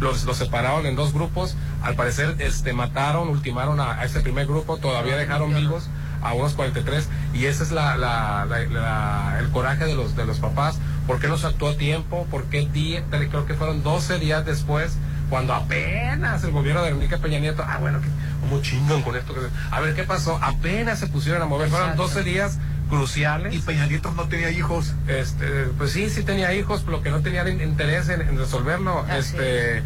los, 0.00 0.24
los 0.24 0.36
separaron 0.36 0.86
en 0.86 0.96
dos 0.96 1.12
grupos. 1.12 1.56
Al 1.82 1.94
parecer 1.94 2.36
este, 2.38 2.72
mataron, 2.72 3.28
ultimaron 3.28 3.80
a, 3.80 3.92
a 4.00 4.04
ese 4.04 4.20
primer 4.20 4.46
grupo, 4.46 4.76
todavía 4.78 5.16
dejaron 5.16 5.54
vivos 5.54 5.88
a 6.20 6.32
unos 6.34 6.54
43 6.54 7.08
y 7.32 7.44
ese 7.46 7.62
es 7.62 7.70
la, 7.70 7.96
la- 7.96 8.44
la- 8.44 8.64
la- 8.66 9.36
el 9.38 9.48
coraje 9.50 9.84
de 9.84 9.94
los 9.94 10.16
de 10.16 10.26
los 10.26 10.40
papás 10.40 10.76
¿por 11.06 11.20
qué 11.20 11.28
no 11.28 11.38
se 11.38 11.46
actuó 11.46 11.68
a 11.68 11.76
tiempo? 11.76 12.26
¿por 12.28 12.44
qué 12.46 12.66
día, 12.66 13.04
creo 13.08 13.46
que 13.46 13.54
fueron 13.54 13.84
12 13.84 14.18
días 14.18 14.44
después 14.44 14.96
cuando 15.30 15.54
apenas 15.54 16.42
el 16.42 16.50
gobierno 16.50 16.82
de 16.82 16.88
Enrique 16.88 17.18
Peña 17.18 17.38
Nieto 17.38 17.62
ah 17.64 17.78
bueno 17.80 18.00
que 18.00 18.08
como 18.48 18.62
chingan 18.62 19.02
con 19.02 19.16
esto 19.16 19.34
que 19.34 19.40
se- 19.40 19.46
a 19.70 19.80
ver 19.80 19.94
qué 19.94 20.04
pasó 20.04 20.38
apenas 20.42 20.98
se 20.98 21.06
pusieron 21.08 21.42
a 21.42 21.46
mover 21.46 21.68
fueron 21.68 21.90
Exacto. 21.90 22.02
12 22.14 22.22
días 22.24 22.58
cruciales 22.88 23.54
Y 23.54 23.58
Peña 23.58 23.86
Nieto 23.86 24.10
no 24.12 24.28
tenía 24.28 24.50
hijos. 24.50 24.94
este, 25.08 25.46
pues 25.76 25.92
sí, 25.92 26.08
sí 26.08 26.22
tenía 26.22 26.54
hijos, 26.54 26.84
lo 26.84 27.02
que 27.02 27.10
no 27.10 27.20
tenía 27.20 27.46
in- 27.48 27.60
interés 27.60 28.08
en, 28.08 28.22
en 28.22 28.38
resolverlo. 28.38 29.04
Este, 29.14 29.82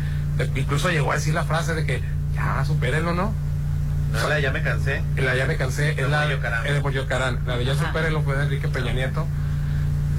incluso 0.54 0.90
llegó 0.90 1.10
a 1.12 1.16
decir 1.16 1.34
la 1.34 1.44
frase 1.44 1.74
de 1.74 1.84
que 1.84 2.02
ya 2.34 2.64
supérenlo, 2.64 3.12
¿no? 3.12 3.34
No, 4.12 4.28
la 4.28 4.38
ya 4.40 4.52
me 4.52 4.62
cansé. 4.62 5.02
La 5.16 5.34
ya 5.34 5.46
me 5.46 5.56
cansé, 5.56 5.90
es 5.90 5.96
De 5.96 6.02
la 6.08 6.24
es 6.24 6.28
de 6.28 6.38
Caram. 7.08 7.38
La 7.46 7.56
de 7.56 7.64
ya 7.64 7.74
supérenlo 7.74 8.22
fue 8.22 8.36
de 8.36 8.42
Enrique 8.44 8.68
Peña 8.68 8.92
Nieto. 8.92 9.26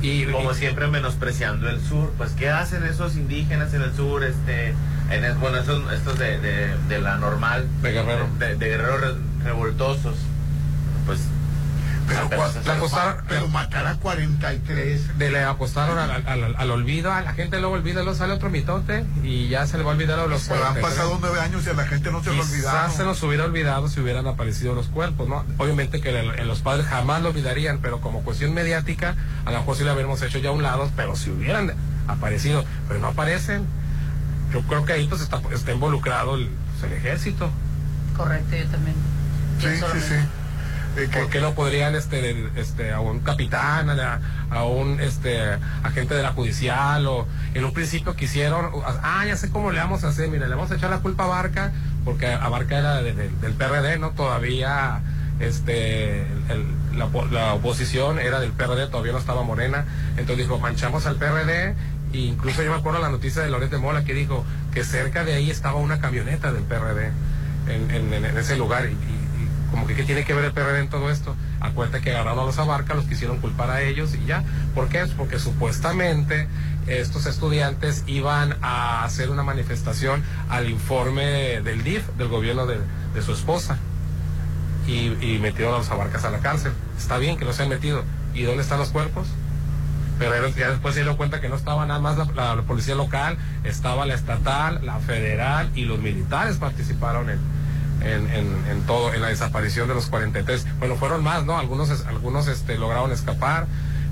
Y, 0.02 0.26
Como 0.26 0.52
y- 0.52 0.56
siempre 0.56 0.88
menospreciando 0.88 1.70
el 1.70 1.80
sur, 1.82 2.11
pues 2.18 2.32
¿qué 2.32 2.49
hacen 2.49 2.84
esos 2.84 3.15
indígenas 3.15 3.74
en 3.74 3.84
el 3.84 3.95
sur? 3.95 4.24
Este, 4.24 4.74
en 5.15 5.23
el- 5.23 5.35
bueno, 5.35 5.57
esos, 5.57 5.91
estos 5.94 6.18
de, 6.19 6.40
de, 6.40 6.76
de 6.90 6.99
la 6.99 7.18
normal, 7.18 7.68
De 7.81 7.91
Guerrero. 7.91 8.27
de, 8.40 8.56
de 8.56 8.68
guerreros 8.69 9.02
re- 9.02 9.44
revoltosos, 9.45 10.15
pues 11.06 11.19
Pero, 12.06 12.27
se- 12.52 12.64
La 12.68 12.73
apostaron- 12.76 13.23
pero 13.30 13.48
matar 13.48 13.88
a 13.88 13.95
43. 13.95 15.18
de 15.18 15.31
le 15.31 15.41
apostaron 15.44 15.98
al, 15.98 16.11
al- 16.11 16.27
al- 16.27 16.56
al 16.57 16.72
olvido, 16.72 17.14
a 17.14 17.22
la 17.22 17.31
gente 17.34 17.60
luego 17.61 17.76
olvida, 17.76 18.02
luego 18.03 18.18
sale 18.18 18.34
otro 18.34 18.49
mitote 18.49 19.06
y 19.23 19.48
ya 19.48 19.65
se 19.68 19.77
le 19.77 19.84
va 19.85 19.91
a 19.91 19.94
olvidar 19.94 20.19
a 20.19 20.27
los 20.27 20.44
Pero 20.44 20.56
han 20.65 20.73
43. 20.73 20.84
pasado 20.94 21.18
nueve 21.22 21.40
años 21.40 21.65
y 21.65 21.69
a 21.69 21.73
la 21.73 21.88
gente 21.88 22.11
no 22.11 22.22
se 22.22 22.31
lo 22.31 22.35
Quizás 22.41 22.52
olvidaron. 22.52 22.91
se 22.91 23.03
nos 23.06 23.23
hubiera 23.23 23.45
olvidado 23.45 23.88
si 23.88 24.02
hubieran 24.02 24.27
aparecido 24.27 24.76
los 24.76 24.88
cuerpos, 24.88 25.30
¿no? 25.30 25.45
Obviamente 25.57 26.02
que 26.02 26.10
en, 26.19 26.38
en 26.40 26.48
los 26.48 26.60
padres 26.60 26.85
jamás 26.88 27.22
lo 27.22 27.30
olvidarían, 27.30 27.80
pero 27.80 28.02
como 28.02 28.22
cuestión 28.23 28.53
mediática, 28.53 29.15
a 29.45 29.52
lo 29.52 29.60
mejor 29.60 29.77
sí 29.77 29.85
lo 29.85 29.91
habríamos 29.91 30.22
hecho 30.23 30.40
ya 30.40 30.49
a 30.49 30.52
un 30.52 30.61
lado, 30.61 30.91
pero 30.98 31.15
si 31.15 31.30
hubieran 31.30 31.72
aparecido, 32.10 32.65
pero 32.90 32.99
no 32.99 33.07
aparecen, 33.07 33.65
yo 34.54 34.62
creo 34.62 34.86
que 34.86 34.94
ahí 34.94 35.08
pues 35.08 35.22
está, 35.22 35.42
está 35.54 35.72
involucrado 35.74 36.36
el, 36.36 36.48
pues, 36.80 36.92
el 36.92 36.98
ejército. 36.98 37.50
Correcto, 38.16 38.56
yo 38.56 38.66
también. 38.68 38.96
Sí, 39.60 39.68
sí, 39.70 40.00
sí. 40.08 40.16
Eh, 40.96 41.10
¿Por 41.12 41.28
qué 41.30 41.42
no 41.42 41.56
podrían 41.56 41.96
este, 41.96 42.52
este, 42.56 42.92
a 42.94 43.00
un 43.00 43.20
capitán, 43.22 43.90
a, 43.90 44.20
a 44.52 44.64
un 44.64 45.00
este, 45.02 45.40
agente 45.84 46.14
de 46.14 46.22
la 46.22 46.34
judicial 46.34 47.08
o 47.08 47.26
en 47.56 47.66
un 47.66 47.74
principio 47.74 48.16
quisieron, 48.16 48.70
ah, 49.02 49.24
ya 49.26 49.36
sé 49.36 49.50
cómo 49.50 49.72
le 49.72 49.80
vamos 49.80 50.04
a 50.04 50.10
hacer, 50.10 50.30
mira, 50.30 50.48
le 50.48 50.54
vamos 50.54 50.70
a 50.70 50.76
echar 50.76 50.92
la 50.92 51.00
culpa 51.00 51.24
a 51.24 51.28
Barca, 51.28 51.72
porque 52.06 52.28
a 52.28 52.48
Barca 52.48 52.78
era 52.78 53.02
de- 53.02 53.14
de- 53.14 53.30
del 53.30 53.54
PRD, 53.54 53.98
¿no? 53.98 54.12
Todavía 54.12 55.02
este, 55.40 56.22
el- 56.50 56.68
la, 56.96 57.08
la 57.32 57.54
oposición 57.56 58.20
era 58.20 58.40
del 58.40 58.52
PRD, 58.52 58.86
todavía 58.88 59.14
no 59.14 59.18
estaba 59.18 59.42
Morena, 59.42 59.86
entonces 60.12 60.46
dijo, 60.46 60.60
manchamos 60.60 61.08
al 61.08 61.16
PRD, 61.16 61.74
incluso 62.14 62.64
yo 62.64 62.72
me 62.72 62.77
acuerdo 62.77 62.99
la 62.99 63.10
noticia 63.10 63.41
de 63.41 63.49
Loret 63.49 63.72
de 63.72 63.77
Mola 63.77 64.03
que 64.03 64.14
dijo 64.14 64.45
que 64.73 64.84
cerca 64.84 65.23
de 65.23 65.34
ahí 65.34 65.49
estaba 65.49 65.76
una 65.76 65.99
camioneta 65.99 66.52
del 66.52 66.64
PRD 66.64 67.11
en, 67.68 68.38
ese 68.38 68.57
lugar, 68.57 68.85
y, 68.85 68.95
como 69.72 69.88
que 69.88 69.95
qué 69.95 70.03
tiene 70.03 70.23
que 70.23 70.34
ver 70.34 70.45
el 70.45 70.52
PRD 70.52 70.81
en 70.81 70.90
todo 70.90 71.10
esto, 71.10 71.35
acuérdate 71.60 72.02
que 72.02 72.11
agarraron 72.11 72.40
a 72.40 72.44
los 72.44 72.60
abarca, 72.60 72.94
los 72.94 73.06
quisieron 73.06 73.40
culpar 73.40 73.72
a 73.72 73.81
ellos 73.81 74.14
y 74.14 74.26
ya, 74.26 74.44
¿por 74.76 74.90
qué? 74.90 75.02
Es 75.02 75.11
porque 75.11 75.40
supuestamente 75.40 76.48
estos 76.85 77.26
estudiantes 77.26 78.03
iban 78.06 78.56
a 78.61 79.03
hacer 79.03 79.30
una 79.30 79.41
manifestación 79.41 80.22
al 80.49 80.69
informe 80.69 81.61
del 81.61 81.84
DIF, 81.84 82.07
del 82.18 82.27
gobierno 82.27 82.68
de, 82.68 82.77
de 83.15 83.22
su 83.22 83.34
esposa 83.34 83.77
y, 84.88 85.15
y 85.22 85.40
metieron 85.41 85.73
a 85.73 85.77
los 85.77 85.90
abarcas 85.90 86.26
a 86.26 86.30
la 86.30 86.40
cárcel. 86.40 86.73
Está 86.98 87.18
bien 87.18 87.38
que 87.38 87.45
los 87.45 87.60
hayan 87.60 87.69
metido. 87.69 88.03
¿Y 88.34 88.44
dónde 88.44 88.64
están 88.64 88.80
los 88.80 88.90
cuerpos? 88.90 89.27
Pero 90.19 90.48
ya 90.49 90.69
después 90.69 90.94
se 90.94 91.02
dieron 91.02 91.18
cuenta 91.18 91.41
que 91.41 91.49
no 91.49 91.56
estaba 91.56 91.85
nada 91.85 91.99
más 91.99 92.18
la, 92.35 92.61
policía 92.61 92.95
local, 92.95 93.38
estaba 93.64 94.06
la 94.06 94.14
estatal, 94.14 94.85
la 94.85 94.99
federal 94.99 95.69
y 95.76 95.85
los 95.85 95.99
militares 95.99 96.57
participaron 96.57 97.30
en, 97.30 97.40
en, 98.02 98.81
todo, 98.85 99.14
en 99.14 99.22
la 99.22 99.30
desaparición 99.30 99.88
de 99.88 99.95
los 99.95 100.07
43. 100.07 100.65
Bueno, 100.80 100.95
fueron 100.95 101.23
más, 101.23 101.45
¿no? 101.45 101.57
Algunos, 101.57 102.06
algunos 102.06 102.48
este, 102.48 102.77
lograron 102.77 103.11
escapar, 103.11 103.65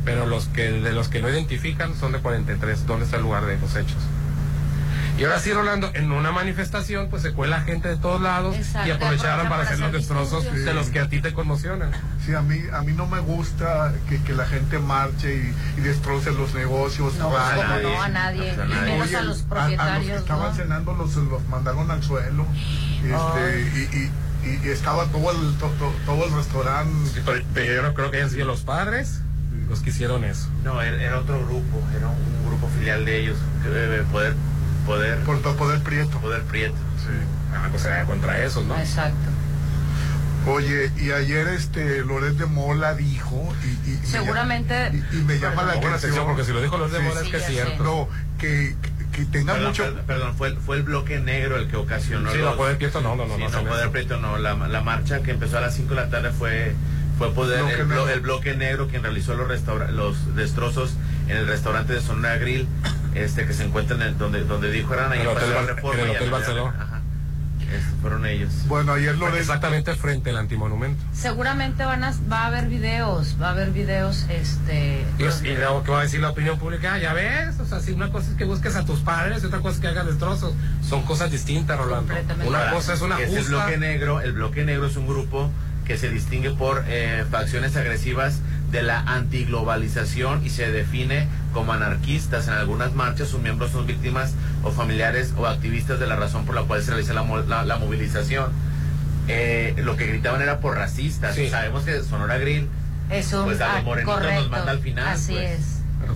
pero 0.04 0.26
los 0.26 0.48
que, 0.48 0.72
de 0.72 0.92
los 0.92 1.08
que 1.08 1.22
no 1.22 1.30
identifican 1.30 1.96
son 1.96 2.14
de 2.14 2.20
43. 2.20 2.88
¿Dónde 2.88 3.06
está 3.06 3.18
el 3.18 3.24
lugar 3.24 3.46
de 3.46 3.58
los 3.60 3.76
hechos? 3.76 3.98
Y 5.22 5.24
ahora 5.26 5.40
sí, 5.40 5.54
Rolando, 5.54 5.92
en 5.94 6.12
una 6.12 6.32
manifestación, 6.32 7.08
pues 7.10 7.22
se 7.22 7.32
cuela 7.32 7.62
gente 7.62 7.88
de 7.90 7.96
todos 7.98 8.20
lados 8.20 8.56
Exacto, 8.56 8.88
y 8.88 8.92
aprovecharon 8.92 9.46
aprovecha 9.46 9.50
para 9.50 9.50
para 9.50 9.64
hacer 9.64 9.80
los 9.80 9.92
destrozos 9.92 10.44
de 10.52 10.74
los 10.74 10.88
que 10.90 11.00
a 11.00 11.10
ti 11.10 11.22
te 11.22 11.32
conmocionan. 11.32 11.92
Sí, 12.26 12.34
a 12.34 12.42
mí, 12.42 12.60
a 12.74 12.82
mí 12.82 12.94
no 12.94 13.06
me 13.06 13.20
gusta 13.20 13.94
que, 14.10 14.22
que 14.24 14.34
la 14.34 14.48
gente 14.48 14.80
marche 14.80 15.36
y, 15.36 15.80
y 15.80 15.82
destroce 15.82 16.32
los 16.32 16.56
negocios. 16.56 17.14
No, 17.16 17.32
raye. 17.36 17.62
cómo 17.84 17.96
no, 17.96 18.02
a 18.02 18.10
nadie, 18.10 18.54
y 18.54 18.58
menos 18.58 19.14
a 19.14 19.14
los 19.14 19.14
a- 19.14 19.20
a, 19.20 19.24
los 19.24 19.42
propietarios, 19.44 20.12
que 20.14 20.18
estaban 20.18 20.50
¿no? 20.50 20.56
cenando 20.56 20.94
los, 20.96 21.16
los 21.16 21.48
mandaron 21.50 21.92
al 21.92 22.02
suelo. 22.02 22.48
Este, 23.04 23.62
y, 23.62 23.80
y, 23.96 24.50
y- 24.50 24.60
y 24.66 24.70
estaba 24.70 25.06
todo 25.06 25.30
el, 25.32 25.56
to- 25.58 25.72
to- 25.78 25.94
todo 26.06 26.26
el 26.26 26.34
restaurante. 26.34 27.22
Pero, 27.26 27.44
pero 27.54 27.74
yo 27.76 27.82
no 27.84 27.94
creo 27.94 28.10
que 28.10 28.18
hayan 28.18 28.30
sido 28.32 28.48
los 28.48 28.62
padres 28.62 29.22
los 29.70 29.82
que 29.82 29.92
hicieron 29.92 30.24
eso. 30.24 30.50
No, 30.64 30.82
era, 30.82 31.02
era 31.02 31.20
otro 31.20 31.38
grupo, 31.46 31.82
era 31.96 32.08
un 32.08 32.46
grupo 32.48 32.68
filial 32.78 33.06
de 33.06 33.20
ellos, 33.22 33.38
que, 33.64 33.70
eh, 33.70 34.04
poder, 34.86 35.20
poder, 35.20 35.56
poder 35.56 35.80
Prieto. 35.82 36.18
Poder 36.20 36.42
Prieto. 36.44 36.76
Sí. 36.98 37.14
Ah, 37.54 37.68
pues 37.72 37.86
era 37.86 38.06
contra 38.06 38.44
esos, 38.44 38.66
¿no? 38.66 38.78
Exacto. 38.78 39.30
Oye, 40.48 40.92
y 40.98 41.12
ayer 41.12 41.48
este 41.50 42.00
Loret 42.04 42.34
de 42.34 42.48
Mola 42.48 42.96
dijo 42.96 43.54
y, 43.64 43.68
y- 43.90 43.94
y 43.94 43.98
me 44.00 44.08
Seguramente. 44.08 44.74
llama- 44.92 45.06
y, 45.12 45.18
y 45.18 45.22
me 45.24 45.40
llama 45.40 45.64
la 45.64 45.72
atención 45.74 45.94
atención, 45.94 46.26
porque 46.26 46.44
si 46.46 46.52
lo 46.52 46.62
dijo 46.64 46.78
Loret 46.80 46.94
de 46.94 47.00
Mola 47.00 47.22
es 47.22 47.30
que 47.30 47.38
es 47.38 47.46
cierto. 47.46 47.84
No, 47.84 48.10
que, 48.40 48.76
que 49.12 49.26
tenga 49.26 49.54
Perdón, 49.54 49.70
mucho 49.70 49.84
perdón, 49.84 50.04
perdón, 50.08 50.36
fue, 50.38 50.48
el- 50.48 50.58
fue 50.58 50.78
el 50.78 50.84
bloque 50.84 51.20
negro 51.20 51.58
el 51.58 51.68
que 51.68 51.76
ocasionó 51.78 52.32
Sí, 52.32 52.38
los- 52.40 52.52
no, 52.52 52.58
Poder 52.58 52.78
Prieto 52.78 53.02
no, 53.02 53.16
no, 53.16 53.28
no, 53.28 53.36
Sí, 53.36 53.42
no 53.44 53.50
no, 53.50 53.64
Poder 53.70 53.84
eso. 53.84 53.92
Prieto 53.92 54.18
no, 54.20 54.38
la, 54.40 54.56
la 54.56 54.82
marcha 54.82 55.22
que 55.22 55.30
empezó 55.32 55.60
a 55.60 55.62
las 55.62 55.76
5 55.76 55.90
de 55.94 55.96
la 56.02 56.10
tarde 56.10 56.32
fue, 56.32 56.74
fue 57.20 57.32
poder, 57.36 57.60
Bloque 57.60 57.74
el, 57.76 57.86
blo- 57.86 57.90
negro. 57.90 58.10
el 58.10 58.20
bloque 58.22 58.56
negro 58.56 58.88
quien 58.88 59.04
realizó 59.04 59.36
los, 59.36 59.48
restaura- 59.48 59.92
los 59.92 60.36
destrozos 60.36 60.96
en 61.28 61.38
el 61.38 61.46
restaurante 61.46 61.94
de 61.94 62.02
Sonora 62.02 62.38
Grill, 62.38 62.68
este 63.16 63.46
que 63.46 63.54
se 63.54 63.64
encuentra 63.66 63.96
en 63.96 64.02
el, 64.04 64.18
donde, 64.18 64.44
donde 64.44 64.72
dijo 64.72 64.94
eran 64.94 65.12
ahí 65.12 65.20
En 65.20 65.28
el 65.28 65.36
Hotel 65.36 65.54
Bar- 65.54 65.66
Reforma 65.66 66.02
en 66.02 66.10
el 66.10 66.34
Hotel. 66.34 66.58
Ajá. 66.60 66.98
Estos 67.72 68.02
fueron 68.02 68.26
ellos. 68.26 68.52
Bueno, 68.68 68.92
ayer 68.92 69.16
Loret... 69.18 69.40
Exactamente 69.40 69.96
frente 69.96 70.32
al 70.32 70.38
antimonumento. 70.38 71.02
Seguramente 71.14 71.86
van 71.86 72.04
a, 72.04 72.14
va 72.30 72.42
a 72.42 72.48
haber 72.48 72.68
videos, 72.68 73.38
va 73.42 73.48
a 73.48 73.52
haber 73.52 73.72
videos, 73.72 74.26
este... 74.30 75.06
Y, 75.18 75.24
los- 75.24 75.42
y 75.42 75.56
luego, 75.56 75.82
¿qué 75.84 75.92
va 75.92 76.00
a 76.00 76.04
decir 76.04 76.20
la 76.20 76.32
opinión 76.32 76.60
pública? 76.60 76.96
Ah, 76.96 77.00
Ya 77.00 77.14
ves, 77.14 77.58
o 77.62 77.66
sea, 77.66 77.80
si 77.80 77.94
una 77.94 78.12
cosa 78.12 78.30
es 78.32 78.36
que 78.36 78.44
busques 78.44 78.76
a 78.76 78.84
tus 78.84 79.00
padres 79.00 79.42
y 79.42 79.46
otra 79.46 79.60
cosa 79.60 79.76
es 79.76 79.82
que 79.82 79.88
hagas 79.88 80.06
destrozos. 80.06 80.54
Son 80.86 81.04
cosas 81.04 81.32
distintas, 81.32 81.78
Rolando. 81.80 82.14
Una 82.46 82.60
Ahora, 82.60 82.72
cosa 82.74 82.94
es 82.94 83.02
una 83.02 83.16
que 83.16 83.24
es 83.24 83.30
el 83.30 83.38
justa... 83.38 83.56
bloque 83.56 83.78
negro. 83.78 84.20
El 84.20 84.34
bloque 84.34 84.66
negro 84.66 84.88
es 84.88 84.98
un 84.98 85.08
grupo 85.08 85.50
que 85.86 85.98
se 85.98 86.10
distingue 86.10 86.52
por 86.52 86.84
eh, 86.88 87.24
facciones 87.32 87.78
agresivas 87.78 88.40
de 88.72 88.82
la 88.84 89.00
antiglobalización 89.02 90.46
y 90.46 90.50
se 90.50 90.72
define 90.72 91.28
como 91.54 91.74
anarquistas. 91.74 92.48
En 92.48 92.54
algunas 92.54 92.94
marchas 92.94 93.28
sus 93.30 93.42
miembros 93.42 93.72
son 93.72 93.86
víctimas 93.86 94.34
o 94.64 94.72
familiares 94.72 95.34
o 95.38 95.46
activistas 95.46 96.00
de 96.00 96.08
la 96.08 96.16
razón 96.16 96.46
por 96.46 96.56
la 96.56 96.64
cual 96.64 96.82
se 96.82 96.92
realiza 96.92 97.14
la, 97.14 97.24
la- 97.48 97.64
la 97.66 97.78
movilización. 97.78 98.52
Eh, 99.28 99.76
lo 99.78 99.96
que 99.98 100.08
gritaban 100.08 100.42
era 100.42 100.60
por 100.60 100.76
racistas. 100.76 101.36
Sí. 101.36 101.50
Sabemos 101.50 101.84
que 101.84 102.02
Sonora 102.04 102.38
Grill 102.38 102.68
Es 103.10 103.32
un... 103.34 103.44
pues 103.46 103.62
a 103.62 103.72
ah, 103.72 103.76
los 103.76 103.84
morenitos 103.86 104.16
correcto. 104.16 104.42
nos 104.42 104.50
manda 104.52 104.72
al 104.72 104.80
final. 104.80 105.08
Así 105.08 105.34
pues. 105.34 105.52
es. 105.60 105.66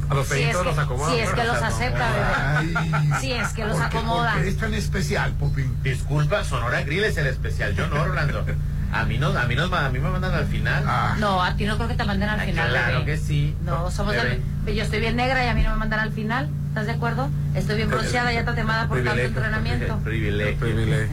A 0.09 0.15
los 0.15 0.27
Si 0.27 0.33
es 0.33 0.39
feitos 0.45 0.61
que- 0.63 0.67
los 0.69 0.77
acomodan. 0.79 1.13
si 1.13 1.19
es 1.21 1.29
que 1.29 1.43
los 1.43 1.61
acepta, 1.61 2.11
bebé. 2.11 3.19
Si 3.21 3.31
es 3.33 3.47
que 3.49 3.65
los 3.65 3.77
¿Por 3.77 3.89
qué- 3.89 3.97
acomodan. 3.97 4.33
por 4.33 4.43
qué 4.43 4.49
es 4.49 4.57
tan 4.57 4.73
especial, 4.73 5.31
Popín? 5.33 5.75
Disculpa, 5.83 6.43
Sonora 6.43 6.81
Grill 6.81 7.03
es 7.03 7.17
el 7.17 7.27
especial. 7.27 7.75
Yo 7.75 7.87
no, 7.87 8.03
Rolando. 8.05 8.45
A 9.01 9.05
mí, 9.05 9.17
no, 9.17 9.27
a 9.37 9.45
mí, 9.45 9.55
nos, 9.55 9.71
a 9.71 9.89
mí 9.89 9.99
me 9.99 10.09
mandan 10.09 10.33
al 10.33 10.45
final. 10.47 10.83
No, 11.19 11.43
a 11.43 11.55
ti 11.55 11.65
no 11.65 11.75
creo 11.75 11.87
que 11.87 11.95
te 11.95 12.03
manden 12.05 12.29
al 12.29 12.39
Ay, 12.39 12.49
final. 12.51 12.69
claro 12.69 12.99
bebé. 12.99 13.05
que 13.05 13.17
sí. 13.17 13.55
No, 13.63 13.91
somos 13.91 14.13
Bebé. 14.15 14.41
Yo 14.73 14.83
estoy 14.83 14.99
bien 14.99 15.15
negra 15.15 15.43
y 15.45 15.47
a 15.47 15.53
mí 15.53 15.63
no 15.63 15.71
me 15.71 15.75
mandan 15.77 15.99
al 15.99 16.11
final. 16.11 16.49
¿Estás 16.69 16.85
de 16.87 16.93
acuerdo? 16.93 17.29
Estoy 17.55 17.75
bien 17.77 17.89
bronceada, 17.89 18.31
ya 18.33 18.43
tatemada 18.45 18.87
por 18.87 18.97
tanto 18.97 19.11
Privilegio, 19.11 19.27
entrenamiento. 19.27 19.97
Privilegio. 20.03 21.07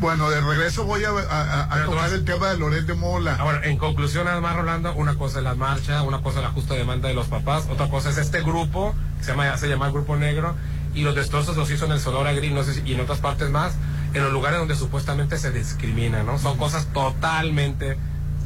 Bueno, 0.00 0.30
de 0.30 0.40
regreso 0.40 0.84
voy 0.84 1.04
a, 1.04 1.10
a- 1.10 1.74
a- 1.74 1.84
tocar 1.84 2.12
el 2.12 2.24
tema 2.24 2.48
de 2.48 2.58
Loret 2.58 2.86
de 2.86 2.94
Mola. 2.94 3.36
Ahora, 3.36 3.60
en 3.64 3.76
conclusión, 3.78 4.24
nada 4.24 4.40
más, 4.40 4.56
Rolando, 4.56 4.92
una 4.94 5.14
cosa 5.14 5.38
es 5.38 5.44
la 5.44 5.54
marcha, 5.54 6.02
una 6.02 6.20
cosa 6.22 6.38
es 6.40 6.44
la 6.44 6.50
justa 6.50 6.74
demanda 6.74 7.06
de 7.08 7.14
los 7.14 7.28
papás, 7.28 7.68
otra 7.70 7.88
cosa 7.88 8.10
es 8.10 8.18
este 8.18 8.42
grupo, 8.42 8.94
que 9.18 9.24
se 9.24 9.30
llama, 9.30 9.56
se 9.56 9.68
llama 9.68 9.86
el 9.86 9.92
Grupo 9.92 10.16
Negro, 10.16 10.56
y 10.92 11.02
los 11.02 11.14
destrozos 11.14 11.56
los 11.56 11.70
hizo 11.70 11.84
en 11.86 11.92
el 11.92 12.00
Sonora 12.00 12.32
Grill, 12.32 12.52
no 12.54 12.64
sé 12.64 12.74
si- 12.74 12.82
y 12.84 12.94
en 12.94 13.00
otras 13.00 13.18
partes 13.20 13.48
más, 13.50 13.74
en 14.14 14.22
los 14.22 14.32
lugares 14.32 14.58
donde 14.58 14.76
supuestamente 14.76 15.38
se 15.38 15.50
discrimina, 15.50 16.22
¿no? 16.22 16.38
Son 16.38 16.56
cosas 16.58 16.86
totalmente 16.92 17.96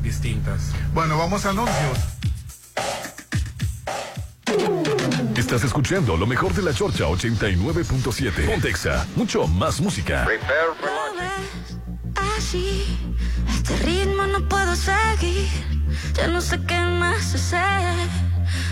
distintas. 0.02 0.72
Bueno, 0.94 1.18
vamos 1.18 1.44
a 1.46 1.50
anuncios. 1.50 1.98
Estás 5.36 5.64
escuchando 5.64 6.16
lo 6.16 6.26
mejor 6.26 6.52
de 6.54 6.62
la 6.62 6.72
Chorcha 6.72 7.04
89.7. 7.04 8.46
Pontexa, 8.46 9.06
mucho 9.16 9.46
más 9.46 9.80
música. 9.80 10.26
Así, 12.36 12.98
este 13.48 13.76
ritmo 13.84 14.26
no 14.26 14.48
puedo 14.48 14.74
seguir. 14.74 15.48
Ya 16.14 16.28
no 16.28 16.40
sé 16.40 16.60
qué 16.66 16.78
más 16.78 17.34
hacer 17.34 18.08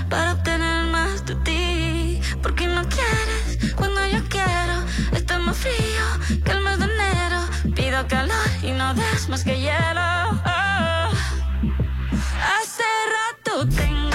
para 0.09 0.33
obtener 0.33 0.87
más 0.87 1.25
de 1.27 1.35
ti. 1.37 2.21
Porque 2.43 2.67
no 2.67 2.83
quieres 2.89 3.75
cuando 3.75 4.07
yo 4.07 4.23
quiero. 4.29 4.74
Está 5.13 5.39
más 5.39 5.57
frío 5.57 6.43
que 6.45 6.51
el 6.53 6.61
mes 6.61 6.79
de 6.79 6.85
enero. 6.85 7.41
Pido 7.75 8.07
calor 8.09 8.49
y 8.63 8.71
no 8.73 8.95
des 8.95 9.29
más 9.29 9.45
que 9.45 9.59
hielo. 9.59 10.03
Oh. 10.47 11.11
Hace 12.57 12.85
rato 13.17 13.69
tengo 13.69 14.14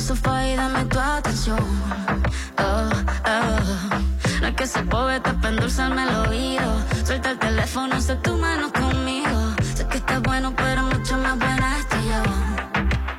Sofá 0.00 0.46
y 0.46 0.56
dame 0.56 0.84
tu 0.86 0.98
atención. 0.98 1.58
Oh, 2.58 2.90
oh. 3.26 4.40
No 4.40 4.46
es 4.48 4.54
que 4.54 4.66
se 4.66 4.82
poeta 4.84 5.34
para 5.34 5.50
endulzarme 5.50 6.02
el 6.02 6.16
oído. 6.28 6.70
Suelta 7.04 7.30
el 7.32 7.38
teléfono, 7.38 7.94
haz 7.94 8.08
tu 8.22 8.36
mano 8.36 8.72
conmigo. 8.72 9.54
Sé 9.74 9.86
que 9.86 9.98
estás 9.98 10.22
bueno, 10.22 10.54
pero 10.56 10.82
mucho 10.84 11.16
más 11.18 11.38
buena 11.38 11.78
estoy 11.78 12.04
yo. 12.08 12.22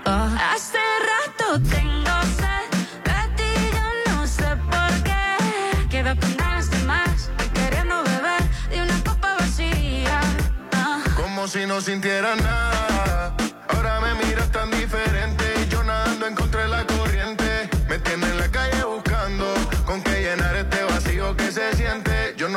Oh. 0.06 0.30
Hace 0.54 0.80
rato 1.12 1.62
tengo 1.70 2.16
sed 2.40 2.68
de 3.08 3.22
ti, 3.38 3.52
yo 3.78 4.12
no 4.12 4.28
sé 4.28 4.50
por 4.72 5.04
qué. 5.04 5.88
Quedo 5.90 6.20
con 6.20 6.36
ganas 6.36 6.70
de 6.72 6.80
más, 6.80 7.30
queriendo 7.54 8.04
beber 8.04 8.44
de 8.72 8.82
una 8.82 9.04
copa 9.04 9.36
vacía. 9.40 10.20
Ah. 10.74 11.00
Como 11.16 11.48
si 11.48 11.66
no 11.66 11.80
sintiera 11.80 12.36
nada. 12.36 12.71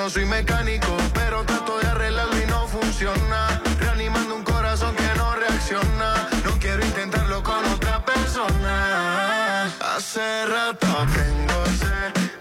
no 0.05 0.11
soy 0.11 0.27
mecánico, 0.27 0.99
pero 1.15 1.45
trato 1.45 1.79
de 1.79 1.87
arreglarlo 1.87 2.39
y 2.39 2.47
no 2.47 2.69
funciona. 2.69 3.59
Reanimando 3.81 4.35
un 4.35 4.45
corazón 4.45 4.95
que 4.97 5.11
no 5.17 5.35
reacciona. 5.35 6.29
No 6.45 6.59
quiero 6.59 6.85
intentarlo 6.85 7.43
con 7.43 7.65
otra 7.65 8.05
persona. 8.05 9.65
Hace 9.81 10.45
rato 10.45 10.89
que 11.11 11.21
tengo 11.21 11.67
sed. 11.79 12.34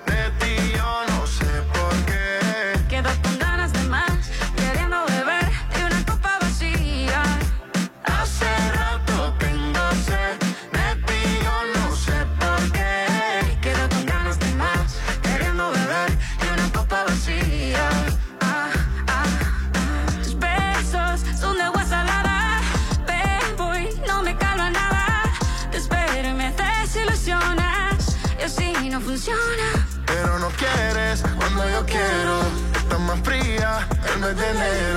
El 34.61 34.92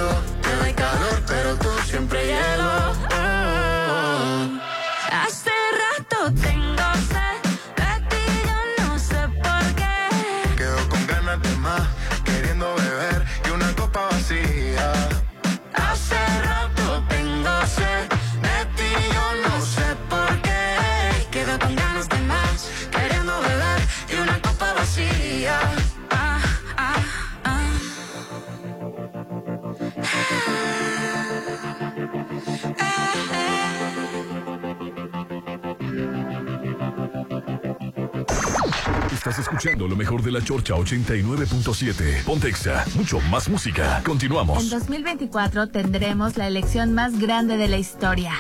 Estás 39.37 39.53
escuchando 39.53 39.87
lo 39.87 39.97
mejor 39.97 40.23
de 40.23 40.33
la 40.33 40.43
Chorcha 40.43 40.73
89.7. 40.73 42.25
Pontexa, 42.25 42.87
mucho 42.95 43.21
más 43.21 43.51
música. 43.51 43.99
En 43.99 44.05
Continuamos. 44.05 44.71
2024 44.71 45.69
tendremos 45.69 46.39
la 46.39 46.47
elección 46.47 46.95
más 46.95 47.19
grande 47.19 47.59
de 47.59 47.69
la 47.69 47.77
historia. 47.77 48.33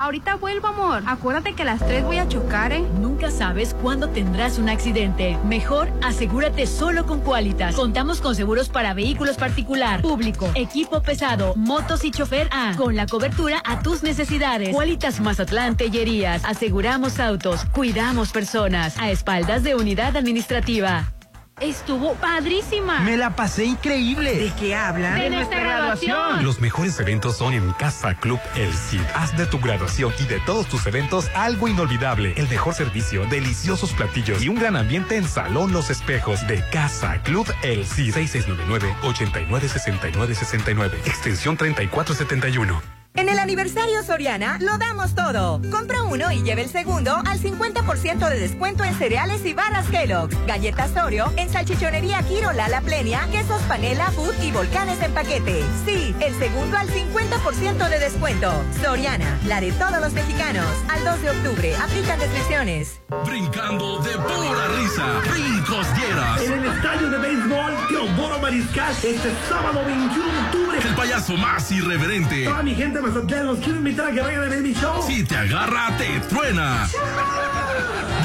Ahorita 0.00 0.36
vuelvo, 0.36 0.68
amor. 0.68 1.02
Acuérdate 1.04 1.52
que 1.52 1.60
a 1.60 1.66
las 1.66 1.86
3 1.86 2.04
voy 2.04 2.16
a 2.16 2.26
chocar, 2.26 2.72
¿eh? 2.72 2.82
Nunca 2.98 3.30
sabes 3.30 3.76
cuándo 3.82 4.08
tendrás 4.08 4.58
un 4.58 4.70
accidente. 4.70 5.36
Mejor 5.44 5.90
asegúrate 6.02 6.66
solo 6.66 7.04
con 7.04 7.20
Qualitas. 7.20 7.74
Contamos 7.74 8.22
con 8.22 8.34
seguros 8.34 8.70
para 8.70 8.94
vehículos 8.94 9.36
particular, 9.36 10.00
público, 10.00 10.50
equipo 10.54 11.02
pesado, 11.02 11.54
motos 11.54 12.02
y 12.02 12.12
chofer 12.12 12.48
A, 12.50 12.74
con 12.78 12.96
la 12.96 13.04
cobertura 13.04 13.60
a 13.62 13.82
tus 13.82 14.02
necesidades. 14.02 14.70
Qualitas 14.70 15.20
Mazatlán 15.20 15.76
Tellerías. 15.76 16.46
Aseguramos 16.46 17.20
autos, 17.20 17.66
cuidamos 17.66 18.32
personas. 18.32 18.96
A 18.98 19.10
espaldas 19.10 19.62
de 19.64 19.74
unidad 19.74 20.16
administrativa. 20.16 21.12
Estuvo 21.60 22.14
padrísima. 22.14 23.00
Me 23.00 23.16
la 23.16 23.36
pasé 23.36 23.64
increíble. 23.64 24.34
¿De 24.34 24.52
qué 24.58 24.74
hablan? 24.74 25.18
De 25.18 25.30
nuestra 25.30 25.60
graduación. 25.60 26.44
Los 26.44 26.60
mejores 26.60 26.98
eventos 27.00 27.36
son 27.36 27.52
en 27.52 27.72
Casa 27.72 28.14
Club 28.14 28.40
El 28.56 28.72
Cid. 28.72 29.00
Haz 29.14 29.36
de 29.36 29.46
tu 29.46 29.58
graduación 29.58 30.12
y 30.18 30.24
de 30.24 30.40
todos 30.40 30.66
tus 30.68 30.86
eventos 30.86 31.28
algo 31.34 31.68
inolvidable. 31.68 32.32
El 32.36 32.48
mejor 32.48 32.74
servicio, 32.74 33.26
deliciosos 33.26 33.92
platillos 33.92 34.42
y 34.42 34.48
un 34.48 34.56
gran 34.56 34.76
ambiente 34.76 35.16
en 35.16 35.28
Salón 35.28 35.72
Los 35.72 35.90
Espejos 35.90 36.46
de 36.46 36.64
Casa 36.70 37.22
Club 37.22 37.46
El 37.62 37.84
Cid. 37.84 38.14
6699-896969. 38.14 40.92
Extensión 41.06 41.56
3471. 41.56 42.99
En 43.14 43.28
el 43.28 43.38
aniversario 43.40 44.02
Soriana 44.04 44.56
lo 44.60 44.78
damos 44.78 45.14
todo. 45.14 45.60
Compra 45.70 46.04
uno 46.04 46.30
y 46.30 46.42
lleve 46.42 46.62
el 46.62 46.70
segundo 46.70 47.16
al 47.16 47.40
50% 47.40 48.28
de 48.28 48.38
descuento 48.38 48.84
en 48.84 48.94
cereales 48.94 49.44
y 49.44 49.52
barras 49.52 49.88
Kellogg's, 49.88 50.36
galletas 50.46 50.96
Oreo, 50.96 51.32
en 51.36 51.50
salchichonería 51.50 52.22
Kiro 52.22 52.52
Lala 52.52 52.80
Plenia, 52.82 53.26
quesos 53.32 53.60
panela, 53.62 54.10
food 54.12 54.34
y 54.42 54.52
volcanes 54.52 55.02
en 55.02 55.12
paquete. 55.12 55.62
Sí, 55.84 56.14
el 56.20 56.34
segundo 56.38 56.78
al 56.78 56.88
50% 56.88 57.88
de 57.88 57.98
descuento. 57.98 58.52
Soriana, 58.80 59.38
la 59.46 59.60
de 59.60 59.72
todos 59.72 60.00
los 60.00 60.12
mexicanos. 60.12 60.66
Al 60.88 61.04
2 61.04 61.22
de 61.22 61.30
octubre, 61.30 61.76
aplican 61.76 62.20
restricciones. 62.20 63.00
Brincando 63.26 63.98
de 63.98 64.12
pura 64.12 64.68
risa, 64.78 65.20
brincos 65.32 65.86
dieras. 65.96 66.42
En 66.42 66.52
el 66.52 66.64
estadio 66.64 67.10
de 67.10 67.18
béisbol 67.18 67.72
Teodoro 67.88 68.38
Mariscal 68.38 68.94
este 68.94 69.32
sábado 69.48 69.84
21 69.84 70.32
de 70.32 70.38
octubre. 70.38 70.78
El 70.88 70.94
payaso 70.94 71.36
más 71.36 71.70
irreverente. 71.72 72.44
Toda 72.44 72.62
mi 72.62 72.74
gente 72.74 72.99
Mazatlán 73.02 73.46
los 73.46 73.58
quiero 73.58 73.78
invitar 73.78 74.10
a 74.10 74.12
que 74.12 74.20
vayan 74.20 74.42
a 74.42 74.48
ver 74.48 74.60
mi 74.60 74.72
show. 74.74 75.02
Si 75.06 75.24
te 75.24 75.36
agarra, 75.36 75.96
te 75.96 76.20
truena. 76.28 76.88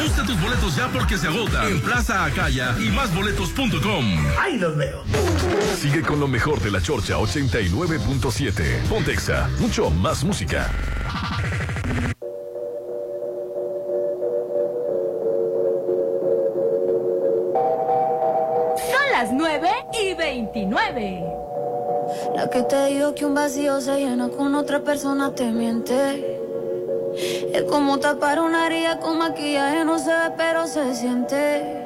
Busca 0.01 0.23
tus 0.23 0.39
boletos 0.41 0.75
ya 0.75 0.87
porque 0.89 1.17
se 1.17 1.27
agotan 1.27 1.67
en 1.67 1.81
Plaza 1.81 2.25
Acaya 2.25 2.75
y 2.79 2.89
másboletos.com. 2.89 4.17
Ahí 4.39 4.57
los 4.57 4.75
veo. 4.75 5.03
Sigue 5.77 6.01
con 6.01 6.19
lo 6.19 6.27
mejor 6.27 6.59
de 6.61 6.71
la 6.71 6.81
Chorcha 6.81 7.15
89.7. 7.17 8.87
Pontexa, 8.89 9.49
mucho 9.59 9.89
más 9.89 10.23
música. 10.23 10.69
las 19.15 19.31
9 19.31 19.69
y 19.93 20.13
29. 20.13 21.34
La 22.35 22.49
que 22.49 22.63
te 22.63 22.85
digo 22.87 23.15
que 23.15 23.25
un 23.25 23.33
vacío 23.33 23.81
se 23.81 23.97
llena 23.97 24.29
con 24.29 24.55
otra 24.55 24.79
persona 24.79 25.33
te 25.33 25.51
miente. 25.51 26.39
Es 27.53 27.63
como 27.63 27.99
tapar 27.99 28.39
una 28.39 28.67
herida 28.67 28.99
con 28.99 29.17
maquillaje, 29.17 29.85
no 29.85 29.97
se 29.97 30.11
ve, 30.11 30.33
pero 30.37 30.67
se 30.67 30.93
siente. 30.95 31.85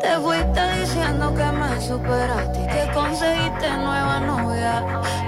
Te 0.00 0.10
fuiste 0.22 0.60
diciendo 0.80 1.34
que 1.34 1.44
me 1.44 1.80
superaste 1.80 2.62
y 2.62 2.66
que 2.66 2.92
conseguiste 2.94 3.68
nueva 3.76 4.20
novia. 4.20 4.80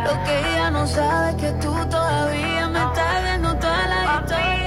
Lo 0.05 0.24
que 0.24 0.39
ella 0.39 0.70
no 0.70 0.87
sabe 0.87 1.31
es 1.31 1.37
que 1.37 1.51
tú 1.61 1.74
todavía 1.91 2.69
me 2.69 2.78
estás 2.78 3.24
viendo 3.24 3.55
toda 3.57 3.87
la 3.89 4.20
historia, 4.20 4.60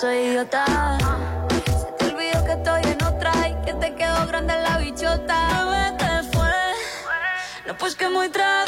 soy 0.00 0.16
idiota. 0.28 0.98
Se 1.64 1.92
te 1.92 2.14
olvidó 2.14 2.44
que 2.44 2.52
estoy 2.52 2.82
en 2.82 3.02
otra 3.02 3.32
y 3.48 3.54
que 3.64 3.72
te 3.74 3.94
quedó 3.94 4.26
grande 4.26 4.52
la 4.60 4.78
bichota. 4.78 5.64
Bebé, 5.64 5.96
te 5.96 6.36
fue. 6.36 6.52
No, 7.66 7.78
pues 7.78 7.94
que 7.96 8.08
muy 8.10 8.28
tragadito. 8.28 8.65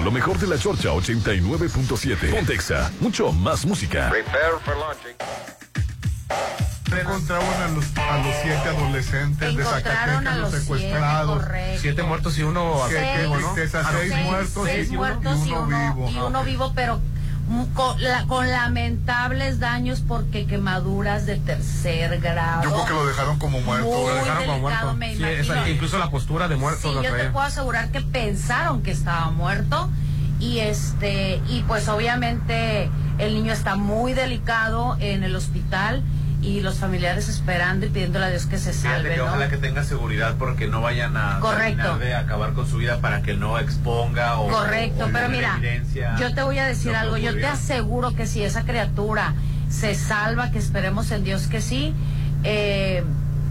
Escuchando 0.00 0.04
lo 0.04 0.10
mejor 0.10 0.38
de 0.38 0.46
la 0.46 0.58
Chorcha 0.58 0.88
89.7. 0.90 2.30
Pontexa, 2.34 2.90
mucho 3.00 3.32
más 3.32 3.64
música. 3.66 4.10
Encontraron 6.98 7.54
a 7.62 7.68
los, 7.68 7.84
a 7.96 8.18
los 8.18 8.34
siete 8.42 8.68
adolescentes 8.68 9.56
de 9.56 9.64
Zacatecas, 9.64 10.36
los 10.36 10.50
siete, 10.50 10.60
secuestrados. 10.64 11.42
correcto. 11.42 11.78
Siete 11.82 12.02
muertos 12.02 12.38
y 12.38 12.42
uno 12.42 12.80
vivo, 12.88 13.36
¿no? 13.38 13.52
tristeza, 13.54 13.88
seis 13.92 14.12
seis- 14.12 14.26
muertos 14.26 14.64
seis 14.66 14.86
y 14.86 14.96
uno- 14.96 14.98
muertos 14.98 15.46
y 15.46 15.50
uno 15.52 15.66
vivo. 15.94 16.10
y 16.10 16.16
uno 16.18 16.44
vivo, 16.44 16.72
pero 16.74 17.00
con, 17.74 18.00
la- 18.02 18.26
con 18.26 18.48
lamentables 18.50 19.60
daños 19.60 20.02
porque 20.06 20.46
quemaduras 20.46 21.26
de 21.26 21.36
tercer 21.36 22.18
grado. 22.20 22.62
Yo 22.64 22.70
creo 22.72 22.84
que 22.86 22.92
lo 22.92 23.06
dejaron 23.06 23.38
como 23.38 23.60
muerto. 23.60 23.86
Muy 23.86 24.08
Lo 24.08 24.14
dejaron 24.14 24.46
como 24.46 24.68
delicado, 24.68 24.94
muerto. 24.96 24.96
me 24.96 25.16
Sí, 25.16 25.24
esa- 25.40 25.68
incluso 25.68 25.98
la 25.98 26.10
postura 26.10 26.48
de 26.48 26.56
muerto 26.56 26.88
Sí, 26.88 26.94
yo 26.94 27.02
te 27.02 27.08
traía. 27.08 27.32
puedo 27.32 27.46
asegurar 27.46 27.90
que 27.92 28.00
pensaron 28.00 28.82
que 28.82 28.90
estaba 28.90 29.30
muerto 29.30 29.89
y 30.40 30.60
este 30.60 31.40
y 31.48 31.62
pues 31.68 31.88
obviamente 31.88 32.90
el 33.18 33.34
niño 33.34 33.52
está 33.52 33.76
muy 33.76 34.14
delicado 34.14 34.96
en 34.98 35.22
el 35.22 35.36
hospital 35.36 36.02
y 36.42 36.62
los 36.62 36.78
familiares 36.78 37.28
esperando 37.28 37.84
y 37.84 37.90
pidiéndole 37.90 38.24
a 38.24 38.30
Dios 38.30 38.46
que 38.46 38.56
se 38.56 38.72
salve, 38.72 39.10
que 39.10 39.16
¿no? 39.18 39.26
ojalá 39.26 39.50
que 39.50 39.58
tenga 39.58 39.84
seguridad 39.84 40.36
porque 40.38 40.66
no 40.68 40.80
vayan 40.80 41.14
a 41.16 41.38
Correcto. 41.40 41.98
de 41.98 42.14
acabar 42.14 42.54
con 42.54 42.66
su 42.66 42.78
vida 42.78 42.98
para 43.00 43.20
que 43.20 43.34
no 43.34 43.58
exponga 43.58 44.40
o 44.40 44.48
Correcto, 44.48 45.04
o 45.04 45.08
pero 45.08 45.28
deje 45.28 45.36
mira, 45.36 45.56
evidencia 45.58 46.16
yo 46.18 46.34
te 46.34 46.42
voy 46.42 46.58
a 46.58 46.66
decir 46.66 46.96
algo, 46.96 47.18
yo 47.18 47.34
te 47.34 47.46
aseguro 47.46 48.14
que 48.14 48.26
si 48.26 48.42
esa 48.42 48.64
criatura 48.64 49.34
se 49.68 49.94
salva, 49.94 50.50
que 50.50 50.58
esperemos 50.58 51.10
en 51.10 51.24
Dios 51.24 51.46
que 51.46 51.60
sí, 51.60 51.94
eh, 52.42 53.04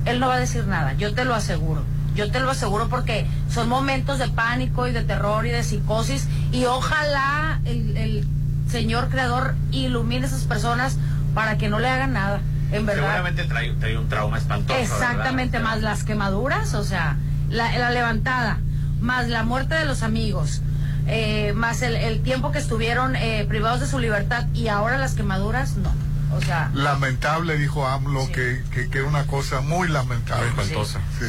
él 0.06 0.20
no 0.20 0.28
va 0.28 0.36
a 0.36 0.40
decir 0.40 0.66
nada, 0.66 0.94
yo 0.94 1.14
te 1.14 1.26
lo 1.26 1.36
aseguro. 1.36 1.84
Yo 2.16 2.32
te 2.32 2.42
lo 2.42 2.50
aseguro 2.50 2.90
porque 2.90 3.26
son 3.50 3.70
momentos 3.70 4.20
de 4.20 4.28
pánico 4.28 4.88
y 4.88 4.92
de 4.92 5.04
terror 5.04 5.46
y 5.46 5.52
de 5.52 5.64
psicosis 5.64 6.28
y 6.52 6.66
ojalá 6.66 7.60
el, 7.66 7.96
el 7.98 8.28
Señor 8.70 9.10
Creador 9.10 9.56
ilumine 9.72 10.26
a 10.26 10.28
esas 10.28 10.44
personas 10.44 10.98
para 11.34 11.58
que 11.58 11.70
no 11.70 11.80
le 11.80 11.90
hagan 11.90 12.14
nada, 12.14 12.42
en 12.72 12.86
verdad. 12.86 13.04
Seguramente 13.04 13.44
trae, 13.46 13.72
trae 13.74 13.98
un 13.98 14.10
trauma 14.10 14.38
espantoso. 14.38 14.80
Exactamente, 14.80 15.58
¿verdad? 15.58 15.76
más 15.76 15.82
las 15.82 16.04
quemaduras, 16.04 16.74
o 16.74 16.84
sea, 16.84 17.18
la, 17.50 17.78
la 17.78 17.92
levantada, 17.92 18.60
más 19.02 19.28
la 19.30 19.44
muerte 19.44 19.76
de 19.76 19.86
los 19.86 20.04
amigos, 20.04 20.62
eh, 21.08 21.54
más 21.56 21.82
el, 21.82 21.96
el 21.96 22.22
tiempo 22.22 22.52
que 22.52 22.60
estuvieron 22.60 23.16
eh, 23.16 23.46
privados 23.48 23.80
de 23.80 23.88
su 23.88 24.00
libertad 24.00 24.46
y 24.54 24.68
ahora 24.68 24.98
las 24.98 25.14
quemaduras, 25.14 25.78
no. 25.78 25.92
O 26.36 26.42
sea, 26.42 26.70
Lamentable, 26.76 27.58
dijo 27.58 27.88
AMLO, 27.88 28.28
que, 28.32 28.62
que, 28.72 28.88
que 28.90 29.00
era 29.00 29.08
una 29.08 29.26
cosa 29.26 29.62
muy 29.62 29.88
lamentable. 29.88 30.48
Espantosa. 30.48 31.00
Sí. 31.18 31.26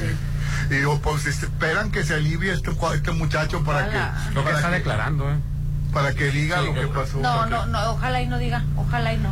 Y 0.70 0.74
digo, 0.74 1.00
pues 1.02 1.26
esperan 1.26 1.90
que 1.90 2.04
se 2.04 2.14
alivie 2.14 2.52
este, 2.52 2.70
este 2.94 3.10
muchacho 3.12 3.64
para 3.64 3.86
Ojalá. 3.88 4.14
que, 4.28 4.34
Lo 4.34 4.40
que 4.42 4.44
para 4.44 4.56
está 4.56 4.68
que- 4.70 4.76
declarando, 4.76 5.30
¿eh? 5.30 5.36
para 5.92 6.14
que 6.14 6.30
diga 6.30 6.60
Sí, 6.60 6.66
lo 6.66 6.74
que 6.74 6.86
pasó. 6.86 7.18
no, 7.18 7.38
porque- 7.38 7.50
no, 7.50 7.66
no, 7.66 7.90
ojalá 7.92 8.22
y 8.22 8.26
no 8.28 8.38
diga, 8.38 8.64
ojalá 8.76 9.12
y 9.14 9.18
no. 9.18 9.30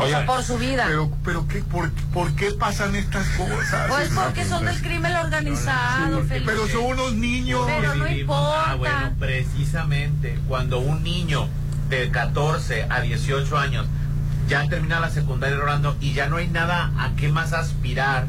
O 0.00 0.06
sea, 0.06 0.24
por 0.26 0.44
su 0.44 0.56
vida. 0.58 0.84
Pero, 0.86 1.10
pero 1.24 1.48
¿qué, 1.48 1.58
por, 1.60 1.90
¿por 2.12 2.32
qué 2.36 2.52
pasan 2.52 2.94
estas 2.94 3.26
cosas? 3.30 3.88
Pues 3.88 4.10
porque 4.10 4.44
son 4.44 4.64
del 4.64 4.80
crimen 4.80 5.12
organizado, 5.16 6.22
Felipe. 6.24 6.52
Pero 6.52 6.68
son 6.68 6.84
unos 6.84 7.14
niños. 7.14 7.62
Pero 7.66 7.96
no 7.96 8.04
Vivimos- 8.04 8.20
importa. 8.20 8.70
Ah, 8.70 8.74
bueno, 8.76 9.12
precisamente 9.18 10.38
cuando 10.46 10.78
un 10.78 11.02
niño 11.02 11.48
de 11.88 12.10
14 12.12 12.86
a 12.88 13.00
18 13.00 13.58
años 13.58 13.86
ya 14.48 14.68
termina 14.68 15.00
la 15.00 15.10
secundaria 15.10 15.58
orando 15.58 15.96
y 16.00 16.12
ya 16.12 16.28
no 16.28 16.36
hay 16.36 16.46
nada 16.46 16.92
a 16.96 17.10
qué 17.16 17.28
más 17.32 17.52
aspirar 17.52 18.26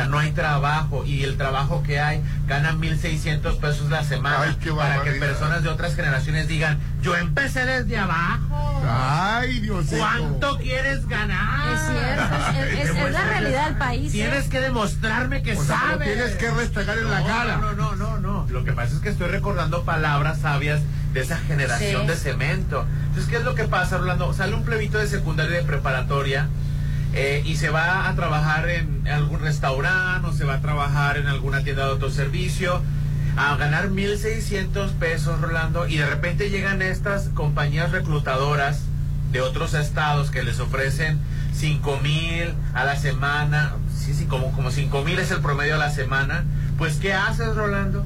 sea, 0.00 0.06
no 0.08 0.18
hay 0.18 0.30
trabajo 0.32 1.04
y 1.04 1.24
el 1.24 1.36
trabajo 1.36 1.82
que 1.82 1.98
hay 2.00 2.22
ganan 2.46 2.80
1.600 2.80 3.58
pesos 3.58 3.90
la 3.90 4.04
semana 4.04 4.42
Ay, 4.42 4.56
qué 4.62 4.70
para 4.72 5.02
que 5.02 5.12
personas 5.12 5.62
de 5.62 5.68
otras 5.68 5.94
generaciones 5.96 6.46
digan, 6.48 6.78
yo 7.02 7.16
empecé 7.16 7.64
desde 7.64 7.98
abajo. 7.98 8.82
Ay, 8.86 9.60
Dios 9.60 9.86
¿Cuánto 9.90 10.58
quieres 10.58 11.06
ganar? 11.08 11.74
Es 11.74 11.80
cierto, 11.80 12.60
es- 12.80 12.90
es- 12.90 12.96
es 12.96 13.12
la 13.12 13.24
realidad 13.24 13.64
del 13.66 13.76
país, 13.76 14.08
¿eh? 14.10 14.12
Tienes 14.12 14.48
que 14.48 14.60
demostrarme 14.60 15.42
que 15.42 15.52
O 15.56 15.64
sea, 15.64 15.76
pero 15.80 15.90
sabes. 15.92 16.14
tienes 16.14 16.36
que 16.36 16.50
restregar 16.50 16.98
en 16.98 17.10
la 17.10 17.20
No, 17.20 17.26
cara. 17.26 17.56
No, 17.56 17.72
no, 17.72 17.96
no, 17.96 18.18
no. 18.18 18.46
Lo 18.50 18.64
que 18.64 18.72
pasa 18.72 18.94
es 18.94 19.00
que 19.00 19.08
estoy 19.08 19.28
recordando 19.28 19.82
palabras 19.84 20.38
sabias 20.40 20.80
de 21.12 21.20
esa 21.20 21.36
generación 21.38 22.02
Sí. 22.02 22.06
de 22.08 22.16
cemento. 22.16 22.86
Entonces, 23.08 23.28
¿qué 23.28 23.36
es 23.38 23.44
lo 23.44 23.54
que 23.54 23.64
pasa, 23.64 23.96
Orlando? 23.96 24.32
Sale 24.32 24.54
un 24.54 24.64
plebito 24.64 24.98
de 24.98 25.06
secundaria 25.08 25.58
y 25.58 25.62
de 25.62 25.66
preparatoria 25.68 26.48
eh, 27.14 27.42
y 27.44 27.56
se 27.56 27.70
va 27.70 28.08
a 28.08 28.14
trabajar 28.14 28.68
en 28.68 29.06
algún 29.08 29.40
restaurante 29.40 30.28
o 30.28 30.32
se 30.32 30.44
va 30.44 30.54
a 30.54 30.60
trabajar 30.60 31.16
en 31.16 31.26
alguna 31.26 31.62
tienda 31.64 31.84
de 31.86 31.92
autoservicio 31.92 32.82
a 33.36 33.56
ganar 33.56 33.88
1.600 33.90 34.92
pesos, 34.94 35.40
Rolando, 35.40 35.86
y 35.88 35.96
de 35.96 36.06
repente 36.06 36.50
llegan 36.50 36.82
estas 36.82 37.28
compañías 37.30 37.92
reclutadoras 37.92 38.80
de 39.32 39.40
otros 39.40 39.74
estados 39.74 40.30
que 40.30 40.42
les 40.42 40.58
ofrecen 40.60 41.20
5 41.54 42.00
mil 42.02 42.52
a 42.74 42.84
la 42.84 42.96
semana, 42.96 43.74
sí, 43.96 44.12
sí, 44.14 44.24
como, 44.26 44.52
como 44.52 44.70
5 44.70 45.02
mil 45.04 45.18
es 45.18 45.30
el 45.30 45.40
promedio 45.40 45.74
a 45.76 45.78
la 45.78 45.90
semana, 45.90 46.44
pues 46.78 46.96
¿qué 46.96 47.12
haces, 47.14 47.54
Rolando? 47.54 48.04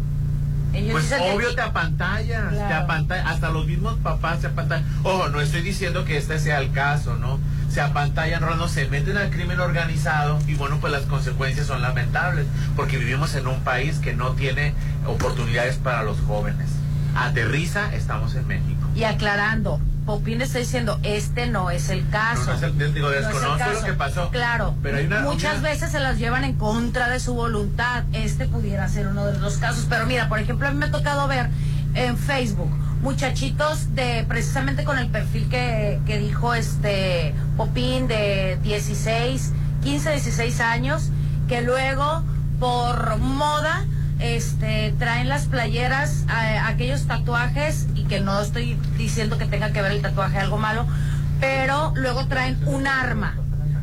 Ellos 0.75 0.93
Pues 0.93 1.07
que- 1.13 1.33
obvio 1.33 1.55
te 1.55 1.61
apantallas, 1.61 2.51
Claro. 2.53 2.69
te 2.69 2.75
apantallas, 2.75 3.27
hasta 3.27 3.51
los 3.51 3.67
mismos 3.67 3.97
papás 4.03 4.41
se 4.41 4.47
apantallan. 4.49 4.87
Ojo, 5.03 5.29
no 5.29 5.41
estoy 5.41 5.61
diciendo 5.63 6.05
que 6.05 6.17
este 6.17 6.39
sea 6.39 6.59
el 6.61 6.73
caso, 6.73 7.17
¿no? 7.17 7.39
Se 7.73 7.81
apantallan, 7.81 8.43
Rolando, 8.43 8.69
se 8.69 8.87
meten 8.89 9.17
al 9.17 9.31
crimen 9.31 9.59
organizado 9.59 10.39
y 10.47 10.55
bueno, 10.55 10.77
pues 10.81 10.93
las 10.93 11.05
consecuencias 11.05 11.67
son 11.69 11.81
lamentables, 11.81 12.45
porque 12.77 12.99
vivimos 12.99 13.35
en 13.35 13.47
un 13.47 13.61
país 13.63 13.99
que 13.99 14.15
no 14.15 14.33
tiene 14.33 14.75
oportunidades 15.07 15.77
para 15.77 16.03
los 16.03 16.19
jóvenes. 16.21 16.69
Aterriza, 17.17 17.95
estamos 17.95 18.35
en 18.35 18.47
México. 18.47 18.81
Y 18.95 19.05
aclarando, 19.05 19.81
Popín 20.05 20.43
está 20.43 20.59
diciendo, 20.59 20.99
este 21.03 21.47
no 21.47 21.71
es 21.71 21.89
el 21.89 22.07
caso. 22.11 22.43
No, 22.43 22.47
no 22.49 22.53
es 22.55 22.63
el- 22.63 22.95
digo, 22.95 23.09
No 23.09 23.15
es 23.15 23.19
el 23.21 23.25
desconozco 23.25 23.59
caso. 23.59 23.73
lo 23.81 23.87
que 23.87 23.93
pasó. 23.95 24.31
Claro, 24.31 24.75
Pero 24.83 24.99
hay 24.99 25.07
una- 25.07 25.21
muchas 25.23 25.59
una- 25.61 25.69
veces 25.71 25.93
se 25.93 26.01
las 26.01 26.19
llevan 26.19 26.45
en 26.45 26.55
contra 26.57 27.09
de 27.09 27.21
su 27.21 27.33
voluntad. 27.35 28.05
Este 28.13 28.47
pudiera 28.49 28.87
ser 28.89 29.07
uno 29.09 29.25
de 29.27 29.39
los 29.39 29.57
casos. 29.59 29.87
Pero 29.89 30.05
mira, 30.07 30.29
por 30.29 30.41
ejemplo, 30.41 30.69
a 30.69 30.73
mí 30.73 30.77
me 30.79 30.87
ha 30.87 30.91
tocado 30.91 31.27
ver 31.29 31.49
en 31.95 32.19
Facebook 32.19 32.71
muchachitos 33.03 33.95
de 33.95 34.25
precisamente 34.29 34.85
con 34.85 34.99
el 34.99 35.09
perfil 35.09 35.49
que, 35.49 36.01
que 36.07 36.19
dijo 36.19 36.55
este 36.55 37.35
Popín 37.57 38.09
de 38.09 38.59
16, 38.63 39.53
15, 39.83 40.11
16 40.13 40.61
años, 40.61 41.11
que 41.49 41.61
luego 41.61 42.23
por 42.59 43.19
moda 43.19 43.85
este 44.21 44.95
traen 44.99 45.29
las 45.29 45.47
playeras 45.47 46.25
eh, 46.29 46.59
aquellos 46.59 47.07
tatuajes 47.09 47.89
y 47.97 48.05
que 48.05 48.21
no 48.21 48.41
estoy 48.41 48.79
diciendo 48.97 49.37
que 49.37 49.47
tenga 49.47 49.73
que 49.73 49.83
ver 49.83 49.91
el 49.91 50.01
tatuaje 50.01 50.39
algo 50.39 50.59
malo 50.59 50.87
pero 51.41 51.93
luego 51.97 52.27
traen 52.29 52.57
un 52.67 52.87
arma 52.87 53.35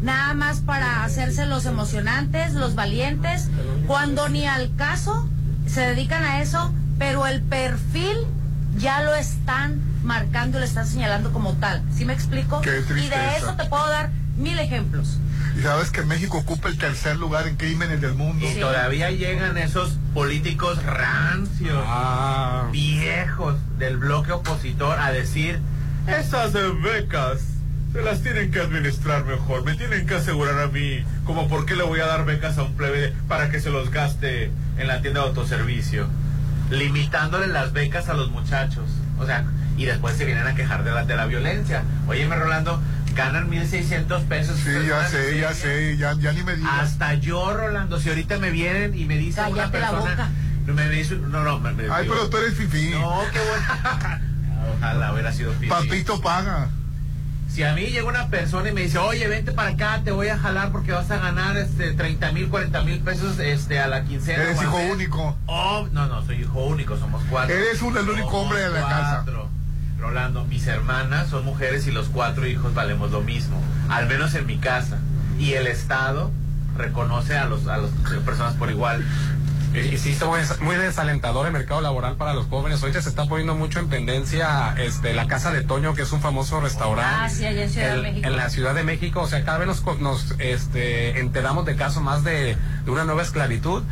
nada 0.01 0.33
más 0.33 0.61
para 0.61 1.03
hacerse 1.03 1.45
los 1.45 1.65
emocionantes 1.65 2.53
los 2.53 2.73
valientes 2.73 3.49
cuando 3.85 4.29
ni 4.29 4.45
al 4.45 4.73
caso 4.77 5.27
se 5.67 5.81
dedican 5.81 6.23
a 6.23 6.41
eso 6.41 6.73
pero 6.97 7.27
el 7.27 7.41
perfil 7.41 8.15
ya 8.79 9.03
lo 9.03 9.13
están 9.13 9.81
marcando 10.03 10.57
y 10.57 10.61
lo 10.61 10.65
están 10.65 10.87
señalando 10.87 11.31
como 11.31 11.53
tal. 11.53 11.83
¿sí 11.95 12.05
me 12.05 12.13
explico? 12.13 12.61
Qué 12.61 12.79
y 12.79 13.09
de 13.09 13.37
eso 13.37 13.53
te 13.55 13.65
puedo 13.65 13.87
dar 13.89 14.09
mil 14.37 14.57
ejemplos. 14.57 15.19
Y 15.57 15.61
sabes 15.61 15.91
que 15.91 16.03
México 16.03 16.37
ocupa 16.37 16.69
el 16.69 16.77
tercer 16.77 17.17
lugar 17.17 17.47
en 17.47 17.57
crímenes 17.57 17.99
del 17.99 18.13
mundo. 18.13 18.45
Y 18.49 18.59
todavía 18.59 19.11
llegan 19.11 19.57
esos 19.57 19.97
políticos 20.13 20.81
rancios, 20.83 21.83
viejos 22.71 23.55
del 23.77 23.97
bloque 23.97 24.31
opositor 24.31 24.97
a 24.99 25.11
decir, 25.11 25.59
esas 26.07 26.53
becas 26.81 27.41
se 27.91 28.01
las 28.01 28.21
tienen 28.21 28.51
que 28.51 28.59
administrar 28.59 29.25
mejor, 29.25 29.63
me 29.63 29.73
tienen 29.73 30.05
que 30.05 30.15
asegurar 30.15 30.59
a 30.59 30.67
mí, 30.67 31.03
como 31.25 31.47
por 31.47 31.65
qué 31.65 31.75
le 31.75 31.83
voy 31.83 31.99
a 31.99 32.05
dar 32.05 32.23
becas 32.23 32.57
a 32.57 32.63
un 32.63 32.75
plebe 32.75 33.13
para 33.27 33.49
que 33.49 33.59
se 33.59 33.71
los 33.71 33.89
gaste 33.89 34.51
en 34.77 34.87
la 34.87 35.01
tienda 35.01 35.21
de 35.21 35.27
autoservicio, 35.27 36.07
limitándole 36.69 37.47
las 37.47 37.73
becas 37.73 38.09
a 38.09 38.13
los 38.13 38.29
muchachos, 38.31 38.85
o 39.19 39.25
sea, 39.25 39.45
y 39.77 39.85
después 39.85 40.15
se 40.17 40.25
vienen 40.25 40.45
a 40.47 40.55
quejar 40.55 40.83
de 40.83 40.91
la, 40.91 41.05
de 41.05 41.15
la 41.15 41.25
violencia. 41.25 41.83
Óyeme, 42.07 42.35
Rolando, 42.35 42.81
ganan 43.15 43.49
1.600 43.49 44.25
pesos. 44.25 44.57
Sí, 44.59 44.71
ya 44.87 45.07
sé, 45.07 45.39
ya 45.39 45.53
sé, 45.53 45.97
ya, 45.97 46.13
ya 46.13 46.31
ni 46.33 46.43
me 46.43 46.55
digas. 46.55 46.71
Hasta 46.81 47.13
yo, 47.15 47.53
Rolando, 47.53 47.99
si 47.99 48.09
ahorita 48.09 48.37
me 48.39 48.49
vienen 48.51 48.97
y 48.97 49.05
me 49.05 49.17
dice 49.17 49.39
una 49.41 49.49
Cállate 49.69 49.79
la 49.79 49.89
persona. 49.91 50.11
boca. 50.11 50.29
No, 50.65 50.73
me 50.73 50.89
dice, 50.89 51.15
no, 51.15 51.43
no, 51.43 51.59
me, 51.59 51.71
me- 51.73 51.89
Ay, 51.89 52.03
digo, 52.03 52.15
pero 52.15 52.29
tú 52.29 52.37
eres 52.37 52.53
fifí. 52.55 52.89
No, 52.91 53.21
qué 53.33 53.39
bueno. 53.39 54.19
Ojalá 54.77 55.13
hubiera 55.13 55.31
sido 55.31 55.51
fifí. 55.53 55.67
Papito 55.67 56.21
paga. 56.21 56.69
Si 57.59 57.65
a 57.65 57.73
mí 57.73 57.87
llega 57.87 58.07
una 58.07 58.29
persona 58.29 58.69
y 58.69 58.71
me 58.71 58.83
dice, 58.83 58.99
oye, 58.99 59.27
vente 59.27 59.51
para 59.51 59.71
acá, 59.71 59.99
te 60.05 60.11
voy 60.11 60.29
a 60.29 60.37
jalar 60.37 60.71
porque 60.71 60.93
vas 60.93 61.11
a 61.11 61.17
ganar 61.17 61.57
este 61.57 61.91
30 61.91 62.31
mil, 62.31 62.47
40 62.47 62.81
mil 62.83 62.99
pesos 63.01 63.37
este, 63.37 63.79
a 63.81 63.89
la 63.89 64.05
quincena. 64.05 64.43
Eres 64.43 64.61
hijo 64.61 64.77
mes". 64.77 64.93
único. 64.93 65.35
Oh, 65.45 65.85
no, 65.91 66.05
no, 66.07 66.25
soy 66.25 66.37
hijo 66.37 66.63
único, 66.67 66.97
somos 66.97 67.21
cuatro. 67.29 67.53
Eres 67.53 67.81
un- 67.81 67.97
el 67.97 68.07
único 68.07 68.29
Somos 68.29 68.43
hombre 68.45 68.61
de 68.61 68.69
la 68.69 68.79
casa. 68.79 69.21
cuatro. 69.25 69.49
Rolando, 69.99 70.45
mis 70.45 70.65
hermanas 70.67 71.27
son 71.27 71.43
mujeres 71.43 71.85
y 71.85 71.91
los 71.91 72.07
cuatro 72.07 72.47
hijos 72.47 72.73
valemos 72.73 73.11
lo 73.11 73.19
mismo, 73.19 73.61
al 73.89 74.07
menos 74.07 74.35
en 74.35 74.45
mi 74.45 74.57
casa. 74.57 74.97
Y 75.37 75.51
el 75.55 75.67
Estado 75.67 76.31
reconoce 76.77 77.37
a 77.37 77.43
los 77.47 77.67
a 77.67 77.75
las 77.75 77.91
personas 78.25 78.53
por 78.53 78.71
igual. 78.71 79.03
Y, 79.73 79.77
y 79.79 79.97
sí, 79.97 80.11
está 80.11 80.25
muy, 80.25 80.39
des- 80.39 80.59
muy 80.61 80.75
desalentador 80.75 81.45
el 81.45 81.53
mercado 81.53 81.79
laboral 81.81 82.15
para 82.15 82.33
los 82.33 82.47
jóvenes. 82.47 82.81
Ahorita 82.81 83.01
se 83.01 83.09
está 83.09 83.25
poniendo 83.25 83.53
mucho 83.55 83.79
en 83.79 83.89
tendencia 83.89 84.73
este, 84.79 85.13
la 85.13 85.27
Casa 85.27 85.51
de 85.51 85.61
Toño, 85.61 85.93
que 85.93 86.01
es 86.01 86.11
un 86.11 86.21
famoso 86.21 86.59
restaurante. 86.59 87.15
Ah, 87.19 87.29
sí, 87.29 87.45
allá 87.45 87.63
en 87.63 87.69
Ciudad 87.69 87.95
de 87.95 88.01
México. 88.01 88.27
En 88.27 88.35
la 88.35 88.49
Ciudad 88.49 88.73
de 88.73 88.83
México, 88.83 89.21
o 89.21 89.27
sea, 89.27 89.43
cada 89.45 89.59
vez 89.59 89.67
nos, 89.67 89.99
nos 89.99 90.35
este, 90.39 91.19
enteramos 91.19 91.65
de 91.65 91.75
casos 91.75 92.01
más 92.01 92.23
de, 92.23 92.57
de 92.85 92.91
una 92.91 93.03
nueva 93.03 93.21
esclavitud. 93.21 93.83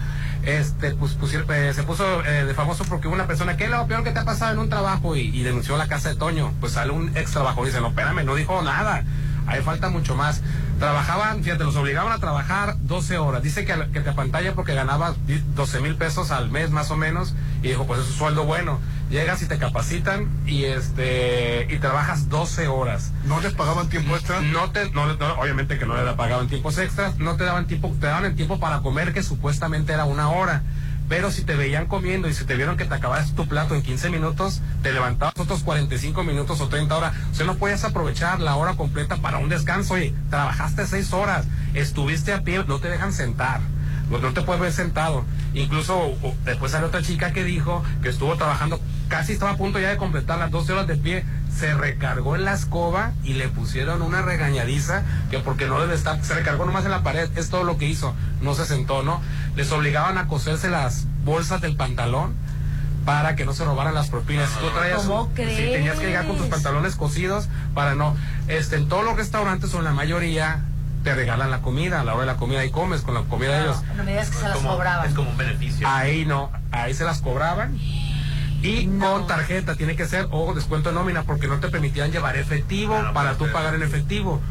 Este, 0.43 0.91
pues, 0.95 1.17
pusier- 1.19 1.45
eh, 1.51 1.73
se 1.73 1.83
puso 1.83 2.23
eh, 2.25 2.45
de 2.45 2.53
famoso 2.53 2.83
porque 2.85 3.07
una 3.07 3.27
persona, 3.27 3.57
¿qué 3.57 3.65
es 3.65 3.69
lo 3.69 3.85
peor 3.85 4.03
que 4.03 4.11
te 4.11 4.19
ha 4.19 4.23
pasado 4.25 4.53
en 4.53 4.59
un 4.59 4.69
trabajo? 4.69 5.15
Y, 5.15 5.21
y 5.35 5.43
denunció 5.43 5.77
la 5.77 5.87
casa 5.87 6.09
de 6.09 6.15
Toño. 6.15 6.53
Pues 6.59 6.73
sale 6.73 6.91
un 6.91 7.15
ex 7.15 7.31
trabajador 7.31 7.65
y 7.65 7.69
dice, 7.69 7.81
no, 7.81 7.89
espérame, 7.89 8.23
no 8.25 8.33
dijo 8.35 8.61
nada. 8.63 9.03
Ahí 9.47 9.61
falta 9.61 9.89
mucho 9.89 10.15
más. 10.15 10.41
Trabajaban, 10.77 11.43
fíjate, 11.43 11.63
los 11.63 11.75
obligaban 11.75 12.11
a 12.11 12.19
trabajar 12.19 12.75
12 12.81 13.17
horas. 13.17 13.41
Dice 13.41 13.65
que, 13.65 13.73
que 13.93 14.01
te 14.01 14.09
apantalla 14.09 14.53
porque 14.53 14.73
ganaba 14.73 15.15
12 15.55 15.79
mil 15.79 15.95
pesos 15.95 16.31
al 16.31 16.51
mes 16.51 16.69
más 16.69 16.91
o 16.91 16.97
menos. 16.97 17.33
Y 17.63 17.69
dijo, 17.69 17.87
pues 17.87 18.01
es 18.01 18.07
un 18.07 18.13
sueldo 18.13 18.43
bueno. 18.43 18.79
Llegas 19.09 19.41
y 19.41 19.45
te 19.45 19.57
capacitan 19.57 20.27
y 20.45 20.65
este 20.65 21.65
y 21.69 21.79
trabajas 21.79 22.27
12 22.27 22.67
horas. 22.67 23.13
¿No 23.25 23.39
les 23.39 23.53
pagaban 23.53 23.87
tiempo 23.87 24.15
extra? 24.15 24.41
No 24.41 24.69
te, 24.71 24.89
no, 24.91 25.05
no, 25.05 25.33
obviamente 25.39 25.79
que 25.79 25.85
no 25.85 25.95
le 25.95 26.13
pagaban 26.13 26.49
tiempos 26.49 26.77
extras, 26.77 27.17
no 27.17 27.37
te 27.37 27.45
daban 27.45 27.67
tiempo, 27.67 27.95
te 28.01 28.07
daban 28.07 28.25
el 28.25 28.35
tiempo 28.35 28.59
para 28.59 28.81
comer 28.81 29.13
que 29.13 29.23
supuestamente 29.23 29.93
era 29.93 30.03
una 30.03 30.27
hora. 30.29 30.61
Pero 31.09 31.31
si 31.31 31.43
te 31.43 31.55
veían 31.55 31.87
comiendo 31.87 32.27
y 32.27 32.33
si 32.33 32.45
te 32.45 32.55
vieron 32.55 32.75
que 32.75 32.85
te 32.85 32.93
acabas 32.93 33.33
tu 33.33 33.47
plato 33.47 33.75
en 33.75 33.81
15 33.81 34.09
minutos, 34.09 34.61
te 34.83 34.91
levantabas 34.91 35.39
otros 35.39 35.63
45 35.63 36.23
minutos 36.23 36.59
o 36.59 36.67
30 36.67 36.97
horas. 36.97 37.13
O 37.31 37.35
sea, 37.35 37.45
no 37.45 37.55
puedes 37.55 37.83
aprovechar 37.83 38.39
la 38.41 38.55
hora 38.55 38.75
completa 38.75 39.17
para 39.17 39.37
un 39.37 39.49
descanso. 39.49 39.93
Oye, 39.93 40.13
trabajaste 40.29 40.85
6 40.85 41.13
horas, 41.13 41.45
estuviste 41.73 42.33
a 42.33 42.41
pie, 42.41 42.63
no 42.67 42.79
te 42.79 42.89
dejan 42.89 43.13
sentar. 43.13 43.61
No, 44.09 44.19
te 44.33 44.41
puedes 44.41 44.61
ver 44.61 44.71
sentado. 44.71 45.25
Incluso 45.53 46.15
después 46.45 46.71
salió 46.71 46.87
otra 46.87 47.01
chica 47.01 47.33
que 47.33 47.43
dijo 47.43 47.83
que 48.01 48.09
estuvo 48.09 48.35
trabajando, 48.37 48.79
casi 49.09 49.33
estaba 49.33 49.51
a 49.51 49.57
punto 49.57 49.79
ya 49.79 49.89
de 49.89 49.97
completar 49.97 50.39
las 50.39 50.51
12 50.51 50.73
horas 50.73 50.87
de 50.87 50.95
pie, 50.95 51.25
se 51.53 51.73
recargó 51.73 52.35
en 52.35 52.45
la 52.45 52.53
escoba 52.53 53.13
y 53.23 53.33
le 53.33 53.49
pusieron 53.49 54.01
una 54.01 54.21
regañadiza 54.21 55.03
que 55.29 55.39
porque 55.39 55.67
no 55.67 55.79
debe 55.81 55.95
estar, 55.95 56.23
se 56.23 56.35
recargó 56.35 56.65
nomás 56.65 56.85
en 56.85 56.91
la 56.91 57.03
pared, 57.03 57.29
es 57.35 57.49
todo 57.49 57.63
lo 57.63 57.77
que 57.77 57.87
hizo, 57.87 58.15
no 58.41 58.53
se 58.53 58.65
sentó, 58.65 59.03
¿no? 59.03 59.21
Les 59.55 59.71
obligaban 59.71 60.17
a 60.17 60.27
coserse 60.27 60.69
las 60.69 61.05
bolsas 61.23 61.61
del 61.61 61.75
pantalón 61.75 62.35
para 63.05 63.35
que 63.35 63.45
no 63.45 63.53
se 63.53 63.63
robaran 63.63 63.93
las 63.93 64.09
propinas. 64.09 64.49
Tú 64.59 64.69
traías 64.69 65.03
¿Cómo 65.03 65.23
un- 65.23 65.27
sí, 65.29 65.33
crees? 65.35 65.71
tenías 65.73 65.97
que 65.99 66.07
llegar 66.07 66.27
con 66.27 66.37
tus 66.37 66.47
pantalones 66.47 66.95
cosidos 66.95 67.47
para 67.73 67.95
no. 67.95 68.15
Este, 68.47 68.75
en 68.75 68.87
todos 68.89 69.03
los 69.05 69.15
restaurantes 69.15 69.73
o 69.73 69.77
en 69.79 69.85
la 69.85 69.93
mayoría 69.93 70.59
te 71.03 71.15
regalan 71.15 71.49
la 71.49 71.59
comida, 71.61 72.01
a 72.01 72.03
la 72.03 72.13
hora 72.15 72.21
de 72.21 72.27
la 72.33 72.35
comida 72.37 72.65
y 72.65 72.69
comes 72.71 73.01
con 73.01 73.13
la 73.13 73.21
comida 73.21 73.53
de 73.57 73.61
ellos. 73.63 73.77
no 73.95 74.03
me 74.03 74.11
digas 74.11 74.29
que 74.29 74.37
se 74.37 74.43
las 74.43 74.57
como, 74.57 74.71
cobraban 74.71 75.07
es 75.07 75.13
como 75.15 75.29
un 75.29 75.37
beneficio. 75.37 75.87
Ahí 75.87 76.25
no, 76.25 76.51
ahí 76.71 76.93
se 76.93 77.05
las 77.05 77.21
cobraban. 77.21 77.77
Y 78.61 78.87
con 78.99 79.27
tarjeta 79.27 79.75
tiene 79.75 79.95
que 79.95 80.05
ser 80.07 80.27
o 80.31 80.53
descuento 80.53 80.89
de 80.89 80.95
nómina 80.95 81.23
porque 81.23 81.47
no 81.47 81.59
te 81.59 81.69
permitían 81.69 82.11
llevar 82.11 82.35
efectivo 82.35 82.95
Claro, 82.97 83.13
para 83.13 83.35
tú 83.35 83.45
pagar 83.53 83.75
en 83.75 83.83
efectivo. 83.83 84.41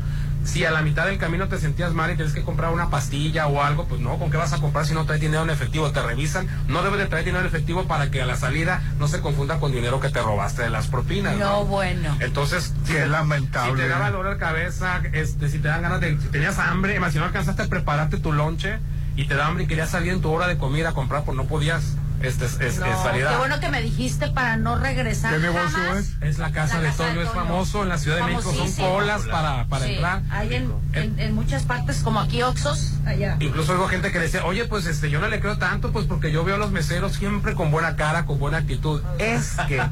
Si 0.47 0.65
a 0.65 0.71
la 0.71 0.81
mitad 0.83 1.07
del 1.07 1.19
camino 1.19 1.49
te 1.49 1.59
sentías 1.59 1.93
mal 1.93 2.11
y 2.11 2.17
tienes 2.17 2.33
que 2.33 2.43
comprar 2.43 2.73
una 2.73 2.89
pastilla 2.89 3.47
o 3.49 3.63
algo, 3.63 3.85
pues 3.87 4.01
no, 4.01 4.19
¿con 4.19 4.31
qué 4.31 4.37
vas 4.37 4.53
a 4.53 4.59
comprar 4.59 4.87
si 4.87 4.95
no 4.95 5.05
traes 5.05 5.21
dinero 5.21 5.43
en 5.43 5.51
efectivo? 5.51 5.91
Te 5.91 6.01
revisan, 6.01 6.49
no 6.69 6.83
debes 6.83 6.99
de 7.01 7.07
traer 7.07 7.25
dinero 7.25 7.41
en 7.43 7.47
efectivo 7.49 7.85
para 7.85 8.11
que 8.11 8.23
a 8.23 8.27
la 8.27 8.37
salida 8.37 8.81
no 8.99 9.09
se 9.09 9.21
confunda 9.21 9.59
con 9.59 9.73
dinero 9.73 10.01
que 10.01 10.09
te 10.09 10.23
robaste 10.23 10.63
de 10.63 10.71
las 10.71 10.87
propinas. 10.87 11.37
no 11.37 11.47
No, 11.47 11.65
bueno 11.65 12.17
Entonces, 12.21 12.73
si 12.85 12.93
Qué 12.93 13.01
te- 13.01 13.07
lamentable. 13.09 13.73
Si 13.73 13.79
te 13.83 13.89
daba 13.89 14.11
dolor 14.11 14.35
de 14.35 14.39
cabeza, 14.39 15.03
este, 15.13 15.49
si 15.51 15.59
te 15.59 15.69
dan 15.69 15.83
ganas 15.83 16.01
de, 16.01 16.19
si 16.21 16.29
tenías 16.29 16.59
hambre, 16.59 16.99
más 17.01 17.13
si 17.13 17.19
no 17.19 17.25
alcanzaste 17.25 17.63
a 17.63 17.67
prepararte 17.67 18.19
tu 18.19 18.33
lonche, 18.33 18.79
y 19.17 19.27
te 19.27 19.35
da 19.35 19.47
hambre 19.47 19.65
y 19.65 19.67
querías 19.67 19.91
salir 19.91 20.13
en 20.13 20.21
tu 20.21 20.31
hora 20.31 20.47
de 20.47 20.59
comida 20.59 20.91
a 20.91 20.93
comprar, 20.93 21.25
pues 21.25 21.37
no 21.37 21.45
podías 21.45 21.97
es, 22.27 22.61
es- 22.61 22.79
No, 22.79 22.87
es 22.87 22.99
salir 23.03 23.27
a- 23.27 23.31
qué 23.31 23.37
bueno 23.37 23.61
que 23.61 23.69
me 23.69 23.81
dijiste 23.83 24.29
para 24.29 24.57
no 24.57 24.77
regresar 24.79 25.41
jamás. 25.41 26.11
Es 26.21 26.39
la 26.39 26.51
casa 26.53 26.77
La 26.77 26.83
de 26.83 26.89
casa 26.89 27.05
de 27.05 27.11
Toño, 27.11 27.23
es 27.23 27.31
famoso 27.31 27.83
en 27.83 27.89
la 27.89 27.99
Ciudad 27.99 28.17
de 28.19 28.23
México, 28.25 28.53
son 28.53 28.73
colas 28.73 29.23
para, 29.23 29.65
para 29.67 29.87
Sí, 29.87 29.93
entrar. 29.93 30.23
Hay 30.31 30.55
en, 30.55 30.73
en, 30.93 31.19
en 31.19 31.35
muchas 31.35 31.63
partes, 31.65 31.99
como 32.03 32.21
aquí 32.21 32.43
Oxos, 32.43 32.93
allá. 33.07 33.37
Incluso 33.41 33.75
hubo 33.75 33.89
gente 33.89 34.13
que 34.13 34.19
decía, 34.19 34.45
oye, 34.45 34.65
pues 34.67 34.87
este, 34.87 35.11
yo 35.11 35.21
no 35.21 35.29
le 35.29 35.41
creo 35.41 35.59
tanto, 35.59 35.93
pues 35.93 36.07
porque 36.07 36.31
yo 36.33 36.45
veo 36.45 36.57
a 36.57 36.59
los 36.59 36.71
meseros 36.71 37.13
siempre 37.15 37.55
con 37.55 37.71
buena 37.71 37.97
cara, 37.97 38.27
con 38.27 38.39
buena 38.39 38.59
actitud. 38.59 39.03
Es 39.19 39.57
que 39.69 39.83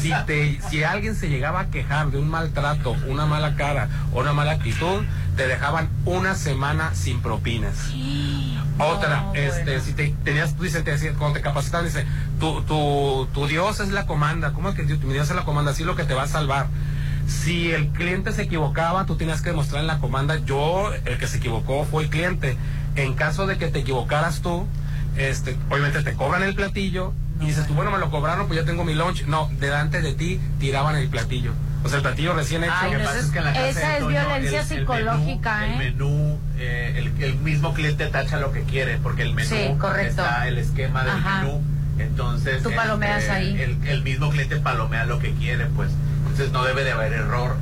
si 0.00 0.12
te, 0.26 0.60
si 0.68 0.82
alguien 0.82 1.14
se 1.14 1.28
llegaba 1.28 1.60
a 1.60 1.66
quejar 1.70 2.10
de 2.10 2.18
un 2.18 2.28
maltrato, 2.28 2.96
una 3.06 3.26
mala 3.26 3.56
cara 3.56 3.88
o 4.12 4.20
una 4.20 4.32
mala 4.32 4.52
actitud, 4.52 5.02
te 5.36 5.46
dejaban 5.46 5.88
una 6.04 6.34
semana 6.34 6.94
sin 6.94 7.20
propinas. 7.20 7.92
Otra, 8.78 9.26
este, 9.34 9.80
si 9.80 9.92
te 9.92 10.14
tenías, 10.24 10.54
tú 10.56 10.64
dices, 10.64 10.84
te 10.84 10.90
decía, 10.90 11.12
cuando 11.14 11.38
te 11.38 11.42
capacitaban, 11.42 11.86
dice, 11.86 12.04
tu, 12.38 12.62
tu, 12.62 13.28
tu 13.32 13.46
Dios 13.46 13.80
es 13.80 13.88
la 13.88 14.06
comanda, 14.06 14.52
¿cómo 14.52 14.70
es 14.70 14.74
que 14.74 14.84
tu 14.84 15.10
Dios 15.10 15.30
es 15.30 15.36
la 15.36 15.44
comanda? 15.44 15.70
Así 15.70 15.82
es 15.82 15.86
lo 15.86 15.96
que 15.96 16.04
te 16.04 16.14
va 16.14 16.24
a 16.24 16.28
salvar. 16.28 16.66
Si 17.26 17.72
el 17.72 17.88
cliente 17.88 18.32
se 18.32 18.42
equivocaba, 18.42 19.06
tú 19.06 19.16
tenías 19.16 19.42
que 19.42 19.50
demostrar 19.50 19.80
en 19.80 19.86
la 19.86 19.98
comanda, 19.98 20.36
yo, 20.44 20.92
el 21.04 21.18
que 21.18 21.26
se 21.26 21.38
equivocó 21.38 21.84
fue 21.84 22.04
el 22.04 22.10
cliente. 22.10 22.56
En 22.94 23.14
caso 23.14 23.46
de 23.46 23.58
que 23.58 23.68
te 23.68 23.80
equivocaras 23.80 24.40
tú, 24.40 24.66
este, 25.16 25.56
obviamente 25.70 26.02
te 26.02 26.14
cobran 26.14 26.42
el 26.42 26.54
platillo 26.54 27.12
y 27.40 27.46
dices 27.46 27.66
tú, 27.66 27.74
bueno, 27.74 27.90
me 27.90 27.98
lo 27.98 28.10
cobraron, 28.10 28.46
pues 28.46 28.58
ya 28.60 28.66
tengo 28.66 28.84
mi 28.84 28.94
lunch. 28.94 29.24
No, 29.26 29.50
delante 29.60 30.00
de 30.00 30.14
ti 30.14 30.40
tiraban 30.58 30.96
el 30.96 31.08
platillo. 31.08 31.52
O 31.84 31.88
sea, 31.88 31.98
el 31.98 32.02
platillo 32.02 32.34
recién 32.34 32.64
hecho. 32.64 32.72
Ay, 32.76 32.92
no, 32.92 32.98
pasa 32.98 33.10
esa 33.18 33.26
es 33.26 33.32
que 33.32 33.38
en 33.38 33.44
la 33.44 33.52
casa 33.52 33.68
esa 33.68 33.88
de 33.88 33.94
es 33.94 33.98
Toño, 34.00 34.08
violencia 34.10 34.48
el- 34.48 34.54
el 34.72 34.78
psicológica, 34.78 35.58
menú, 35.58 35.68
¿eh? 35.68 35.72
El 35.86 35.92
menú, 35.94 36.38
eh, 36.58 36.94
el, 36.96 37.22
el 37.22 37.34
mismo 37.36 37.74
cliente 37.74 38.06
tacha 38.06 38.38
lo 38.38 38.52
que 38.52 38.62
quiere, 38.62 38.98
porque 38.98 39.22
el 39.22 39.34
menú 39.34 39.48
Sí, 39.48 39.74
correcto. 39.78 40.22
está 40.22 40.48
el 40.48 40.58
esquema 40.58 41.02
del 41.04 41.12
Ajá. 41.12 41.42
menú. 41.42 41.62
Entonces, 41.98 42.62
Tú 42.62 42.70
el- 42.70 42.74
palomeas 42.74 43.28
ahí. 43.28 43.60
El, 43.60 43.86
el 43.86 44.02
mismo 44.02 44.30
cliente 44.30 44.56
palomea 44.56 45.04
lo 45.06 45.18
que 45.18 45.32
quiere, 45.34 45.66
pues. 45.66 45.90
Entonces 46.22 46.50
no 46.52 46.64
debe 46.64 46.84
de 46.84 46.92
haber 46.92 47.12
error. 47.12 47.56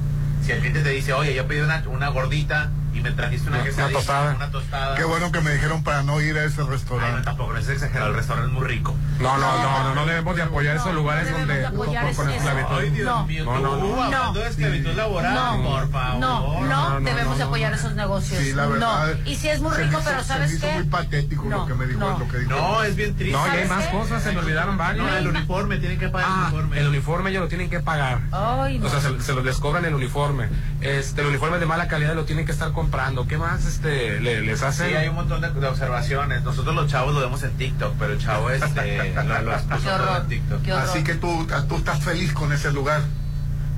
Si 0.44 0.52
el 0.52 0.58
cliente 0.58 0.80
te 0.82 0.90
dice, 0.90 1.12
oye, 1.12 1.34
yo 1.34 1.46
pedí 1.46 1.60
una, 1.60 1.82
una 1.88 2.08
gordita 2.08 2.70
y 2.94 3.00
me 3.00 3.10
trajiste 3.10 3.48
una, 3.48 3.62
Una- 3.62 3.88
tostada. 3.90 4.34
una 4.36 4.50
tostada. 4.50 4.94
Qué 4.96 5.04
bueno 5.04 5.32
que 5.32 5.40
me 5.40 5.52
dijeron 5.52 5.82
para 5.82 6.02
no 6.02 6.20
ir 6.20 6.36
a 6.38 6.44
ese 6.44 6.60
Ay, 6.60 6.66
no, 6.66 6.72
restaurante. 6.72 7.22
tampoco, 7.22 7.52
no 7.52 7.58
es 7.58 7.68
exagerado, 7.68 8.10
el 8.10 8.16
restaurante 8.16 8.52
es 8.52 8.58
muy 8.58 8.66
rico. 8.68 8.94
No, 9.20 9.36
no, 9.38 9.58
no, 9.62 9.84
no, 9.84 9.94
no 9.94 10.06
debemos 10.06 10.36
de 10.36 10.42
apoyar 10.42 10.76
esos 10.76 10.94
lugares 10.94 11.30
donde 11.30 11.64
con, 11.74 11.88
esclavitud. 11.94 12.74
Ay, 12.78 12.90
Dios 12.90 13.06
No. 13.06 13.26
mío, 13.26 13.44
No, 13.44 13.58
no, 13.60 14.02
hablando 14.04 14.40
de 14.40 14.48
esclavitud 14.48 14.92
laboral, 14.94 15.34
No. 15.34 15.62
por 15.70 15.90
favor. 15.90 16.20
No, 16.20 16.60
no, 16.60 16.66
no, 16.66 17.00
no, 17.00 17.00
debemos 17.00 17.32
no, 17.32 17.34
de 17.34 17.38
no. 17.40 17.46
apoyar 17.46 17.72
esos 17.72 17.94
negocios. 17.94 18.40
Sí, 18.42 18.52
la 18.52 18.66
verdad. 18.66 19.14
No. 19.24 19.30
Y 19.30 19.36
si 19.36 19.48
es 19.48 19.60
muy 19.60 19.74
rico, 19.76 20.00
pero 20.04 20.22
¿sabes 20.22 20.60
qué? 20.60 20.72
muy 20.74 20.84
patético 20.84 21.44
No, 21.44 21.58
lo 21.58 21.66
que 21.66 21.74
me 21.74 21.86
dijo, 21.86 22.00
no. 22.00 22.18
lo 22.18 22.28
que 22.28 22.38
dijo. 22.38 22.50
No, 22.50 22.82
es 22.82 22.96
bien 22.96 23.14
triste. 23.16 23.36
No, 23.36 23.46
y 23.46 23.50
hay 23.50 23.66
¿Sabes 23.66 23.68
más 23.70 23.86
cosas, 23.88 24.22
se 24.22 24.32
me 24.32 24.38
olvidaron 24.38 24.76
varios. 24.76 25.06
No, 25.06 25.16
el 25.16 25.26
uniforme, 25.28 25.78
tienen 25.78 25.98
que 25.98 26.08
pagar 26.08 26.28
el 26.28 26.34
Ah, 26.34 26.42
uniforme. 26.48 26.78
el 26.80 26.88
uniforme 26.88 27.30
ellos 27.30 27.42
lo 27.42 27.48
tienen 27.48 27.70
que 27.70 27.80
pagar. 27.80 28.20
O 28.32 28.88
sea, 28.88 29.00
se, 29.20 29.34
les 29.34 29.58
cobran 29.58 29.84
el 29.84 29.94
uniforme. 29.94 30.48
Este, 30.80 31.20
el 31.22 31.28
uniforme 31.28 31.58
de 31.58 31.66
mala 31.66 31.88
calidad 31.88 32.14
lo 32.14 32.24
tienen 32.24 32.46
que 32.46 32.52
estar 32.52 32.72
comprando. 32.84 33.26
¿Qué 33.26 33.38
más 33.38 33.64
este, 33.64 34.20
le- 34.20 34.42
les 34.42 34.62
hacen? 34.62 34.88
Sí, 34.90 34.94
hay 34.94 35.08
un 35.08 35.14
montón 35.14 35.40
de, 35.40 35.50
de 35.50 35.66
observaciones. 35.66 36.42
Nosotros 36.42 36.74
los 36.74 36.86
chavos 36.90 37.14
lo 37.14 37.20
vemos 37.20 37.42
en 37.42 37.52
TikTok, 37.56 37.94
pero 37.98 38.12
el 38.12 38.18
chavo 38.18 38.50
este, 38.50 39.14
lo, 39.14 39.22
lo 39.42 39.52
horror. 39.54 40.22
en 40.22 40.28
TikTok. 40.28 40.68
Así 40.70 41.02
que 41.02 41.14
tú, 41.14 41.46
tú 41.68 41.76
estás 41.76 42.00
feliz 42.02 42.32
con 42.32 42.52
ese 42.52 42.70
lugar. 42.72 43.00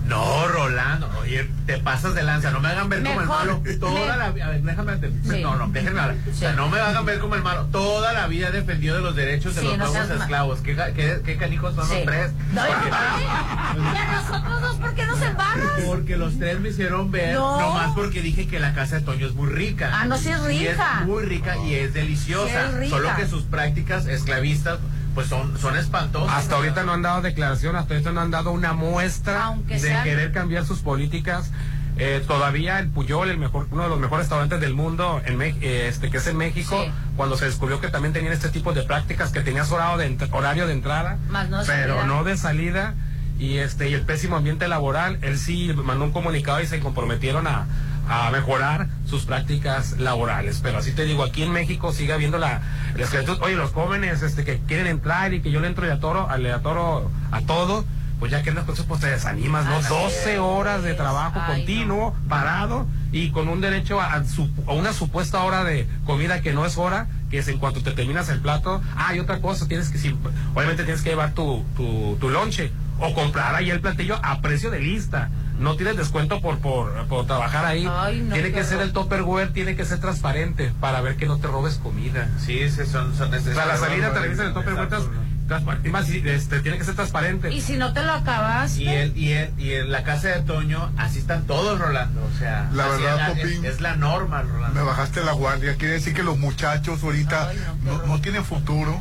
No, 0.08 0.46
Rolando, 0.46 1.10
oye, 1.20 1.50
te 1.66 1.78
pasas 1.78 2.14
de 2.14 2.22
lanza, 2.22 2.50
no 2.52 2.60
me 2.60 2.68
hagan 2.68 2.88
ver 2.88 3.02
como 3.02 3.20
el 3.22 3.26
malo. 3.26 3.60
Toda 3.80 4.12
me- 4.12 4.16
la 4.18 4.30
vida, 4.30 4.46
a 4.46 4.50
ver, 4.50 4.62
déjame, 4.62 4.92
Sí. 5.24 5.42
no, 5.42 5.56
no, 5.56 5.66
déjenme 5.68 6.00
hablar. 6.00 6.16
O 6.30 6.34
sea, 6.34 6.52
no 6.52 6.68
me 6.68 6.78
hagan 6.78 7.04
ver 7.04 7.18
como 7.18 7.34
el 7.34 7.42
malo. 7.42 7.64
Toda 7.72 8.12
la 8.12 8.28
vida 8.28 8.48
he 8.48 8.52
defendido 8.52 8.94
de 8.96 9.02
los 9.02 9.16
derechos 9.16 9.56
de 9.56 9.62
los 9.64 9.76
nuevos 9.76 10.10
esclavos. 10.10 10.60
¿Qué, 10.60 10.76
qué, 10.94 11.20
qué 11.24 11.36
canijos 11.36 11.74
son 11.74 11.88
los 11.88 12.04
tres? 12.04 12.30
No, 12.52 12.62
Porque- 12.64 12.88
¿Y 12.88 13.96
a 13.96 14.12
nosotros 14.22 14.60
dos 14.62 14.76
por 14.76 14.94
qué 14.94 15.06
nos 15.06 15.20
embarras? 15.20 15.70
Porque 15.84 16.16
los 16.16 16.38
tres 16.38 16.60
me 16.60 16.68
hicieron 16.68 17.10
ver, 17.10 17.34
No. 17.34 17.60
nomás 17.60 17.92
porque 17.94 18.22
dije 18.22 18.46
que 18.46 18.60
la 18.60 18.74
casa 18.74 18.96
de 18.96 19.02
Toño 19.02 19.26
es 19.26 19.34
muy 19.34 19.48
rica. 19.50 19.90
Ah, 19.92 20.04
no, 20.04 20.16
sí 20.18 20.28
es 20.30 20.40
Y 20.52 20.68
rica. 20.68 20.98
es 21.00 21.06
muy 21.06 21.24
rica 21.24 21.56
y 21.58 21.74
es 21.74 21.92
deliciosa. 21.94 22.48
Sí 22.48 22.56
es 22.68 22.74
rica. 22.74 22.90
Solo 22.96 23.08
que 23.16 23.26
sus 23.26 23.42
prácticas 23.42 24.06
esclavistas, 24.06 24.78
pues 25.16 25.26
son, 25.28 25.58
son 25.58 25.76
espantosas. 25.76 26.36
Hasta 26.36 26.54
ahorita 26.56 26.84
no 26.84 26.92
han 26.92 27.02
dado 27.02 27.22
declaración, 27.22 27.74
hasta 27.74 27.94
ahorita 27.94 28.12
no 28.12 28.20
han 28.20 28.30
dado 28.30 28.52
una 28.52 28.72
muestra 28.74 29.46
Aunque 29.46 29.74
de 29.74 29.80
sean- 29.80 30.04
querer 30.04 30.30
cambiar 30.30 30.64
sus 30.64 30.78
políticas. 30.80 31.50
Eh, 31.98 32.22
todavía 32.28 32.78
el 32.78 32.88
Puyol, 32.90 33.30
el 33.30 33.38
mejor, 33.38 33.66
uno 33.70 33.84
de 33.84 33.88
los 33.88 33.98
mejores 33.98 34.24
restaurantes 34.26 34.60
del 34.60 34.74
mundo, 34.74 35.22
en 35.24 35.38
Mex- 35.38 35.56
eh, 35.62 35.88
este, 35.88 36.10
que 36.10 36.18
es 36.18 36.26
en 36.26 36.36
México, 36.36 36.78
Sí. 36.84 36.90
cuando 37.16 37.36
se 37.38 37.46
descubrió 37.46 37.80
que 37.80 37.88
también 37.88 38.12
tenían 38.12 38.34
este 38.34 38.50
tipo 38.50 38.74
de 38.74 38.82
prácticas, 38.82 39.32
que 39.32 39.40
tenías 39.40 39.72
horario 39.72 39.96
de, 39.96 40.10
ent- 40.18 40.28
horario 40.30 40.66
de 40.66 40.74
entrada, 40.74 41.16
Más 41.30 41.48
no 41.48 41.60
de 41.60 41.66
pero 41.66 41.94
salida. 41.96 42.06
no 42.14 42.22
de 42.24 42.36
salida, 42.36 42.94
y 43.38 43.56
este 43.56 43.88
y 43.88 43.94
el 43.94 44.02
pésimo 44.02 44.36
ambiente 44.36 44.68
laboral, 44.68 45.18
él 45.22 45.38
sí 45.38 45.72
mandó 45.84 46.04
un 46.04 46.12
comunicado 46.12 46.60
y 46.60 46.66
se 46.66 46.80
comprometieron 46.80 47.46
a, 47.46 47.64
a 48.08 48.30
mejorar 48.30 48.88
sus 49.06 49.24
prácticas 49.24 49.98
laborales. 49.98 50.60
Pero 50.62 50.78
así 50.78 50.92
te 50.92 51.04
digo, 51.04 51.22
aquí 51.24 51.42
en 51.42 51.52
México 51.52 51.92
sigue 51.92 52.12
habiendo 52.12 52.38
la, 52.38 52.60
la 52.96 53.04
esclavitud. 53.04 53.38
Oye, 53.42 53.54
los 53.56 53.72
jóvenes 53.72 54.22
este, 54.22 54.44
que 54.44 54.58
quieren 54.66 54.86
entrar 54.86 55.34
y 55.34 55.40
que 55.40 55.50
yo 55.50 55.60
le 55.60 55.68
entro 55.68 55.86
y 55.86 55.90
atoro, 55.90 56.28
le 56.38 56.52
atoro 56.52 57.10
a 57.32 57.40
todo, 57.42 57.84
pues 58.18 58.32
ya 58.32 58.42
que 58.42 58.54
con 58.54 58.72
eso, 58.74 58.84
pues 58.86 59.00
te 59.00 59.08
desanimas, 59.08 59.66
¿no? 59.66 59.80
12 59.82 60.38
horas 60.38 60.82
de 60.82 60.94
trabajo 60.94 61.38
Ay, 61.42 61.56
continuo, 61.58 62.14
parado 62.28 62.86
y 63.12 63.30
con 63.30 63.48
un 63.48 63.60
derecho 63.60 64.00
a, 64.00 64.14
a 64.14 64.24
su- 64.24 64.50
a 64.66 64.72
una 64.72 64.92
supuesta 64.92 65.42
hora 65.42 65.64
de 65.64 65.86
comida 66.06 66.40
que 66.40 66.52
no 66.52 66.64
es 66.64 66.78
hora, 66.78 67.08
que 67.30 67.38
es 67.38 67.48
en 67.48 67.58
cuanto 67.58 67.82
te 67.82 67.92
terminas 67.92 68.28
el 68.30 68.40
plato. 68.40 68.80
Ah, 68.96 69.14
y 69.14 69.18
otra 69.20 69.40
cosa, 69.40 69.68
tienes 69.68 69.90
que, 69.90 69.98
si, 69.98 70.16
obviamente 70.54 70.84
tienes 70.84 71.02
que 71.02 71.10
llevar 71.10 71.32
tu, 71.32 71.62
tu, 71.76 72.16
tu 72.20 72.30
lonche 72.30 72.70
o 72.98 73.12
comprar 73.14 73.54
ahí 73.54 73.68
el 73.70 73.80
platillo 73.80 74.18
a 74.22 74.40
precio 74.40 74.70
de 74.70 74.80
lista. 74.80 75.28
No 75.58 75.76
tienes 75.76 75.96
descuento 75.96 76.40
por, 76.40 76.58
por, 76.58 77.06
por 77.06 77.26
trabajar 77.26 77.64
ahí. 77.64 77.88
Ay, 77.90 78.20
no, 78.20 78.34
tiene 78.34 78.52
que 78.52 78.62
ser 78.64 78.80
el 78.80 78.92
topperware, 78.92 79.52
tiene 79.52 79.74
que 79.76 79.84
ser 79.84 80.00
transparente 80.00 80.72
para 80.80 81.00
ver 81.00 81.16
que 81.16 81.26
no 81.26 81.38
te 81.38 81.46
robes 81.46 81.76
comida. 81.76 82.28
Sí, 82.38 82.68
sí, 82.68 82.84
son, 82.86 83.16
son 83.16 83.32
O 83.32 83.40
sea, 83.40 83.66
la 83.66 83.76
salida 83.76 84.12
te 84.12 84.18
revisan 84.20 84.46
el 84.48 84.52
topperware 84.54 84.88
trans- 84.88 85.08
transparente. 85.46 85.90
Más, 85.90 86.08
este, 86.10 86.60
tiene 86.60 86.76
que 86.76 86.84
ser 86.84 86.94
transparente. 86.96 87.52
Y 87.52 87.60
si 87.60 87.76
no 87.76 87.92
te 87.92 88.02
lo 88.02 88.12
acabas. 88.12 88.76
Y 88.76 88.88
él, 88.88 89.16
y 89.16 89.32
él, 89.32 89.50
y 89.58 89.72
en 89.74 89.90
la 89.92 90.02
casa 90.02 90.28
de 90.28 90.40
Toño, 90.42 90.92
así 90.96 91.20
están 91.20 91.46
todos, 91.46 91.78
Rolando. 91.78 92.22
O 92.24 92.38
sea, 92.38 92.68
La 92.72 92.88
verdad, 92.88 93.30
es, 93.30 93.44
Popín, 93.44 93.64
es, 93.64 93.74
es 93.74 93.80
la 93.80 93.96
norma, 93.96 94.42
Rolando. 94.42 94.78
Me 94.78 94.84
bajaste 94.84 95.24
la 95.24 95.32
guardia. 95.32 95.76
Quiere 95.76 95.94
decir 95.94 96.14
que 96.14 96.22
los 96.22 96.36
muchachos 96.38 97.02
ahorita 97.02 97.48
Ay, 97.48 97.60
no, 97.84 98.06
no 98.06 98.20
tienen 98.20 98.44
futuro. 98.44 99.00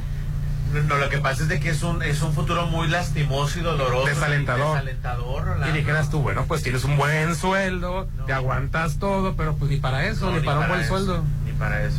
No, 0.83 0.97
lo 0.97 1.09
que 1.09 1.17
pasa 1.19 1.43
es 1.43 1.49
de 1.49 1.59
que 1.59 1.69
es 1.69 1.83
un, 1.83 2.03
es 2.03 2.21
un 2.21 2.33
futuro 2.33 2.65
muy 2.67 2.87
lastimoso 2.87 3.59
y 3.59 3.61
doloroso. 3.61 4.07
Desalentador. 4.07 4.73
Desalentador, 4.75 5.45
Rolando. 5.45 5.69
Y 5.75 5.77
dijeras 5.79 6.09
tú, 6.09 6.21
bueno, 6.21 6.45
pues 6.47 6.63
tienes 6.63 6.83
un 6.83 6.97
buen 6.97 7.35
sueldo, 7.35 8.07
te 8.25 8.33
aguantas 8.33 8.97
todo, 8.99 9.35
pero 9.35 9.55
pues 9.55 9.71
ni 9.71 9.77
para 9.77 10.05
eso, 10.05 10.29
No, 10.31 10.39
ni, 10.39 10.45
para 10.45 10.59
un 10.59 10.67
buen 10.67 10.81
eso, 10.81 10.89
sueldo. 10.89 11.23
Ni 11.45 11.51
para 11.53 11.83
eso. 11.83 11.97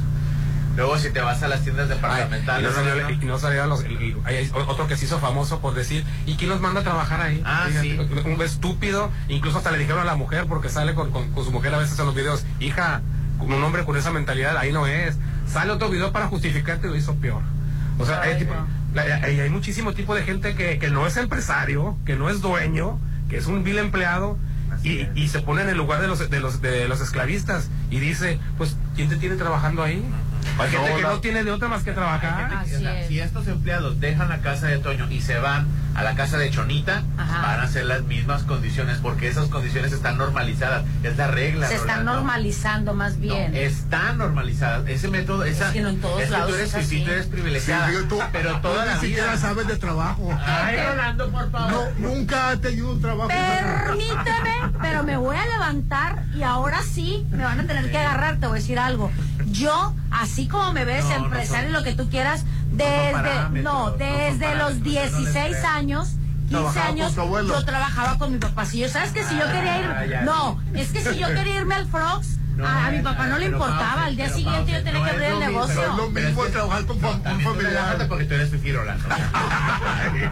Luego, 0.76 0.98
si 0.98 1.08
te 1.10 1.20
vas 1.20 1.42
a 1.42 1.48
las 1.48 1.62
tiendas 1.62 1.86
Ay, 1.88 1.92
y 1.92 1.94
departamentales. 1.96 2.70
no 2.70 2.76
salió- 2.76 3.10
y 3.10 3.16
no 3.24 3.66
los- 3.66 3.82
el- 3.84 3.96
el- 3.96 4.16
hay 4.26 4.50
otro 4.52 4.86
que 4.86 4.96
se 4.98 5.06
hizo 5.06 5.18
famoso 5.18 5.60
por 5.60 5.72
decir, 5.72 6.04
¿y 6.26 6.34
quién 6.36 6.50
los 6.50 6.60
manda 6.60 6.80
a 6.80 6.84
trabajar 6.84 7.22
ahí? 7.22 7.42
Ah, 7.46 7.66
sí. 7.80 7.98
Un 8.26 8.42
estúpido, 8.42 9.10
incluso 9.28 9.56
hasta 9.56 9.70
le 9.70 9.78
dijeron 9.78 10.02
a 10.02 10.04
la 10.04 10.16
mujer, 10.16 10.44
porque 10.46 10.68
sale 10.68 10.94
con, 10.94 11.10
con- 11.12 11.32
con 11.32 11.44
su 11.46 11.50
mujer 11.50 11.72
a 11.74 11.78
veces 11.78 11.98
en 11.98 12.04
los 12.04 12.14
videos, 12.14 12.44
hija, 12.60 13.00
un 13.40 13.62
hombre 13.64 13.86
con 13.86 13.96
esa 13.96 14.10
mentalidad, 14.10 14.54
ahí 14.58 14.70
no 14.70 14.86
es. 14.86 15.16
Sale 15.50 15.72
otro 15.72 15.88
video 15.88 16.12
para 16.12 16.26
justificarte 16.28 16.88
y 16.88 16.90
lo 16.90 16.96
hizo 16.96 17.14
peor. 17.14 17.40
O 17.98 18.04
sea, 18.06 18.22
hay, 18.22 18.32
Ay, 18.34 18.38
tipo- 18.40 18.54
no. 18.54 19.00
hay, 19.00 19.40
hay 19.40 19.50
muchísimo 19.50 19.92
tipo 19.94 20.14
de 20.14 20.22
gente 20.22 20.54
que, 20.54 20.78
que 20.78 20.90
no 20.90 21.06
es 21.06 21.16
empresario, 21.16 21.96
que 22.04 22.16
no 22.16 22.28
es 22.30 22.40
dueño, 22.40 22.98
que 23.28 23.36
es 23.38 23.46
un 23.46 23.64
vil 23.64 23.78
empleado. 23.78 24.38
Y, 24.82 25.08
y 25.14 25.28
se 25.28 25.40
pone 25.40 25.62
en 25.62 25.68
el 25.70 25.76
lugar 25.78 26.00
de 26.00 26.06
los, 26.06 26.28
de 26.30 26.38
los 26.40 26.60
de 26.60 26.86
los 26.86 27.00
esclavistas 27.00 27.70
y 27.90 27.98
dice, 27.98 28.38
pues, 28.58 28.76
¿quién 28.94 29.08
te 29.08 29.16
tiene 29.16 29.36
trabajando 29.36 29.82
ahí? 29.82 30.04
Hay 30.58 30.70
gente 30.70 30.88
No, 30.90 30.96
que 30.96 31.02
la- 31.02 31.08
no 31.10 31.20
tiene 31.20 31.42
de 31.44 31.50
otra 31.50 31.68
más 31.68 31.82
que 31.82 31.92
trabajar. 31.92 32.52
Así 32.54 32.74
o 32.74 32.78
sea, 32.80 33.00
es. 33.00 33.08
si 33.08 33.18
estos 33.18 33.48
empleados 33.48 33.98
dejan 34.00 34.28
la 34.28 34.38
casa 34.42 34.66
de 34.68 34.78
Toño 34.78 35.10
y 35.10 35.20
se 35.22 35.38
van 35.38 35.66
a 35.96 36.02
la 36.02 36.14
casa 36.14 36.36
de 36.36 36.50
Chonita, 36.50 37.02
Ajá. 37.16 37.42
van 37.42 37.60
a 37.60 37.68
ser 37.68 37.86
las 37.86 38.02
mismas 38.02 38.42
condiciones, 38.42 38.98
porque 38.98 39.28
esas 39.28 39.48
condiciones 39.48 39.92
están 39.92 40.18
normalizadas. 40.18 40.84
Es 41.02 41.16
la 41.16 41.26
regla. 41.28 41.66
Se 41.68 41.76
están 41.76 42.04
normalizando 42.04 42.92
más 42.94 43.14
No, 43.14 43.20
bien. 43.20 43.56
están 43.56 44.18
normalizadas. 44.18 44.86
Ese 44.88 45.08
método, 45.08 45.44
esa, 45.44 45.68
Es 45.68 45.72
que 45.72 45.80
no 45.80 45.88
en 45.88 46.00
todos 46.00 46.20
es 46.20 46.26
que 46.26 46.32
lados 46.32 46.48
tú 46.50 46.54
eres 46.54 46.68
es 46.68 46.74
así. 46.74 46.86
fifí, 46.86 47.04
tú 47.04 47.10
eres 47.12 47.26
privilegiada. 47.26 47.88
Sí, 47.88 47.94
yo- 47.94 48.04
tú- 48.08 48.20
pero 48.32 48.52
tú 48.56 48.60
toda 48.62 48.84
la 48.84 48.94
ni 48.96 49.00
siquiera 49.00 49.28
vida. 49.32 49.36
sabes 49.38 49.66
de 49.66 49.76
trabajo. 49.76 50.38
Ay, 50.44 50.76
Rolando, 50.86 51.30
por 51.30 51.50
favor. 51.50 51.72
No, 51.98 52.08
nunca 52.08 52.50
has 52.50 52.60
tenido 52.60 52.92
un 52.92 53.00
trabajo. 53.00 53.28
Permíteme, 53.28 54.72
pero 54.80 55.02
me 55.02 55.16
voy 55.16 55.36
a 55.36 55.46
levantar 55.46 56.24
y 56.34 56.42
ahora 56.42 56.82
sí 56.82 57.26
me 57.30 57.44
van 57.44 57.60
a 57.60 57.66
tener 57.66 57.90
que 57.90 57.98
agarrar. 57.98 58.36
Te 58.38 58.46
voy 58.46 58.58
a 58.58 58.60
decir 58.60 58.78
algo. 58.78 59.10
Yo, 59.46 59.94
así 60.10 60.48
como 60.48 60.72
me 60.72 60.84
ves, 60.84 61.04
No, 61.04 61.18
no 61.20 61.24
empresario, 61.26 61.70
lo 61.70 61.82
que 61.82 61.94
tú 61.94 62.08
quieras, 62.10 62.44
desde, 62.76 63.62
no, 63.62 63.90
desde 63.92 64.30
los 64.30 64.38
parámetros, 64.38 64.44
yo 64.44 64.60
no 64.60 64.68
les 64.70 64.82
16 64.82 65.56
creo. 65.56 65.70
años, 65.70 66.08
15 66.08 66.48
Trabajaba 66.50 66.86
con 66.86 66.92
años, 67.00 67.14
yo 67.48 67.64
trabajaba 67.64 68.18
con 68.18 68.32
mi 68.32 68.38
papá. 68.38 68.64
Si 68.66 68.78
yo, 68.78 68.88
¿sabes 68.88 69.10
que 69.12 69.24
si 69.24 69.36
yo 69.36 69.44
quería 69.50 69.74
Ah, 69.98 70.04
ir? 70.04 70.10
ya, 70.10 70.22
No, 70.22 70.60
es 70.74 70.90
que 70.92 71.00
si 71.02 71.18
yo 71.18 71.26
quería 71.28 71.56
irme 71.60 71.74
al 71.74 71.86
Frogs, 71.88 72.38
a, 72.64 72.86
a 72.86 72.90
mi 72.90 73.00
papá 73.00 73.26
no 73.26 73.38
le 73.38 73.46
importaba. 73.46 74.04
Al 74.04 74.16
día 74.16 74.28
siguiente 74.30 74.72
yo 74.72 74.82
tenía 74.82 75.04
que 75.04 75.10
abrir 75.10 75.28
el 75.28 75.38
negocio. 75.40 75.82
Es 75.82 75.96
lo 75.96 76.10
mismo 76.10 76.44
trabajar 76.46 76.84
con 76.86 77.04
un 77.04 77.22
familiar. 77.22 78.06
porque 78.08 78.24
tú 78.24 78.34
eres 78.34 78.50
fifirola. 78.50 78.96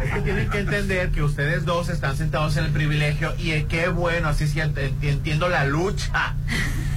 es 0.04 0.10
que 0.14 0.20
tienen 0.20 0.50
que 0.50 0.58
entender 0.60 1.10
que 1.10 1.22
ustedes 1.22 1.64
dos 1.64 1.88
están 1.88 2.16
sentados 2.16 2.56
en 2.56 2.64
el 2.64 2.70
privilegio 2.70 3.34
y 3.38 3.52
eh, 3.52 3.66
qué 3.68 3.88
bueno, 3.88 4.28
así 4.28 4.46
sí 4.48 4.58
ent- 4.60 4.74
ent- 4.74 5.02
entiendo 5.02 5.48
la 5.48 5.64
lucha, 5.64 6.34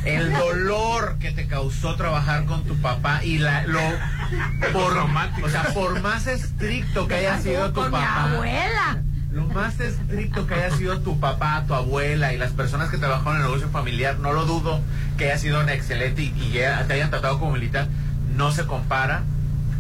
el 0.06 0.32
dolor 0.38 1.18
que 1.20 1.32
te 1.32 1.48
causó 1.48 1.95
trabajar 1.95 2.45
con 2.45 2.64
tu 2.64 2.76
papá 2.82 3.24
y 3.24 3.38
la 3.40 3.64
lo 3.66 3.80
por 4.74 4.98
o 4.98 5.49
sea, 5.49 5.64
por 5.74 6.02
más 6.02 6.28
estricto 6.28 7.08
que 7.08 7.16
haya 7.16 7.40
sido 7.40 7.70
tu 7.70 7.76
Con 7.82 7.86
mi 7.86 7.91
papá. 7.98 8.32
abuela. 8.34 9.02
Lo 9.38 9.45
más 9.45 9.80
estricto 9.80 10.47
que 10.47 10.55
haya 10.55 10.76
sido 10.76 10.99
tu 11.01 11.19
papá, 11.19 11.64
tu 11.68 11.76
abuela 11.76 12.34
y 12.34 12.39
las 12.39 12.53
personas 12.53 12.89
que 12.89 12.97
trabajaron 12.97 13.35
en 13.35 13.41
el 13.43 13.47
negocio 13.49 13.69
familiar, 13.69 14.18
no 14.18 14.34
lo 14.34 14.45
dudo 14.45 14.81
que 15.15 15.26
haya 15.26 15.38
sido 15.38 15.59
un 15.61 15.69
excelente 15.69 16.23
y, 16.23 16.34
y 16.35 16.53
te 16.53 16.93
hayan 16.93 17.11
tratado 17.11 17.38
como 17.38 17.51
militar, 17.51 17.88
no 18.35 18.51
se 18.51 18.65
compara 18.65 19.22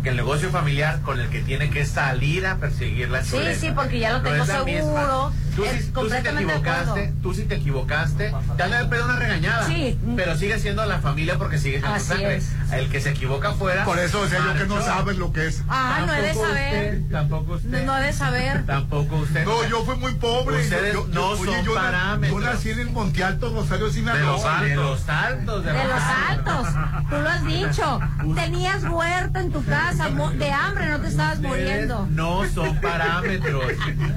que 0.07 0.11
el 0.11 0.15
negocio 0.15 0.49
familiar 0.51 1.01
con 1.01 1.19
el 1.19 1.27
que 1.27 1.41
tiene 1.41 1.69
que 1.69 1.85
salir 1.85 2.47
a 2.47 2.55
perseguir 2.55 3.09
la 3.09 3.25
Sí, 3.25 3.37
sí, 3.59 3.71
porque 3.75 3.99
ya 3.99 4.13
lo 4.13 4.19
No 4.19 4.23
tengo 4.23 4.43
es 4.45 4.49
seguro. 4.49 5.33
Tú, 5.57 5.65
Es 5.65 5.85
sí- 5.85 5.91
tú 5.91 6.03
sí 6.03 6.09
te 6.21 6.21
de 6.21 6.43
equivocaste, 6.43 7.13
tú 7.23 7.33
sí 7.33 7.43
te 7.45 7.55
equivocaste, 7.55 8.31
te 8.57 8.63
han 8.63 8.69
de 8.69 8.75
haber 8.77 8.89
pedido 8.89 9.05
una 9.05 9.15
regañada, 9.15 9.65
Sí. 9.65 9.97
pero 10.15 10.37
sigue 10.37 10.59
siendo 10.59 10.85
la 10.85 10.99
familia 10.99 11.39
porque 11.39 11.57
sigue 11.57 11.79
siendo 11.79 11.87
tu 11.89 11.95
Así 11.95 12.05
sangre. 12.09 12.35
es. 12.35 12.51
El 12.71 12.89
que 12.89 13.01
se 13.01 13.09
equivoca 13.09 13.53
fuera. 13.53 13.83
Por 13.83 13.97
eso 13.97 14.23
decía 14.23 14.37
yo 14.45 14.53
que 14.53 14.67
no 14.67 14.79
sabes 14.83 15.17
lo 15.17 15.33
que 15.33 15.47
es. 15.47 15.63
Ah, 15.67 16.03
no 16.05 16.13
he 16.13 16.21
de 16.21 16.27
Tampoco 16.27 16.47
saber. 16.47 16.93
usted, 16.93 17.11
tampoco 17.11 17.53
usted. 17.53 17.85
No 17.85 17.97
he 17.97 18.01
de 18.05 18.13
saber. 18.13 18.65
Tampoco 18.67 19.15
usted. 19.17 19.45
No, 19.45 19.67
yo 19.67 19.83
fui 19.83 19.95
muy 19.95 20.13
pobre. 20.13 20.61
Ustedes 20.61 20.93
Yo- 20.93 21.07
yo- 21.07 21.13
no 21.13 21.27
oye, 21.29 21.45
son 21.51 21.65
yo 21.65 21.73
na- 21.75 21.81
parámetros. 21.81 22.39
Yo 22.43 22.49
nací 22.51 22.69
en 22.69 22.79
el 22.79 22.89
Monte 22.91 23.23
Alto, 23.23 23.49
Rosario, 23.51 23.89
Sinaloa. 23.89 24.61
De 24.61 24.75
los 24.75 25.09
altos. 25.09 25.65
De 25.65 25.73
los 25.73 25.73
altos. 25.73 25.73
De 25.73 25.73
los 25.87 26.03
altos. 26.29 26.67
Tú 27.09 27.15
lo 27.15 27.29
has 27.29 27.45
dicho. 27.45 27.99
Tenías 28.35 28.83
huerta 28.83 29.39
en 29.39 29.51
tu 29.51 29.65
casa. 29.65 29.96
De 29.97 30.51
hambre 30.51 30.89
no 30.89 30.99
te 30.99 31.07
estabas 31.07 31.39
muriendo. 31.39 32.05
No 32.11 32.47
son 32.49 32.79
parámetros. 32.79 33.63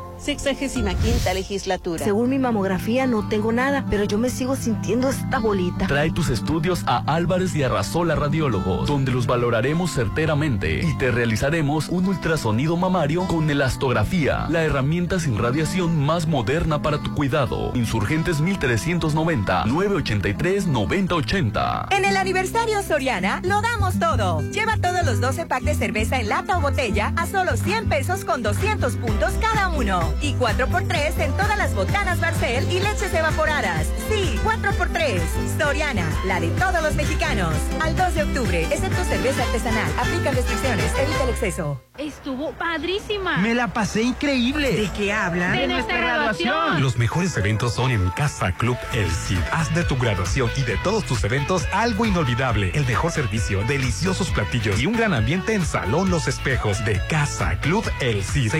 65 0.21 1.33
legislatura. 1.33 2.03
Según 2.03 2.29
mi 2.29 2.37
mamografía 2.37 3.07
no 3.07 3.27
tengo 3.27 3.51
nada, 3.51 3.85
pero 3.89 4.03
yo 4.03 4.17
me 4.17 4.29
sigo 4.29 4.55
sintiendo 4.55 5.09
esta 5.09 5.39
bolita. 5.39 5.87
Trae 5.87 6.11
tus 6.11 6.29
estudios 6.29 6.83
a 6.85 7.03
Álvarez 7.13 7.55
y 7.55 7.63
Arrasola 7.63 8.15
Radiólogos, 8.15 8.87
donde 8.87 9.11
los 9.11 9.25
valoraremos 9.25 9.91
certeramente 9.91 10.81
y 10.83 10.97
te 10.97 11.11
realizaremos 11.11 11.89
un 11.89 12.07
ultrasonido 12.07 12.77
mamario 12.77 13.27
con 13.27 13.49
elastografía, 13.49 14.45
la 14.49 14.63
herramienta 14.63 15.19
sin 15.19 15.37
radiación 15.37 15.97
más 16.05 16.27
moderna 16.27 16.81
para 16.81 17.01
tu 17.01 17.13
cuidado. 17.15 17.71
Insurgentes 17.73 18.41
1390 18.41 19.65
983 19.65 20.67
9080. 20.67 21.87
En 21.91 22.05
el 22.05 22.15
aniversario 22.15 22.83
Soriana 22.83 23.41
lo 23.43 23.61
damos 23.61 23.97
todo. 23.99 24.41
Lleva 24.51 24.77
todos 24.77 25.05
los 25.05 25.19
12 25.19 25.45
packs 25.47 25.65
de 25.65 25.75
cerveza 25.75 26.19
en 26.19 26.29
lata 26.29 26.57
o 26.57 26.61
botella 26.61 27.13
a 27.15 27.25
solo 27.25 27.57
100 27.57 27.89
pesos 27.89 28.25
con 28.25 28.43
200 28.43 28.95
puntos 28.97 29.33
cada 29.41 29.69
uno. 29.69 30.10
Y 30.21 30.33
4x3 30.33 31.19
en 31.19 31.31
todas 31.33 31.57
las 31.57 31.73
botanas 31.73 32.19
Barcel 32.19 32.71
y 32.71 32.79
leches 32.79 33.13
evaporadas. 33.13 33.87
Sí, 34.09 34.39
4x3. 34.43 35.21
Soriana, 35.57 36.07
la 36.25 36.39
de 36.39 36.49
todos 36.49 36.81
los 36.81 36.95
mexicanos. 36.95 37.53
Al 37.79 37.95
2 37.95 38.15
de 38.15 38.23
octubre, 38.23 38.63
excepto 38.63 39.03
cerveza 39.05 39.43
artesanal. 39.43 39.91
Aplica 39.99 40.31
restricciones, 40.31 40.91
evita 40.97 41.23
el 41.23 41.29
exceso. 41.29 41.81
Estuvo 41.97 42.53
padrísima. 42.53 43.37
Me 43.37 43.53
la 43.53 43.73
pasé 43.73 44.01
increíble. 44.01 44.71
¿De 44.71 44.89
qué 44.97 45.13
hablan? 45.13 45.51
De 45.51 45.67
nuestra 45.67 45.97
graduación. 45.97 46.81
Los 46.81 46.97
mejores 46.97 47.37
eventos 47.37 47.75
son 47.75 47.91
en 47.91 48.09
Casa 48.11 48.53
Club 48.53 48.77
El 48.93 49.11
Cid. 49.11 49.37
Haz 49.51 49.73
de 49.75 49.83
tu 49.83 49.97
graduación 49.97 50.49
y 50.55 50.61
de 50.61 50.77
todos 50.77 51.03
tus 51.05 51.23
eventos 51.23 51.67
algo 51.71 52.05
inolvidable. 52.05 52.71
El 52.73 52.85
mejor 52.85 53.11
servicio, 53.11 53.63
deliciosos 53.65 54.29
platillos 54.31 54.79
y 54.81 54.87
un 54.87 54.93
gran 54.93 55.13
ambiente 55.13 55.53
en 55.53 55.65
Salón 55.65 56.09
Los 56.09 56.27
Espejos 56.27 56.83
de 56.85 56.99
Casa 57.07 57.59
Club 57.59 57.83
El 57.99 58.23
Cid. 58.23 58.51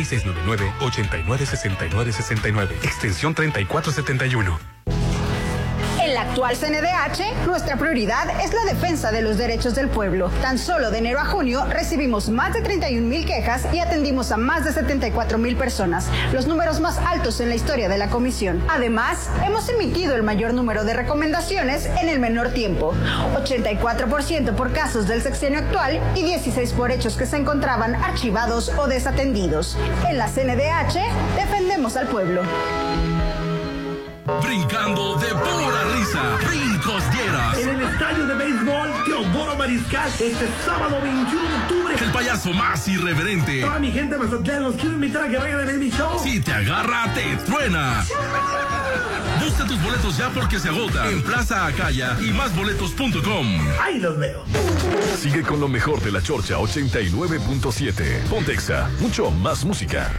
6699-896969. 1.46 2.70
Extensión 2.84 3.36
3471. 3.36 4.81
En 6.12 6.16
la 6.16 6.24
actual 6.24 6.58
CNDH, 6.58 7.46
nuestra 7.48 7.78
prioridad 7.78 8.42
es 8.44 8.54
la 8.54 8.66
defensa 8.66 9.14
de 9.14 9.22
los 9.22 9.38
derechos 9.38 9.76
del 9.76 9.88
pueblo. 9.88 10.30
Tan 10.42 10.58
solo 10.58 10.92
de 10.92 10.98
enero 10.98 11.22
a 11.22 11.26
junio 11.26 11.64
recibimos 11.70 12.28
más 12.28 12.54
de 12.54 12.60
31 12.60 13.08
mil 13.08 13.26
quejas 13.26 13.66
y 13.72 13.80
atendimos 13.80 14.34
a 14.34 14.36
más 14.36 14.66
de 14.66 14.74
74 14.74 15.38
mil 15.38 15.56
personas, 15.56 16.10
los 16.34 16.48
números 16.48 16.82
más 16.82 16.98
altos 16.98 17.40
en 17.40 17.48
la 17.48 17.56
historia 17.56 17.88
de 17.88 17.98
la 17.98 18.10
comisión. 18.10 18.62
Además, 18.68 19.30
hemos 19.46 19.70
emitido 19.70 20.14
el 20.16 20.24
mayor 20.24 20.54
número 20.54 20.84
de 20.84 20.96
recomendaciones 20.96 21.86
en 22.02 22.10
el 22.10 22.20
menor 22.20 22.50
tiempo, 22.50 22.94
84% 23.42 24.54
por 24.54 24.74
casos 24.74 25.08
del 25.08 25.22
sexenio 25.22 25.60
actual 25.60 26.02
y 26.14 26.24
16 26.24 26.74
por 26.74 26.92
hechos 26.92 27.16
que 27.16 27.26
se 27.26 27.38
encontraban 27.38 27.96
archivados 27.96 28.68
o 28.78 28.88
desatendidos. 28.88 29.78
En 30.10 30.18
la 30.18 30.28
CNDH, 30.28 31.00
defendemos 31.38 31.96
al 31.96 32.08
pueblo. 32.08 32.42
Brincando 34.26 35.16
de 35.16 35.28
pura 35.30 35.84
risa, 35.96 36.38
Brincos 36.48 37.04
Dieras. 37.12 37.58
En 37.58 37.70
el 37.70 37.82
estadio 37.82 38.28
de 38.28 38.36
béisbol 38.36 38.90
Teodoro 39.06 39.56
Mariscal 39.56 40.10
este 40.20 40.48
sábado 40.64 41.02
21 41.02 41.50
de 41.50 41.56
octubre. 41.56 41.96
El 42.00 42.12
payaso 42.12 42.54
más 42.54 42.88
irreverente. 42.88 43.62
Toda 43.62 43.80
mi 43.80 43.92
gente 43.92 44.18
Mazatlán 44.18 44.64
los 44.64 44.76
quiero 44.76 44.92
invitar 44.92 45.24
a 45.24 45.30
que 45.30 45.38
vayan 45.38 45.60
a 45.60 45.64
ver 45.64 45.78
mi 45.78 45.90
show. 45.90 46.20
Si 46.24 46.40
te 46.40 46.54
agarra, 46.54 47.12
te 47.16 47.36
truena. 47.46 48.06
Busca 49.44 49.66
tus 49.66 49.82
boletos 49.82 50.18
ya 50.18 50.30
porque 50.30 50.60
se 50.60 50.70
agotan 50.70 51.08
en 51.08 51.24
Plaza 51.24 51.66
Acaya 51.66 52.16
y 52.22 52.32
másboletos.com. 52.32 53.60
Ahí 53.82 54.00
los 54.00 54.20
veo. 54.20 54.44
Sigue 55.18 55.42
con 55.42 55.60
lo 55.60 55.68
mejor 55.68 56.00
de 56.02 56.12
la 56.12 56.22
Chorcha 56.22 56.58
89.7. 56.58 58.28
Pontexa, 58.30 58.88
mucho 59.00 59.32
más 59.32 59.66
música. 59.66 60.12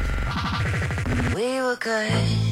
We 1.34 1.62
were 1.62 1.76
good, 1.76 2.51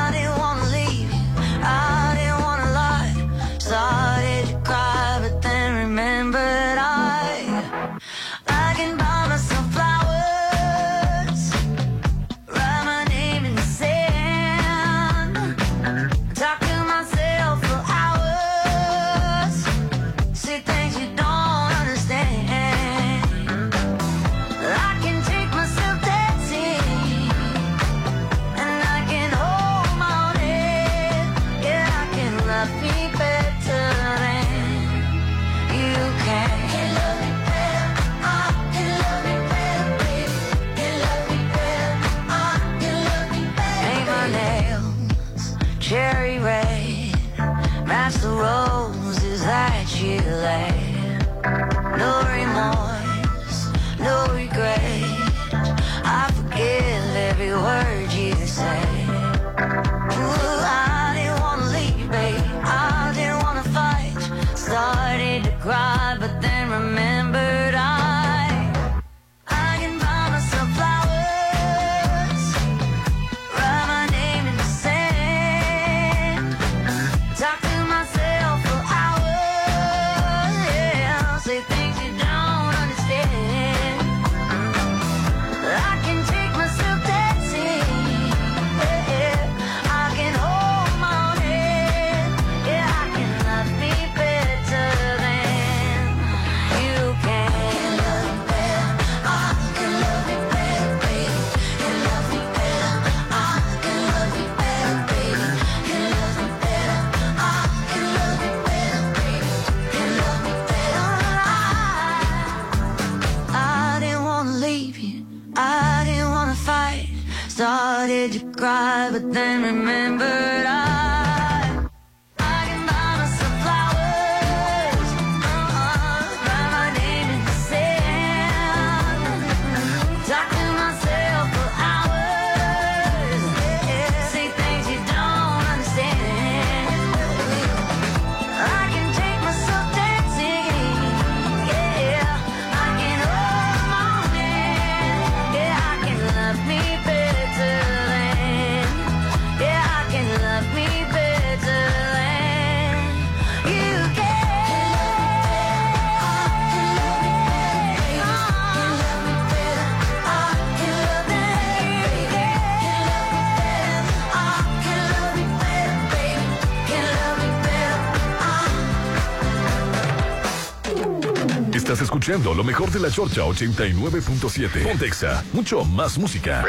escuchando 172.31 172.53
lo 172.55 172.63
mejor 172.63 172.89
de 172.91 172.99
la 173.01 173.11
Chorcha 173.11 173.41
89.7. 173.41 174.83
Pontexa, 174.83 175.43
mucho 175.51 175.83
más 175.83 176.17
música. 176.17 176.63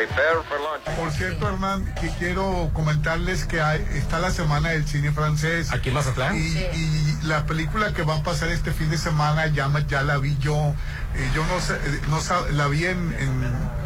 Por 0.97 1.11
cierto, 1.13 1.49
Hernán, 1.49 1.95
que 2.01 2.09
quiero 2.19 2.71
comentarles 2.73 3.45
que 3.45 3.61
hay, 3.61 3.85
está 3.95 4.19
la 4.19 4.31
semana 4.33 4.71
del 4.71 4.87
cine 4.87 5.13
francés. 5.13 5.71
¿Aquí 5.73 5.91
en 5.91 5.95
Mazatlán? 5.95 6.37
Y, 6.37 6.41
y 6.41 7.19
la 7.23 7.47
película 7.47 7.93
que 7.95 8.03
va 8.03 8.17
a 8.17 8.23
pasar 8.25 8.49
este 8.49 8.73
fin 8.73 8.91
de 8.91 8.99
semana 8.99 9.47
ya, 9.49 9.71
ya 9.89 10.03
la 10.03 10.19
vi 10.19 10.37
yo. 10.39 10.75
Eh, 11.15 11.31
yo 11.35 11.47
no 11.47 11.61
sé, 11.61 11.75
eh, 11.75 12.01
no 12.09 12.21
sab- 12.21 12.49
la 12.51 12.67
vi 12.67 12.87
en, 12.87 12.99
en- 13.19 13.83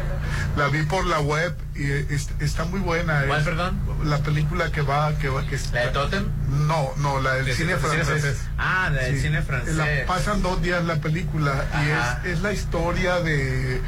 la 0.55 0.69
vi 0.69 0.81
por 0.83 1.05
la 1.05 1.19
web 1.19 1.55
y 1.75 1.83
eh, 1.83 2.07
es- 2.09 2.29
está 2.39 2.65
muy 2.65 2.79
buena. 2.79 3.23
¿Cuál, 3.27 3.39
Es 3.41 3.45
perdón? 3.45 3.79
La 4.03 4.17
película 4.19 4.71
que 4.71 4.81
va, 4.81 5.15
que 5.19 5.29
va, 5.29 5.45
que 5.45 5.59
¿La 5.73 5.81
de 5.81 5.87
Totem? 5.89 6.25
No, 6.67 6.91
no, 6.97 7.21
la 7.21 7.35
del 7.35 7.45
De- 7.45 7.55
cine 7.55 7.75
del 7.75 7.81
cine 7.91 8.03
francés. 8.03 8.37
Ah, 8.95 9.19
cine 9.21 9.41
francés. 9.41 9.75
La- 9.75 9.85
pasan 10.05 10.41
dos 10.41 10.61
días 10.61 10.83
la 10.85 10.95
película 10.97 11.51
Ajá. 11.73 12.19
y 12.23 12.27
es, 12.29 12.35
es 12.37 12.41
la 12.41 12.53
historia 12.53 13.19
de, 13.21 13.81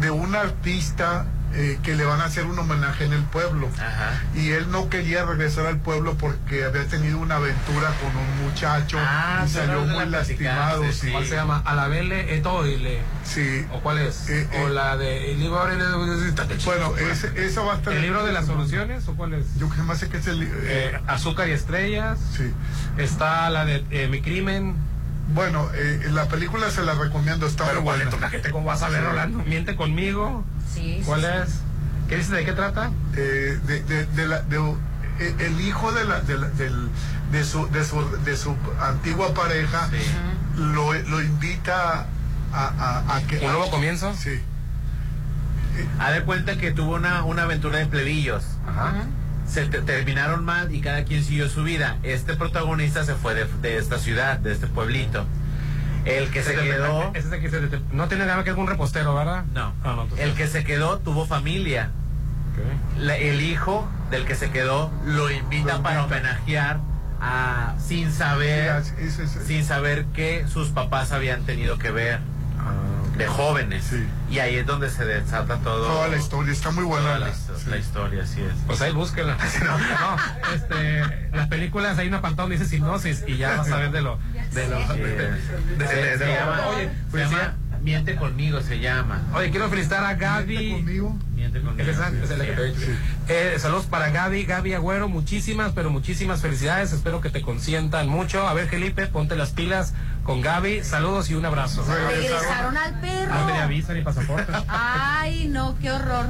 de 0.00 0.10
un 0.10 0.34
artista 0.34 1.26
eh, 1.54 1.78
que 1.82 1.94
le 1.94 2.04
van 2.06 2.20
a 2.22 2.24
hacer 2.24 2.46
un 2.46 2.58
homenaje 2.58 3.04
en 3.04 3.12
el 3.12 3.22
pueblo. 3.24 3.68
Y 4.34 4.50
él 4.52 4.70
no 4.70 4.88
quería 4.88 5.24
regresar 5.26 5.66
al 5.66 5.76
pueblo 5.78 6.14
porque 6.18 6.64
había 6.64 6.84
tenido 6.86 7.18
una 7.18 7.36
aventura 7.36 7.90
con 8.00 8.16
un 8.16 8.44
muchacho 8.44 8.98
Ah, 8.98 9.44
y 9.46 9.50
salió 9.50 9.80
muy 9.82 9.98
la 10.06 10.06
lastimado. 10.06 10.90
sí. 10.92 11.10
¿Cuál 11.10 11.26
se 11.26 11.34
llama? 11.34 11.62
Alabele 11.66 12.36
Etoile. 12.36 13.00
Sí. 13.34 13.66
¿O 13.72 13.80
cuál 13.80 13.98
es? 13.98 14.28
Eh, 14.28 14.48
o 14.62 14.68
eh. 14.68 14.70
la 14.70 14.96
de 14.96 15.32
el 15.32 15.40
libro 15.40 15.60
Bueno, 16.64 16.96
ese, 16.96 17.32
esa 17.46 17.62
va 17.62 17.74
a 17.74 17.76
estar 17.76 17.92
¿El 17.94 18.02
libro 18.02 18.24
de 18.24 18.32
las 18.32 18.46
soluciones 18.46 19.06
o 19.08 19.14
cuál 19.14 19.34
es? 19.34 19.46
Yo 19.58 19.70
que 19.70 19.82
más 19.82 19.98
sé 19.98 20.08
que 20.08 20.18
es 20.18 20.26
el 20.26 20.42
Eh, 20.64 21.00
Azúcar 21.06 21.48
y 21.48 21.52
estrellas. 21.52 22.18
Sí. 22.36 22.52
Está 22.98 23.48
la 23.50 23.64
de 23.64 23.84
eh, 23.90 24.08
Mi 24.08 24.20
crimen. 24.20 24.74
Bueno, 25.34 25.68
eh, 25.74 26.08
la 26.10 26.26
película 26.28 26.70
se 26.70 26.82
la 26.82 26.94
recomiendo, 26.94 27.46
está 27.46 27.64
Pero 27.64 27.80
muy 27.80 27.84
¿cuál 27.84 27.96
buena. 28.00 28.14
es? 28.16 28.20
La 28.20 28.28
gente 28.30 28.50
cómo 28.50 28.66
vas 28.66 28.82
a 28.82 28.88
ver, 28.88 29.00
Sí. 29.00 29.06
Rolando. 29.06 29.38
Miente 29.44 29.76
conmigo. 29.76 30.44
Sí. 30.72 31.00
¿Cuál 31.06 31.20
sí, 31.22 31.26
sí. 31.26 31.32
es? 31.44 31.58
¿Qué 32.08 32.16
dice? 32.16 32.34
¿De 32.34 32.44
qué 32.44 32.52
trata? 32.52 32.90
Eh, 33.16 33.58
de, 33.66 33.82
de, 33.84 34.06
de 34.06 34.26
la, 34.26 34.42
de, 34.42 34.56
eh, 35.20 35.34
el 35.38 35.60
hijo 35.60 35.92
de, 35.92 36.04
la, 36.04 36.20
de, 36.20 36.36
la- 36.38 36.48
del- 36.48 36.88
de, 37.30 37.44
su, 37.44 37.66
de, 37.70 37.84
su, 37.84 38.04
de 38.24 38.36
su 38.36 38.54
antigua 38.80 39.32
pareja 39.32 39.88
lo, 40.56 40.92
lo 40.92 41.22
invita 41.22 42.06
a, 42.52 43.02
a, 43.08 43.16
a 43.16 43.22
que... 43.22 43.38
¿Un 43.38 43.46
nuevo 43.46 43.70
comienzo? 43.70 44.14
Sí. 44.14 44.40
Ha 45.98 46.10
de 46.10 46.22
cuenta 46.22 46.56
que 46.58 46.70
tuvo 46.72 46.94
una, 46.96 47.24
una 47.24 47.42
aventura 47.44 47.78
de 47.78 47.86
plebillos. 47.86 48.44
Se 49.46 49.66
te- 49.66 49.80
terminaron 49.82 50.44
mal 50.44 50.74
y 50.74 50.80
cada 50.80 51.04
quien 51.04 51.24
siguió 51.24 51.48
su 51.48 51.62
vida. 51.64 51.96
Este 52.02 52.36
protagonista 52.36 53.04
se 53.04 53.14
fue 53.14 53.34
de, 53.34 53.46
de 53.60 53.78
esta 53.78 53.98
ciudad, 53.98 54.38
de 54.38 54.52
este 54.52 54.66
pueblito. 54.66 55.24
El 56.04 56.30
que 56.30 56.42
se 56.42 56.54
quedó. 56.54 57.10
ese 57.14 57.28
es 57.28 57.32
el 57.32 57.40
que 57.40 57.50
se- 57.50 57.80
no 57.92 58.08
tiene 58.08 58.26
nada 58.26 58.38
que 58.44 58.50
ver 58.50 58.54
con 58.54 58.64
un 58.64 58.70
repostero, 58.70 59.14
¿verdad? 59.14 59.44
No. 59.54 59.72
Ah, 59.84 59.94
no, 59.96 60.08
El 60.16 60.34
que 60.34 60.46
se 60.46 60.64
quedó 60.64 60.98
tuvo 60.98 61.26
familia. 61.26 61.90
La- 62.98 63.16
el 63.16 63.40
hijo 63.40 63.88
del 64.10 64.26
que 64.26 64.34
se 64.34 64.50
quedó 64.50 64.90
lo 65.06 65.30
invita 65.30 65.82
para 65.82 66.04
homenajear 66.04 66.80
a 67.20 67.74
sin 67.78 68.12
saber 68.12 68.82
Sí, 68.84 68.92
es- 68.98 69.18
es- 69.18 69.36
es- 69.36 69.46
sin 69.46 69.64
saber 69.64 70.04
que 70.06 70.44
sus 70.48 70.68
papás 70.68 71.12
habían 71.12 71.42
tenido 71.44 71.78
que 71.78 71.90
ver 71.90 72.18
de 73.16 73.26
jóvenes 73.26 73.92
y 74.30 74.38
ahí 74.38 74.56
es 74.56 74.66
donde 74.66 74.88
se 74.88 75.04
desata 75.04 75.58
todo 75.58 75.86
Toda 75.86 76.08
la 76.08 76.16
historia, 76.16 76.50
está 76.52 76.70
muy 76.70 76.84
buena. 76.84 77.04
toda 77.06 77.18
la, 77.18 77.34
Sí. 77.34 77.68
la 77.68 77.76
historia 77.76 78.22
así 78.22 78.40
es 78.40 78.54
Pues 78.66 78.80
ahí. 78.80 78.92
No, 78.94 79.78
no, 79.78 80.54
este, 80.54 81.28
las 81.36 81.48
películas 81.48 81.98
hay 81.98 82.08
una 82.08 82.22
pantalla 82.22 82.48
donde 82.48 82.58
dice 82.64 82.76
hipnosis 82.76 83.24
y 83.26 83.36
ya 83.36 83.58
vas 83.58 83.70
a 83.70 83.76
ver 83.76 83.90
de 83.92 84.00
lo. 84.00 84.18
De 84.52 84.66
lo 84.68 84.78
Miente 87.82 88.14
conmigo 88.14 88.60
se 88.60 88.78
llama 88.78 89.20
Oye, 89.34 89.50
quiero 89.50 89.68
felicitar 89.68 90.04
a 90.04 90.14
Gaby. 90.14 90.70
conmigo? 90.72 91.18
Miente 91.34 91.60
conmigo 91.60 91.90
Esa- 91.90 92.10
sí, 92.10 92.16
esa 92.22 92.32
es 92.34 92.38
la 92.38 92.44
que 92.46 92.52
te 92.52 92.62
he 92.62 92.64
dicho. 92.72 92.86
Eh, 93.28 93.56
saludos 93.58 93.86
para 93.86 94.10
Gaby, 94.10 94.44
Gaby 94.44 94.74
Agüero, 94.74 95.08
muchísimas, 95.08 95.72
pero 95.72 95.90
muchísimas 95.90 96.40
felicidades. 96.40 96.92
Espero 96.92 97.20
que 97.20 97.28
te 97.30 97.42
consientan 97.42 98.08
mucho. 98.08 98.46
A 98.46 98.54
ver, 98.54 98.68
Felipe, 98.68 99.08
ponte 99.08 99.34
las 99.34 99.50
pilas 99.50 99.94
con 100.24 100.40
Gaby. 100.40 100.84
Saludos 100.84 101.30
y 101.30 101.34
un 101.34 101.44
abrazo. 101.44 101.84
Regresaron 101.84 102.76
al 102.76 103.00
perro. 103.00 103.34
No 103.34 103.46
tenía 103.46 103.66
visa 103.66 103.92
ni 103.92 104.02
pasaporte. 104.02 104.52
Ay, 104.68 105.48
no, 105.48 105.76
qué 105.80 105.90
horror. 105.90 106.26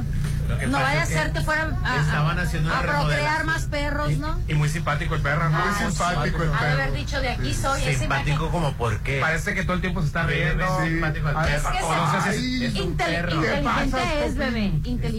No 0.67 0.79
vaya 0.79 1.01
a 1.03 1.05
ser 1.05 1.31
que 1.31 1.41
fueran 1.41 1.77
a, 1.83 2.01
estaban 2.01 2.39
haciendo 2.39 2.69
una 2.69 2.79
a 2.79 2.81
procrear 2.83 3.43
más 3.45 3.65
perros, 3.65 4.17
¿no? 4.17 4.39
Y 4.47 4.53
muy 4.53 4.69
simpático 4.69 5.15
el 5.15 5.21
perro, 5.21 5.49
¿no? 5.49 5.59
Muy 5.59 5.91
simpático 5.91 6.43
el 6.43 6.53
haber 6.53 6.93
dicho 6.93 7.19
de 7.19 7.29
aquí 7.29 7.53
soy 7.53 7.95
simpático 7.95 8.49
como 8.49 8.73
por 8.73 8.99
qué 8.99 9.19
Parece 9.19 9.53
que 9.53 9.63
todo 9.63 9.75
el 9.75 9.81
tiempo 9.81 10.01
se 10.01 10.07
está 10.07 10.23
riendo. 10.23 10.65
Sí, 10.83 10.89
simpático 10.89 11.27
Ah, 11.35 11.45
perro. 11.45 12.31
Es 12.31 12.73
que 12.73 12.81
un 12.81 12.97
perro. 12.97 13.31
inteligente 13.31 14.25
es, 14.25 14.35
bebé. 14.35 14.71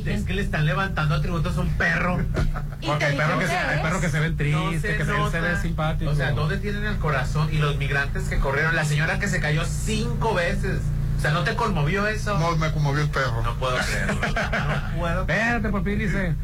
Es 0.07 0.25
que 0.25 0.35
le 0.35 0.43
están 0.43 0.67
levantando 0.67 1.15
atributos 1.15 1.57
a 1.57 1.61
un 1.61 1.71
perro. 1.75 2.17
Porque 2.85 3.05
hay 3.05 3.17
perros 3.17 3.41
que, 3.41 3.47
se, 3.47 3.57
hay 3.57 3.83
perros 3.83 4.01
que 4.01 4.09
se 4.09 4.31
tristes, 4.31 4.81
se 4.81 4.97
que 4.97 5.05
se, 5.05 5.41
ven 5.41 5.63
simpáticos. 5.63 6.15
O 6.15 6.17
sea, 6.17 6.33
¿dónde 6.33 6.59
tienen 6.59 6.85
el 6.85 6.99
corazón? 6.99 7.49
Y 7.53 7.59
los 7.59 7.77
migrantes 7.77 8.29
que 8.29 8.39
corrieron, 8.39 8.75
la 8.75 8.85
señora 8.85 9.19
que 9.19 9.29
se 9.29 9.41
cayó 9.41 9.65
cinco 9.65 10.35
veces. 10.35 10.81
Sea, 11.25 11.33
¿no 11.33 11.43
te 11.43 11.57
conmovió 11.57 12.07
eso? 12.07 12.39
No, 12.39 12.55
me 12.59 12.71
conmovió 12.71 13.01
el 13.01 13.09
perro. 13.09 13.41
No 13.43 13.55
puedo 13.55 13.79
creerlo. 13.79 14.15
No 14.93 14.99
puedo. 14.99 15.21
Espérate, 15.23 15.71
Popín 15.71 15.99
dice. 15.99 16.35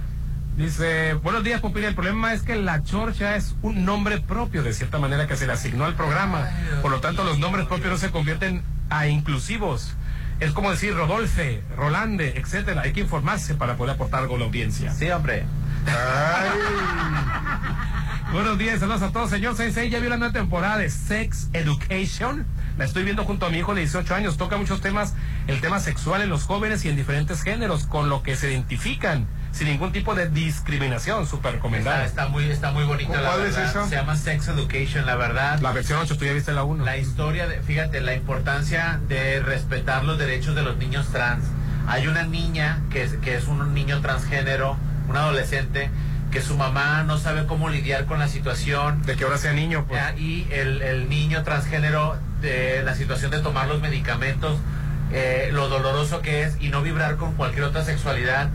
Dice, 0.57 1.12
buenos 1.23 1.44
días, 1.44 1.61
Popín. 1.61 1.85
El 1.85 1.94
problema 1.94 2.32
es 2.32 2.40
que 2.40 2.57
la 2.57 2.82
chorcha 2.82 3.36
es 3.36 3.57
un 3.61 3.85
nombre 3.85 4.23
propio, 4.23 4.62
de 4.62 4.73
cierta 4.73 4.98
manera, 4.98 5.27
que 5.27 5.36
se 5.36 5.47
le 5.47 5.52
asignó 5.52 5.85
al 5.85 5.97
programa. 5.97 6.48
Por 6.81 6.90
lo 6.90 7.01
tanto, 7.01 7.24
los 7.24 7.39
nombres 7.39 7.66
propios 7.66 7.90
no 7.90 7.98
se 7.98 8.11
convierten 8.11 8.62
a 8.89 9.07
inclusivos. 9.07 9.93
Es 10.39 10.52
como 10.52 10.70
decir 10.70 10.94
Rodolfe, 10.94 11.62
Rolande, 11.77 12.39
etcétera. 12.39 12.81
Hay 12.81 12.94
que 12.94 13.01
informarse 13.01 13.57
para 13.57 13.77
poder 13.77 13.97
aportar 13.97 14.20
algo 14.20 14.36
a 14.36 14.39
la 14.39 14.44
audiencia. 14.47 14.94
Sí, 14.94 15.11
hombre. 15.11 15.44
Buenos 18.32 18.57
días, 18.57 18.81
saludos 18.81 19.02
a 19.02 19.11
todos. 19.11 19.28
Señor 19.28 19.57
Sensei, 19.57 19.90
ya 19.90 19.98
vio 19.98 20.09
la 20.09 20.16
nueva 20.16 20.32
temporada 20.32 20.78
de 20.78 20.89
Sex 20.89 21.51
Education. 21.52 22.47
La 22.81 22.86
estoy 22.86 23.05
viendo 23.05 23.24
junto 23.27 23.44
a 23.44 23.51
mi 23.51 23.59
hijo 23.59 23.74
de 23.74 23.82
18 23.82 24.15
años. 24.15 24.39
Toca 24.39 24.57
muchos 24.57 24.81
temas, 24.81 25.12
el 25.48 25.61
tema 25.61 25.81
sexual 25.81 26.23
en 26.23 26.31
los 26.31 26.44
jóvenes 26.44 26.82
y 26.86 26.89
en 26.89 26.97
diferentes 26.97 27.43
géneros, 27.43 27.85
con 27.85 28.09
lo 28.09 28.23
que 28.23 28.36
se 28.36 28.51
identifican, 28.51 29.27
sin 29.52 29.69
ningún 29.69 29.93
tipo 29.93 30.15
de 30.15 30.31
discriminación. 30.31 31.27
Súper 31.27 31.57
recomendada. 31.57 32.07
está 32.07 32.28
muy, 32.28 32.48
está 32.48 32.73
muy 32.73 32.85
bonita 32.85 33.20
la 33.20 33.32
¿Cuál 33.32 33.44
es 33.44 33.55
verdad. 33.55 33.70
esa? 33.70 33.86
Se 33.86 33.97
llama 33.97 34.16
Sex 34.16 34.48
Education, 34.48 35.05
la 35.05 35.16
verdad. 35.16 35.61
La 35.61 35.73
versión 35.73 35.98
8, 36.01 36.16
tú 36.16 36.24
ya 36.24 36.32
viste 36.32 36.52
la 36.52 36.65
1. 36.65 36.82
La 36.82 36.97
historia, 36.97 37.47
de, 37.47 37.61
fíjate, 37.61 38.01
la 38.01 38.15
importancia 38.15 38.98
de 39.09 39.40
respetar 39.40 40.05
los 40.05 40.16
derechos 40.16 40.55
de 40.55 40.62
los 40.62 40.78
niños 40.78 41.07
trans. 41.12 41.44
Hay 41.86 42.07
una 42.07 42.23
niña 42.23 42.81
que 42.89 43.02
es, 43.02 43.12
que 43.16 43.35
es 43.35 43.47
un 43.47 43.74
niño 43.74 44.01
transgénero, 44.01 44.78
un 45.07 45.19
adolescente, 45.19 45.90
que 46.31 46.40
su 46.43 46.57
mamá 46.57 47.02
no 47.02 47.19
sabe 47.19 47.47
cómo 47.47 47.69
lidiar 47.69 48.07
con 48.07 48.19
la 48.19 48.28
situación. 48.28 49.02
De 49.02 49.16
que 49.16 49.24
ahora 49.24 49.39
sea 49.39 49.52
niño, 49.52 49.85
pues. 49.89 50.01
Ya, 50.01 50.15
Y 50.16 50.47
el, 50.51 50.82
el 50.82 51.09
niño 51.09 51.43
transgénero, 51.43 52.19
de 52.40 52.82
la 52.82 52.94
situación 52.94 53.31
de 53.31 53.40
tomar 53.40 53.69
los 53.69 53.81
medicamentos, 53.81 54.59
eh, 55.12 55.51
lo 55.52 55.69
doloroso 55.69 56.23
que 56.23 56.43
es 56.44 56.57
y 56.61 56.69
no 56.69 56.82
vibrar 56.82 57.16
con 57.16 57.35
cualquier 57.35 57.65
otra 57.65 57.85
sexualidad. 57.85 58.48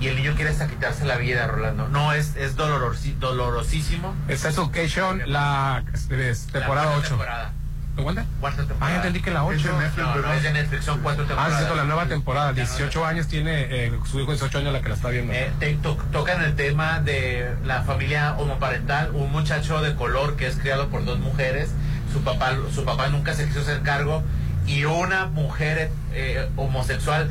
Y 0.00 0.08
el 0.08 0.16
niño 0.16 0.34
quiere 0.34 0.50
hasta 0.50 0.66
quitarse 0.66 1.04
la 1.04 1.16
vida, 1.16 1.46
Rolando. 1.46 1.88
No, 1.88 2.12
es, 2.12 2.34
es 2.34 2.56
dolorosísimo. 2.56 4.14
Sex 4.28 4.44
Education, 4.46 5.22
la 5.26 5.84
es, 5.94 6.46
temporada 6.48 6.58
La 6.58 6.66
cuarta 6.66 6.98
8. 6.98 7.08
temporada. 7.08 7.52
¿Te 7.96 8.02
cuenta? 8.02 8.24
Cuarta 8.40 8.62
Ah, 8.62 8.66
temporada. 8.66 8.90
ya 8.92 8.96
entendí 8.96 9.20
que 9.20 9.30
la 9.30 9.40
Es 9.52 9.62
de 9.62 9.68
8. 9.68 9.78
Netflix, 9.80 10.06
No, 10.06 10.16
no 10.16 10.32
es 10.32 10.42
de 10.42 10.52
Netflix, 10.52 10.84
son 10.84 11.00
cuatro 11.00 11.24
Ah, 11.24 11.26
temporadas. 11.28 11.52
es 11.52 11.58
cierto, 11.58 11.76
la 11.76 11.84
nueva 11.84 12.06
temporada. 12.06 12.52
18 12.54 13.04
años 13.04 13.26
tiene 13.28 13.66
eh, 13.86 13.92
su 14.10 14.18
hijo 14.20 14.30
de 14.32 14.36
18 14.38 14.58
años 14.58 14.72
la 14.72 14.80
que 14.80 14.88
la 14.88 14.94
está 14.94 15.08
viendo. 15.10 15.32
Eh, 15.34 15.52
te- 15.58 15.74
to- 15.74 15.98
tocan 16.10 16.42
el 16.42 16.56
tema 16.56 17.00
de 17.00 17.54
la 17.64 17.82
familia 17.82 18.34
homoparental, 18.38 19.10
un 19.12 19.30
muchacho 19.30 19.82
de 19.82 19.94
color 19.94 20.36
que 20.36 20.46
es 20.46 20.56
criado 20.56 20.88
por 20.88 21.04
dos 21.04 21.18
mujeres, 21.18 21.70
su 22.12 22.22
papá, 22.22 22.56
su 22.74 22.84
papá 22.84 23.08
nunca 23.08 23.34
se 23.34 23.46
quiso 23.46 23.60
hacer 23.60 23.82
cargo 23.82 24.22
y 24.66 24.84
una 24.84 25.26
mujer 25.26 25.90
eh, 26.14 26.48
homosexual 26.56 27.30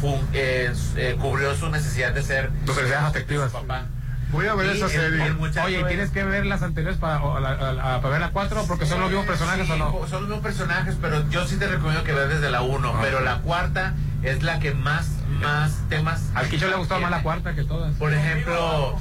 fu- 0.00 0.22
eh, 0.32 0.72
eh, 0.96 1.16
cubrió 1.20 1.54
su 1.54 1.68
necesidad 1.68 2.12
de 2.12 2.22
ser 2.22 2.48
Tus 2.64 2.76
necesidades 2.76 3.02
de 3.02 3.08
afectivas. 3.08 3.52
su 3.52 3.58
papá. 3.58 3.84
Voy 4.30 4.46
a 4.46 4.54
ver 4.54 4.66
Y 4.66 4.70
esa 4.76 4.86
el- 4.86 4.90
serie. 4.92 5.26
el 5.26 5.36
Oye, 5.38 5.72
¿y 5.78 5.80
es- 5.80 5.88
tienes 5.88 6.10
que 6.10 6.22
ver 6.24 6.44
las 6.46 6.62
anteriores 6.62 6.98
para, 6.98 7.22
o 7.22 7.40
la- 7.40 7.48
a- 7.50 7.94
a- 7.96 8.00
para 8.00 8.08
ver 8.10 8.20
la 8.20 8.30
4? 8.30 8.64
Porque 8.68 8.84
son 8.86 9.00
los 9.00 9.08
mismos 9.10 9.26
personajes 9.26 9.66
Sí, 9.66 9.72
o 9.72 9.76
no. 9.76 9.90
Son 10.06 10.20
los 10.20 10.22
mismos 10.22 10.40
personajes, 10.40 10.96
pero 11.00 11.28
yo 11.30 11.46
sí 11.46 11.56
te 11.56 11.66
recomiendo 11.66 12.04
que 12.04 12.12
veas 12.12 12.28
desde 12.28 12.50
la 12.50 12.60
1, 12.62 12.92
Ah. 12.94 12.98
pero 13.02 13.20
la 13.20 13.38
cuarta 13.38 13.94
es 14.22 14.42
la 14.42 14.58
que 14.58 14.74
más, 14.74 15.08
más 15.40 15.78
temas... 15.88 16.24
Al 16.34 16.48
Quicho 16.48 16.66
le 16.68 16.74
ha 16.74 16.76
gustado 16.76 17.00
más 17.00 17.10
la 17.10 17.22
cuarta 17.22 17.54
que 17.54 17.64
todas. 17.64 17.94
Por 17.94 18.12
ejemplo, 18.12 18.98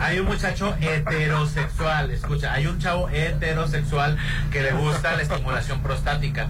hay 0.00 0.18
un 0.18 0.26
muchacho 0.26 0.76
heterosexual, 0.80 2.10
escucha, 2.10 2.52
hay 2.52 2.66
un 2.66 2.78
chavo 2.78 3.08
heterosexual 3.08 4.18
que 4.50 4.62
le 4.62 4.72
gusta 4.72 5.16
la 5.16 5.22
estimulación 5.22 5.80
prostática. 5.82 6.48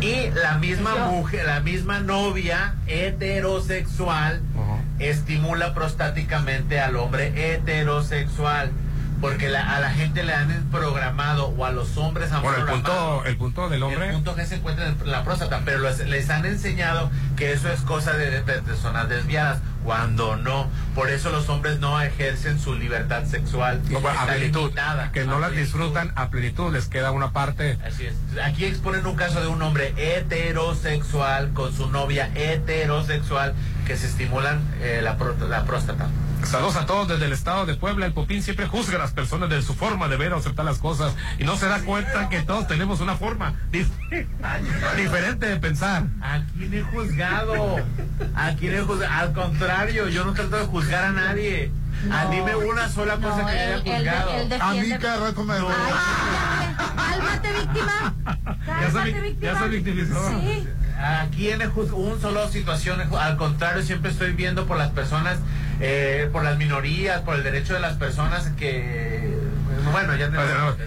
Y 0.00 0.30
la 0.30 0.54
misma 0.58 0.96
mujer, 1.10 1.46
la 1.46 1.60
misma 1.60 2.00
novia 2.00 2.74
heterosexual 2.86 4.40
estimula 4.98 5.74
prostáticamente 5.74 6.80
al 6.80 6.96
hombre 6.96 7.54
heterosexual. 7.54 8.70
Porque 9.20 9.48
la- 9.48 9.74
a 9.74 9.80
la 9.80 9.90
gente 9.92 10.22
le 10.24 10.34
han 10.34 10.66
programado, 10.70 11.46
o 11.48 11.64
a 11.64 11.70
los 11.70 11.96
hombres 11.96 12.32
han 12.32 12.42
Bueno, 12.42 12.58
el 12.58 12.64
programado. 12.64 13.14
punto, 13.14 13.28
el 13.28 13.36
punto 13.38 13.68
del 13.70 13.82
hombre. 13.82 14.08
El 14.08 14.12
punto 14.16 14.36
G 14.36 14.44
se 14.44 14.56
encuentra 14.56 14.88
en 14.88 15.10
la 15.10 15.24
próstata, 15.24 15.62
pero 15.64 15.78
les, 15.78 16.00
les 16.06 16.28
han 16.28 16.44
enseñado 16.44 17.10
que 17.34 17.52
eso 17.52 17.72
es 17.72 17.80
cosa 17.80 18.12
de, 18.12 18.30
de 18.30 18.42
personas 18.60 19.08
desviadas, 19.08 19.60
cuando 19.86 20.36
no. 20.36 20.68
Por 20.96 21.08
eso 21.10 21.30
los 21.30 21.48
hombres 21.48 21.78
no 21.78 22.00
ejercen 22.02 22.58
su 22.58 22.74
libertad 22.74 23.24
sexual. 23.24 23.80
No, 23.88 24.00
bueno, 24.00 24.18
a 24.20 24.26
plenitud, 24.26 24.72
que 25.12 25.24
no 25.24 25.36
A 25.36 25.40
las 25.40 25.50
plenitud. 25.50 25.56
disfrutan 25.78 26.12
a 26.16 26.28
plenitud, 26.28 26.72
les 26.72 26.88
queda 26.88 27.12
una 27.12 27.30
parte. 27.32 27.78
Así 27.86 28.06
es. 28.06 28.14
Aquí 28.44 28.64
exponen 28.64 29.06
un 29.06 29.14
caso 29.14 29.40
de 29.40 29.46
un 29.46 29.62
hombre 29.62 29.94
heterosexual 29.96 31.52
con 31.54 31.72
su 31.72 31.88
novia 31.88 32.28
heterosexual 32.34 33.54
que 33.86 33.96
se 33.96 34.08
estimulan 34.08 34.60
eh, 34.82 35.00
la, 35.02 35.16
la 35.48 35.64
próstata. 35.64 36.08
Saludos 36.44 36.76
a 36.76 36.86
todos 36.86 37.08
desde 37.08 37.26
el 37.26 37.32
estado 37.32 37.66
de 37.66 37.74
Puebla. 37.74 38.06
El 38.06 38.12
Popín 38.12 38.42
siempre 38.42 38.66
juzga 38.66 38.96
a 38.96 38.98
las 39.00 39.10
personas 39.12 39.48
de 39.50 39.62
su 39.62 39.74
forma 39.74 40.06
de 40.08 40.16
ver 40.16 40.32
o 40.32 40.36
aceptar 40.38 40.64
las 40.64 40.78
cosas 40.78 41.14
y 41.38 41.44
no 41.44 41.56
se 41.56 41.66
da 41.66 41.80
cuenta 41.80 42.28
que 42.28 42.40
todos 42.42 42.68
tenemos 42.68 43.00
una 43.00 43.16
forma 43.16 43.54
dif- 43.72 43.88
diferente 44.96 45.46
de 45.46 45.56
pensar. 45.56 46.04
¿A 46.22 46.40
quién 46.56 46.72
he 46.74 46.82
juzgado? 46.82 47.76
¿A 48.36 48.52
quién 48.54 48.74
he 48.76 48.80
juzgado? 48.80 49.12
Al 49.12 49.32
contrario, 49.32 50.08
yo 50.08 50.24
no 50.24 50.34
trato 50.34 50.56
de 50.56 50.66
juzgar 50.66 51.04
a 51.04 51.10
nadie. 51.12 51.72
No. 52.06 52.30
dime 52.30 52.54
una 52.54 52.88
sola 52.90 53.16
cosa 53.16 53.38
No, 53.38 53.46
que 53.46 53.52
haya 53.52 53.74
él- 53.74 53.82
él- 53.86 53.96
juzgado. 53.96 54.30
él 54.32 54.48
defiende- 54.50 54.64
A 54.64 54.72
mí 54.96 54.98
cada 55.00 55.16
rato 55.28 55.44
me 55.44 55.54
Cálmate, 56.96 57.52
víctima. 57.52 58.14
Ya 58.66 58.86
se, 58.88 58.92
Cálmate, 58.92 59.20
víctima. 59.20 59.52
ya 59.52 59.58
se 59.60 59.68
victimizó. 59.68 60.28
Sí. 60.40 60.68
Aquí 60.98 61.50
en 61.50 61.60
el 61.62 61.70
juz- 61.70 61.92
un 61.92 62.20
solo 62.20 62.48
situación, 62.48 63.00
al 63.18 63.36
contrario, 63.36 63.82
siempre 63.82 64.10
estoy 64.10 64.32
viendo 64.32 64.66
por 64.66 64.76
las 64.78 64.90
personas, 64.90 65.38
eh, 65.80 66.28
por 66.32 66.44
las 66.44 66.58
minorías, 66.58 67.22
por 67.22 67.36
el 67.36 67.42
derecho 67.42 67.74
de 67.74 67.80
las 67.80 67.96
personas 67.96 68.48
que, 68.58 69.36
bueno, 69.92 70.16
ya 70.16 70.30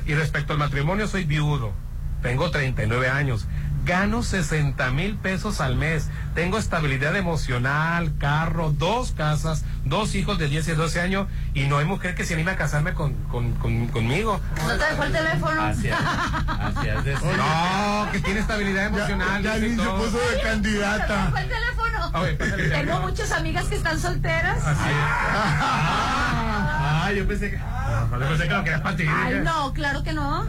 Y 0.05 0.13
respecto 0.13 0.53
al 0.53 0.59
matrimonio, 0.59 1.07
soy 1.07 1.25
viudo. 1.25 1.73
Tengo 2.21 2.51
39 2.51 3.07
años. 3.07 3.47
Gano 3.89 4.21
60 4.21 4.91
mil 4.91 5.15
pesos 5.15 5.59
al 5.61 5.75
mes. 5.75 6.09
Tengo 6.35 6.59
estabilidad 6.59 7.15
emocional, 7.15 8.11
carro, 8.19 8.69
dos 8.69 9.13
casas, 9.13 9.65
dos 9.83 10.13
hijos 10.13 10.37
de 10.37 10.47
10 10.47 10.67
y 10.67 10.71
12 10.73 11.01
años. 11.01 11.27
Y 11.55 11.63
no 11.65 11.79
hay 11.79 11.85
mujer 11.85 12.13
que 12.13 12.23
se 12.23 12.35
anime 12.35 12.51
a 12.51 12.55
casarme 12.55 12.93
con, 12.93 13.15
con- 13.31 13.53
con- 13.53 13.87
conmigo. 13.87 14.39
No 14.61 14.77
te 14.77 14.85
dejó 14.85 15.03
el 15.05 15.11
teléfono. 15.11 15.61
Así 15.63 15.87
es. 15.87 15.95
Así 15.95 16.87
es 16.87 17.03
de 17.03 17.17
ser. 17.17 17.35
No, 17.37 18.07
que 18.11 18.19
tiene 18.19 18.41
estabilidad 18.41 18.85
emocional. 18.85 19.41
ya 19.41 19.55
dice 19.55 19.75
ni 19.75 19.83
se 19.83 19.89
puso 19.89 20.19
de 20.19 20.25
No 20.35 20.37
te 20.37 20.41
candidata. 20.43 21.25
dejó 21.25 21.37
el 21.37 21.47
teléfono. 21.49 22.11
A 22.13 22.21
ver, 22.21 22.37
pásale 22.37 22.63
el 22.65 22.71
Tengo 22.71 22.99
muchas 22.99 23.31
amigas 23.31 23.65
que 23.65 23.75
están 23.75 23.99
solteras. 23.99 24.59
Ah, 27.01 27.11
yo 27.15 27.27
pensé 27.27 27.49
que. 27.49 27.57
yo 27.57 28.19
pensé 28.19 28.43
que 28.47 28.53
lo 28.53 28.63
querías 28.63 28.81
para 28.81 28.95
ti. 28.95 29.05
Ay, 29.09 29.41
no, 29.43 29.73
claro 29.73 30.03
que 30.03 30.13
no. 30.13 30.45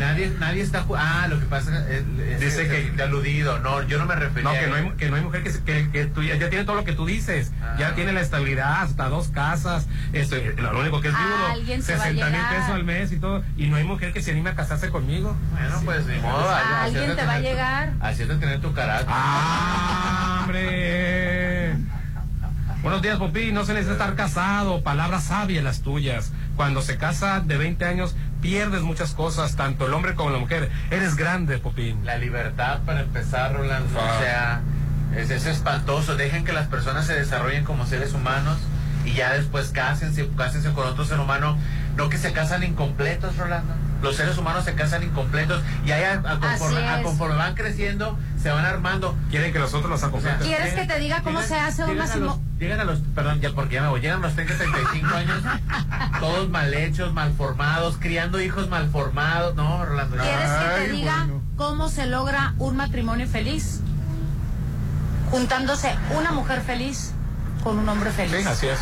Nadie, 0.00 0.32
nadie 0.38 0.62
está. 0.62 0.84
Ah, 0.96 1.26
lo 1.28 1.38
que 1.40 1.46
pasa 1.46 1.84
es, 1.90 2.04
es 2.20 2.40
Dice 2.40 2.68
que- 2.68 2.90
de 2.90 3.02
aludido. 3.02 3.58
No, 3.60 3.82
yo 3.82 3.98
no 3.98 4.06
me 4.06 4.14
refería 4.16 4.50
No, 4.52 4.58
que 4.58 4.66
no 4.66 4.74
hay, 4.74 4.90
que 4.96 5.08
no 5.10 5.16
hay 5.16 5.22
mujer 5.22 5.42
que, 5.42 5.50
se- 5.52 5.62
que, 5.62 5.90
que 5.90 6.06
tú- 6.06 6.22
ya 6.22 6.36
tiene 6.50 6.64
todo 6.64 6.76
lo 6.76 6.84
que 6.84 6.92
tú 6.92 7.06
dices. 7.06 7.52
Ah. 7.62 7.76
Ya 7.78 7.94
tiene 7.94 8.12
la 8.12 8.20
estabilidad, 8.20 8.82
hasta 8.82 9.08
dos 9.08 9.28
casas. 9.28 9.86
Esto, 10.12 10.36
lo 10.56 10.80
único 10.80 11.00
que 11.00 11.08
es 11.08 11.14
viudo, 11.16 11.46
Alguien 11.50 11.82
se 11.82 11.96
va 11.96 12.04
a 12.04 12.06
60 12.08 12.30
mil 12.30 12.40
pesos 12.50 12.70
al 12.70 12.84
mes 12.84 13.12
y 13.12 13.16
todo. 13.18 13.42
Y 13.56 13.66
no 13.68 13.76
hay 13.76 13.84
mujer 13.84 14.12
que 14.12 14.22
se 14.22 14.32
anime 14.32 14.50
a 14.50 14.54
casarse 14.54 14.90
conmigo. 14.90 15.36
Bueno, 15.52 15.80
pues 15.84 16.06
ni 16.06 16.18
modo. 16.18 16.48
así 16.50 16.64
has 16.72 16.82
Alguien 16.84 17.16
te 17.16 17.24
va 17.26 17.34
a 17.34 17.40
llegar. 17.40 17.92
Así 18.00 18.22
es 18.22 18.28
de 18.28 18.36
tener 18.36 18.60
tu 18.60 18.72
carácter. 18.72 19.08
¡Ah, 19.10 20.40
hombre! 20.42 21.74
Buenos 22.82 23.00
días, 23.00 23.16
Popi. 23.18 23.50
No 23.52 23.64
se 23.64 23.72
necesita 23.72 23.94
estar 23.94 24.14
casado. 24.14 24.82
Palabras 24.82 25.24
sabias 25.24 25.64
las 25.64 25.80
tuyas. 25.80 26.32
Cuando 26.56 26.82
se 26.82 26.98
casa 26.98 27.40
de 27.40 27.56
20 27.56 27.84
años, 27.86 28.14
pierdes 28.44 28.82
muchas 28.82 29.14
cosas, 29.14 29.56
tanto 29.56 29.86
el 29.86 29.94
hombre 29.94 30.14
como 30.14 30.28
la 30.28 30.36
mujer. 30.36 30.70
Eres 30.90 31.16
grande, 31.16 31.56
Popín. 31.56 32.04
La 32.04 32.18
libertad 32.18 32.80
para 32.84 33.00
empezar, 33.00 33.54
Rolando. 33.54 33.98
Ah. 33.98 34.04
O 34.04 34.22
sea, 34.22 34.62
es, 35.16 35.30
es 35.30 35.46
espantoso. 35.46 36.14
Dejen 36.14 36.44
que 36.44 36.52
las 36.52 36.66
personas 36.66 37.06
se 37.06 37.14
desarrollen 37.14 37.64
como 37.64 37.86
seres 37.86 38.12
humanos 38.12 38.58
y 39.06 39.14
ya 39.14 39.32
después 39.32 39.70
cásense, 39.70 40.28
cásense 40.36 40.70
con 40.72 40.86
otro 40.86 41.06
ser 41.06 41.20
humano. 41.20 41.56
No 41.96 42.08
que 42.08 42.18
se 42.18 42.32
casan 42.32 42.62
incompletos, 42.62 43.36
Rolando. 43.36 43.72
Los 44.02 44.16
seres 44.16 44.36
humanos 44.36 44.64
se 44.64 44.74
casan 44.74 45.02
incompletos 45.02 45.62
y 45.86 45.92
ahí 45.92 46.02
a, 46.02 46.12
a 46.30 46.38
conforme, 46.38 46.86
a 46.86 47.02
conforme 47.02 47.36
van 47.36 47.54
creciendo, 47.54 48.18
se 48.42 48.50
van 48.50 48.66
armando. 48.66 49.16
Quieren 49.30 49.50
que 49.52 49.58
nosotros 49.58 49.90
los 49.90 50.02
acompleten. 50.02 50.46
¿Quieres 50.46 50.74
que 50.74 50.84
te 50.84 50.98
diga 50.98 51.22
cómo 51.22 51.40
se 51.40 51.54
hace 51.54 51.84
un 51.84 51.90
llegan 51.90 52.10
a, 52.10 52.16
los, 52.16 52.26
matrimonio? 52.36 52.58
llegan 52.58 52.80
a 52.80 52.84
los, 52.84 52.98
perdón, 53.14 53.40
ya 53.40 53.52
porque 53.54 53.76
ya 53.76 53.82
me 53.82 53.88
voy, 53.88 54.00
llegan 54.02 54.18
a 54.18 54.26
los 54.26 54.34
30, 54.34 54.56
35 54.56 55.14
años, 55.14 55.42
todos 56.20 56.50
mal 56.50 56.74
hechos, 56.74 57.14
mal 57.14 57.32
formados, 57.32 57.96
criando 57.98 58.40
hijos 58.40 58.68
mal 58.68 58.90
formados. 58.90 59.54
No, 59.54 59.86
Rolando. 59.86 60.16
¿Quieres 60.16 60.50
que 60.50 60.64
te 60.74 60.80
Ay, 60.80 60.90
diga 60.90 61.16
bueno. 61.20 61.42
cómo 61.56 61.88
se 61.88 62.06
logra 62.06 62.52
un 62.58 62.76
matrimonio 62.76 63.26
feliz? 63.26 63.80
Juntándose 65.30 65.96
una 66.16 66.32
mujer 66.32 66.60
feliz 66.60 67.12
con 67.62 67.78
un 67.78 67.88
hombre 67.88 68.10
feliz. 68.10 68.42
Sí, 68.42 68.46
así 68.46 68.66
es. 68.66 68.78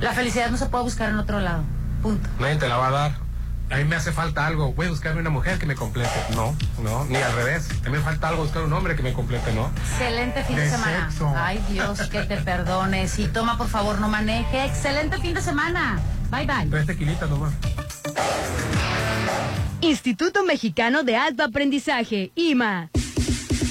La 0.00 0.12
felicidad 0.12 0.50
no 0.50 0.56
se 0.56 0.66
puede 0.66 0.84
buscar 0.84 1.10
en 1.10 1.18
otro 1.18 1.40
lado. 1.40 1.62
Punto. 2.02 2.28
Nadie 2.38 2.56
te 2.56 2.68
la 2.68 2.76
va 2.76 2.88
a 2.88 2.90
dar. 2.90 3.30
A 3.70 3.76
mí 3.76 3.84
me 3.84 3.94
hace 3.94 4.10
falta 4.10 4.46
algo. 4.46 4.72
Voy 4.72 4.86
a 4.86 4.90
buscarme 4.90 5.20
una 5.20 5.30
mujer 5.30 5.58
que 5.58 5.66
me 5.66 5.76
complete. 5.76 6.10
No, 6.34 6.56
no, 6.82 7.04
ni 7.04 7.16
al 7.16 7.32
revés. 7.34 7.68
A 7.82 7.84
mí 7.84 7.90
me 7.92 8.00
falta 8.00 8.28
algo, 8.28 8.42
buscar 8.42 8.64
un 8.64 8.72
hombre 8.72 8.96
que 8.96 9.02
me 9.02 9.12
complete, 9.12 9.52
¿no? 9.52 9.70
Excelente 9.92 10.42
fin 10.42 10.56
de, 10.56 10.62
De 10.62 10.70
semana. 10.70 11.08
sexo. 11.10 11.32
Ay, 11.36 11.62
Dios, 11.68 12.00
que 12.08 12.22
te 12.22 12.36
perdone. 12.38 13.06
Si 13.06 13.28
toma, 13.28 13.56
por 13.56 13.68
favor, 13.68 14.00
no 14.00 14.08
maneje. 14.08 14.64
Excelente 14.64 15.18
fin 15.18 15.34
de 15.34 15.40
semana. 15.40 16.00
Bye, 16.30 16.46
bye. 16.46 16.66
Tres 16.68 16.86
tequilitas 16.86 17.30
nomás. 17.30 17.52
Instituto 19.82 20.44
Mexicano 20.44 21.02
de 21.04 21.16
Alto 21.16 21.42
Aprendizaje, 21.44 22.32
IMA. 22.34 22.90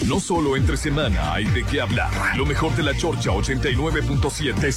No 0.07 0.19
solo 0.19 0.55
entre 0.57 0.75
semana 0.75 1.33
hay 1.33 1.45
de 1.45 1.63
qué 1.65 1.81
hablar. 1.81 2.09
Lo 2.35 2.43
mejor 2.45 2.75
de 2.75 2.81
la 2.81 2.95
Chorcha 2.97 3.29
89.7 3.29 4.55
te 4.59 4.71